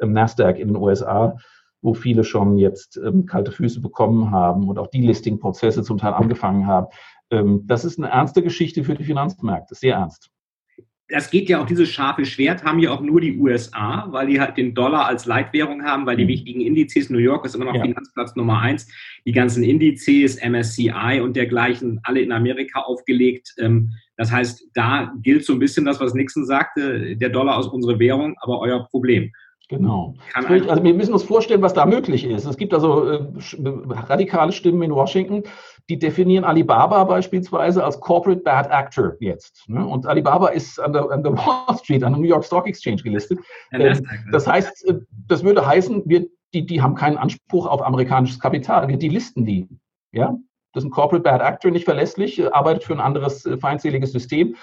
im 0.00 0.12
Nasdaq 0.12 0.58
in 0.58 0.68
den 0.68 0.76
USA, 0.76 1.36
wo 1.82 1.94
viele 1.94 2.24
schon 2.24 2.58
jetzt 2.58 2.96
ähm, 2.96 3.26
kalte 3.26 3.52
Füße 3.52 3.80
bekommen 3.80 4.32
haben 4.32 4.68
und 4.68 4.76
auch 4.80 4.88
die 4.88 5.02
Listing-Prozesse 5.02 5.84
zum 5.84 5.98
Teil 5.98 6.14
angefangen 6.14 6.66
haben. 6.66 6.88
Ähm, 7.30 7.62
das 7.66 7.84
ist 7.84 7.98
eine 7.98 8.08
ernste 8.08 8.42
Geschichte 8.42 8.84
für 8.84 8.94
die 8.94 9.04
Finanzmärkte, 9.04 9.74
sehr 9.74 9.96
ernst. 9.96 10.30
Das 11.10 11.30
geht 11.30 11.48
ja 11.48 11.62
auch, 11.62 11.66
dieses 11.66 11.88
scharfe 11.88 12.26
Schwert 12.26 12.64
haben 12.64 12.80
ja 12.80 12.90
auch 12.90 13.00
nur 13.00 13.22
die 13.22 13.38
USA, 13.38 14.06
weil 14.10 14.26
die 14.26 14.40
halt 14.40 14.58
den 14.58 14.74
Dollar 14.74 15.06
als 15.06 15.24
Leitwährung 15.24 15.82
haben, 15.82 16.04
weil 16.04 16.18
die 16.18 16.24
mhm. 16.24 16.28
wichtigen 16.28 16.60
Indizes, 16.60 17.08
New 17.08 17.18
York 17.18 17.46
ist 17.46 17.54
immer 17.54 17.64
noch 17.64 17.74
ja. 17.74 17.80
Finanzplatz 17.80 18.36
Nummer 18.36 18.60
eins, 18.60 18.86
die 19.24 19.32
ganzen 19.32 19.62
Indizes, 19.62 20.38
MSCI 20.42 21.20
und 21.22 21.34
dergleichen, 21.34 21.98
alle 22.02 22.20
in 22.20 22.30
Amerika 22.30 22.80
aufgelegt. 22.80 23.54
Ähm, 23.58 23.94
das 24.18 24.30
heißt, 24.30 24.68
da 24.74 25.14
gilt 25.22 25.46
so 25.46 25.54
ein 25.54 25.58
bisschen 25.58 25.86
das, 25.86 25.98
was 25.98 26.12
Nixon 26.12 26.44
sagte, 26.44 27.16
der 27.16 27.30
Dollar 27.30 27.58
ist 27.58 27.68
unsere 27.68 27.98
Währung, 27.98 28.36
aber 28.40 28.60
euer 28.60 28.86
Problem. 28.88 29.32
Genau. 29.68 30.14
Also 30.32 30.82
wir 30.82 30.94
müssen 30.94 31.12
uns 31.12 31.22
vorstellen, 31.22 31.60
was 31.60 31.74
da 31.74 31.84
möglich 31.84 32.24
ist. 32.24 32.46
Es 32.46 32.56
gibt 32.56 32.72
also 32.72 33.04
äh, 33.04 33.26
radikale 33.90 34.52
Stimmen 34.52 34.80
in 34.82 34.94
Washington, 34.94 35.42
die 35.90 35.98
definieren 35.98 36.44
Alibaba 36.44 37.04
beispielsweise 37.04 37.84
als 37.84 38.00
Corporate 38.00 38.40
Bad 38.40 38.70
Actor 38.70 39.12
jetzt. 39.20 39.68
Ne? 39.68 39.86
Und 39.86 40.06
Alibaba 40.06 40.48
ist 40.48 40.80
an 40.80 40.94
der, 40.94 41.10
an 41.10 41.22
der, 41.22 41.36
Wall 41.36 41.76
Street, 41.76 42.02
an 42.02 42.14
der 42.14 42.20
New 42.20 42.28
York 42.28 42.46
Stock 42.46 42.66
Exchange 42.66 43.02
gelistet. 43.02 43.40
Ähm, 43.70 44.06
das 44.32 44.46
heißt, 44.46 44.88
äh, 44.88 45.00
das 45.26 45.44
würde 45.44 45.66
heißen, 45.66 46.02
wir, 46.06 46.26
die, 46.54 46.64
die 46.64 46.80
haben 46.80 46.94
keinen 46.94 47.18
Anspruch 47.18 47.66
auf 47.66 47.82
amerikanisches 47.82 48.40
Kapital. 48.40 48.88
Wir 48.88 48.96
die 48.96 49.10
listen 49.10 49.44
die. 49.44 49.68
Ja? 50.12 50.34
Das 50.72 50.82
ist 50.82 50.88
ein 50.88 50.92
Corporate 50.92 51.22
Bad 51.22 51.42
Actor, 51.42 51.70
nicht 51.70 51.84
verlässlich, 51.84 52.38
äh, 52.38 52.46
arbeitet 52.46 52.84
für 52.84 52.94
ein 52.94 53.00
anderes 53.00 53.44
äh, 53.44 53.58
feindseliges 53.58 54.12
System, 54.12 54.56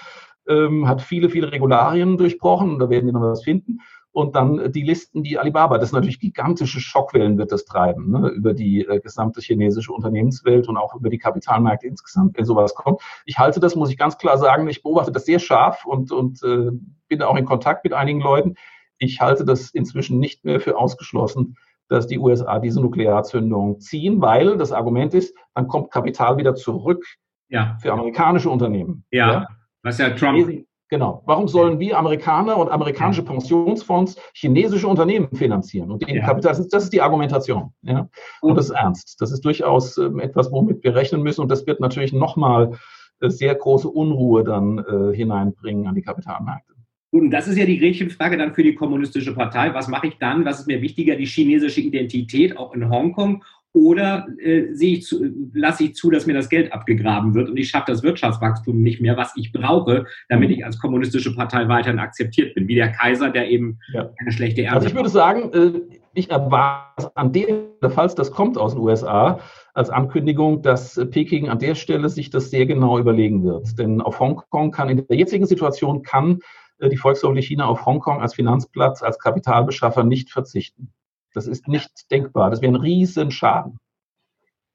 ähm, 0.48 0.88
hat 0.88 1.00
viele, 1.00 1.30
viele 1.30 1.52
Regularien 1.52 2.16
durchbrochen. 2.16 2.80
Da 2.80 2.90
werden 2.90 3.06
wir 3.06 3.12
noch 3.12 3.20
was 3.20 3.44
finden 3.44 3.78
und 4.16 4.34
dann 4.34 4.72
die 4.72 4.82
Listen, 4.82 5.22
die 5.22 5.38
Alibaba, 5.38 5.76
das 5.76 5.90
ist 5.90 5.92
natürlich 5.92 6.18
gigantische 6.18 6.80
Schockwellen 6.80 7.36
wird 7.36 7.52
das 7.52 7.66
treiben, 7.66 8.10
ne, 8.10 8.28
über 8.30 8.54
die 8.54 8.80
äh, 8.80 8.98
gesamte 8.98 9.42
chinesische 9.42 9.92
Unternehmenswelt 9.92 10.70
und 10.70 10.78
auch 10.78 10.94
über 10.94 11.10
die 11.10 11.18
Kapitalmärkte 11.18 11.86
insgesamt, 11.86 12.34
wenn 12.38 12.46
sowas 12.46 12.74
kommt. 12.74 13.02
Ich 13.26 13.38
halte 13.38 13.60
das, 13.60 13.76
muss 13.76 13.90
ich 13.90 13.98
ganz 13.98 14.16
klar 14.16 14.38
sagen, 14.38 14.66
ich 14.68 14.82
beobachte 14.82 15.12
das 15.12 15.26
sehr 15.26 15.38
scharf 15.38 15.84
und, 15.84 16.12
und 16.12 16.42
äh, 16.44 16.70
bin 17.08 17.20
auch 17.20 17.36
in 17.36 17.44
Kontakt 17.44 17.84
mit 17.84 17.92
einigen 17.92 18.22
Leuten. 18.22 18.54
Ich 18.96 19.20
halte 19.20 19.44
das 19.44 19.68
inzwischen 19.68 20.18
nicht 20.18 20.46
mehr 20.46 20.60
für 20.60 20.78
ausgeschlossen, 20.78 21.58
dass 21.90 22.06
die 22.06 22.18
USA 22.18 22.58
diese 22.58 22.80
Nuklearzündung 22.80 23.80
ziehen, 23.80 24.22
weil 24.22 24.56
das 24.56 24.72
Argument 24.72 25.12
ist, 25.12 25.36
dann 25.54 25.68
kommt 25.68 25.90
Kapital 25.90 26.38
wieder 26.38 26.54
zurück 26.54 27.04
ja. 27.50 27.76
für 27.82 27.92
amerikanische 27.92 28.48
Unternehmen. 28.48 29.04
Ja, 29.10 29.30
ja. 29.30 29.48
was 29.82 29.98
ja 29.98 30.08
Trump 30.08 30.64
Genau. 30.88 31.22
Warum 31.26 31.48
sollen 31.48 31.80
wir 31.80 31.98
Amerikaner 31.98 32.56
und 32.56 32.70
amerikanische 32.70 33.24
Pensionsfonds 33.24 34.16
chinesische 34.34 34.86
Unternehmen 34.86 35.28
finanzieren? 35.34 35.90
Und 35.90 36.08
ja. 36.08 36.24
Kapital, 36.24 36.52
das 36.52 36.60
ist, 36.60 36.72
das 36.72 36.84
ist, 36.84 36.92
die 36.92 37.02
Argumentation. 37.02 37.72
Ja? 37.82 38.08
Und 38.40 38.56
das 38.56 38.66
ist 38.66 38.76
ernst. 38.76 39.20
Das 39.20 39.32
ist 39.32 39.44
durchaus 39.44 39.98
ähm, 39.98 40.20
etwas, 40.20 40.52
womit 40.52 40.84
wir 40.84 40.94
rechnen 40.94 41.22
müssen. 41.22 41.40
Und 41.40 41.50
das 41.50 41.66
wird 41.66 41.80
natürlich 41.80 42.12
nochmal 42.12 42.78
äh, 43.20 43.30
sehr 43.30 43.54
große 43.54 43.88
Unruhe 43.88 44.44
dann 44.44 44.78
äh, 44.78 45.16
hineinbringen 45.16 45.88
an 45.88 45.96
die 45.96 46.02
Kapitalmärkte. 46.02 46.74
Und 47.10 47.30
das 47.30 47.48
ist 47.48 47.56
ja 47.56 47.64
die 47.64 47.78
Gretchenfrage 47.78 48.36
dann 48.36 48.54
für 48.54 48.62
die 48.62 48.74
kommunistische 48.74 49.34
Partei. 49.34 49.72
Was 49.74 49.88
mache 49.88 50.08
ich 50.08 50.18
dann? 50.18 50.44
Was 50.44 50.60
ist 50.60 50.66
mir 50.66 50.82
wichtiger, 50.82 51.16
die 51.16 51.24
chinesische 51.24 51.80
Identität 51.80 52.56
auch 52.56 52.74
in 52.74 52.90
Hongkong 52.90 53.42
oder 53.76 54.26
äh, 54.38 54.72
sehe 54.72 54.94
ich 54.94 55.04
zu, 55.04 55.22
lasse 55.52 55.84
ich 55.84 55.94
zu, 55.94 56.10
dass 56.10 56.24
mir 56.26 56.32
das 56.32 56.48
Geld 56.48 56.72
abgegraben 56.72 57.34
wird 57.34 57.50
und 57.50 57.58
ich 57.58 57.68
schaffe 57.68 57.92
das 57.92 58.02
Wirtschaftswachstum 58.02 58.80
nicht 58.80 59.02
mehr, 59.02 59.18
was 59.18 59.34
ich 59.36 59.52
brauche, 59.52 60.06
damit 60.30 60.50
ich 60.50 60.64
als 60.64 60.78
kommunistische 60.78 61.34
Partei 61.34 61.68
weiterhin 61.68 61.98
akzeptiert 61.98 62.54
bin, 62.54 62.68
wie 62.68 62.74
der 62.74 62.90
Kaiser, 62.90 63.28
der 63.28 63.50
eben 63.50 63.78
ja. 63.92 64.08
eine 64.18 64.32
schlechte 64.32 64.62
Ernte 64.62 64.76
Also 64.76 64.88
ich 64.88 64.94
würde 64.94 65.10
sagen, 65.10 65.52
äh, 65.52 65.98
ich 66.14 66.30
erwarte 66.30 67.14
an 67.14 67.32
der, 67.32 67.66
falls 67.90 68.14
das 68.14 68.30
kommt 68.30 68.56
aus 68.56 68.72
den 68.72 68.80
USA, 68.80 69.40
als 69.74 69.90
Ankündigung, 69.90 70.62
dass 70.62 70.98
Peking 71.10 71.50
an 71.50 71.58
der 71.58 71.74
Stelle 71.74 72.08
sich 72.08 72.30
das 72.30 72.50
sehr 72.50 72.64
genau 72.64 72.98
überlegen 72.98 73.44
wird. 73.44 73.78
Denn 73.78 74.00
auf 74.00 74.20
Hongkong 74.20 74.70
kann 74.70 74.88
in 74.88 75.06
der 75.06 75.18
jetzigen 75.18 75.44
Situation 75.44 76.02
kann 76.02 76.38
äh, 76.78 76.88
die 76.88 76.96
Volksrepublik 76.96 77.44
China 77.44 77.66
auf 77.66 77.84
Hongkong 77.84 78.22
als 78.22 78.32
Finanzplatz, 78.32 79.02
als 79.02 79.18
Kapitalbeschaffer 79.18 80.02
nicht 80.02 80.30
verzichten. 80.30 80.94
Das 81.36 81.46
ist 81.46 81.68
nicht 81.68 82.10
denkbar. 82.10 82.48
Das 82.48 82.62
wäre 82.62 82.72
ein 82.72 82.80
Riesenschaden. 82.80 83.78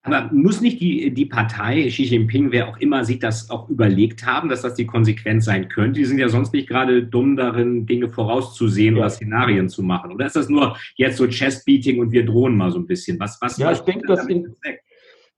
Aber 0.04 0.30
muss 0.32 0.62
nicht 0.62 0.80
die, 0.80 1.12
die 1.12 1.26
Partei 1.26 1.88
Xi 1.88 2.04
Jinping, 2.04 2.52
wer 2.52 2.70
auch 2.70 2.78
immer, 2.78 3.04
sich 3.04 3.20
das 3.20 3.50
auch 3.50 3.68
überlegt 3.68 4.26
haben, 4.26 4.48
dass 4.50 4.62
das 4.62 4.76
die 4.76 4.86
Konsequenz 4.86 5.46
sein 5.46 5.70
könnte? 5.70 6.00
Die 6.00 6.06
sind 6.06 6.20
ja 6.20 6.30
sonst 6.30 6.54
nicht 6.54 6.70
gerade 6.70 7.04
dumm 7.04 7.36
darin, 7.36 7.88
Dinge 7.88 8.10
vorauszusehen 8.10 8.96
ja. 8.96 9.02
oder 9.02 9.10
Szenarien 9.10 9.70
zu 9.70 9.82
machen. 9.82 10.12
Oder 10.12 10.28
ist 10.28 10.36
das 10.36 10.50
nur 10.50 10.76
jetzt 10.96 11.18
so 11.18 11.28
Chess-Beating 11.28 12.00
und 12.00 12.12
wir 12.12 12.26
drohen 12.26 12.56
mal 12.58 12.72
so 12.72 12.78
ein 12.78 12.86
bisschen? 12.86 13.20
Was, 13.20 13.40
was, 13.42 13.58
ja, 13.58 13.68
was 13.68 13.80
ich 13.80 13.86
denke, 13.86 14.08
dass 14.08 14.26
in, 14.28 14.56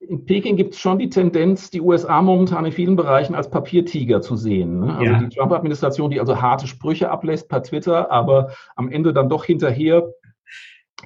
in, 0.07 0.25
Peking 0.25 0.57
gibt 0.57 0.73
es 0.73 0.79
schon 0.81 0.99
die 0.99 1.09
Tendenz, 1.09 1.69
die 1.69 1.79
USA 1.79 2.21
momentan 2.21 2.65
in 2.65 2.73
vielen 2.73 2.97
Bereichen 2.97 3.35
als 3.35 3.49
Papiertiger 3.49 4.21
zu 4.21 4.35
sehen. 4.35 4.81
Ne? 4.81 4.93
Also 4.93 5.11
ja. 5.11 5.19
die 5.19 5.35
Trump-Administration, 5.35 6.11
die 6.11 6.19
also 6.19 6.41
harte 6.41 6.67
Sprüche 6.67 7.09
ablässt 7.09 7.47
per 7.47 7.63
Twitter, 7.63 8.11
aber 8.11 8.53
am 8.75 8.89
Ende 8.89 9.13
dann 9.13 9.29
doch 9.29 9.45
hinterher 9.45 10.03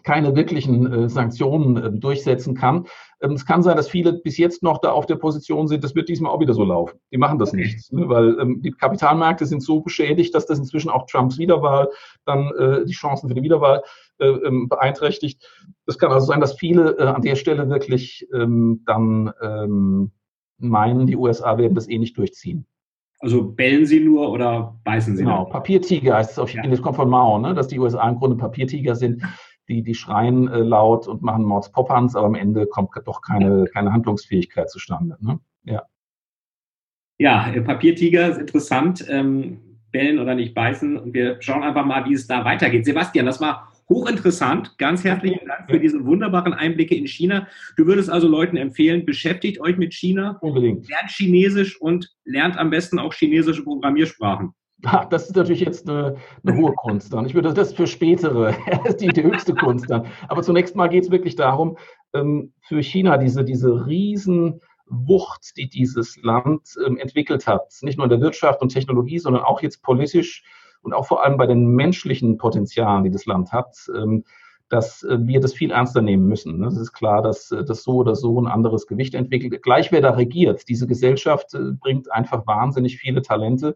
keine 0.04 0.36
wirklichen 0.36 0.91
äh, 0.91 1.10
Sanktionen 1.10 1.78
äh, 1.78 1.91
durchsetzen 1.91 2.56
kann. 2.56 2.88
Ähm, 3.22 3.32
es 3.32 3.45
kann 3.45 3.64
sein, 3.64 3.78
dass 3.78 3.89
viele 3.89 4.14
bis 4.14 4.38
jetzt 4.38 4.64
noch 4.64 4.80
da 4.80 4.91
auf 4.91 5.06
der 5.06 5.16
Position 5.16 5.68
sind, 5.68 5.84
das 5.84 5.95
wird 5.95 6.10
diesmal 6.10 6.32
auch 6.32 6.39
wieder 6.39 6.54
so 6.54 6.64
laufen. 6.64 7.00
Die 7.12 7.18
machen 7.18 7.39
das 7.39 7.54
nicht, 7.54 7.91
ne? 7.91 8.08
weil 8.08 8.38
ähm, 8.39 8.62
die 8.62 8.72
Kapitalmärkte 8.72 9.45
sind 9.45 9.62
so 9.62 9.82
beschädigt, 9.82 10.36
dass 10.36 10.45
das 10.45 10.60
inzwischen 10.60 10.89
auch 10.89 11.06
Trumps 11.06 11.38
Wiederwahl 11.38 11.89
dann 12.26 12.52
äh, 12.58 12.86
die 12.86 12.93
Chancen 12.93 13.28
für 13.28 13.36
die 13.36 13.43
Wiederwahl 13.43 13.84
äh, 14.20 14.28
ähm, 14.28 14.68
beeinträchtigt. 14.68 15.43
Es 15.86 15.98
kann 15.98 16.12
also 16.12 16.28
sein, 16.28 16.41
dass 16.41 16.58
viele 16.58 16.98
äh, 16.98 17.04
an 17.04 17.22
der 17.22 17.36
Stelle 17.36 17.70
wirklich 17.70 18.28
ähm, 18.34 18.84
dann 18.86 19.32
ähm, 19.41 20.12
meinen, 20.60 21.08
die 21.08 21.16
USA 21.16 21.58
werden 21.58 21.76
das 21.76 21.88
eh 21.88 21.98
nicht 21.98 22.18
durchziehen. 22.18 22.66
Also 23.20 23.43
bellen 23.43 23.86
sie 23.88 24.00
nur 24.00 24.30
oder 24.30 24.80
beißen 24.84 25.16
sie? 25.18 25.24
Genau, 25.24 25.43
nur? 25.43 25.50
Papiertiger 25.50 26.16
heißt 26.16 26.32
es 26.32 26.39
auf 26.39 26.54
ja. 26.54 26.62
das 26.68 26.82
kommt 26.82 26.98
von 26.98 27.10
Mao, 27.10 27.39
ne? 27.39 27.56
dass 27.56 27.68
die 27.68 27.80
USA 27.80 28.08
im 28.08 28.18
Grunde 28.18 28.38
Papiertiger 28.38 28.95
sind 28.95 29.24
die, 29.68 29.84
die 29.84 29.95
schreien 29.95 30.47
äh, 30.47 30.59
laut 30.59 31.07
und 31.07 31.22
machen 31.22 31.43
Mords 31.43 31.72
Poppans, 31.72 32.15
aber 32.15 32.28
am 32.28 32.36
Ende 32.36 32.68
kommt 32.68 32.91
doch 33.05 33.22
keine, 33.22 33.65
keine 33.74 33.91
Handlungsfähigkeit 33.91 34.70
zustande. 34.70 35.18
Ne? 35.20 35.39
Ja. 35.63 35.84
Ja, 37.20 37.51
äh, 37.51 37.61
Papiertiger 37.61 38.30
ist 38.30 38.38
interessant. 38.38 39.05
Ähm, 39.09 39.59
bellen 39.91 40.20
oder 40.20 40.36
nicht 40.36 40.53
beißen. 40.53 40.97
Und 40.97 41.13
wir 41.13 41.41
schauen 41.41 41.63
einfach 41.63 41.86
mal, 41.86 42.05
wie 42.05 42.13
es 42.13 42.28
da 42.28 42.45
weitergeht. 42.45 42.86
Sebastian, 42.86 43.26
das 43.26 43.41
war 43.41 43.72
hochinteressant. 43.89 44.78
Ganz 44.78 45.03
herzlichen 45.03 45.47
Dank 45.47 45.70
für 45.70 45.80
diese 45.80 46.05
wunderbaren 46.05 46.53
Einblicke 46.53 46.95
in 46.95 47.07
China. 47.07 47.47
Du 47.78 47.86
würdest 47.86 48.09
also 48.09 48.28
Leuten 48.28 48.57
empfehlen, 48.57 49.05
beschäftigt 49.05 49.59
euch 49.61 49.78
mit 49.78 49.93
China. 49.93 50.38
Unbedingt. 50.41 50.88
Lernt 50.89 51.09
Chinesisch 51.09 51.80
und 51.80 52.13
lernt 52.26 52.57
am 52.57 52.70
besten 52.70 52.99
auch 52.99 53.13
chinesische 53.13 53.63
Programmiersprachen. 53.63 54.53
Ach, 54.86 55.05
das 55.05 55.28
ist 55.28 55.36
natürlich 55.36 55.61
jetzt 55.61 55.89
eine, 55.89 56.17
eine 56.45 56.57
hohe 56.57 56.73
Kunst 56.73 57.11
dann. 57.11 57.25
Ich 57.25 57.34
würde 57.34 57.53
das 57.53 57.73
für 57.73 57.88
spätere, 57.88 58.55
die, 58.99 59.07
die 59.07 59.23
höchste 59.23 59.55
Kunst 59.55 59.89
dann. 59.89 60.05
Aber 60.28 60.43
zunächst 60.43 60.75
mal 60.75 60.88
geht 60.88 61.05
es 61.05 61.11
wirklich 61.11 61.36
darum, 61.36 61.78
ähm, 62.13 62.53
für 62.61 62.84
China 62.84 63.17
diese, 63.17 63.43
diese 63.43 63.88
Riesenwucht, 63.88 65.57
die 65.57 65.67
dieses 65.67 66.21
Land 66.21 66.75
ähm, 66.86 66.97
entwickelt 66.97 67.47
hat, 67.47 67.73
nicht 67.82 67.97
nur 67.97 68.05
in 68.05 68.11
der 68.11 68.21
Wirtschaft 68.21 68.61
und 68.61 68.69
Technologie, 68.69 69.17
sondern 69.17 69.43
auch 69.43 69.63
jetzt 69.63 69.82
politisch 69.82 70.43
und 70.84 70.93
auch 70.93 71.07
vor 71.07 71.25
allem 71.25 71.38
bei 71.38 71.47
den 71.47 71.67
menschlichen 71.69 72.38
Potenzialen, 72.38 73.03
die 73.03 73.11
das 73.11 73.25
Land 73.25 73.51
hat, 73.51 73.75
ähm, 73.95 74.25
dass 74.69 75.01
äh, 75.01 75.17
wir 75.21 75.39
das 75.39 75.53
viel 75.55 75.71
ernster 75.71 76.03
nehmen 76.03 76.28
müssen. 76.28 76.63
Es 76.63 76.78
ist 76.78 76.91
klar, 76.91 77.23
dass 77.23 77.47
das 77.49 77.82
so 77.82 77.95
oder 77.95 78.13
so 78.13 78.39
ein 78.39 78.45
anderes 78.45 78.86
Gewicht 78.86 79.15
entwickelt. 79.15 79.63
Gleich 79.63 79.91
wer 79.91 80.01
da 80.01 80.11
regiert, 80.11 80.69
diese 80.69 80.86
Gesellschaft 80.86 81.55
äh, 81.55 81.71
bringt 81.71 82.11
einfach 82.11 82.45
wahnsinnig 82.45 82.97
viele 82.97 83.23
Talente 83.23 83.75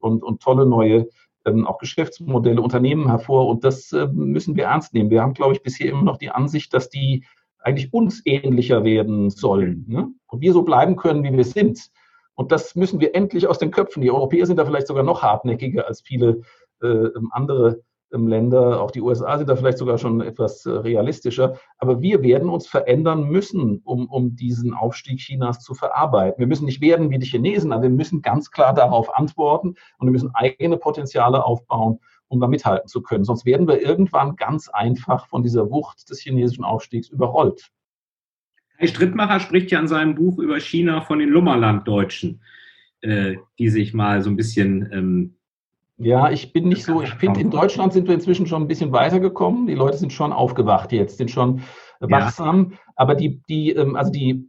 und, 0.00 0.22
und 0.22 0.42
tolle 0.42 0.66
neue 0.66 1.08
ähm, 1.44 1.66
auch 1.66 1.78
Geschäftsmodelle, 1.78 2.60
Unternehmen 2.60 3.08
hervor. 3.08 3.48
Und 3.48 3.64
das 3.64 3.92
äh, 3.92 4.06
müssen 4.12 4.56
wir 4.56 4.64
ernst 4.64 4.94
nehmen. 4.94 5.10
Wir 5.10 5.22
haben, 5.22 5.34
glaube 5.34 5.54
ich, 5.54 5.62
bisher 5.62 5.90
immer 5.90 6.02
noch 6.02 6.18
die 6.18 6.30
Ansicht, 6.30 6.74
dass 6.74 6.88
die 6.90 7.24
eigentlich 7.58 7.92
uns 7.92 8.22
ähnlicher 8.24 8.84
werden 8.84 9.30
sollen. 9.30 9.84
Ne? 9.86 10.08
Und 10.26 10.40
wir 10.40 10.52
so 10.52 10.62
bleiben 10.62 10.96
können, 10.96 11.22
wie 11.24 11.36
wir 11.36 11.44
sind. 11.44 11.90
Und 12.34 12.52
das 12.52 12.74
müssen 12.74 13.00
wir 13.00 13.14
endlich 13.14 13.46
aus 13.46 13.58
den 13.58 13.70
Köpfen. 13.70 14.02
Die 14.02 14.10
Europäer 14.10 14.46
sind 14.46 14.56
da 14.56 14.64
vielleicht 14.64 14.86
sogar 14.86 15.02
noch 15.02 15.22
hartnäckiger 15.22 15.86
als 15.86 16.00
viele 16.00 16.40
äh, 16.82 17.08
andere 17.30 17.82
Länder, 18.12 18.80
auch 18.80 18.90
die 18.90 19.00
USA 19.00 19.38
sind 19.38 19.48
da 19.48 19.56
vielleicht 19.56 19.78
sogar 19.78 19.98
schon 19.98 20.20
etwas 20.20 20.66
äh, 20.66 20.70
realistischer. 20.70 21.58
Aber 21.78 22.00
wir 22.00 22.22
werden 22.22 22.48
uns 22.48 22.66
verändern 22.66 23.28
müssen, 23.28 23.80
um, 23.84 24.08
um 24.08 24.34
diesen 24.34 24.74
Aufstieg 24.74 25.20
Chinas 25.20 25.60
zu 25.60 25.74
verarbeiten. 25.74 26.38
Wir 26.38 26.46
müssen 26.46 26.64
nicht 26.64 26.80
werden 26.80 27.10
wie 27.10 27.18
die 27.18 27.26
Chinesen, 27.26 27.72
aber 27.72 27.84
wir 27.84 27.90
müssen 27.90 28.22
ganz 28.22 28.50
klar 28.50 28.74
darauf 28.74 29.14
antworten 29.16 29.76
und 29.98 30.06
wir 30.06 30.12
müssen 30.12 30.34
eigene 30.34 30.76
Potenziale 30.76 31.44
aufbauen, 31.44 32.00
um 32.28 32.40
da 32.40 32.48
mithalten 32.48 32.88
zu 32.88 33.02
können. 33.02 33.24
Sonst 33.24 33.44
werden 33.44 33.68
wir 33.68 33.80
irgendwann 33.80 34.36
ganz 34.36 34.68
einfach 34.68 35.26
von 35.28 35.42
dieser 35.42 35.70
Wucht 35.70 36.10
des 36.10 36.20
chinesischen 36.20 36.64
Aufstiegs 36.64 37.08
überrollt. 37.08 37.70
Herr 38.76 38.88
Strittmacher 38.88 39.40
spricht 39.40 39.70
ja 39.70 39.78
in 39.78 39.88
seinem 39.88 40.14
Buch 40.14 40.38
über 40.38 40.58
China 40.58 41.02
von 41.02 41.18
den 41.18 41.28
Lummerlanddeutschen, 41.28 42.42
äh, 43.02 43.36
die 43.58 43.68
sich 43.68 43.94
mal 43.94 44.22
so 44.22 44.30
ein 44.30 44.36
bisschen 44.36 44.88
ähm, 44.90 45.36
ja, 46.00 46.30
ich 46.30 46.52
bin 46.54 46.68
nicht 46.68 46.84
so, 46.84 47.02
ich 47.02 47.12
finde, 47.14 47.40
in 47.40 47.50
Deutschland 47.50 47.92
sind 47.92 48.08
wir 48.08 48.14
inzwischen 48.14 48.46
schon 48.46 48.62
ein 48.62 48.68
bisschen 48.68 48.90
weitergekommen. 48.90 49.66
Die 49.66 49.74
Leute 49.74 49.98
sind 49.98 50.12
schon 50.12 50.32
aufgewacht 50.32 50.92
jetzt, 50.92 51.18
sind 51.18 51.30
schon 51.30 51.62
wachsam. 52.00 52.70
Ja. 52.70 52.78
Aber 52.96 53.14
die, 53.14 53.42
die, 53.50 53.72
ähm, 53.72 53.96
also 53.96 54.10
die, 54.10 54.48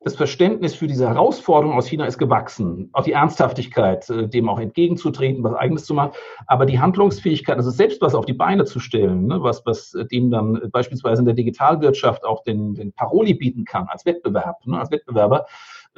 das 0.00 0.16
Verständnis 0.16 0.74
für 0.74 0.88
diese 0.88 1.08
Herausforderung 1.08 1.76
aus 1.76 1.86
China 1.86 2.06
ist 2.06 2.18
gewachsen. 2.18 2.90
Auch 2.92 3.04
die 3.04 3.12
Ernsthaftigkeit, 3.12 4.10
äh, 4.10 4.28
dem 4.28 4.48
auch 4.48 4.58
entgegenzutreten, 4.58 5.44
was 5.44 5.54
Eigenes 5.54 5.84
zu 5.84 5.94
machen. 5.94 6.12
Aber 6.48 6.66
die 6.66 6.80
Handlungsfähigkeit, 6.80 7.56
also 7.56 7.70
selbst 7.70 8.00
was 8.00 8.16
auf 8.16 8.26
die 8.26 8.32
Beine 8.32 8.64
zu 8.64 8.80
stellen, 8.80 9.26
ne, 9.26 9.40
was, 9.40 9.64
was 9.64 9.94
dem 10.10 10.32
dann 10.32 10.60
beispielsweise 10.72 11.22
in 11.22 11.26
der 11.26 11.34
Digitalwirtschaft 11.34 12.24
auch 12.24 12.42
den, 12.42 12.74
den 12.74 12.92
Paroli 12.92 13.34
bieten 13.34 13.64
kann 13.64 13.86
als 13.86 14.04
Wettbewerb, 14.06 14.66
ne, 14.66 14.78
als 14.78 14.90
Wettbewerber, 14.90 15.46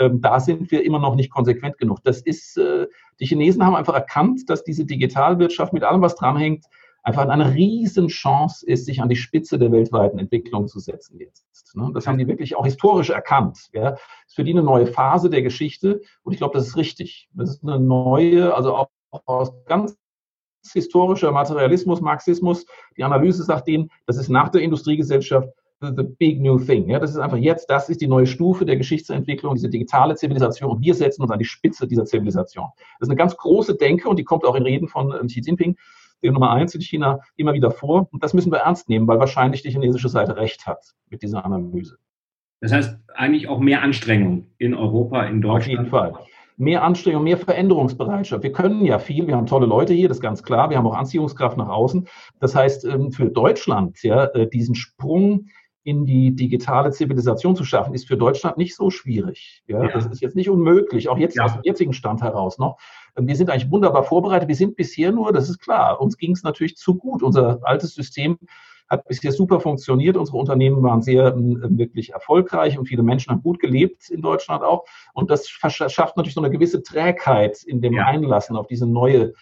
ähm, 0.00 0.20
da 0.20 0.40
sind 0.40 0.70
wir 0.70 0.84
immer 0.84 0.98
noch 0.98 1.14
nicht 1.14 1.30
konsequent 1.30 1.78
genug. 1.78 1.98
Das 2.02 2.22
ist, 2.22 2.56
äh, 2.56 2.86
die 3.20 3.26
Chinesen 3.26 3.64
haben 3.64 3.76
einfach 3.76 3.94
erkannt, 3.94 4.48
dass 4.48 4.64
diese 4.64 4.86
Digitalwirtschaft 4.86 5.72
mit 5.72 5.84
allem, 5.84 6.00
was 6.00 6.16
dranhängt, 6.16 6.64
einfach 7.02 7.28
eine 7.28 7.54
Riesenchance 7.54 8.66
ist, 8.66 8.86
sich 8.86 9.00
an 9.00 9.08
die 9.08 9.16
Spitze 9.16 9.58
der 9.58 9.72
weltweiten 9.72 10.18
Entwicklung 10.18 10.68
zu 10.68 10.80
setzen 10.80 11.18
jetzt. 11.18 11.74
Ne? 11.74 11.90
Das 11.94 12.06
haben 12.06 12.18
die 12.18 12.28
wirklich 12.28 12.56
auch 12.56 12.64
historisch 12.64 13.10
erkannt. 13.10 13.68
Ja? 13.72 13.92
Das 13.92 14.00
ist 14.28 14.36
für 14.36 14.44
die 14.44 14.52
eine 14.52 14.62
neue 14.62 14.86
Phase 14.86 15.30
der 15.30 15.42
Geschichte 15.42 16.00
und 16.22 16.32
ich 16.32 16.38
glaube, 16.38 16.56
das 16.56 16.66
ist 16.66 16.76
richtig. 16.76 17.28
Das 17.32 17.50
ist 17.50 17.62
eine 17.62 17.78
neue, 17.78 18.54
also 18.54 18.74
auch 18.74 18.88
aus 19.26 19.52
ganz 19.66 19.96
historischer 20.72 21.32
Materialismus, 21.32 22.00
Marxismus, 22.00 22.66
die 22.96 23.04
Analyse 23.04 23.44
sagt 23.44 23.68
denen, 23.68 23.90
das 24.06 24.18
ist 24.18 24.28
nach 24.28 24.50
der 24.50 24.60
Industriegesellschaft 24.60 25.48
the 25.80 26.02
big 26.02 26.40
new 26.40 26.58
thing. 26.58 26.88
Ja, 26.88 26.98
das 26.98 27.10
ist 27.10 27.16
einfach 27.16 27.38
jetzt, 27.38 27.70
das 27.70 27.88
ist 27.88 28.00
die 28.00 28.06
neue 28.06 28.26
Stufe 28.26 28.64
der 28.64 28.76
Geschichtsentwicklung, 28.76 29.54
diese 29.54 29.70
digitale 29.70 30.14
Zivilisation 30.14 30.70
und 30.70 30.82
wir 30.82 30.94
setzen 30.94 31.22
uns 31.22 31.30
an 31.30 31.38
die 31.38 31.44
Spitze 31.44 31.86
dieser 31.86 32.04
Zivilisation. 32.04 32.66
Das 32.76 33.06
ist 33.06 33.08
eine 33.08 33.16
ganz 33.16 33.36
große 33.36 33.76
Denke 33.76 34.08
und 34.08 34.18
die 34.18 34.24
kommt 34.24 34.44
auch 34.44 34.54
in 34.54 34.62
Reden 34.62 34.88
von 34.88 35.12
ähm, 35.18 35.26
Xi 35.26 35.40
Jinping, 35.40 35.76
dem 36.22 36.34
Nummer 36.34 36.50
eins 36.50 36.74
in 36.74 36.82
China, 36.82 37.20
immer 37.36 37.54
wieder 37.54 37.70
vor. 37.70 38.08
Und 38.12 38.22
das 38.22 38.34
müssen 38.34 38.52
wir 38.52 38.58
ernst 38.58 38.88
nehmen, 38.88 39.08
weil 39.08 39.18
wahrscheinlich 39.18 39.62
die 39.62 39.70
chinesische 39.70 40.10
Seite 40.10 40.36
recht 40.36 40.66
hat 40.66 40.94
mit 41.08 41.22
dieser 41.22 41.44
Analyse. 41.44 41.96
Das 42.60 42.72
heißt 42.72 42.98
eigentlich 43.14 43.48
auch 43.48 43.58
mehr 43.58 43.82
Anstrengung 43.82 44.48
in 44.58 44.74
Europa, 44.74 45.24
in 45.24 45.40
Deutschland. 45.40 45.62
Auf 45.62 45.84
jeden 45.84 45.86
Fall 45.86 46.12
mehr 46.60 46.84
Anstrengung, 46.84 47.24
mehr 47.24 47.38
Veränderungsbereitschaft. 47.38 48.42
Wir 48.42 48.52
können 48.52 48.84
ja 48.84 48.98
viel, 48.98 49.26
wir 49.26 49.34
haben 49.34 49.46
tolle 49.46 49.64
Leute 49.64 49.94
hier, 49.94 50.08
das 50.08 50.18
ist 50.18 50.22
ganz 50.22 50.42
klar, 50.42 50.68
wir 50.68 50.76
haben 50.76 50.86
auch 50.86 50.94
Anziehungskraft 50.94 51.56
nach 51.56 51.70
außen. 51.70 52.06
Das 52.38 52.54
heißt, 52.54 52.84
ähm, 52.84 53.12
für 53.12 53.30
Deutschland, 53.30 54.02
ja, 54.02 54.24
äh, 54.26 54.46
diesen 54.46 54.74
Sprung 54.74 55.46
in 55.82 56.04
die 56.04 56.34
digitale 56.34 56.90
Zivilisation 56.90 57.56
zu 57.56 57.64
schaffen, 57.64 57.94
ist 57.94 58.06
für 58.06 58.16
Deutschland 58.16 58.58
nicht 58.58 58.76
so 58.76 58.90
schwierig. 58.90 59.62
Ja, 59.66 59.82
ja. 59.82 59.92
Das 59.92 60.06
ist 60.06 60.20
jetzt 60.20 60.36
nicht 60.36 60.50
unmöglich, 60.50 61.08
auch 61.08 61.18
jetzt 61.18 61.36
ja. 61.36 61.44
aus 61.44 61.54
dem 61.54 61.62
jetzigen 61.64 61.92
Stand 61.92 62.22
heraus 62.22 62.58
noch. 62.58 62.78
Wir 63.16 63.36
sind 63.36 63.50
eigentlich 63.50 63.70
wunderbar 63.70 64.04
vorbereitet. 64.04 64.48
Wir 64.48 64.56
sind 64.56 64.76
bisher 64.76 65.10
nur, 65.12 65.32
das 65.32 65.48
ist 65.48 65.58
klar, 65.58 66.00
uns 66.00 66.16
ging 66.16 66.32
es 66.32 66.42
natürlich 66.42 66.76
zu 66.76 66.96
gut. 66.96 67.22
Unser 67.22 67.60
altes 67.62 67.94
System 67.94 68.38
hat 68.90 69.06
bisher 69.06 69.32
super 69.32 69.60
funktioniert. 69.60 70.16
Unsere 70.16 70.36
Unternehmen 70.36 70.82
waren 70.82 71.00
sehr 71.00 71.28
äh, 71.28 71.34
wirklich 71.36 72.10
erfolgreich 72.10 72.78
und 72.78 72.86
viele 72.86 73.02
Menschen 73.02 73.30
haben 73.30 73.42
gut 73.42 73.60
gelebt 73.60 74.10
in 74.10 74.20
Deutschland 74.20 74.62
auch. 74.62 74.84
Und 75.14 75.30
das 75.30 75.48
schafft 75.48 76.16
natürlich 76.16 76.34
so 76.34 76.42
eine 76.42 76.50
gewisse 76.50 76.82
Trägheit 76.82 77.62
in 77.62 77.80
dem 77.80 77.94
ja. 77.94 78.04
Einlassen 78.06 78.56
auf 78.56 78.66
diese 78.66 78.86
neue 78.86 79.22
ähm, 79.22 79.34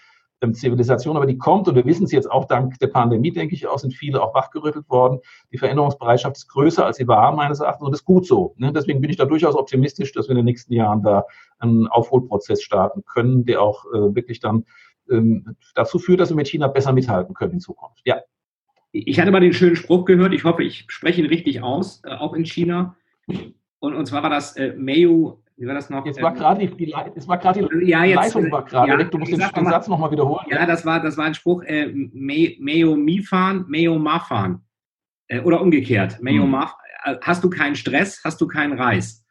Zivilisation, 0.52 1.16
aber 1.16 1.26
die 1.26 1.36
kommt 1.36 1.68
und 1.68 1.74
wir 1.74 1.84
wissen 1.84 2.04
es 2.04 2.12
jetzt 2.12 2.30
auch 2.30 2.44
dank 2.44 2.78
der 2.78 2.86
Pandemie, 2.86 3.32
denke 3.32 3.54
ich 3.54 3.66
auch, 3.66 3.78
sind 3.78 3.92
viele 3.92 4.22
auch 4.22 4.34
wachgerüttelt 4.34 4.88
worden. 4.88 5.20
Die 5.52 5.58
Veränderungsbereitschaft 5.58 6.36
ist 6.36 6.48
größer, 6.48 6.86
als 6.86 6.96
sie 6.96 7.08
war, 7.08 7.32
meines 7.32 7.60
Erachtens, 7.60 7.84
und 7.84 7.92
das 7.92 8.00
ist 8.00 8.06
gut 8.06 8.26
so. 8.26 8.54
Ne? 8.56 8.72
Deswegen 8.72 9.00
bin 9.00 9.10
ich 9.10 9.16
da 9.16 9.24
durchaus 9.24 9.56
optimistisch, 9.56 10.12
dass 10.12 10.26
wir 10.28 10.30
in 10.30 10.36
den 10.36 10.44
nächsten 10.44 10.72
Jahren 10.72 11.02
da 11.02 11.24
einen 11.58 11.88
Aufholprozess 11.88 12.62
starten 12.62 13.04
können, 13.04 13.44
der 13.44 13.60
auch 13.62 13.84
äh, 13.86 14.14
wirklich 14.14 14.38
dann 14.40 14.64
ähm, 15.10 15.56
dazu 15.74 15.98
führt, 15.98 16.20
dass 16.20 16.30
wir 16.30 16.36
mit 16.36 16.48
China 16.48 16.68
besser 16.68 16.92
mithalten 16.92 17.34
können 17.34 17.54
in 17.54 17.60
Zukunft. 17.60 18.02
Ja. 18.04 18.20
ich 18.92 19.18
hatte 19.18 19.30
mal 19.30 19.40
den 19.40 19.52
schönen 19.52 19.76
Spruch 19.76 20.04
gehört, 20.04 20.32
ich 20.32 20.44
hoffe, 20.44 20.62
ich 20.62 20.84
spreche 20.88 21.20
ihn 21.20 21.26
richtig 21.26 21.62
aus, 21.62 22.02
äh, 22.04 22.14
auch 22.14 22.34
in 22.34 22.44
China. 22.44 22.96
Und, 23.80 23.94
und 23.94 24.06
zwar 24.06 24.22
war 24.22 24.30
das 24.30 24.56
äh, 24.56 24.74
Mayo, 24.76 25.42
wie 25.58 25.66
war 25.66 25.74
das 25.74 25.90
noch? 25.90 26.06
Jetzt 26.06 26.22
war 26.22 26.32
gerade 26.32 26.66
die, 26.66 26.76
die, 26.86 26.94
es 27.16 27.26
war 27.26 27.38
gerade 27.38 27.68
die 27.68 27.86
ja, 27.86 28.04
jetzt, 28.04 28.16
Leitung 28.34 28.50
war 28.50 28.64
gerade 28.64 28.90
ja, 28.92 28.98
weg. 28.98 29.10
Du 29.10 29.18
musst 29.18 29.32
den, 29.32 29.40
den 29.40 29.64
mal- 29.64 29.70
Satz 29.70 29.88
nochmal 29.88 30.10
wiederholen. 30.10 30.46
Ja, 30.50 30.64
das 30.66 30.86
war, 30.86 31.00
das 31.00 31.16
war 31.16 31.24
ein 31.24 31.34
Spruch, 31.34 31.62
äh, 31.64 31.86
Me- 31.88 32.54
Meo 32.60 32.96
Mifan, 32.96 33.64
Meo 33.68 33.98
Mafan. 33.98 34.62
Äh, 35.26 35.40
oder 35.40 35.60
umgekehrt. 35.60 36.18
Meo 36.22 36.44
Hm. 36.44 36.50
Maf, 36.52 36.74
äh, 37.04 37.16
hast 37.22 37.42
du 37.44 37.50
keinen 37.50 37.74
Stress, 37.74 38.20
hast 38.24 38.40
du 38.40 38.46
keinen 38.46 38.78
Reis. 38.78 39.24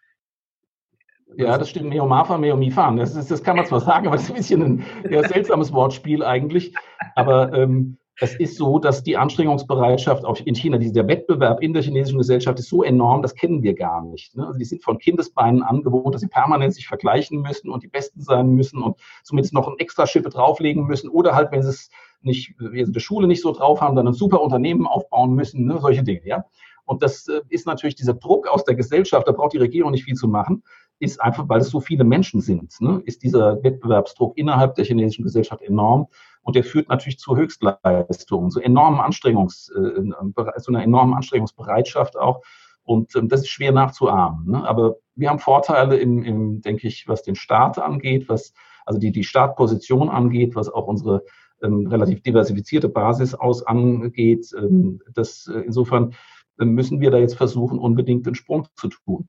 Ja, 1.35 1.57
das 1.57 1.69
stimmt. 1.69 1.89
Meomafa, 1.89 2.37
Meomifan. 2.37 2.97
Das, 2.97 3.15
ist, 3.15 3.29
das 3.29 3.43
kann 3.43 3.57
man 3.57 3.65
zwar 3.65 3.81
sagen, 3.81 4.07
aber 4.07 4.15
das 4.15 4.23
ist 4.25 4.31
ein 4.31 4.37
bisschen 4.37 4.61
ein 4.63 4.85
eher 5.11 5.27
seltsames 5.27 5.71
Wortspiel 5.73 6.23
eigentlich. 6.23 6.73
Aber 7.15 7.53
ähm, 7.53 7.97
es 8.19 8.35
ist 8.35 8.57
so, 8.57 8.79
dass 8.79 9.03
die 9.03 9.15
Anstrengungsbereitschaft 9.15 10.25
auch 10.25 10.39
in 10.43 10.55
China, 10.55 10.77
dieser 10.77 11.07
Wettbewerb 11.07 11.61
in 11.61 11.73
der 11.73 11.83
chinesischen 11.83 12.17
Gesellschaft 12.17 12.57
ist 12.57 12.69
so 12.69 12.83
enorm, 12.83 13.21
das 13.21 13.35
kennen 13.35 13.61
wir 13.61 13.75
gar 13.75 14.03
nicht. 14.03 14.35
Ne? 14.35 14.47
Also 14.47 14.57
die 14.57 14.65
sind 14.65 14.83
von 14.83 14.97
Kindesbeinen 14.97 15.61
angewohnt, 15.61 16.15
dass 16.15 16.21
sie 16.21 16.27
permanent 16.27 16.73
sich 16.73 16.87
vergleichen 16.87 17.41
müssen 17.41 17.69
und 17.69 17.83
die 17.83 17.87
Besten 17.87 18.21
sein 18.21 18.49
müssen 18.49 18.81
und 18.81 18.97
zumindest 19.23 19.53
noch 19.53 19.67
ein 19.67 19.77
extra 19.77 20.07
Schippe 20.07 20.29
drauflegen 20.29 20.87
müssen 20.87 21.09
oder 21.09 21.35
halt, 21.35 21.51
wenn 21.51 21.61
sie 21.61 21.69
es 21.69 21.89
nicht, 22.21 22.55
in 22.59 22.91
der 22.91 22.99
Schule 22.99 23.27
nicht 23.27 23.43
so 23.43 23.51
drauf 23.51 23.81
haben, 23.81 23.95
dann 23.95 24.07
ein 24.07 24.13
super 24.13 24.41
Unternehmen 24.41 24.87
aufbauen 24.87 25.35
müssen, 25.35 25.65
ne? 25.65 25.79
solche 25.79 26.03
Dinge, 26.03 26.25
ja. 26.25 26.45
Und 26.85 27.03
das 27.03 27.27
äh, 27.27 27.41
ist 27.49 27.67
natürlich 27.67 27.95
dieser 27.95 28.15
Druck 28.15 28.47
aus 28.47 28.63
der 28.63 28.73
Gesellschaft, 28.73 29.27
da 29.27 29.31
braucht 29.33 29.53
die 29.53 29.57
Regierung 29.57 29.91
nicht 29.91 30.05
viel 30.05 30.15
zu 30.15 30.27
machen 30.27 30.63
ist 30.99 31.21
einfach, 31.21 31.47
weil 31.47 31.61
es 31.61 31.69
so 31.69 31.79
viele 31.79 32.03
Menschen 32.03 32.41
sind, 32.41 32.73
ne, 32.79 33.01
ist 33.05 33.21
dieser 33.23 33.61
Wettbewerbsdruck 33.63 34.37
innerhalb 34.37 34.75
der 34.75 34.85
chinesischen 34.85 35.23
Gesellschaft 35.23 35.61
enorm 35.61 36.07
und 36.47 36.55
der 36.55 36.63
führt 36.63 36.87
natürlich 36.87 37.19
zu 37.19 37.35
Höchstleistungen, 37.35 38.49
zu 38.49 38.61
enormen 38.61 39.01
Anstrengungs, 39.01 39.69
äh, 39.75 40.61
zu 40.61 40.71
einer 40.71 40.81
enormen 40.81 41.13
Anstrengungsbereitschaft 41.13 42.17
auch. 42.17 42.41
Und 42.83 43.13
ähm, 43.17 43.27
das 43.27 43.41
ist 43.41 43.49
schwer 43.49 43.73
nachzuahmen. 43.73 44.51
Ne? 44.51 44.65
Aber 44.65 44.95
wir 45.15 45.29
haben 45.29 45.39
Vorteile 45.39 45.97
im, 45.97 46.23
im, 46.23 46.61
denke 46.61 46.87
ich, 46.87 47.05
was 47.05 47.21
den 47.21 47.35
Staat 47.35 47.79
angeht, 47.79 48.29
was 48.29 48.53
also 48.85 48.97
die, 48.97 49.11
die 49.11 49.25
Startposition 49.25 50.07
angeht, 50.07 50.55
was 50.55 50.69
auch 50.69 50.87
unsere 50.87 51.25
ähm, 51.61 51.85
relativ 51.87 52.23
diversifizierte 52.23 52.87
Basis 52.87 53.35
aus 53.35 53.67
angeht. 53.67 54.49
Ähm, 54.57 55.01
das, 55.13 55.51
äh, 55.53 55.59
insofern 55.59 56.13
äh, 56.59 56.65
müssen 56.65 57.01
wir 57.01 57.11
da 57.11 57.17
jetzt 57.17 57.35
versuchen, 57.35 57.77
unbedingt 57.77 58.25
den 58.25 58.35
Sprung 58.35 58.67
zu 58.75 58.87
tun. 58.87 59.27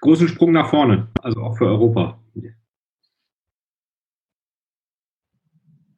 Großen 0.00 0.28
Sprung 0.28 0.52
nach 0.52 0.70
vorne, 0.70 1.08
also 1.22 1.40
auch 1.40 1.58
für 1.58 1.66
Europa. 1.66 2.20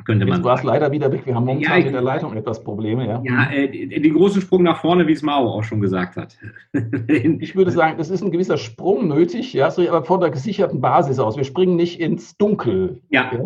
Könnte 0.05 0.27
man 0.27 0.37
Jetzt 0.37 0.45
war 0.45 0.55
es 0.55 0.61
sagen. 0.61 0.69
leider 0.69 0.93
wieder 0.93 1.13
weg. 1.13 1.27
Wir 1.27 1.35
haben 1.35 1.45
momentan 1.45 1.73
Ja, 1.73 1.79
ich- 1.79 1.85
mit 1.85 1.95
der 1.95 2.03
Leitung 2.03 2.35
etwas 2.37 2.63
Probleme. 2.63 3.07
Ja. 3.07 3.23
Ja, 3.25 3.51
äh, 3.53 3.69
den 3.69 4.15
großen 4.15 4.41
Sprung 4.43 4.63
nach 4.63 4.81
vorne, 4.81 5.07
wie 5.07 5.13
es 5.13 5.23
Mao 5.23 5.49
auch 5.49 5.65
schon 5.65 5.81
gesagt 5.81 6.17
hat. 6.17 6.37
Ich 7.09 7.55
würde 7.57 7.71
sagen, 7.71 7.99
es 8.01 8.11
ist 8.11 8.23
ein 8.23 8.31
gewisser 8.31 8.57
Sprung 8.57 9.09
nötig, 9.09 9.53
ja, 9.53 9.71
so, 9.71 9.87
aber 9.89 10.05
von 10.05 10.21
der 10.21 10.31
gesicherten 10.31 10.81
Basis 10.81 11.19
aus. 11.19 11.37
Wir 11.37 11.45
springen 11.45 11.77
nicht 11.77 12.01
ins 12.01 12.37
Dunkel, 12.37 13.01
ja, 13.11 13.31
ja, 13.33 13.41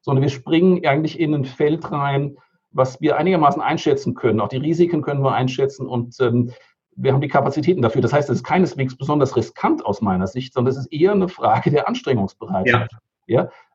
sondern 0.00 0.22
wir 0.22 0.30
springen 0.30 0.84
eigentlich 0.86 1.18
in 1.20 1.34
ein 1.34 1.44
Feld 1.44 1.90
rein, 1.92 2.36
was 2.72 3.00
wir 3.00 3.16
einigermaßen 3.16 3.60
einschätzen 3.62 4.14
können. 4.14 4.40
Auch 4.40 4.48
die 4.48 4.56
Risiken 4.56 5.02
können 5.02 5.22
wir 5.22 5.32
einschätzen 5.34 5.86
und 5.86 6.16
ähm, 6.20 6.50
wir 6.96 7.12
haben 7.12 7.20
die 7.20 7.28
Kapazitäten 7.28 7.80
dafür. 7.82 8.02
Das 8.02 8.12
heißt, 8.12 8.28
es 8.30 8.36
ist 8.38 8.44
keineswegs 8.44 8.96
besonders 8.96 9.36
riskant 9.36 9.84
aus 9.86 10.02
meiner 10.02 10.26
Sicht, 10.26 10.52
sondern 10.52 10.72
es 10.72 10.78
ist 10.78 10.92
eher 10.92 11.12
eine 11.12 11.28
Frage 11.28 11.70
der 11.70 11.88
Anstrengungsbereitschaft. 11.88 12.92
Ja. 12.92 12.98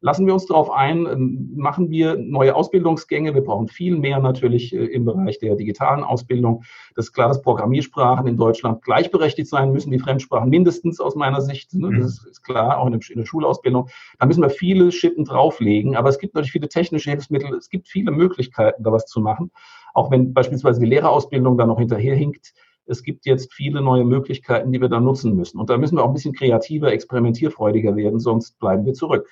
Lassen 0.02 0.28
wir 0.28 0.34
uns 0.34 0.46
darauf 0.46 0.70
ein, 0.70 1.08
ähm, 1.08 1.54
machen 1.56 1.90
wir 1.90 2.18
neue 2.18 2.56
Ausbildungsgänge. 2.56 3.34
Wir 3.34 3.44
brauchen 3.44 3.68
viel 3.68 3.98
mehr 3.98 4.20
natürlich 4.20 4.74
äh, 4.74 4.86
im 4.86 5.06
Bereich 5.06 5.40
der 5.40 5.56
digitalen 5.56 6.04
Ausbildung. 6.04 6.64
Das 6.96 7.06
ist 7.06 7.14
klar, 7.14 7.28
dass 7.30 7.42
Programmiersprachen 7.42 8.28
in 8.28 8.38
Deutschland 8.38 8.84
gleichberechtigt 8.84 9.50
sein 9.50 9.72
müssen, 9.72 9.92
die 9.92 10.00
Fremdsprachen 10.00 10.50
mindestens 10.50 11.00
aus 11.00 11.16
meiner 11.16 11.42
Sicht. 11.42 11.74
Ne? 11.74 11.98
Das 11.98 12.06
ist, 12.06 12.26
ist 12.28 12.44
klar, 12.44 12.78
auch 12.78 12.86
in, 12.86 12.92
der- 12.92 13.10
in 13.10 13.18
der 13.20 13.26
Schulausbildung. 13.26 13.90
Da 14.20 14.26
müssen 14.28 14.44
wir 14.44 14.50
viele 14.52 14.92
Schippen 14.92 15.26
drauflegen. 15.26 15.96
Aber 15.96 16.10
es 16.10 16.20
gibt 16.20 16.36
natürlich 16.36 16.52
viele 16.52 16.70
technische 16.70 17.10
Hilfsmittel. 17.10 17.56
Es 17.56 17.70
gibt 17.70 17.88
viele 17.88 18.12
Möglichkeiten, 18.12 18.84
da 18.84 18.92
was 18.92 19.06
zu 19.08 19.20
machen. 19.20 19.52
Auch 19.94 20.12
wenn 20.12 20.34
beispielsweise 20.34 20.80
die 20.80 20.86
Lehrerausbildung 20.86 21.58
da 21.58 21.66
noch 21.66 21.80
hinterherhinkt. 21.80 22.54
Es 22.86 23.04
gibt 23.04 23.26
jetzt 23.26 23.52
viele 23.52 23.82
neue 23.82 24.06
Möglichkeiten, 24.06 24.72
die 24.72 24.80
wir 24.80 24.88
da 24.88 25.00
nutzen 25.02 25.36
müssen. 25.36 25.60
Und 25.60 25.70
da 25.70 25.78
müssen 25.78 25.98
wir 25.98 26.04
auch 26.04 26.08
ein 26.08 26.14
bisschen 26.14 26.34
kreativer, 26.34 26.92
experimentierfreudiger 26.94 27.96
werden, 27.98 28.20
sonst 28.20 28.58
bleiben 28.60 28.86
wir 28.86 28.94
zurück 28.94 29.28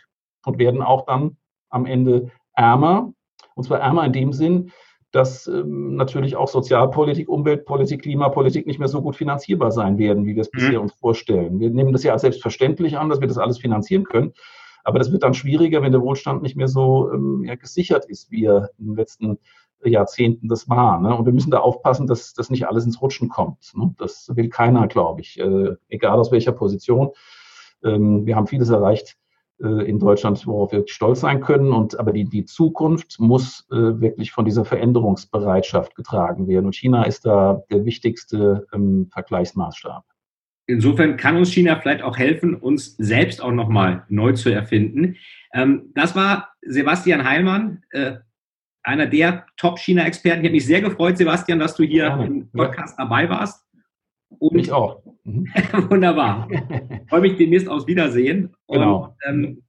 und 0.45 0.59
werden 0.59 0.81
auch 0.81 1.05
dann 1.05 1.37
am 1.69 1.85
Ende 1.85 2.31
ärmer. 2.53 3.13
Und 3.55 3.63
zwar 3.63 3.79
ärmer 3.79 4.05
in 4.05 4.13
dem 4.13 4.33
Sinn, 4.33 4.71
dass 5.11 5.47
ähm, 5.47 5.95
natürlich 5.95 6.35
auch 6.35 6.49
Sozialpolitik, 6.49 7.29
Umweltpolitik, 7.29 8.01
Klimapolitik 8.01 8.67
nicht 8.67 8.79
mehr 8.79 8.89
so 8.89 9.01
gut 9.01 9.15
finanzierbar 9.15 9.71
sein 9.71 9.97
werden, 9.97 10.25
wie 10.25 10.35
wir 10.35 10.41
es 10.41 10.51
Mhm. 10.51 10.57
bisher 10.57 10.81
uns 10.81 10.93
vorstellen. 10.93 11.59
Wir 11.59 11.69
nehmen 11.69 11.93
das 11.93 12.03
ja 12.03 12.11
als 12.11 12.21
selbstverständlich 12.21 12.97
an, 12.97 13.09
dass 13.09 13.21
wir 13.21 13.27
das 13.27 13.37
alles 13.37 13.57
finanzieren 13.57 14.03
können. 14.03 14.33
Aber 14.83 14.99
das 14.99 15.11
wird 15.11 15.23
dann 15.23 15.33
schwieriger, 15.33 15.81
wenn 15.81 15.93
der 15.93 16.01
Wohlstand 16.01 16.43
nicht 16.43 16.57
mehr 16.57 16.67
so 16.67 17.11
ähm, 17.11 17.43
ja, 17.45 17.55
gesichert 17.55 18.05
ist, 18.05 18.29
wie 18.29 18.45
er 18.45 18.71
in 18.77 18.87
den 18.87 18.95
letzten 18.95 19.39
Jahrzehnten 19.83 20.47
das 20.47 20.67
war. 20.69 20.99
Ne? 20.99 21.15
Und 21.15 21.25
wir 21.25 21.33
müssen 21.33 21.51
da 21.51 21.59
aufpassen, 21.59 22.07
dass 22.07 22.33
das 22.33 22.49
nicht 22.49 22.67
alles 22.67 22.85
ins 22.85 23.01
Rutschen 23.01 23.29
kommt. 23.29 23.71
Ne? 23.75 23.95
Das 23.97 24.29
will 24.35 24.49
keiner, 24.49 24.87
glaube 24.87 25.21
ich, 25.21 25.39
äh, 25.39 25.75
egal 25.89 26.19
aus 26.19 26.31
welcher 26.31 26.51
Position. 26.51 27.11
Ähm, 27.83 28.25
wir 28.25 28.35
haben 28.35 28.47
vieles 28.47 28.69
erreicht 28.69 29.17
in 29.59 29.99
Deutschland, 29.99 30.45
worauf 30.47 30.71
wir 30.71 30.83
stolz 30.87 31.21
sein 31.21 31.39
können. 31.39 31.71
Und 31.71 31.97
aber 31.99 32.11
die, 32.11 32.25
die 32.25 32.45
Zukunft 32.45 33.19
muss 33.19 33.65
äh, 33.71 33.75
wirklich 33.75 34.31
von 34.31 34.45
dieser 34.45 34.65
Veränderungsbereitschaft 34.65 35.95
getragen 35.95 36.47
werden. 36.47 36.65
Und 36.65 36.75
China 36.75 37.03
ist 37.03 37.25
da 37.25 37.63
der 37.71 37.85
wichtigste 37.85 38.67
ähm, 38.73 39.07
Vergleichsmaßstab. 39.11 40.03
Insofern 40.67 41.15
kann 41.15 41.37
uns 41.37 41.51
China 41.51 41.79
vielleicht 41.79 42.01
auch 42.01 42.17
helfen, 42.17 42.55
uns 42.55 42.97
selbst 42.97 43.41
auch 43.41 43.51
nochmal 43.51 44.03
neu 44.09 44.33
zu 44.33 44.49
erfinden. 44.49 45.15
Ähm, 45.53 45.91
das 45.93 46.15
war 46.15 46.49
Sebastian 46.61 47.23
Heilmann, 47.23 47.83
äh, 47.91 48.15
einer 48.83 49.07
der 49.07 49.45
Top-China-Experten. 49.57 50.41
Ich 50.41 50.47
habe 50.47 50.55
mich 50.55 50.65
sehr 50.65 50.81
gefreut, 50.81 51.17
Sebastian, 51.17 51.59
dass 51.59 51.75
du 51.75 51.83
hier 51.83 52.05
Gerne. 52.05 52.25
im 52.25 52.51
Podcast 52.51 52.97
dabei 52.97 53.29
warst. 53.29 53.64
Und 54.29 54.53
Mich 54.53 54.71
auch. 54.71 55.01
Mhm. 55.23 55.47
wunderbar. 55.89 56.47
Ich 56.49 57.09
freue 57.09 57.21
mich 57.21 57.37
demnächst 57.37 57.67
aufs 57.67 57.87
Wiedersehen. 57.87 58.53
Genau. 58.67 59.15
Und 59.27 59.45
ähm, 59.45 59.63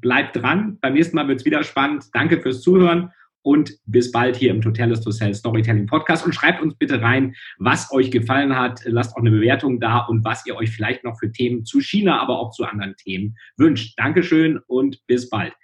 bleibt 0.00 0.36
dran. 0.36 0.78
Beim 0.80 0.94
nächsten 0.94 1.16
Mal 1.16 1.28
wird 1.28 1.40
es 1.40 1.44
wieder 1.44 1.62
spannend. 1.62 2.06
Danke 2.12 2.40
fürs 2.40 2.62
Zuhören 2.62 3.10
und 3.42 3.78
bis 3.86 4.12
bald 4.12 4.36
hier 4.36 4.50
im 4.50 4.60
Totalis 4.60 5.00
to 5.00 5.10
Sell 5.10 5.34
Storytelling 5.34 5.86
Podcast. 5.86 6.24
Und 6.24 6.34
schreibt 6.34 6.62
uns 6.62 6.74
bitte 6.76 7.00
rein, 7.00 7.34
was 7.58 7.90
euch 7.92 8.10
gefallen 8.10 8.56
hat. 8.56 8.80
Lasst 8.84 9.14
auch 9.14 9.20
eine 9.20 9.30
Bewertung 9.30 9.80
da 9.80 9.98
und 10.00 10.24
was 10.24 10.46
ihr 10.46 10.56
euch 10.56 10.70
vielleicht 10.70 11.04
noch 11.04 11.18
für 11.18 11.32
Themen 11.32 11.64
zu 11.64 11.80
China, 11.80 12.20
aber 12.20 12.38
auch 12.38 12.50
zu 12.52 12.64
anderen 12.64 12.96
Themen 12.96 13.36
wünscht. 13.56 13.98
Dankeschön 13.98 14.60
und 14.66 15.04
bis 15.06 15.30
bald. 15.30 15.54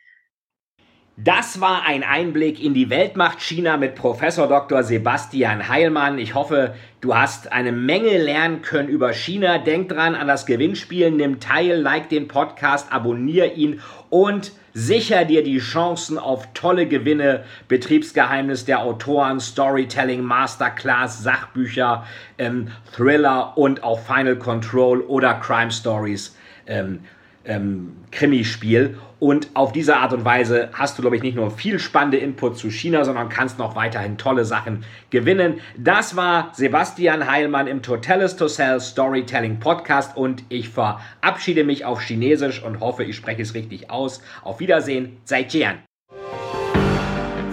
Das 1.19 1.63
war 1.63 1.87
ein 1.87 2.03
Einblick 2.03 2.63
in 2.63 2.75
die 2.75 2.91
Weltmacht 2.91 3.41
China 3.41 3.79
mit 3.79 3.95
Professor 3.95 4.49
Dr. 4.49 4.83
Sebastian 4.83 5.67
Heilmann. 5.67 6.19
Ich 6.19 6.35
hoffe, 6.35 6.75
du 7.01 7.17
hast 7.17 7.53
eine 7.53 7.73
Menge 7.73 8.19
lernen 8.19 8.61
können 8.61 8.91
über 8.91 9.15
China. 9.15 9.57
Denk 9.57 9.89
dran 9.89 10.15
an 10.15 10.29
das 10.29 10.45
Gewinnspiel, 10.45 11.11
nimm 11.11 11.41
teil, 11.41 11.81
like 11.81 12.11
den 12.11 12.29
Podcast, 12.29 12.93
abonniere 12.93 13.47
ihn 13.47 13.81
und 14.11 14.53
sicher 14.75 15.25
dir 15.25 15.43
die 15.43 15.57
Chancen 15.57 16.19
auf 16.19 16.53
tolle 16.53 16.87
Gewinne, 16.87 17.45
Betriebsgeheimnis 17.67 18.67
der 18.67 18.83
Autoren, 18.83 19.41
Storytelling, 19.41 20.23
Masterclass, 20.23 21.23
Sachbücher, 21.23 22.05
ähm, 22.37 22.69
Thriller 22.95 23.57
und 23.57 23.83
auch 23.83 24.01
Final 24.01 24.37
Control 24.37 25.01
oder 25.01 25.33
Crime 25.33 25.71
Stories. 25.71 26.37
Ähm, 26.67 27.01
ähm, 27.47 27.97
Krimispiel. 28.11 28.99
Und 29.19 29.49
auf 29.55 29.73
diese 29.73 29.97
Art 29.97 30.13
und 30.13 30.25
Weise 30.25 30.69
hast 30.75 30.99
du, 30.99 31.03
glaube 31.03 31.17
ich, 31.17 31.23
nicht 31.23 31.37
nur 31.37 31.51
viel 31.51 31.79
spannende 31.79 32.19
Input 32.19 32.59
zu 32.59 32.71
China, 32.71 33.05
sondern 33.05 33.31
kannst 33.31 33.59
noch 33.59 33.75
weiterhin 33.75 34.19
tolle 34.19 34.45
Sachen 34.45 34.85
gewinnen. 35.09 35.61
Das 35.79 36.17
war 36.17 36.51
Sebastian 36.53 37.31
Heilmann 37.31 37.67
im 37.67 37.81
Totalis 37.81 38.37
to 38.37 38.47
Sell 38.47 38.79
Storytelling 38.79 39.59
Podcast 39.59 40.17
und 40.17 40.45
ich 40.51 40.69
verabschiede 40.69 41.65
mich 41.65 41.87
auf 41.87 42.03
Chinesisch 42.03 42.63
und 42.63 42.81
hoffe, 42.81 43.05
ich 43.05 43.17
spreche 43.17 43.41
es 43.41 43.55
richtig 43.55 43.91
aus. 43.91 44.21
Auf 44.43 44.61
Wiedersehen, 44.61 45.17
Zaijian. 45.25 45.77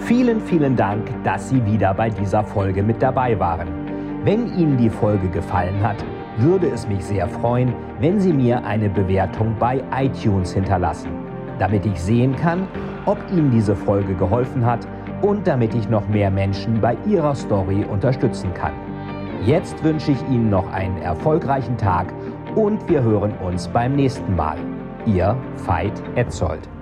Vielen, 0.04 0.42
vielen 0.42 0.76
Dank, 0.76 1.08
dass 1.24 1.48
Sie 1.48 1.64
wieder 1.64 1.94
bei 1.94 2.10
dieser 2.10 2.44
Folge 2.44 2.82
mit 2.82 3.00
dabei 3.00 3.38
waren. 3.38 3.68
Wenn 4.22 4.54
Ihnen 4.58 4.76
die 4.76 4.90
Folge 4.90 5.28
gefallen 5.30 5.82
hat, 5.82 5.96
würde 6.36 6.68
es 6.68 6.86
mich 6.86 7.02
sehr 7.04 7.26
freuen, 7.26 7.74
wenn 8.00 8.20
Sie 8.20 8.32
mir 8.32 8.64
eine 8.64 8.90
Bewertung 8.90 9.56
bei 9.58 9.82
iTunes 9.94 10.52
hinterlassen, 10.52 11.10
damit 11.58 11.86
ich 11.86 12.00
sehen 12.00 12.34
kann, 12.36 12.66
ob 13.06 13.18
Ihnen 13.30 13.50
diese 13.50 13.76
Folge 13.76 14.14
geholfen 14.14 14.64
hat 14.64 14.86
und 15.22 15.46
damit 15.46 15.74
ich 15.74 15.88
noch 15.88 16.06
mehr 16.08 16.30
Menschen 16.30 16.80
bei 16.80 16.96
ihrer 17.06 17.34
Story 17.34 17.84
unterstützen 17.84 18.52
kann. 18.54 18.72
Jetzt 19.44 19.82
wünsche 19.84 20.12
ich 20.12 20.22
Ihnen 20.28 20.50
noch 20.50 20.70
einen 20.72 20.98
erfolgreichen 21.02 21.76
Tag 21.76 22.12
und 22.54 22.88
wir 22.88 23.02
hören 23.02 23.32
uns 23.38 23.68
beim 23.68 23.94
nächsten 23.94 24.34
Mal. 24.36 24.58
Ihr 25.06 25.36
Veit 25.66 26.02
Etzold. 26.14 26.73